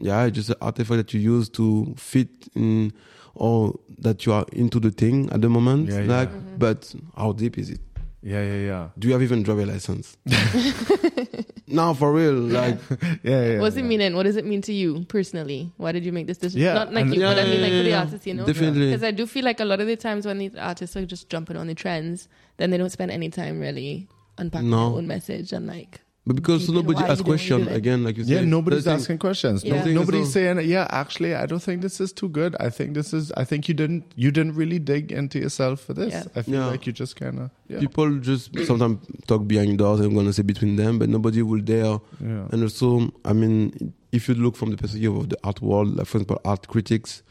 yeah, 0.00 0.24
it's 0.24 0.36
just 0.36 0.50
an 0.50 0.56
artifact 0.60 0.96
that 0.98 1.14
you 1.14 1.20
use 1.20 1.48
to 1.50 1.94
fit 1.96 2.28
in 2.54 2.92
or 3.34 3.78
that 3.98 4.24
you 4.26 4.32
are 4.32 4.44
into 4.52 4.78
the 4.80 4.90
thing 4.90 5.28
at 5.32 5.40
the 5.42 5.48
moment. 5.48 5.88
Yeah, 5.90 6.00
yeah. 6.02 6.16
like, 6.18 6.30
Mm-hmm. 6.30 6.56
but 6.58 6.94
how 7.16 7.32
deep 7.32 7.58
is 7.58 7.70
it? 7.70 7.80
yeah 8.22 8.42
yeah 8.42 8.60
yeah 8.66 8.88
Do 8.98 9.06
you 9.08 9.12
have 9.14 9.22
even 9.22 9.42
driver 9.42 9.66
license? 9.66 10.16
no, 11.68 11.94
for 11.94 12.12
real. 12.12 12.34
Like, 12.56 12.78
yeah 13.22 13.42
yeah 13.52 13.60
What's 13.60 13.76
it 13.76 13.82
yeah. 13.82 13.88
mean? 13.98 14.14
What 14.16 14.22
does 14.24 14.36
it 14.36 14.44
mean 14.46 14.62
to 14.62 14.72
you 14.72 15.04
personally? 15.08 15.72
Why 15.76 15.92
did 15.92 16.04
you 16.04 16.12
make 16.12 16.26
this 16.26 16.38
decision? 16.38 16.62
Yeah, 16.62 16.74
Not 16.74 16.92
like 16.92 17.06
and- 17.06 17.14
you, 17.14 17.20
but 17.20 17.38
I 17.38 17.44
mean 17.44 17.60
like 17.62 17.72
yeah, 17.72 17.78
for 17.78 17.82
the 17.84 17.88
yeah. 17.90 17.98
artists, 18.00 18.26
you 18.26 18.34
know? 18.34 18.46
Definitely. 18.46 18.86
Because 18.90 19.02
I 19.02 19.10
do 19.10 19.26
feel 19.26 19.44
like 19.44 19.60
a 19.60 19.64
lot 19.64 19.80
of 19.80 19.86
the 19.86 19.96
times 19.96 20.26
when 20.26 20.38
these 20.38 20.54
artists 20.54 20.96
are 20.96 21.04
just 21.06 21.28
jumping 21.28 21.56
on 21.56 21.66
the 21.66 21.74
trends, 21.74 22.28
then 22.58 22.70
they 22.70 22.78
don't 22.78 22.90
spend 22.90 23.10
any 23.10 23.28
time 23.30 23.58
really 23.60 24.08
unpacking 24.38 24.70
No. 24.70 24.90
their 24.90 24.98
own 24.98 25.06
message 25.06 25.52
and 25.52 25.66
like 25.66 26.00
but 26.26 26.34
because 26.34 26.66
You 26.68 26.74
nobody 26.74 27.00
why 27.00 27.08
asks 27.08 27.20
you 27.20 27.24
doing 27.24 27.32
what 27.34 27.42
you 27.48 27.54
question 27.56 27.76
again, 27.76 28.02
like 28.02 28.16
you 28.16 28.24
Yeah, 28.24 28.38
said. 28.38 28.48
nobody's 28.48 28.84
thing- 28.84 28.94
asking 28.94 29.18
questions. 29.18 29.62
Yeah. 29.62 29.82
thing 29.82 29.94
nobody's 29.94 30.32
saying, 30.32 30.68
"Yeah, 30.68 30.88
actually, 30.90 31.34
I 31.36 31.46
don't 31.46 31.62
think 31.62 31.82
this 31.82 32.00
is 32.00 32.12
too 32.12 32.28
good. 32.28 32.56
I 32.58 32.68
think 32.68 32.94
this 32.94 33.14
is. 33.14 33.30
I 33.36 33.44
think 33.44 33.68
you 33.68 33.74
didn't. 33.74 34.04
You 34.16 34.32
didn't 34.32 34.54
really 34.56 34.80
dig 34.80 35.12
into 35.12 35.38
yourself 35.38 35.80
for 35.80 35.94
this. 35.94 36.12
Yeah. 36.12 36.24
I 36.34 36.42
feel 36.42 36.54
Yeah. 36.54 36.66
like 36.66 36.84
you 36.86 36.92
just 36.92 37.14
kind 37.14 37.38
of. 37.38 37.50
Yeah. 37.68 37.78
People 37.78 38.18
just 38.18 38.50
sometimes 38.66 38.98
talk 39.28 39.46
behind 39.46 39.78
doors 39.78 40.00
I'm 40.00 40.14
gonna 40.14 40.32
say 40.32 40.42
between 40.42 40.74
them, 40.76 40.98
but 40.98 41.08
nobody 41.08 41.42
will 41.42 41.60
dare 41.60 42.00
yeah. 42.20 42.48
And 42.50 42.62
also, 42.62 43.12
I 43.24 43.32
mean, 43.32 43.92
if 44.12 44.28
you 44.28 44.34
look 44.34 44.56
from 44.56 44.70
the 44.70 44.76
perspective 44.76 45.14
of 45.16 45.28
the 45.28 45.38
art 45.44 45.62
world, 45.62 45.96
like 45.96 46.06
for 46.06 46.18
example, 46.18 46.40
art 46.44 46.66
critics, 46.66 47.22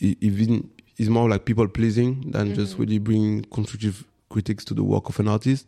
even 0.00 0.68
is 0.96 1.08
more 1.08 1.28
like 1.28 1.44
people 1.44 1.68
pleasing 1.68 2.30
than 2.30 2.54
just 2.54 2.72
mm-hmm. 2.72 2.82
really 2.82 2.98
bringing 2.98 3.42
constructive 3.44 4.04
critics 4.28 4.64
to 4.64 4.74
the 4.74 4.82
work 4.82 5.08
of 5.08 5.18
an 5.20 5.28
artist. 5.28 5.66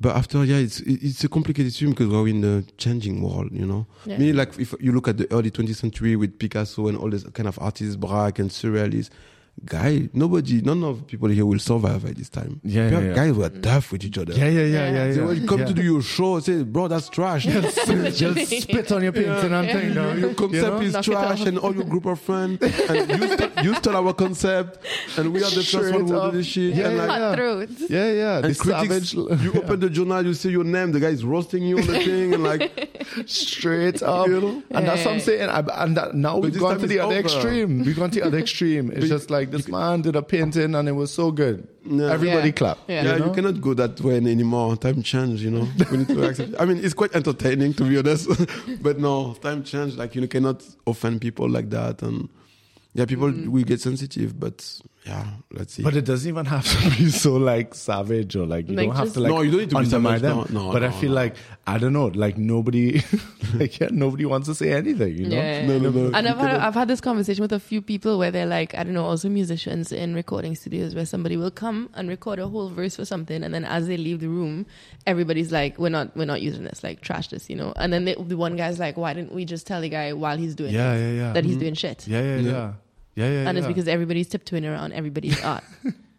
But 0.00 0.16
after, 0.16 0.44
yeah, 0.44 0.56
it's 0.56 0.80
it's 0.80 1.22
a 1.24 1.28
complicated 1.28 1.72
issue 1.72 1.90
because 1.90 2.08
we're 2.08 2.28
in 2.28 2.40
the 2.40 2.64
changing 2.78 3.22
world, 3.22 3.50
you 3.52 3.64
know. 3.64 3.86
Yeah. 4.04 4.18
Me, 4.18 4.32
like 4.32 4.58
if 4.58 4.74
you 4.80 4.92
look 4.92 5.06
at 5.08 5.18
the 5.18 5.32
early 5.32 5.50
20th 5.50 5.76
century 5.76 6.16
with 6.16 6.38
Picasso 6.38 6.88
and 6.88 6.98
all 6.98 7.10
these 7.10 7.24
kind 7.32 7.48
of 7.48 7.58
artists, 7.60 7.96
Braque 7.96 8.40
and 8.40 8.50
surrealists, 8.50 9.10
guy, 9.64 10.08
nobody, 10.12 10.60
none 10.60 10.82
of 10.84 11.06
people 11.06 11.28
here 11.28 11.46
will 11.46 11.58
survive 11.58 12.04
at 12.04 12.16
this 12.16 12.28
time. 12.28 12.60
Yeah, 12.64 12.88
yeah, 12.90 13.00
yeah. 13.00 13.14
guys 13.14 13.32
were 13.32 13.48
tough 13.48 13.92
with 13.92 14.04
each 14.04 14.18
other. 14.18 14.32
Yeah, 14.34 14.48
yeah, 14.48 14.60
yeah, 14.60 14.66
Yeah. 14.66 14.90
yeah, 14.92 15.12
They 15.12 15.16
yeah. 15.20 15.24
will 15.24 15.46
come 15.46 15.60
yeah. 15.60 15.66
to 15.66 15.74
do 15.74 15.82
your 15.82 16.02
show, 16.02 16.38
say, 16.40 16.62
bro, 16.64 16.88
that's 16.88 17.08
trash. 17.08 17.44
Just 17.46 18.62
spit 18.62 18.92
on 18.92 19.02
your 19.02 19.12
painting 19.12 19.52
and 19.52 19.66
Yeah. 19.66 19.72
thing. 19.80 19.94
no? 19.94 20.12
your 20.14 20.34
concept 20.34 20.54
You 20.54 20.70
know? 20.70 20.80
is 20.80 20.92
Knock 20.92 21.04
trash 21.04 21.46
and 21.46 21.58
all 21.58 21.74
your 21.74 21.84
group 21.84 22.06
of 22.06 22.20
friends 22.20 22.58
and 22.62 23.08
you, 23.20 23.28
st- 23.28 23.64
you 23.64 23.74
stole 23.76 23.96
our 23.96 24.12
concept 24.12 24.84
and 25.16 25.32
we 25.32 25.42
are 25.42 25.50
the 25.50 25.62
first 25.62 25.94
one 25.94 26.06
who 26.08 26.30
do 26.30 26.36
this 26.36 26.46
shit 26.46 26.74
Yeah, 26.74 26.88
and 26.88 26.96
yeah, 26.96 27.04
like 27.06 27.38
yeah. 27.38 27.86
Yeah, 27.88 28.12
yeah. 28.12 28.36
and 28.44 28.54
The 28.54 28.58
critics, 28.58 29.10
savage. 29.10 29.14
you 29.44 29.52
open 29.54 29.80
the 29.80 29.90
journal, 29.90 30.26
you 30.26 30.34
see 30.34 30.50
your 30.50 30.64
name, 30.64 30.92
the 30.92 31.00
guy 31.00 31.08
is 31.08 31.24
roasting 31.24 31.62
you 31.62 31.78
on 31.78 31.86
the 31.86 31.98
thing, 32.00 32.34
and 32.34 32.42
like, 32.42 33.00
straight 33.26 34.02
up. 34.02 34.26
You 34.28 34.40
know? 34.40 34.62
And 34.70 34.86
that's 34.86 35.04
what 35.04 35.14
I'm 35.14 35.20
saying. 35.20 35.48
I, 35.48 35.60
and 35.84 35.96
that, 35.96 36.14
now 36.14 36.38
we've 36.38 36.58
gone 36.58 36.78
to 36.80 36.86
the 36.86 36.98
other 37.00 37.16
extreme. 37.16 37.84
We've 37.84 37.96
gone 37.96 38.10
to 38.10 38.20
the 38.20 38.26
other 38.26 38.38
extreme. 38.38 38.90
It's 38.94 39.08
just 39.08 39.28
like 39.30 39.43
this 39.50 39.68
man 39.68 40.02
did 40.02 40.16
a 40.16 40.22
painting 40.22 40.74
and 40.74 40.88
it 40.88 40.92
was 40.92 41.12
so 41.12 41.30
good. 41.30 41.66
Yeah. 41.84 42.10
Everybody 42.12 42.48
Yeah. 42.48 42.52
clap. 42.54 42.78
Yeah. 42.88 43.02
yeah, 43.04 43.16
you 43.16 43.24
you, 43.26 43.32
cannot 43.32 43.60
go 43.60 43.74
that 43.74 44.00
way 44.00 44.16
anymore. 44.16 44.76
Time 44.76 45.02
change, 45.02 45.42
you 45.42 45.50
know. 45.50 45.68
we 45.90 45.98
need 45.98 46.08
to 46.08 46.22
accept. 46.28 46.54
I 46.58 46.64
mean, 46.64 46.78
it's 46.84 46.94
quite 46.94 47.14
entertaining 47.14 47.74
to 47.74 47.84
be 47.84 47.98
honest, 47.98 48.28
but 48.82 48.98
no, 48.98 49.34
time 49.34 49.62
change. 49.64 49.96
Like 49.96 50.14
you 50.14 50.26
cannot 50.28 50.62
offend 50.86 51.20
people 51.20 51.48
like 51.48 51.70
that, 51.70 52.02
and 52.02 52.28
Yeah, 52.94 53.06
people 53.06 53.28
Mm-hmm. 53.30 53.50
will 53.50 53.64
get 53.64 53.80
sensitive, 53.80 54.38
but 54.38 54.80
yeah, 55.06 55.26
let's 55.52 55.74
see. 55.74 55.82
But 55.82 55.96
it 55.96 56.04
doesn't 56.06 56.28
even 56.28 56.46
have 56.46 56.64
to 56.64 56.90
be 56.96 57.10
so 57.10 57.34
like 57.36 57.74
savage 57.74 58.36
or 58.36 58.46
like 58.46 58.68
you 58.70 58.74
Like, 58.76 58.86
don't 58.86 58.96
have 58.96 59.04
just- 59.06 59.14
to 59.14 59.20
like 59.20 59.30
No, 59.32 59.42
you 59.42 59.50
don't 59.50 59.60
need 59.60 59.70
to 59.70 59.76
undermine 59.76 60.22
them. 60.22 60.36
No, 60.50 60.64
no, 60.66 60.72
but 60.72 60.82
I 60.82 60.90
feel 60.90 61.10
no. 61.10 61.16
like 61.16 61.36
I 61.66 61.78
don't 61.78 61.92
know, 61.92 62.06
like 62.06 62.38
nobody, 62.38 63.02
like 63.54 63.78
yeah, 63.80 63.88
nobody 63.90 64.24
wants 64.24 64.48
to 64.48 64.54
say 64.54 64.72
anything. 64.72 65.16
You 65.16 65.28
know? 65.28 65.36
Yeah. 65.36 65.66
no, 65.66 65.78
no, 65.78 65.90
no. 65.90 66.06
And 66.16 66.26
I've 66.28 66.38
had, 66.38 66.56
I've 66.56 66.74
had 66.74 66.88
this 66.88 67.00
conversation 67.00 67.42
with 67.42 67.52
a 67.52 67.60
few 67.60 67.80
people 67.82 68.18
where 68.18 68.30
they're 68.30 68.46
like, 68.46 68.74
I 68.74 68.82
don't 68.84 68.94
know, 68.94 69.04
also 69.04 69.28
musicians 69.28 69.92
in 69.92 70.14
recording 70.14 70.54
studios 70.54 70.94
where 70.94 71.06
somebody 71.06 71.36
will 71.36 71.50
come 71.50 71.90
and 71.94 72.08
record 72.08 72.38
a 72.38 72.48
whole 72.48 72.70
verse 72.70 72.96
for 72.96 73.04
something, 73.04 73.42
and 73.42 73.52
then 73.54 73.64
as 73.64 73.86
they 73.86 73.96
leave 73.96 74.20
the 74.20 74.28
room, 74.28 74.64
everybody's 75.06 75.52
like, 75.52 75.78
"We're 75.78 75.88
not, 75.90 76.16
we're 76.16 76.24
not 76.26 76.40
using 76.42 76.64
this, 76.64 76.82
like 76.82 77.00
trash 77.02 77.28
this," 77.28 77.48
you 77.50 77.56
know. 77.56 77.72
And 77.76 77.92
then 77.92 78.04
the, 78.06 78.16
the 78.18 78.36
one 78.36 78.56
guy's 78.56 78.78
like, 78.78 78.96
"Why 78.96 79.12
didn't 79.14 79.32
we 79.34 79.44
just 79.44 79.66
tell 79.66 79.80
the 79.80 79.88
guy 79.88 80.12
while 80.12 80.36
he's 80.38 80.54
doing 80.54 80.72
Yeah, 80.74 80.94
it 80.94 81.00
yeah, 81.16 81.22
yeah. 81.26 81.32
that 81.34 81.44
he's 81.44 81.56
Mhm. 81.56 81.60
doing 81.60 81.74
shit?" 81.74 82.06
Yeah, 82.08 82.20
yeah, 82.22 82.36
Yeah. 82.38 82.72
Yeah. 83.14 83.24
Yeah, 83.26 83.30
yeah, 83.42 83.48
And 83.48 83.58
it's 83.58 83.64
yeah. 83.64 83.68
because 83.68 83.88
everybody's 83.88 84.28
tiptoeing 84.28 84.64
around 84.66 84.92
everybody's 84.92 85.42
art. 85.52 85.64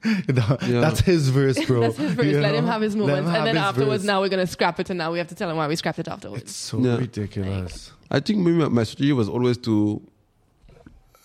Yeah. 0.05 0.81
That's 0.81 0.99
his 0.99 1.29
verse, 1.29 1.63
bro. 1.65 1.81
That's 1.81 1.97
his 1.97 2.11
verse. 2.13 2.25
You 2.27 2.39
Let 2.39 2.53
him 2.55 2.65
have 2.67 2.81
his 2.81 2.95
Let 2.95 3.07
moments, 3.07 3.29
have 3.31 3.37
and 3.39 3.47
then 3.47 3.57
afterwards, 3.57 4.03
verse. 4.03 4.07
now 4.07 4.21
we're 4.21 4.29
gonna 4.29 4.45
scrap 4.45 4.79
it, 4.79 4.89
and 4.91 4.97
now 4.99 5.11
we 5.11 5.17
have 5.17 5.27
to 5.29 5.35
tell 5.35 5.49
him 5.49 5.57
why 5.57 5.67
we 5.67 5.75
scrapped 5.75 5.97
it 5.99 6.07
afterwards. 6.07 6.43
It's 6.43 6.55
so 6.55 6.79
Yeah. 6.79 6.97
ridiculous. 6.97 7.91
I 8.11 8.19
think 8.19 8.39
maybe 8.39 8.57
my- 8.57 8.67
my 8.69 8.83
strategy 8.83 9.13
was 9.13 9.27
always 9.29 9.57
to 9.59 10.01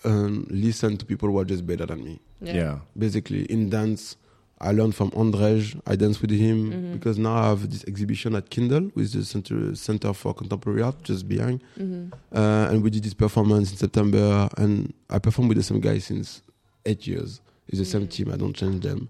um, 0.03 0.47
listen 0.49 0.97
to 0.97 1.05
people 1.05 1.29
who 1.29 1.37
are 1.37 1.45
just 1.45 1.65
better 1.67 1.85
than 1.85 2.03
me. 2.03 2.19
Yeah. 2.41 2.79
Basically, 2.97 3.43
in 3.45 3.69
dance, 3.69 4.15
I 4.63 4.71
learned 4.73 4.93
from 4.95 5.09
Andrej. 5.11 5.75
I 5.87 5.95
dance 5.95 6.21
with 6.21 6.29
him 6.31 6.71
Mhm. 6.71 6.93
because 6.93 7.17
now 7.17 7.33
I 7.35 7.47
have 7.49 7.69
this 7.69 7.83
exhibition 7.87 8.35
at 8.35 8.49
KINDL 8.49 8.91
with 8.95 9.11
the 9.11 9.23
Center, 9.25 9.75
Center 9.75 10.13
for 10.13 10.33
Contemporary 10.35 10.83
Art 10.83 11.01
just 11.03 11.27
behind. 11.27 11.61
Mhm. 11.79 12.11
Uh, 12.31 12.69
and 12.69 12.83
we 12.83 12.89
did 12.91 13.03
this 13.03 13.15
performance 13.15 13.71
in 13.71 13.77
September, 13.77 14.47
and 14.57 14.93
I 15.09 15.17
performed 15.19 15.49
with 15.49 15.57
the 15.57 15.63
same 15.63 15.79
guy 15.81 15.97
since 15.99 16.41
eight 16.85 17.07
years. 17.07 17.41
It's 17.67 17.79
the 17.79 17.85
same 17.85 18.05
Mm. 18.05 18.09
team. 18.11 18.31
I 18.31 18.37
don't 18.37 18.55
change 18.55 18.81
them. 18.83 19.09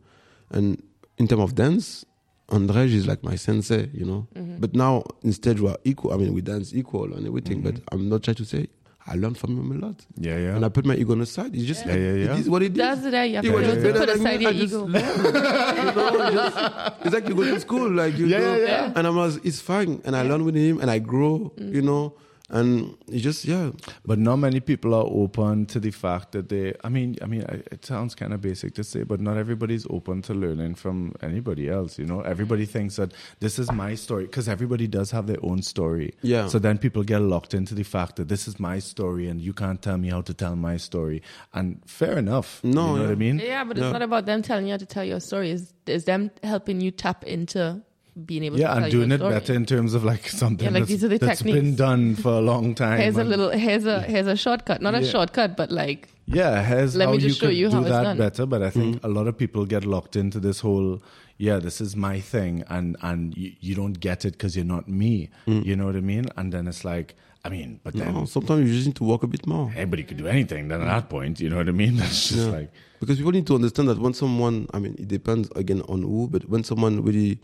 And 0.52 0.82
in 1.18 1.28
terms 1.28 1.44
of 1.44 1.56
dance, 1.56 2.06
Andrej 2.50 2.94
is 2.94 3.06
like 3.08 3.24
my 3.24 3.36
sensei, 3.36 3.90
you 3.94 4.06
know. 4.06 4.28
Mhm. 4.36 4.60
But 4.60 4.74
now 4.76 5.04
instead 5.24 5.60
we 5.60 5.68
are 5.70 5.78
equal. 5.86 6.12
I 6.14 6.18
mean, 6.18 6.34
we 6.34 6.42
dance 6.42 6.74
equal 6.74 7.14
and 7.14 7.26
everything. 7.26 7.60
Mhm. 7.60 7.64
But 7.64 7.76
I'm 7.92 8.10
not 8.10 8.24
trying 8.24 8.36
to 8.36 8.46
say 8.46 8.68
I 9.08 9.16
learned 9.16 9.38
from 9.38 9.58
him 9.58 9.72
a 9.72 9.86
lot, 9.86 10.06
Yeah, 10.18 10.38
yeah. 10.38 10.56
and 10.56 10.64
I 10.64 10.70
put 10.70 10.86
my 10.86 10.96
ego 10.96 11.14
on 11.14 11.20
the 11.20 11.26
side. 11.26 11.56
It's 11.56 11.66
just 11.66 11.86
Yeah, 11.86 11.96
yeah, 11.96 12.14
yeah. 12.14 12.34
it 12.34 12.40
is 12.42 12.50
what 12.50 12.62
it 12.62 12.72
is. 12.74 12.78
That's 12.78 13.02
the 13.02 13.12
day 13.12 13.28
you 13.28 13.36
have 13.38 13.44
He 13.46 13.50
to 13.52 13.56
was 13.58 13.66
put, 13.66 13.74
just 13.74 13.86
yeah, 13.86 13.92
better 13.92 14.00
put 14.00 14.10
than 14.14 14.24
me. 14.24 14.30
aside 14.30 14.42
your 14.42 14.50
I 14.50 14.54
just 14.54 14.74
ego. 14.74 14.86
learned. 14.86 15.26
you 15.78 15.84
know, 15.96 16.26
it's, 16.26 16.36
just- 16.36 17.06
it's 17.06 17.14
like 17.16 17.28
you 17.30 17.36
go 17.36 17.44
to 17.44 17.60
school, 17.60 17.90
like 17.92 18.18
you 18.18 18.28
Yeah, 18.28 18.40
go, 18.40 18.56
yeah, 18.56 18.66
yeah. 18.66 18.94
and 18.96 19.08
I 19.08 19.10
was, 19.10 19.38
it's 19.44 19.60
fine, 19.60 20.02
and 20.06 20.16
I 20.16 20.22
learn 20.22 20.46
with 20.46 20.56
him, 20.56 20.80
and 20.80 20.90
I 20.92 21.00
grow, 21.00 21.52
Mm. 21.58 21.74
you 21.74 21.82
know, 21.82 22.14
and 22.52 22.96
it's 23.08 23.24
just 23.24 23.46
yeah, 23.46 23.72
But 24.06 24.20
not 24.20 24.36
many 24.38 24.60
people 24.60 24.94
are 24.94 25.06
open 25.06 25.66
to 25.68 25.80
the 25.80 25.92
fact 25.92 26.34
that 26.34 26.50
they. 26.50 26.74
I 26.84 26.90
mean, 26.90 27.16
I 27.22 27.26
mean, 27.26 27.42
it 27.72 27.86
sounds 27.86 28.14
kind 28.16 28.34
of 28.34 28.42
basic 28.42 28.74
to 28.76 28.84
say, 28.84 29.04
but 29.04 29.20
not 29.22 29.38
everybody's 29.38 29.88
open 29.90 30.22
to 30.24 30.34
learning 30.34 30.76
from 30.76 31.14
anybody 31.22 31.70
else. 31.70 31.98
You 31.98 32.06
know, 32.06 32.22
everybody 32.22 32.66
thinks 32.66 32.98
that 32.98 33.14
this 33.40 33.58
is 33.58 33.72
my 33.72 33.96
story 33.96 34.26
because 34.26 34.50
everybody 34.50 34.88
does 34.88 35.12
have 35.12 35.28
their 35.28 35.44
own 35.44 35.62
story. 35.62 36.14
yeah. 36.22 36.48
So 36.48 36.60
then 36.60 36.78
people 36.78 37.04
get 37.04 37.22
locked 37.22 37.54
into 37.54 37.74
the 37.74 37.84
fact 37.84 38.18
that 38.18 38.28
this 38.28 38.48
is 38.48 38.60
my 38.60 38.80
story 38.80 39.28
and 39.28 39.40
you 39.42 39.54
can't 39.54 39.82
tell 39.82 39.98
me 39.98 40.10
how 40.10 40.22
to 40.22 40.34
tell 40.34 40.56
my 40.56 40.78
story. 40.78 41.22
And 41.54 41.82
fair 41.86 42.18
enough. 42.18 42.62
No, 42.64 42.70
you 42.70 42.76
know 42.76 42.96
yeah. 42.96 43.02
what 43.04 43.12
I 43.12 43.16
mean? 43.16 43.40
Yeah, 43.40 43.64
but 43.64 43.78
it's 43.78 43.86
Yeah. 43.86 43.92
not 43.94 44.02
about 44.02 44.26
them 44.26 44.42
telling 44.42 44.66
you 44.68 44.72
how 44.74 44.78
to 44.78 44.86
tell 44.86 45.06
your 45.06 45.20
story. 45.22 45.52
It's, 45.52 45.74
it's 45.88 46.06
them 46.06 46.32
helping 46.44 46.82
you 46.82 46.92
tap 46.92 47.24
into 47.24 47.82
being 48.26 48.44
able 48.44 48.58
to, 48.58 48.62
Yeah, 48.62 48.68
to 48.70 48.74
tell 48.76 48.84
and 48.84 48.92
doing 48.92 49.12
it 49.12 49.18
story. 49.18 49.34
better 49.34 49.54
in 49.54 49.66
terms 49.66 49.94
of 49.94 50.04
like 50.04 50.28
something 50.28 50.66
Yeah, 50.66 50.72
like 50.72 50.82
that's, 50.82 50.90
these 50.92 51.04
are 51.04 51.08
the 51.08 51.18
that's 51.18 51.42
been 51.42 51.76
done 51.76 52.16
for 52.16 52.34
a 52.34 52.42
long 52.42 52.76
time. 52.76 53.00
Here's 53.04 53.18
a 53.18 53.24
little, 53.24 53.50
here's 53.52 53.86
a, 53.86 54.02
here's 54.02 54.28
a 54.28 54.36
shortcut. 54.36 54.82
Not 54.82 54.96
a 54.96 55.06
shortcut, 55.06 55.56
but 55.56 55.72
like, 55.72 56.10
Yeah, 56.26 56.64
here's 56.64 56.96
Let 56.96 57.06
how 57.08 57.12
me 57.14 57.20
you 57.22 57.28
just 57.30 57.40
show 57.40 57.48
could 57.48 57.56
you 57.56 57.70
do 57.70 57.76
how 57.78 57.82
it's 57.82 57.90
that 57.90 58.04
done. 58.04 58.18
better. 58.18 58.46
But 58.46 58.62
I 58.64 58.70
think 58.70 58.98
Mm-hmm. 58.98 59.06
a 59.06 59.10
lot 59.10 59.28
of 59.28 59.38
people 59.38 59.66
get 59.66 59.86
locked 59.86 60.16
into 60.18 60.40
this 60.40 60.60
whole, 60.60 61.02
yeah, 61.38 61.58
this 61.60 61.80
is 61.82 61.96
my 61.96 62.20
thing, 62.20 62.64
and 62.70 62.98
and 63.02 63.36
you, 63.38 63.54
you 63.62 63.76
don't 63.76 63.98
get 64.00 64.26
it 64.26 64.34
because 64.34 64.56
you're 64.58 64.66
not 64.78 64.88
me. 64.90 65.30
You 65.46 65.76
know 65.78 65.86
what 65.86 65.96
I 65.96 66.02
mean? 66.02 66.26
And 66.38 66.52
then 66.54 66.68
it's 66.68 66.84
like, 66.84 67.16
I 67.46 67.50
mean, 67.50 67.80
but 67.84 67.94
then 67.96 68.10
Mm. 68.14 68.14
No, 68.20 68.26
sometimes 68.26 68.70
you 68.70 68.76
just 68.76 68.88
need 68.88 68.96
to 68.98 69.04
walk 69.06 69.24
a 69.24 69.28
bit 69.28 69.48
more 69.48 69.70
everybody 69.72 70.04
could 70.04 70.18
do 70.18 70.28
anything. 70.28 70.68
Then 70.68 70.82
at 70.82 70.86
that 70.86 71.10
point, 71.10 71.40
you 71.40 71.50
know 71.50 71.58
what 71.58 71.70
I 71.70 71.72
mean? 71.72 71.96
That's 72.02 72.30
just 72.30 72.48
Yeah. 72.48 72.52
like, 72.60 72.72
because 73.00 73.18
people 73.18 73.32
need 73.32 73.48
to 73.48 73.56
understand 73.56 73.88
that 73.90 73.98
when 74.00 74.14
someone, 74.14 74.68
I 74.74 74.80
mean, 74.80 74.96
it 75.00 75.08
depends 75.08 75.50
again 75.56 75.82
on 75.88 76.04
who, 76.04 76.28
but 76.30 76.48
when 76.50 76.64
someone 76.64 77.02
really 77.04 77.40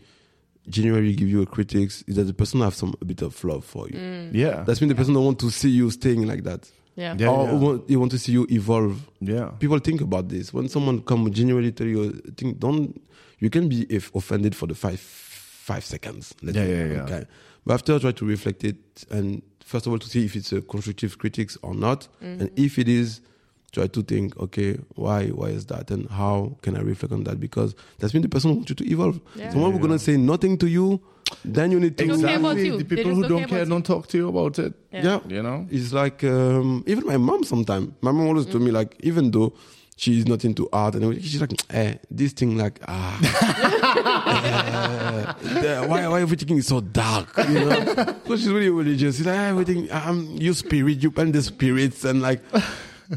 genuinely 0.70 1.14
give 1.14 1.28
you 1.28 1.42
a 1.42 1.46
critics, 1.46 2.04
is 2.06 2.16
that 2.16 2.24
the 2.24 2.34
person 2.34 2.60
have 2.60 2.74
some 2.74 2.94
a 3.00 3.04
bit 3.04 3.22
of 3.22 3.42
love 3.44 3.64
for 3.64 3.88
you. 3.88 3.98
Mm. 3.98 4.30
yeah, 4.34 4.64
That's 4.64 4.80
mean 4.80 4.88
the 4.88 4.94
person 4.94 5.14
don't 5.14 5.24
want 5.24 5.38
to 5.40 5.50
see 5.50 5.70
you 5.70 5.90
staying 5.90 6.26
like 6.26 6.44
that, 6.44 6.70
yeah. 6.96 7.14
Yeah. 7.18 7.28
or 7.28 7.56
want, 7.56 7.90
you 7.90 8.00
want 8.00 8.10
to 8.12 8.18
see 8.18 8.32
you 8.32 8.46
evolve. 8.50 9.08
yeah, 9.20 9.50
People 9.58 9.78
think 9.78 10.00
about 10.00 10.28
this 10.28 10.52
when 10.52 10.68
someone 10.68 11.00
come 11.02 11.30
genuinely 11.32 11.72
tell 11.72 11.86
you, 11.86 12.12
think 12.36 12.58
don't 12.58 13.00
you 13.38 13.50
can 13.50 13.68
be 13.68 13.82
if 13.88 14.14
offended 14.14 14.54
for 14.54 14.66
the 14.66 14.74
five 14.74 15.00
five 15.00 15.84
seconds. 15.84 16.34
let's 16.42 16.56
Yeah, 16.56 16.64
say, 16.64 16.70
yeah, 16.88 16.94
yeah. 16.94 17.02
Okay, 17.02 17.24
but 17.64 17.74
after 17.74 17.94
I 17.94 17.98
try 17.98 18.12
to 18.12 18.26
reflect 18.26 18.64
it 18.64 18.76
and 19.10 19.42
first 19.64 19.86
of 19.86 19.92
all 19.92 19.98
to 19.98 20.08
see 20.08 20.24
if 20.24 20.34
it's 20.34 20.52
a 20.52 20.62
constructive 20.62 21.18
critics 21.18 21.58
or 21.62 21.74
not, 21.74 22.08
mm-hmm. 22.22 22.40
and 22.40 22.50
if 22.56 22.78
it 22.78 22.88
is, 22.88 23.20
try 23.72 23.86
to 23.86 24.02
think, 24.02 24.36
okay, 24.38 24.78
why 24.94 25.26
why 25.28 25.48
is 25.48 25.66
that, 25.66 25.90
and 25.90 26.08
how 26.10 26.56
can 26.62 26.76
I 26.76 26.80
reflect 26.80 27.12
on 27.12 27.24
that? 27.24 27.40
Because 27.40 27.74
that's 27.98 28.12
when 28.14 28.22
the 28.22 28.28
person 28.28 28.54
wants 28.54 28.70
you 28.70 28.76
to 28.76 28.90
evolve. 28.90 29.20
Yeah. 29.36 29.50
Someone 29.50 29.72
who's 29.72 29.80
Yeah. 29.80 29.86
gonna 29.86 29.98
say 29.98 30.16
nothing 30.16 30.56
to 30.58 30.66
you, 30.68 31.00
then 31.44 31.70
you 31.70 31.80
need 31.80 31.96
to. 31.98 32.06
don't 32.06 32.20
care 32.20 32.38
about 32.38 32.56
exactly. 32.56 32.66
you. 32.66 32.78
The 32.78 32.84
people 32.84 33.14
who 33.14 33.22
don't 33.22 33.30
don't 33.30 33.38
care 33.40 33.48
care 33.58 33.64
don't 33.66 33.84
talk 33.84 34.06
to 34.08 34.16
you 34.16 34.28
about 34.28 34.58
it. 34.58 34.72
yeah. 34.92 35.20
You 35.28 35.42
know? 35.42 35.66
It's 35.70 35.92
like 35.92 36.24
um, 36.24 36.82
even 36.86 37.06
my 37.06 37.16
mom 37.18 37.44
sometimes. 37.44 37.92
My 38.00 38.10
mom 38.10 38.28
always 38.28 38.46
told 38.46 38.62
me 38.62 38.70
like 38.70 38.96
even 39.00 39.30
though 39.30 39.52
she's 39.96 40.26
not 40.26 40.44
into 40.44 40.68
art 40.72 40.94
and 40.94 41.04
everything, 41.04 41.24
she's 41.24 41.40
like, 41.40 41.52
eh, 41.70 41.94
this 42.10 42.32
thing 42.32 42.56
like 42.56 42.80
ah, 42.88 43.18
eh, 45.44 45.60
yeah, 45.62 45.86
why 45.86 46.08
why 46.08 46.20
everything 46.22 46.56
is 46.56 46.66
so 46.68 46.80
dark, 46.80 47.28
you 47.48 47.60
know? 47.60 48.14
so 48.26 48.36
she's 48.36 48.48
really 48.48 48.70
religious. 48.70 49.16
She's 49.18 49.26
like 49.26 49.36
ah, 49.38 49.44
everything, 49.52 49.90
um, 49.92 50.36
you 50.38 50.54
spirit, 50.54 51.02
you 51.02 51.12
and 51.16 51.34
the 51.34 51.42
spirits 51.42 52.04
and 52.04 52.22
like. 52.22 52.40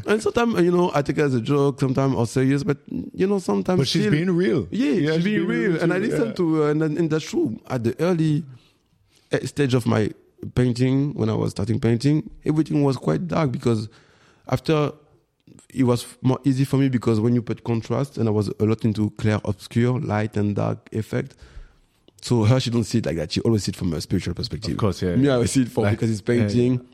And 0.06 0.22
sometimes 0.22 0.58
you 0.62 0.70
know 0.72 0.90
I 0.94 1.02
take 1.02 1.18
it 1.18 1.22
as 1.22 1.34
a 1.34 1.40
joke, 1.40 1.80
sometimes 1.80 2.14
or 2.14 2.26
serious, 2.26 2.64
but 2.64 2.78
you 2.88 3.26
know 3.26 3.38
sometimes. 3.38 3.78
But 3.78 3.88
she's 3.88 4.02
still- 4.02 4.12
being 4.12 4.30
real. 4.30 4.66
yeah, 4.70 5.14
she's 5.14 5.24
being 5.24 5.46
real. 5.46 5.80
And 5.80 5.92
I 5.92 5.98
too, 5.98 6.06
listened 6.06 6.26
yeah. 6.28 6.32
to 6.34 6.54
her, 6.56 6.70
and, 6.70 6.80
then- 6.82 6.96
and 6.96 7.10
that's 7.10 7.24
true. 7.24 7.60
At 7.68 7.84
the 7.84 7.94
early 8.00 8.44
uh, 9.32 9.38
stage 9.46 9.74
of 9.74 9.86
my 9.86 10.10
painting, 10.54 11.12
when 11.14 11.28
I 11.28 11.34
was 11.34 11.50
starting 11.50 11.78
painting, 11.78 12.30
everything 12.44 12.82
was 12.82 12.96
quite 12.96 13.28
dark 13.28 13.52
because 13.52 13.88
after 14.48 14.92
it 15.74 15.84
was 15.84 16.06
more 16.22 16.38
easy 16.44 16.64
for 16.64 16.76
me 16.78 16.88
because 16.88 17.20
when 17.20 17.34
you 17.34 17.42
put 17.42 17.62
contrast, 17.64 18.16
and 18.18 18.28
I 18.28 18.30
was 18.32 18.48
a 18.48 18.64
lot 18.64 18.84
into 18.84 19.10
clear, 19.10 19.40
obscure, 19.44 20.00
light, 20.00 20.36
and 20.36 20.56
dark 20.56 20.88
effect. 20.92 21.34
So 22.22 22.44
her, 22.44 22.60
she 22.60 22.70
don't 22.70 22.84
see 22.84 22.98
it 22.98 23.06
like 23.06 23.16
that. 23.16 23.32
She 23.32 23.40
always 23.40 23.64
see 23.64 23.70
it 23.70 23.76
from 23.76 23.92
a 23.94 24.00
spiritual 24.00 24.34
perspective. 24.34 24.72
Of 24.72 24.78
course, 24.78 25.02
yeah. 25.02 25.16
Me, 25.16 25.28
I 25.28 25.44
see 25.46 25.62
it 25.62 25.68
from 25.70 25.84
Like, 25.84 25.92
because 25.92 26.10
it's 26.10 26.20
painting. 26.20 26.86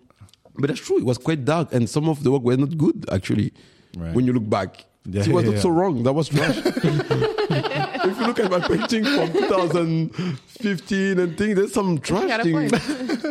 But 0.58 0.68
that's 0.68 0.80
true. 0.80 0.98
It 0.98 1.04
was 1.04 1.18
quite 1.18 1.44
dark, 1.44 1.72
and 1.72 1.88
some 1.88 2.08
of 2.08 2.22
the 2.24 2.30
work 2.32 2.42
were 2.42 2.56
not 2.56 2.76
good 2.76 3.04
actually. 3.12 3.52
Right. 3.96 4.14
When 4.14 4.26
you 4.26 4.32
look 4.32 4.48
back, 4.50 4.84
Yeah, 5.06 5.22
it 5.22 5.28
was 5.28 5.44
yeah, 5.44 5.50
not 5.50 5.56
yeah. 5.56 5.62
so 5.62 5.70
wrong. 5.70 6.02
That 6.02 6.12
was 6.12 6.28
trash. 6.28 6.58
if 6.64 8.18
you 8.20 8.26
look 8.26 8.38
at 8.40 8.50
my 8.50 8.60
painting 8.60 9.04
from 9.04 9.32
2015 9.32 11.18
and 11.18 11.38
things, 11.38 11.54
there's 11.56 11.72
some 11.72 11.96
got 11.96 12.04
trash 12.04 12.40
a 12.40 12.42
thing. 12.42 12.68
point. 12.70 12.72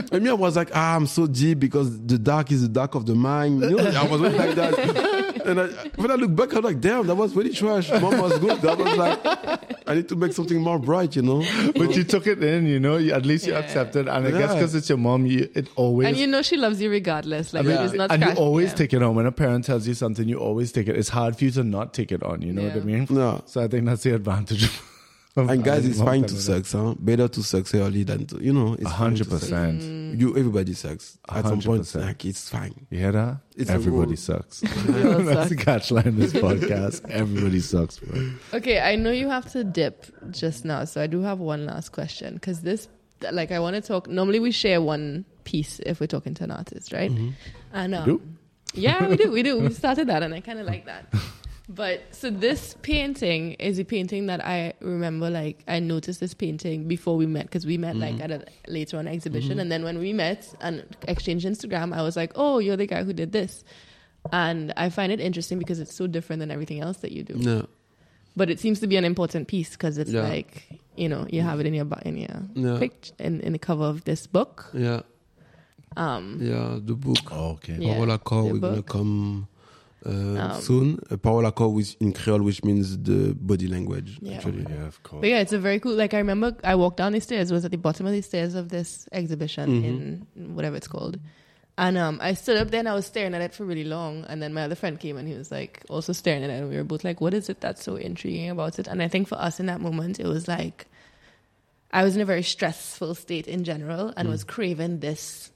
And 0.12 0.24
me, 0.24 0.30
I 0.30 0.34
was 0.34 0.56
like, 0.56 0.72
ah, 0.74 0.96
I'm 0.96 1.06
so 1.06 1.28
deep 1.28 1.60
because 1.60 2.00
the 2.06 2.18
dark 2.18 2.52
is 2.52 2.62
the 2.64 2.70
dark 2.70 2.96
of 2.96 3.06
the 3.06 3.14
mind. 3.16 3.62
You 3.62 3.76
know, 3.78 3.88
I 3.90 4.04
was 4.08 4.22
really 4.22 4.38
like 4.38 4.56
that. 4.56 4.74
And 5.48 5.62
I, 5.62 5.68
when 5.96 6.12
I 6.12 6.16
look 6.16 6.36
back, 6.36 6.54
I'm 6.54 6.64
like, 6.64 6.82
damn, 6.82 7.08
that 7.08 7.16
was 7.16 7.36
really 7.36 7.54
trash. 7.54 7.90
Mom 7.90 8.20
was 8.20 8.38
good. 8.40 8.62
That 8.62 8.78
was 8.78 8.98
like, 8.98 9.88
I 9.88 9.96
need 9.96 10.10
to 10.10 10.16
make 10.16 10.34
something 10.34 10.62
more 10.62 10.78
bright, 10.78 11.16
you 11.16 11.22
know? 11.22 11.44
But 11.74 11.96
you 11.96 12.04
took 12.04 12.28
it 12.28 12.44
in, 12.44 12.66
you 12.66 12.80
know. 12.80 12.98
You, 12.98 13.14
at 13.14 13.26
least 13.26 13.48
you 13.48 13.54
Yeah. 13.54 13.60
accepted, 13.60 14.08
and 14.10 14.28
I 14.28 14.32
guess 14.32 14.54
because 14.54 14.76
it's 14.76 14.90
your 14.90 14.98
mom, 14.98 15.26
you 15.26 15.50
it 15.56 15.70
always. 15.76 16.08
And 16.10 16.18
you 16.18 16.28
know 16.28 16.42
she 16.42 16.58
loves 16.58 16.82
you 16.82 16.90
regardless. 16.90 17.54
Like, 17.54 17.66
I 17.66 17.68
mean, 17.68 17.82
you're 17.82 17.96
not 17.96 18.12
and 18.12 18.24
you 18.24 18.34
always 18.34 18.72
yeah. 18.72 18.76
take 18.76 18.94
it 18.94 19.02
on. 19.02 19.16
When 19.16 19.26
a 19.26 19.32
parent 19.32 19.66
tells 19.66 19.88
you 19.88 19.94
something, 19.94 20.28
you 20.28 20.38
always 20.38 20.72
take 20.72 20.88
it. 20.88 20.98
It's 20.98 21.10
hard 21.10 21.38
for 21.38 21.46
you 21.46 21.52
to 21.52 21.64
not 21.64 21.94
take 21.94 22.12
it 22.12 22.24
on. 22.24 22.42
You 22.42 22.52
know 22.54 22.64
what 22.64 22.76
I 22.76 22.80
mean? 22.80 23.08
Yeah. 23.10 23.40
So 23.46 23.64
I 23.64 23.68
think 23.68 23.86
that's 23.86 24.04
the 24.04 24.16
advantage. 24.16 24.70
Of 25.38 25.50
And 25.50 25.64
guys, 25.64 25.76
having 25.84 25.92
it's 25.92 26.00
fine 26.02 26.24
to 26.24 26.34
you 26.34 26.40
sex, 26.40 26.72
huh? 26.74 26.96
Better 26.98 27.28
to 27.28 27.44
sex 27.44 27.74
early 27.76 28.04
than 28.04 28.26
to, 28.26 28.44
you 28.44 28.52
know, 28.52 28.74
it's 28.74 28.86
A 28.86 28.90
hundred 28.90 29.26
to 29.26 29.38
sex. 29.38 29.44
percent. 29.44 30.20
You, 30.20 30.36
everybody 30.36 30.74
sucks. 30.74 31.18
At 31.30 31.36
some 31.36 31.44
hundred 31.46 31.66
point, 31.66 31.82
percent. 31.82 32.06
like, 32.06 32.26
it's 32.26 32.50
fine. 32.50 32.88
You 32.90 32.98
hear 33.00 33.12
that? 33.12 33.38
It's 33.56 33.70
Everybody 33.70 34.16
sucks. 34.16 34.60
that's 34.62 35.50
the 35.50 35.56
catchline 35.56 36.18
this 36.18 36.34
podcast. 36.48 37.08
Everybody 37.10 37.60
sucks, 37.60 38.00
bro. 38.00 38.32
Okay, 38.54 38.80
I 38.80 38.96
know 38.96 39.12
you 39.12 39.30
have 39.30 39.50
to 39.52 39.64
dip 39.64 40.08
just 40.32 40.66
now, 40.66 40.86
so 40.86 41.02
I 41.02 41.08
do 41.08 41.22
have 41.22 41.40
one 41.40 41.66
last 41.68 41.92
question 41.92 42.34
because 42.34 42.62
this, 42.62 42.88
like, 43.32 43.52
I 43.52 43.60
want 43.60 43.76
to 43.76 43.82
talk. 43.82 44.08
Normally, 44.08 44.40
we 44.40 44.52
share 44.52 44.82
one 44.82 45.24
piece 45.44 45.80
if 45.86 46.00
we're 46.00 46.08
talking 46.08 46.34
to 46.36 46.44
an 46.46 46.52
artist, 46.52 46.92
right? 46.92 47.12
And 47.74 47.94
um, 47.96 48.06
do? 48.06 48.22
yeah, 48.74 49.08
we 49.08 49.18
do, 49.18 49.32
we 49.32 49.44
do. 49.44 49.60
We 49.60 49.72
started 49.74 50.08
that, 50.08 50.24
and 50.24 50.34
I 50.34 50.40
kind 50.42 50.58
of 50.58 50.66
like 50.66 50.86
that. 50.86 51.14
But 51.70 52.02
so 52.16 52.30
this 52.30 52.76
painting 52.82 53.54
is 53.54 53.78
a 53.78 53.84
painting 53.84 54.28
that 54.28 54.44
I 54.46 54.74
remember. 54.80 55.30
Like, 55.30 55.64
I 55.68 55.80
noticed 55.80 56.20
this 56.22 56.34
painting 56.34 56.88
before 56.88 57.18
we 57.18 57.26
met 57.26 57.44
because 57.48 57.66
we 57.66 57.78
met 57.78 57.98
like 57.98 58.22
at 58.22 58.32
a 58.32 58.46
later 58.70 58.98
on 58.98 59.08
exhibition, 59.08 59.60
and 59.60 59.70
then 59.72 59.84
when 59.84 60.00
we 60.00 60.14
met 60.14 60.54
and 60.62 60.86
exchanged 61.10 61.46
Instagram, 61.46 61.94
I 61.94 62.02
was 62.04 62.16
like, 62.16 62.32
"Oh, 62.36 62.60
you're 62.60 62.78
the 62.78 62.88
guy 62.88 63.04
who 63.04 63.12
did 63.12 63.34
this." 63.34 63.66
And 64.32 64.74
I 64.78 64.90
find 64.90 65.12
it 65.12 65.20
interesting 65.20 65.60
because 65.60 65.80
it's 65.82 65.94
so 65.94 66.08
different 66.08 66.40
than 66.40 66.52
everything 66.52 66.80
else 66.80 66.98
that 67.00 67.12
you 67.12 67.24
do. 67.24 67.36
Yeah. 67.38 67.64
But 68.38 68.50
it 68.50 68.60
seems 68.60 68.80
to 68.80 68.88
be 68.88 68.96
an 68.96 69.04
important 69.06 69.48
piece 69.50 69.72
because 69.72 69.98
it's 69.98 70.12
Yeah. 70.12 70.22
like 70.24 70.68
you 70.96 71.10
know 71.10 71.28
you 71.30 71.42
have 71.42 71.60
it 71.60 71.66
in 71.66 71.74
your 71.74 71.86
bu- 71.86 72.02
in 72.06 72.16
your 72.18 72.44
Yeah. 72.56 72.80
pict- 72.80 73.12
in, 73.20 73.42
in 73.42 73.52
the 73.52 73.60
cover 73.60 73.84
of 73.84 74.06
this 74.06 74.26
book. 74.26 74.70
Yeah. 74.74 75.02
Um, 75.98 76.38
Yeah. 76.42 76.80
The 76.82 76.94
book. 76.96 77.18
Oh, 77.32 77.52
okay. 77.60 77.76
Yeah, 77.80 77.96
Parole 77.96 78.12
Accord, 78.12 78.46
the 78.46 78.54
we're 78.54 78.70
gonna 78.70 78.84
come 78.84 79.48
uh, 80.08 80.54
Um, 80.56 80.62
soon. 80.62 81.00
Uh, 81.12 81.18
Parole 81.18 81.46
Accord 81.46 81.74
which 81.76 81.96
in 82.00 82.14
Creole, 82.14 82.42
which 82.42 82.64
means 82.64 82.98
the 82.98 83.34
body 83.36 83.68
language. 83.68 84.18
Yeah. 84.22 84.36
Actually. 84.36 84.66
Yeah, 84.70 84.88
of 84.88 85.02
course. 85.04 85.22
But 85.22 85.30
yeah, 85.30 85.40
it's 85.40 85.54
a 85.54 85.60
very 85.60 85.80
cool. 85.80 85.94
Like 85.96 86.14
I 86.14 86.20
remember, 86.20 86.56
I 86.64 86.76
walked 86.76 86.98
down 86.98 87.12
the 87.14 87.20
stairs. 87.20 87.52
It 87.52 87.54
was 87.54 87.66
at 87.66 87.72
the 87.72 87.78
bottom 87.78 88.06
of 88.06 88.14
the 88.14 88.22
stairs 88.22 88.56
of 88.56 88.70
this 88.70 89.08
exhibition 89.12 89.70
Mhm. 89.70 89.86
in 89.86 90.56
whatever 90.56 90.76
it's 90.78 90.88
called, 90.88 91.20
and 91.78 91.98
um, 91.98 92.18
I 92.22 92.34
stood 92.34 92.58
up 92.58 92.72
there 92.72 92.80
and 92.80 92.90
I 92.90 92.94
was 92.96 93.06
staring 93.06 93.36
at 93.36 93.42
it 93.42 93.54
for 93.54 93.66
really 93.66 93.84
long. 93.84 94.26
And 94.30 94.42
then 94.42 94.54
my 94.54 94.64
other 94.64 94.76
friend 94.76 95.00
came 95.00 95.18
and 95.18 95.28
he 95.28 95.36
was 95.36 95.52
like 95.52 95.84
also 95.90 96.14
staring 96.14 96.44
at 96.44 96.50
it, 96.50 96.54
and 96.62 96.70
we 96.70 96.76
were 96.78 96.84
both 96.84 97.04
like, 97.04 97.20
"What 97.22 97.34
is 97.34 97.50
it 97.50 97.60
that's 97.62 97.84
so 97.84 97.96
intriguing 97.98 98.50
about 98.50 98.80
it?" 98.80 98.88
And 98.88 99.02
I 99.02 99.08
think 99.08 99.28
for 99.28 99.38
us 99.40 99.60
in 99.60 99.66
that 99.68 99.82
moment, 99.82 100.20
it 100.20 100.28
was 100.28 100.48
like 100.48 100.88
I 101.92 102.04
was 102.04 102.16
in 102.16 102.22
a 102.22 102.26
very 102.26 102.44
stressful 102.44 103.16
state 103.16 103.48
in 103.48 103.64
general 103.64 104.14
and 104.18 104.28
Mm. 104.28 104.32
was 104.32 104.44
craving 104.44 105.00
this 105.00 105.52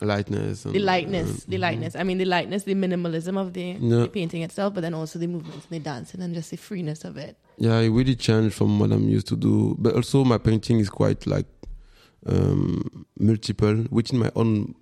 Lightness. 0.00 0.64
And, 0.64 0.74
the 0.74 0.78
lightness, 0.78 1.30
uh, 1.30 1.44
the 1.48 1.56
mhm. 1.56 1.60
lightness. 1.60 1.96
I 1.96 2.02
mean, 2.04 2.18
the 2.18 2.24
lightness, 2.24 2.62
the 2.64 2.74
minimalism 2.74 3.36
of 3.38 3.52
the, 3.52 3.76
Yeah. 3.80 4.02
the 4.02 4.08
painting 4.08 4.42
itself, 4.42 4.74
but 4.74 4.80
then 4.80 4.94
also 4.94 5.18
the 5.18 5.26
movements, 5.26 5.66
the 5.66 5.78
dancing, 5.78 6.20
and 6.20 6.30
then 6.32 6.34
just 6.34 6.50
the 6.50 6.56
freeness 6.56 7.04
of 7.04 7.16
it. 7.16 7.36
Yeah, 7.58 7.78
it 7.80 7.90
really 7.90 8.16
changed 8.16 8.54
from 8.54 8.78
what 8.78 8.92
I'm 8.92 9.08
used 9.08 9.28
to 9.28 9.36
do. 9.36 9.76
But 9.78 9.94
also 9.94 10.24
my 10.24 10.38
painting 10.38 10.78
is 10.80 10.88
quite 10.88 11.26
like 11.26 11.46
um, 12.26 13.06
multiple. 13.18 13.74
Which 13.90 14.12
in 14.12 14.18
my 14.18 14.30
own 14.34 14.74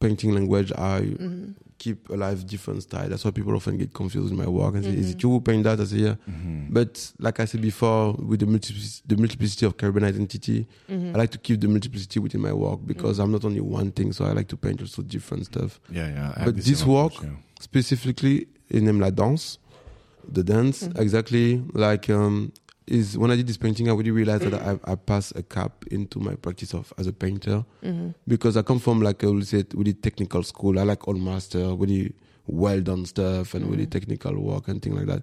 painting 0.00 0.32
language, 0.34 0.72
I 0.72 1.00
hmm 1.00 1.52
keep 1.78 2.08
alive 2.10 2.46
different 2.46 2.82
style. 2.82 3.08
That's 3.08 3.24
why 3.24 3.30
people 3.30 3.54
often 3.54 3.76
get 3.78 3.92
confused 3.92 4.30
in 4.32 4.36
my 4.38 4.46
work 4.46 4.74
and 4.74 4.84
say, 4.84 4.90
"Is 4.94 5.10
it 5.10 5.18
Mhm. 5.18 5.22
you 5.22 5.30
who 5.30 5.40
paint 5.40 5.64
that?" 5.64 5.80
I 5.80 5.84
say, 5.84 5.98
"Yeah." 5.98 6.14
Mhm. 6.28 6.68
But 6.72 7.12
like 7.18 7.38
I 7.40 7.44
said 7.46 7.60
before, 7.60 8.14
with 8.14 8.40
the 8.40 8.46
multiplicity, 8.46 9.02
the 9.06 9.16
multiplicity 9.16 9.66
of 9.66 9.76
Caribbean 9.76 10.04
identity, 10.04 10.66
hmm 10.88 11.12
I 11.14 11.18
like 11.18 11.30
to 11.32 11.38
keep 11.38 11.60
the 11.60 11.68
multiplicity 11.68 12.18
within 12.20 12.40
my 12.40 12.52
work 12.52 12.80
because 12.86 13.18
I'm 13.18 13.30
not 13.30 13.44
only 13.44 13.60
one 13.60 13.90
thing. 13.92 14.12
So 14.12 14.24
I 14.24 14.32
like 14.32 14.48
to 14.48 14.56
paint 14.56 14.80
also 14.80 15.02
different 15.02 15.46
stuff. 15.46 15.80
yeah, 15.92 16.08
yeah. 16.08 16.32
I 16.36 16.44
But 16.46 16.56
this 16.56 16.64
same 16.66 16.74
approach, 16.90 17.20
work- 17.20 17.22
yeah. 17.24 17.36
specifically 17.60 18.46
in 18.70 18.84
name 18.84 19.00
la 19.00 19.10
danse, 19.10 19.58
the 20.32 20.42
dance 20.42 20.82
Mhm. 20.88 20.98
exactly 21.00 21.62
like 21.74 22.10
um, 22.10 22.52
is 22.86 23.18
when 23.18 23.30
I 23.30 23.36
did 23.36 23.46
this 23.46 23.56
painting, 23.56 23.88
I 23.88 23.92
really 23.92 24.10
realized 24.12 24.44
that 24.44 24.54
I, 24.54 24.78
I 24.92 24.94
passed 24.94 25.32
a 25.36 25.42
cap 25.42 25.84
into 25.90 26.20
my 26.20 26.34
practice 26.36 26.72
of 26.74 26.92
as 26.98 27.06
a 27.06 27.12
painter 27.12 27.64
hmm 27.82 28.08
because 28.28 28.56
I 28.56 28.62
come 28.62 28.80
from 28.80 29.00
like 29.02 29.22
I 29.22 29.28
a 29.28 29.44
say 29.44 29.64
really 29.74 29.92
technical 29.94 30.42
school. 30.42 30.78
I 30.78 30.82
like 30.82 31.06
Old 31.06 31.20
Master, 31.20 31.74
really 31.74 32.12
well 32.46 32.80
done 32.80 33.04
stuff 33.06 33.54
and 33.54 33.68
really 33.70 33.86
Mhm. 33.86 33.90
technical 33.90 34.34
work 34.40 34.68
and 34.68 34.82
things 34.82 34.96
like 34.96 35.06
that. 35.06 35.22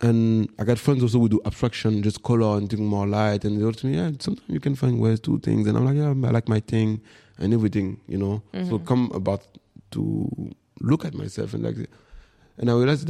And 0.00 0.48
I 0.58 0.64
got 0.64 0.78
friends 0.78 1.02
also 1.02 1.18
who 1.18 1.28
do 1.28 1.40
abstraction, 1.44 2.02
just 2.02 2.22
color 2.22 2.56
and 2.56 2.70
think 2.70 2.82
more 2.82 3.06
light. 3.08 3.44
And 3.44 3.56
they 3.56 3.62
told 3.62 3.82
me, 3.84 3.94
yeah, 3.96 4.12
sometimes 4.20 4.48
you 4.48 4.60
can 4.60 4.76
find 4.76 5.00
ways 5.00 5.18
to 5.20 5.38
things. 5.40 5.66
And 5.66 5.76
I'm 5.76 5.84
like, 5.84 5.96
yeah, 5.96 6.10
I 6.10 6.30
like 6.30 6.48
my 6.48 6.60
thing 6.60 7.00
and 7.38 7.52
everything, 7.52 8.00
you 8.06 8.18
know. 8.18 8.42
So 8.68 8.78
Mhm. 8.78 8.86
come 8.86 9.10
about 9.12 9.42
to 9.92 10.30
look 10.80 11.04
at 11.04 11.14
myself 11.14 11.54
and 11.54 11.64
like, 11.64 11.88
and 12.58 12.70
I 12.70 12.74
realized 12.74 13.08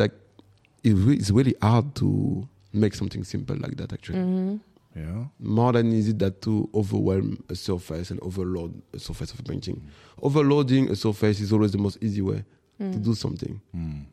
it 0.85 0.95
re- 0.95 1.17
it's 1.17 1.31
really 1.31 1.55
hard 1.61 1.95
to 1.97 2.49
make 2.73 2.95
something 2.95 3.25
simple 3.25 3.57
like 3.57 3.77
that. 3.77 3.93
Actually, 3.93 4.21
hmm 4.21 4.57
Yeah. 4.97 5.27
more 5.39 5.73
than 5.73 5.93
easy 5.93 6.13
that 6.15 6.41
to 6.43 6.69
overwhelm 6.75 7.43
a 7.49 7.55
surface 7.55 8.11
and 8.11 8.19
overload 8.21 8.83
a 8.93 8.99
surface 8.99 9.33
of 9.33 9.41
a 9.41 9.43
painting. 9.43 9.83
Overloading 10.23 10.91
a 10.91 10.97
surface 10.97 11.41
is 11.41 11.53
always 11.53 11.73
the 11.73 11.79
most 11.79 11.99
easy 12.03 12.21
way 12.23 12.45
Mm-hmm. 12.81 12.93
to 12.93 12.99
do 12.99 13.15
something. 13.15 13.61
Mm. 13.75 14.05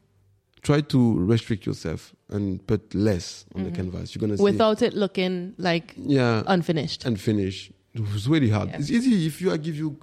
Try 0.64 0.82
to 0.82 1.20
restrict 1.20 1.68
yourself 1.68 2.16
and 2.30 2.66
put 2.66 2.96
less 2.96 3.46
on 3.54 3.64
the 3.64 3.70
Mhm. 3.70 3.76
canvas. 3.76 4.16
You're 4.16 4.22
gonna 4.22 4.38
see, 4.38 4.44
without 4.44 4.82
it 4.82 4.94
looking 4.96 5.54
like 5.60 5.94
yeah, 5.98 6.42
unfinished. 6.48 7.06
and 7.06 7.20
finish. 7.20 7.72
It's 7.94 8.26
really 8.28 8.50
hard. 8.50 8.70
Yeah. 8.70 8.78
It's 8.80 8.90
easy 8.90 9.28
if 9.28 9.40
you 9.42 9.52
I 9.52 9.58
give 9.58 9.76
you 9.76 9.98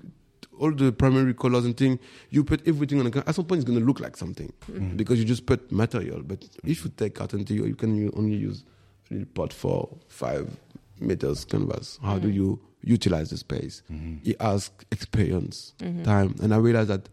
all 0.59 0.73
the 0.73 0.93
primary 0.93 1.35
colors 1.35 1.65
and 1.65 1.77
thing. 1.77 1.99
You 2.31 2.45
put 2.45 2.67
everything 2.69 2.99
on 2.99 3.05
the 3.07 3.11
canvas. 3.11 3.29
At 3.31 3.35
some 3.35 3.45
point, 3.47 3.61
it's 3.63 3.69
gonna 3.71 3.85
look 3.85 4.01
like 4.01 4.17
something 4.17 4.53
Mm. 4.71 4.97
because 4.97 5.19
you 5.19 5.25
just 5.25 5.47
put 5.47 5.71
material. 5.73 6.23
But 6.23 6.45
if 6.65 6.85
you 6.85 6.91
take 6.97 7.21
out 7.21 7.33
until 7.33 7.67
you, 7.67 7.75
can 7.75 8.11
only 8.17 8.37
use 8.37 8.65
a 9.11 9.15
little 9.15 9.29
pot 9.35 9.53
for 9.53 9.89
five 10.09 10.49
meters 11.01 11.45
canvas. 11.45 11.99
How 12.03 12.19
do 12.19 12.29
Mhm. 12.29 12.35
you 12.35 12.61
utilize 12.85 13.31
the 13.31 13.37
space? 13.37 13.83
Mhm. 13.91 14.21
It 14.25 14.37
asks 14.41 14.85
experience, 14.91 15.75
Mhm. 15.81 16.05
time, 16.05 16.35
and 16.43 16.53
I 16.55 16.59
realized 16.59 16.89
that 16.91 17.09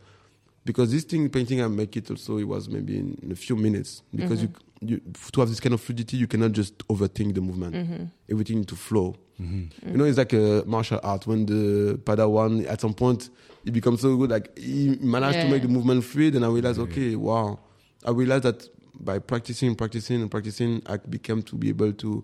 because 0.66 0.92
this 0.92 1.04
thing 1.04 1.30
painting 1.30 1.62
I 1.62 1.68
make 1.68 1.96
it 1.98 2.10
also 2.12 2.38
it 2.38 2.44
was 2.48 2.70
maybe 2.70 2.98
in, 2.98 3.18
in 3.24 3.32
a 3.32 3.36
few 3.36 3.56
minutes 3.56 4.04
because 4.14 4.40
Mhm. 4.40 4.44
you 4.44 4.50
you 4.82 5.00
to 5.32 5.40
have 5.42 5.50
this 5.50 5.60
kind 5.60 5.74
of 5.74 5.82
fluidity 5.82 6.18
you 6.18 6.28
cannot 6.28 6.52
just 6.54 6.78
overthink 6.88 7.34
the 7.36 7.42
movement. 7.42 7.76
Mhm. 7.76 8.10
Everything 8.30 8.58
need 8.60 8.68
to 8.70 8.76
flow. 8.76 9.16
Mhm. 9.40 9.70
You 9.92 9.98
know, 9.98 10.06
it's 10.06 10.18
like 10.18 10.34
a 10.34 10.64
martial 10.66 11.00
art 11.04 11.28
when 11.28 11.46
the 11.46 11.98
Padawan 12.04 12.66
at 12.68 12.82
some 12.82 12.94
point 12.94 13.30
he 13.66 13.72
becomes 13.72 14.02
so 14.02 14.16
good, 14.18 14.30
like 14.32 14.58
he 14.58 14.98
managed 15.02 15.40
to 15.42 15.50
make 15.50 15.62
the 15.64 15.68
movement 15.68 16.04
fluid, 16.04 16.36
and 16.36 16.46
I 16.46 16.50
realized, 16.50 16.78
Yeah. 16.78 16.86
okay, 16.86 17.16
wow. 17.16 17.60
I 18.06 18.12
realized 18.12 18.44
that 18.44 18.70
by 19.00 19.20
practicing, 19.20 19.76
practicing, 19.76 20.22
and 20.22 20.32
practicing, 20.32 20.82
I 20.86 20.98
became 20.98 21.42
to 21.44 21.56
be 21.56 21.70
able 21.70 21.92
to 21.94 22.24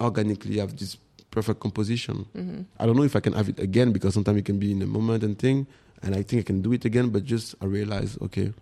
organically 0.00 0.58
have 0.58 0.76
this 0.76 0.96
perfect 1.30 1.60
composition. 1.60 2.26
Mhm. 2.34 2.66
I 2.78 2.86
don't 2.86 2.96
know 2.96 3.04
if 3.04 3.16
I 3.16 3.20
can 3.20 3.32
have 3.34 3.48
it 3.48 3.58
again 3.58 3.92
because 3.92 4.14
sometimes 4.14 4.38
it 4.38 4.44
can 4.44 4.58
be 4.58 4.72
in 4.72 4.82
a 4.82 4.86
moment 4.86 5.22
and 5.24 5.38
thing, 5.38 5.66
and 6.02 6.14
I 6.14 6.22
think 6.22 6.40
I 6.40 6.44
can 6.44 6.60
do 6.62 6.72
it 6.72 6.84
again, 6.84 7.08
but 7.10 7.24
just 7.24 7.54
I 7.60 7.66
realized, 7.66 8.20
okay, 8.22 8.52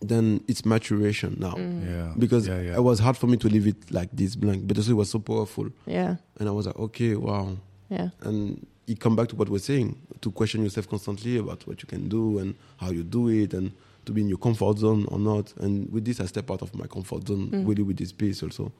then 0.00 0.42
it's 0.48 0.64
maturation 0.64 1.36
now. 1.38 1.52
Mhm. 1.54 1.86
Yeah. 1.86 2.14
Because 2.18 2.48
yeah, 2.48 2.60
yeah. 2.60 2.76
it 2.76 2.82
was 2.82 2.98
hard 3.00 3.16
for 3.16 3.26
me 3.26 3.36
to 3.38 3.48
leave 3.48 3.66
it 3.66 3.90
like 3.90 4.08
this 4.12 4.34
blank, 4.36 4.66
but 4.66 4.76
also 4.78 4.92
it 4.92 4.96
was 4.96 5.10
so 5.10 5.18
powerful. 5.18 5.68
Yeah. 5.86 6.16
And 6.38 6.48
I 6.48 6.52
was 6.52 6.66
like, 6.66 6.78
okay, 6.78 7.16
wow. 7.16 7.56
Yeah. 7.90 8.10
And 8.22 8.66
you 8.86 8.96
come 8.96 9.14
back 9.16 9.28
to 9.28 9.36
what 9.36 9.48
we're 9.48 9.58
saying, 9.58 9.96
to 10.20 10.30
question 10.30 10.62
yourself 10.62 10.88
constantly 10.88 11.36
about 11.38 11.66
what 11.66 11.82
you 11.82 11.86
can 11.88 12.08
do 12.08 12.38
and 12.38 12.54
how 12.78 12.90
you 12.90 13.02
do 13.02 13.28
it 13.28 13.52
and 13.54 13.72
to 14.06 14.12
be 14.12 14.22
in 14.22 14.28
your 14.28 14.38
comfort 14.38 14.78
zone 14.78 15.04
or 15.08 15.18
not. 15.18 15.52
And 15.58 15.90
with 15.92 16.04
this, 16.04 16.20
I 16.20 16.26
step 16.26 16.50
out 16.50 16.62
of 16.62 16.74
my 16.74 16.86
comfort 16.86 17.26
zone 17.28 17.50
Mm. 17.50 17.68
really 17.68 17.82
with 17.82 17.98
this 17.98 18.12
piece 18.12 18.42
also, 18.42 18.72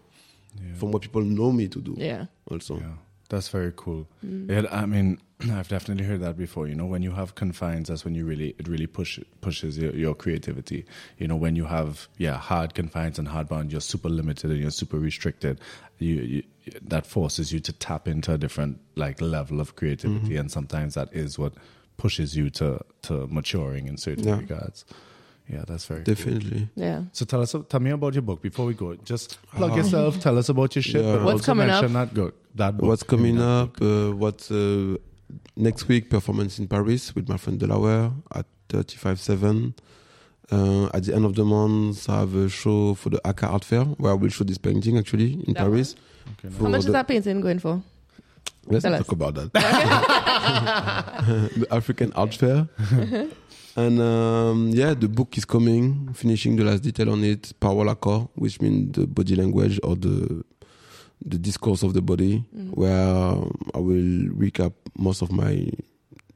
yeah. 0.57 0.75
from 0.75 0.91
what 0.93 1.03
people 1.03 1.23
know 1.23 1.53
me 1.53 1.69
to 1.69 1.81
do 1.81 1.95
Yeah. 1.99 2.27
also. 2.51 2.77
yeah. 2.79 2.95
That's 3.29 3.49
very 3.49 3.73
cool. 3.77 4.07
Mm. 4.27 4.51
Yeah, 4.51 4.65
I 4.73 4.87
mean, 4.87 5.19
I've 5.53 5.69
definitely 5.69 6.05
heard 6.05 6.21
that 6.21 6.37
before. 6.37 6.67
You 6.69 6.75
know, 6.75 6.87
when 6.87 7.03
you 7.03 7.13
have 7.13 7.35
confines, 7.35 7.89
that's 7.89 8.05
when 8.05 8.15
you 8.15 8.25
really 8.25 8.55
it 8.59 8.69
really 8.69 8.87
push 8.87 9.19
pushes 9.41 9.79
your, 9.79 9.93
your 9.95 10.15
creativity. 10.15 10.85
You 11.19 11.29
know, 11.29 11.37
when 11.37 11.57
you 11.57 11.65
have 11.67 12.09
yeah 12.19 12.37
hard 12.37 12.75
confines 12.75 13.19
and 13.19 13.27
hard 13.29 13.49
bound, 13.49 13.73
you're 13.73 13.81
super 13.81 14.09
limited 14.09 14.51
and 14.51 14.61
you're 14.61 14.71
super 14.71 14.99
restricted. 14.99 15.61
You, 15.99 16.15
you 16.17 16.43
that 16.83 17.07
forces 17.07 17.53
you 17.53 17.61
to 17.61 17.73
tap 17.73 18.07
into 18.07 18.33
a 18.35 18.39
different 18.39 18.79
like 18.97 19.21
level 19.21 19.61
of 19.61 19.77
creativity, 19.77 20.35
Mhm. 20.35 20.41
and 20.41 20.51
sometimes 20.51 20.95
that 20.95 21.09
is 21.13 21.39
what 21.39 21.55
pushes 21.97 22.37
you 22.37 22.51
to 22.51 22.81
to 23.03 23.27
maturing 23.29 23.89
in 23.89 23.97
certain 23.97 24.25
Yeah. 24.29 24.39
regards. 24.39 24.85
Yeah, 25.49 25.65
that's 25.67 25.85
very 25.85 26.05
cool. 26.05 26.15
Definitely. 26.15 26.69
Yeah. 26.77 27.03
So 27.11 27.25
tell 27.25 27.41
us, 27.43 27.57
tell 27.69 27.81
me 27.81 27.91
about 27.91 28.15
your 28.15 28.23
book 28.23 28.41
before 28.41 28.67
we 28.67 28.75
go. 28.75 28.95
Just 28.95 29.37
plug 29.53 29.73
Ah. 29.73 29.77
yourself. 29.79 30.21
Tell 30.21 30.39
us 30.39 30.49
about 30.49 30.77
your 30.77 30.83
shit. 30.85 31.05
Yeah. 31.05 31.25
What's 31.25 31.45
coming 31.45 31.69
up? 31.69 31.83
mention 31.83 31.95
That 31.95 32.15
go, 32.15 32.31
that 32.55 32.77
book. 32.77 32.87
What's 32.89 33.03
coming 33.03 33.41
up? 33.41 33.83
Uh, 33.83 34.13
what's 34.13 34.53
uh, 34.53 34.97
next 35.57 35.89
week? 35.89 36.11
Performance 36.11 36.59
in 36.59 36.69
Paris 36.69 37.15
with 37.15 37.29
my 37.29 37.37
friend 37.37 37.59
Delaware 37.59 38.11
at 38.35 38.47
35.7. 38.69 39.75
Uh, 40.53 40.87
at 40.93 41.05
the 41.05 41.15
end 41.15 41.25
of 41.25 41.35
the 41.37 41.45
month, 41.45 42.09
I 42.11 42.21
have 42.21 42.35
a 42.35 42.49
show 42.49 42.95
for 42.95 43.11
the 43.11 43.21
AKAA 43.25 43.53
Art 43.53 43.65
Fair 43.65 43.85
where 43.85 44.11
I 44.13 44.15
will 44.15 44.31
show 44.31 44.43
this 44.45 44.59
painting 44.59 44.99
actually 44.99 45.35
in 45.47 45.55
That 45.55 45.61
Paris. 45.61 45.95
Okay, 46.39 46.49
For 46.53 46.65
How 46.65 46.71
much 46.71 46.81
is 46.87 46.93
that 46.93 47.07
painting 47.07 47.41
going 47.41 47.61
for? 47.61 47.81
Let's 48.67 48.83
Tell 48.83 48.93
not 48.93 49.01
us. 49.01 49.07
talk 49.07 49.13
about 49.13 49.35
that. 49.35 49.53
the 51.57 51.67
African 51.71 52.13
Art 52.15 52.35
Fair. 52.35 52.69
and 53.77 54.01
um, 54.01 54.71
yeah, 54.73 54.95
the 54.95 55.09
book 55.09 55.37
is 55.39 55.45
coming, 55.45 56.13
finishing 56.15 56.57
the 56.57 56.65
last 56.65 56.83
detail 56.83 57.11
on 57.11 57.23
it, 57.25 57.53
Parole 57.61 57.89
Accord, 57.89 58.29
which 58.35 58.61
means 58.61 58.93
the 58.97 59.07
body 59.07 59.37
language 59.37 59.79
or 59.83 59.97
the 59.97 60.45
the 61.25 61.39
discourse 61.39 61.83
of 61.83 61.93
the 61.95 62.03
body, 62.03 62.45
Mhm. 62.57 62.75
where 62.77 63.35
I 63.75 63.79
will 63.79 64.29
recap 64.35 64.73
most 64.97 65.23
of 65.23 65.31
my 65.31 65.71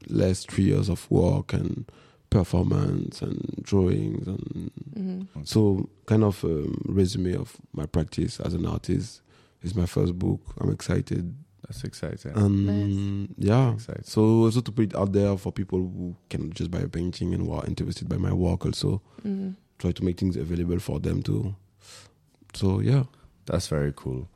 last 0.09 0.51
three 0.51 0.65
years 0.65 0.89
of 0.89 1.09
work 1.09 1.53
and 1.53 1.85
performance 2.29 3.21
and 3.21 3.59
drawings 3.63 4.27
and 4.27 4.71
Mhm. 4.95 5.27
so 5.47 5.89
kind 6.05 6.23
of 6.23 6.43
a 6.43 6.67
resume 6.85 7.33
of 7.35 7.57
my 7.73 7.85
practice 7.85 8.39
as 8.39 8.53
an 8.53 8.65
artist. 8.65 9.21
It's 9.63 9.75
my 9.75 9.85
first 9.87 10.19
book. 10.19 10.41
I'm 10.59 10.69
excited. 10.69 11.33
That's 11.63 11.83
exciting. 11.83 12.33
Um, 12.35 13.29
yeah. 13.37 13.73
exciting. 13.73 14.03
So 14.03 14.43
also 14.43 14.61
to 14.61 14.71
put 14.71 14.85
it 14.85 14.95
out 14.95 15.13
there 15.13 15.35
for 15.37 15.51
people 15.51 15.79
who 15.79 16.15
can 16.29 16.51
just 16.53 16.69
buy 16.69 16.79
a 16.81 16.87
painting 16.87 17.33
and 17.33 17.43
who 17.47 17.53
are 17.53 17.65
interested 17.65 18.07
by 18.07 18.17
my 18.17 18.31
work, 18.33 18.65
also 18.65 19.01
Mhm. 19.23 19.55
try 19.79 19.91
to 19.91 20.03
make 20.03 20.19
things 20.19 20.35
available 20.37 20.77
for 20.79 20.99
them 20.99 21.23
too. 21.23 21.55
So 22.53 22.79
yeah, 22.81 23.05
That's 23.47 23.67
very 23.67 23.93
cool. 23.95 24.27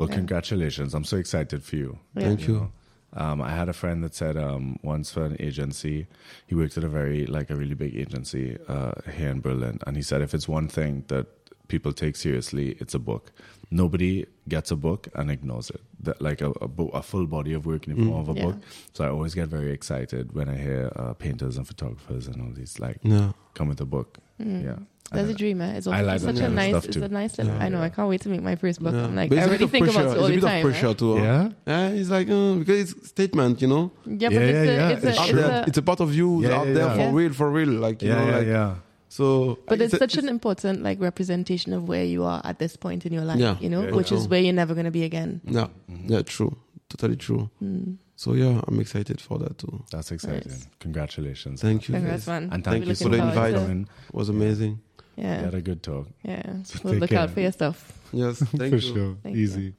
Well, 0.00 0.08
Yeah. 0.08 0.16
congratulations. 0.16 0.94
I'm 0.94 1.04
so 1.04 1.18
excited 1.18 1.62
for 1.62 1.76
you. 1.76 1.98
Yeah. 2.16 2.22
thank 2.22 2.48
you. 2.48 2.54
know. 2.54 2.72
Um, 3.12 3.42
I 3.42 3.50
had 3.50 3.68
a 3.68 3.72
friend 3.72 4.02
that 4.04 4.14
said 4.14 4.36
um, 4.36 4.78
once 4.82 5.10
for 5.12 5.24
an 5.26 5.36
agency, 5.40 6.06
he 6.46 6.54
worked 6.54 6.78
at 6.78 6.84
a 6.84 6.88
very 6.88 7.26
like 7.26 7.50
a 7.50 7.56
really 7.56 7.74
big 7.74 7.94
agency 7.96 8.56
uh, 8.68 8.92
here 9.12 9.28
in 9.30 9.40
Berlin, 9.40 9.78
and 9.86 9.96
he 9.96 10.02
said 10.02 10.22
if 10.22 10.32
it's 10.32 10.48
one 10.48 10.68
thing 10.68 11.04
that 11.08 11.26
people 11.70 11.92
take 11.92 12.16
seriously, 12.16 12.66
it's 12.82 12.94
a 12.94 12.98
book. 12.98 13.24
Nobody 13.70 14.26
gets 14.48 14.70
a 14.72 14.76
book 14.76 15.08
and 15.14 15.30
ignores 15.30 15.70
it. 15.70 15.80
That, 16.06 16.20
like 16.20 16.40
a, 16.40 16.50
a, 16.66 16.68
bo- 16.68 16.88
a 17.00 17.02
full 17.02 17.26
body 17.26 17.52
of 17.58 17.66
work 17.66 17.86
in 17.86 17.94
the 17.94 18.00
Mm. 18.02 18.08
form 18.08 18.20
of 18.28 18.28
a 18.28 18.38
Yeah. 18.38 18.46
book. 18.46 18.56
So 18.94 19.04
I 19.04 19.08
always 19.16 19.34
get 19.34 19.48
very 19.48 19.70
excited 19.78 20.32
when 20.38 20.48
I 20.48 20.56
hear 20.66 20.90
uh, 20.96 21.12
painters 21.14 21.56
and 21.58 21.66
photographers 21.66 22.26
and 22.28 22.36
all 22.42 22.52
these 22.60 22.78
like 22.86 22.98
Yeah. 23.02 23.32
come 23.54 23.68
with 23.68 23.80
a 23.80 23.86
book. 23.96 24.18
Mm. 24.42 24.64
Yeah, 24.64 24.78
That's 25.12 25.30
a 25.30 25.34
dream, 25.42 25.60
eh? 25.60 25.76
It's 25.76 25.86
I 25.86 25.90
also 25.98 26.06
like 26.12 26.20
such 26.20 26.38
a 26.48 26.48
nice, 26.48 26.70
stuff 26.72 26.84
it's 26.86 26.96
a 26.96 27.08
nice 27.20 27.32
little, 27.38 27.54
Yeah. 27.54 27.64
I 27.64 27.68
know, 27.72 27.82
I 27.88 27.90
can't 27.96 28.08
wait 28.12 28.22
to 28.26 28.28
make 28.34 28.42
my 28.50 28.56
first 28.56 28.78
book. 28.84 28.94
Yeah. 28.94 29.04
I'm 29.06 29.14
like, 29.20 29.28
But 29.30 29.38
I 29.38 29.42
it's 29.42 29.48
already 29.50 29.66
think 29.74 29.84
pressure. 29.84 30.00
about 30.00 30.08
it 30.08 30.12
it's 30.14 30.20
all 30.20 30.26
a 30.26 30.28
the 30.28 30.34
bit 30.40 30.46
time. 30.50 30.56
of 30.66 30.70
pressure 30.72 30.92
eh? 30.94 31.00
too. 31.02 31.14
Yeah, 31.28 31.42
Yeah, 31.70 31.98
it's 31.98 32.10
like 32.16 32.28
uh, 32.38 32.54
because 32.60 32.78
it's 32.84 33.08
statement, 33.14 33.54
you 33.62 33.68
know. 33.74 33.84
Yeah, 34.06 34.28
but 34.28 34.32
Yeah, 34.32 34.50
it's, 34.52 34.66
yeah, 34.66 34.72
a, 34.72 34.78
yeah, 34.80 34.88
it's, 34.96 35.04
a, 35.04 35.08
it's 35.10 35.28
true. 35.30 35.40
a, 35.44 35.64
it's 35.68 35.78
a 35.78 35.82
part 35.90 36.00
of 36.00 36.10
you 36.20 36.28
Yeah, 36.42 36.58
out 36.58 36.66
yeah, 36.68 36.74
there 36.76 36.86
yeah. 36.90 36.94
for 36.98 37.06
Yeah. 37.06 37.18
real, 37.20 37.32
for 37.40 37.48
real. 37.58 37.72
Like 37.86 37.98
you 38.02 38.08
yeah, 38.08 38.18
know, 38.18 38.26
yeah, 38.30 38.38
like 38.38 38.46
yeah. 38.56 38.74
So. 39.10 39.58
but 39.68 39.80
it's 39.82 39.92
a- 39.92 39.98
such 39.98 40.16
an 40.16 40.28
important 40.28 40.82
like 40.82 40.98
representation 41.00 41.72
of 41.74 41.86
where 41.88 42.04
you 42.04 42.22
are 42.24 42.40
at 42.44 42.58
this 42.58 42.76
point 42.76 43.04
in 43.06 43.12
your 43.12 43.24
life, 43.24 43.38
Yeah. 43.38 43.56
you 43.60 43.68
know, 43.68 43.82
Yeah, 43.84 43.90
which 43.98 44.12
is 44.12 44.26
where 44.28 44.40
you're 44.40 44.54
never 44.62 44.72
going 44.74 44.86
to 44.86 44.90
be 45.00 45.04
again. 45.04 45.40
yeah, 45.44 45.66
Mhm. 45.90 46.08
yeah, 46.10 46.22
true, 46.22 46.56
totally 46.88 47.16
true. 47.16 47.50
Mm. 47.62 47.96
So 48.16 48.34
yeah, 48.34 48.60
I'm 48.68 48.78
excited 48.80 49.18
for 49.20 49.38
that 49.38 49.56
too. 49.58 49.82
That's 49.90 50.12
exciting. 50.12 50.52
Nice. 50.52 50.68
Thanks. 50.80 51.60
Thank 51.60 51.88
you. 51.88 51.94
Congrats, 51.94 52.26
man. 52.26 52.44
And 52.52 52.64
We'll 52.64 52.72
thank 52.72 52.86
you 52.86 52.94
for 52.94 53.08
the 53.08 53.18
invite. 53.18 53.54
to- 53.54 53.70
It 53.70 54.14
was 54.14 54.28
amazing. 54.28 54.78
We 55.16 55.24
Yeah, 55.24 55.40
had 55.44 55.54
a 55.54 55.60
good 55.62 55.82
talk. 55.82 56.06
yeah. 56.22 56.62
So 56.64 56.78
We'll 56.84 56.94
look 56.94 57.10
care. 57.10 57.20
out 57.20 57.30
for 57.30 57.40
your 57.40 57.52
stuff. 57.52 57.92
Yes, 58.12 58.38
thank 58.56 58.70
for 58.70 58.76
you. 58.76 58.80
sure. 58.94 59.16
Thank 59.22 59.36
you. 59.36 59.42
Easy. 59.42 59.74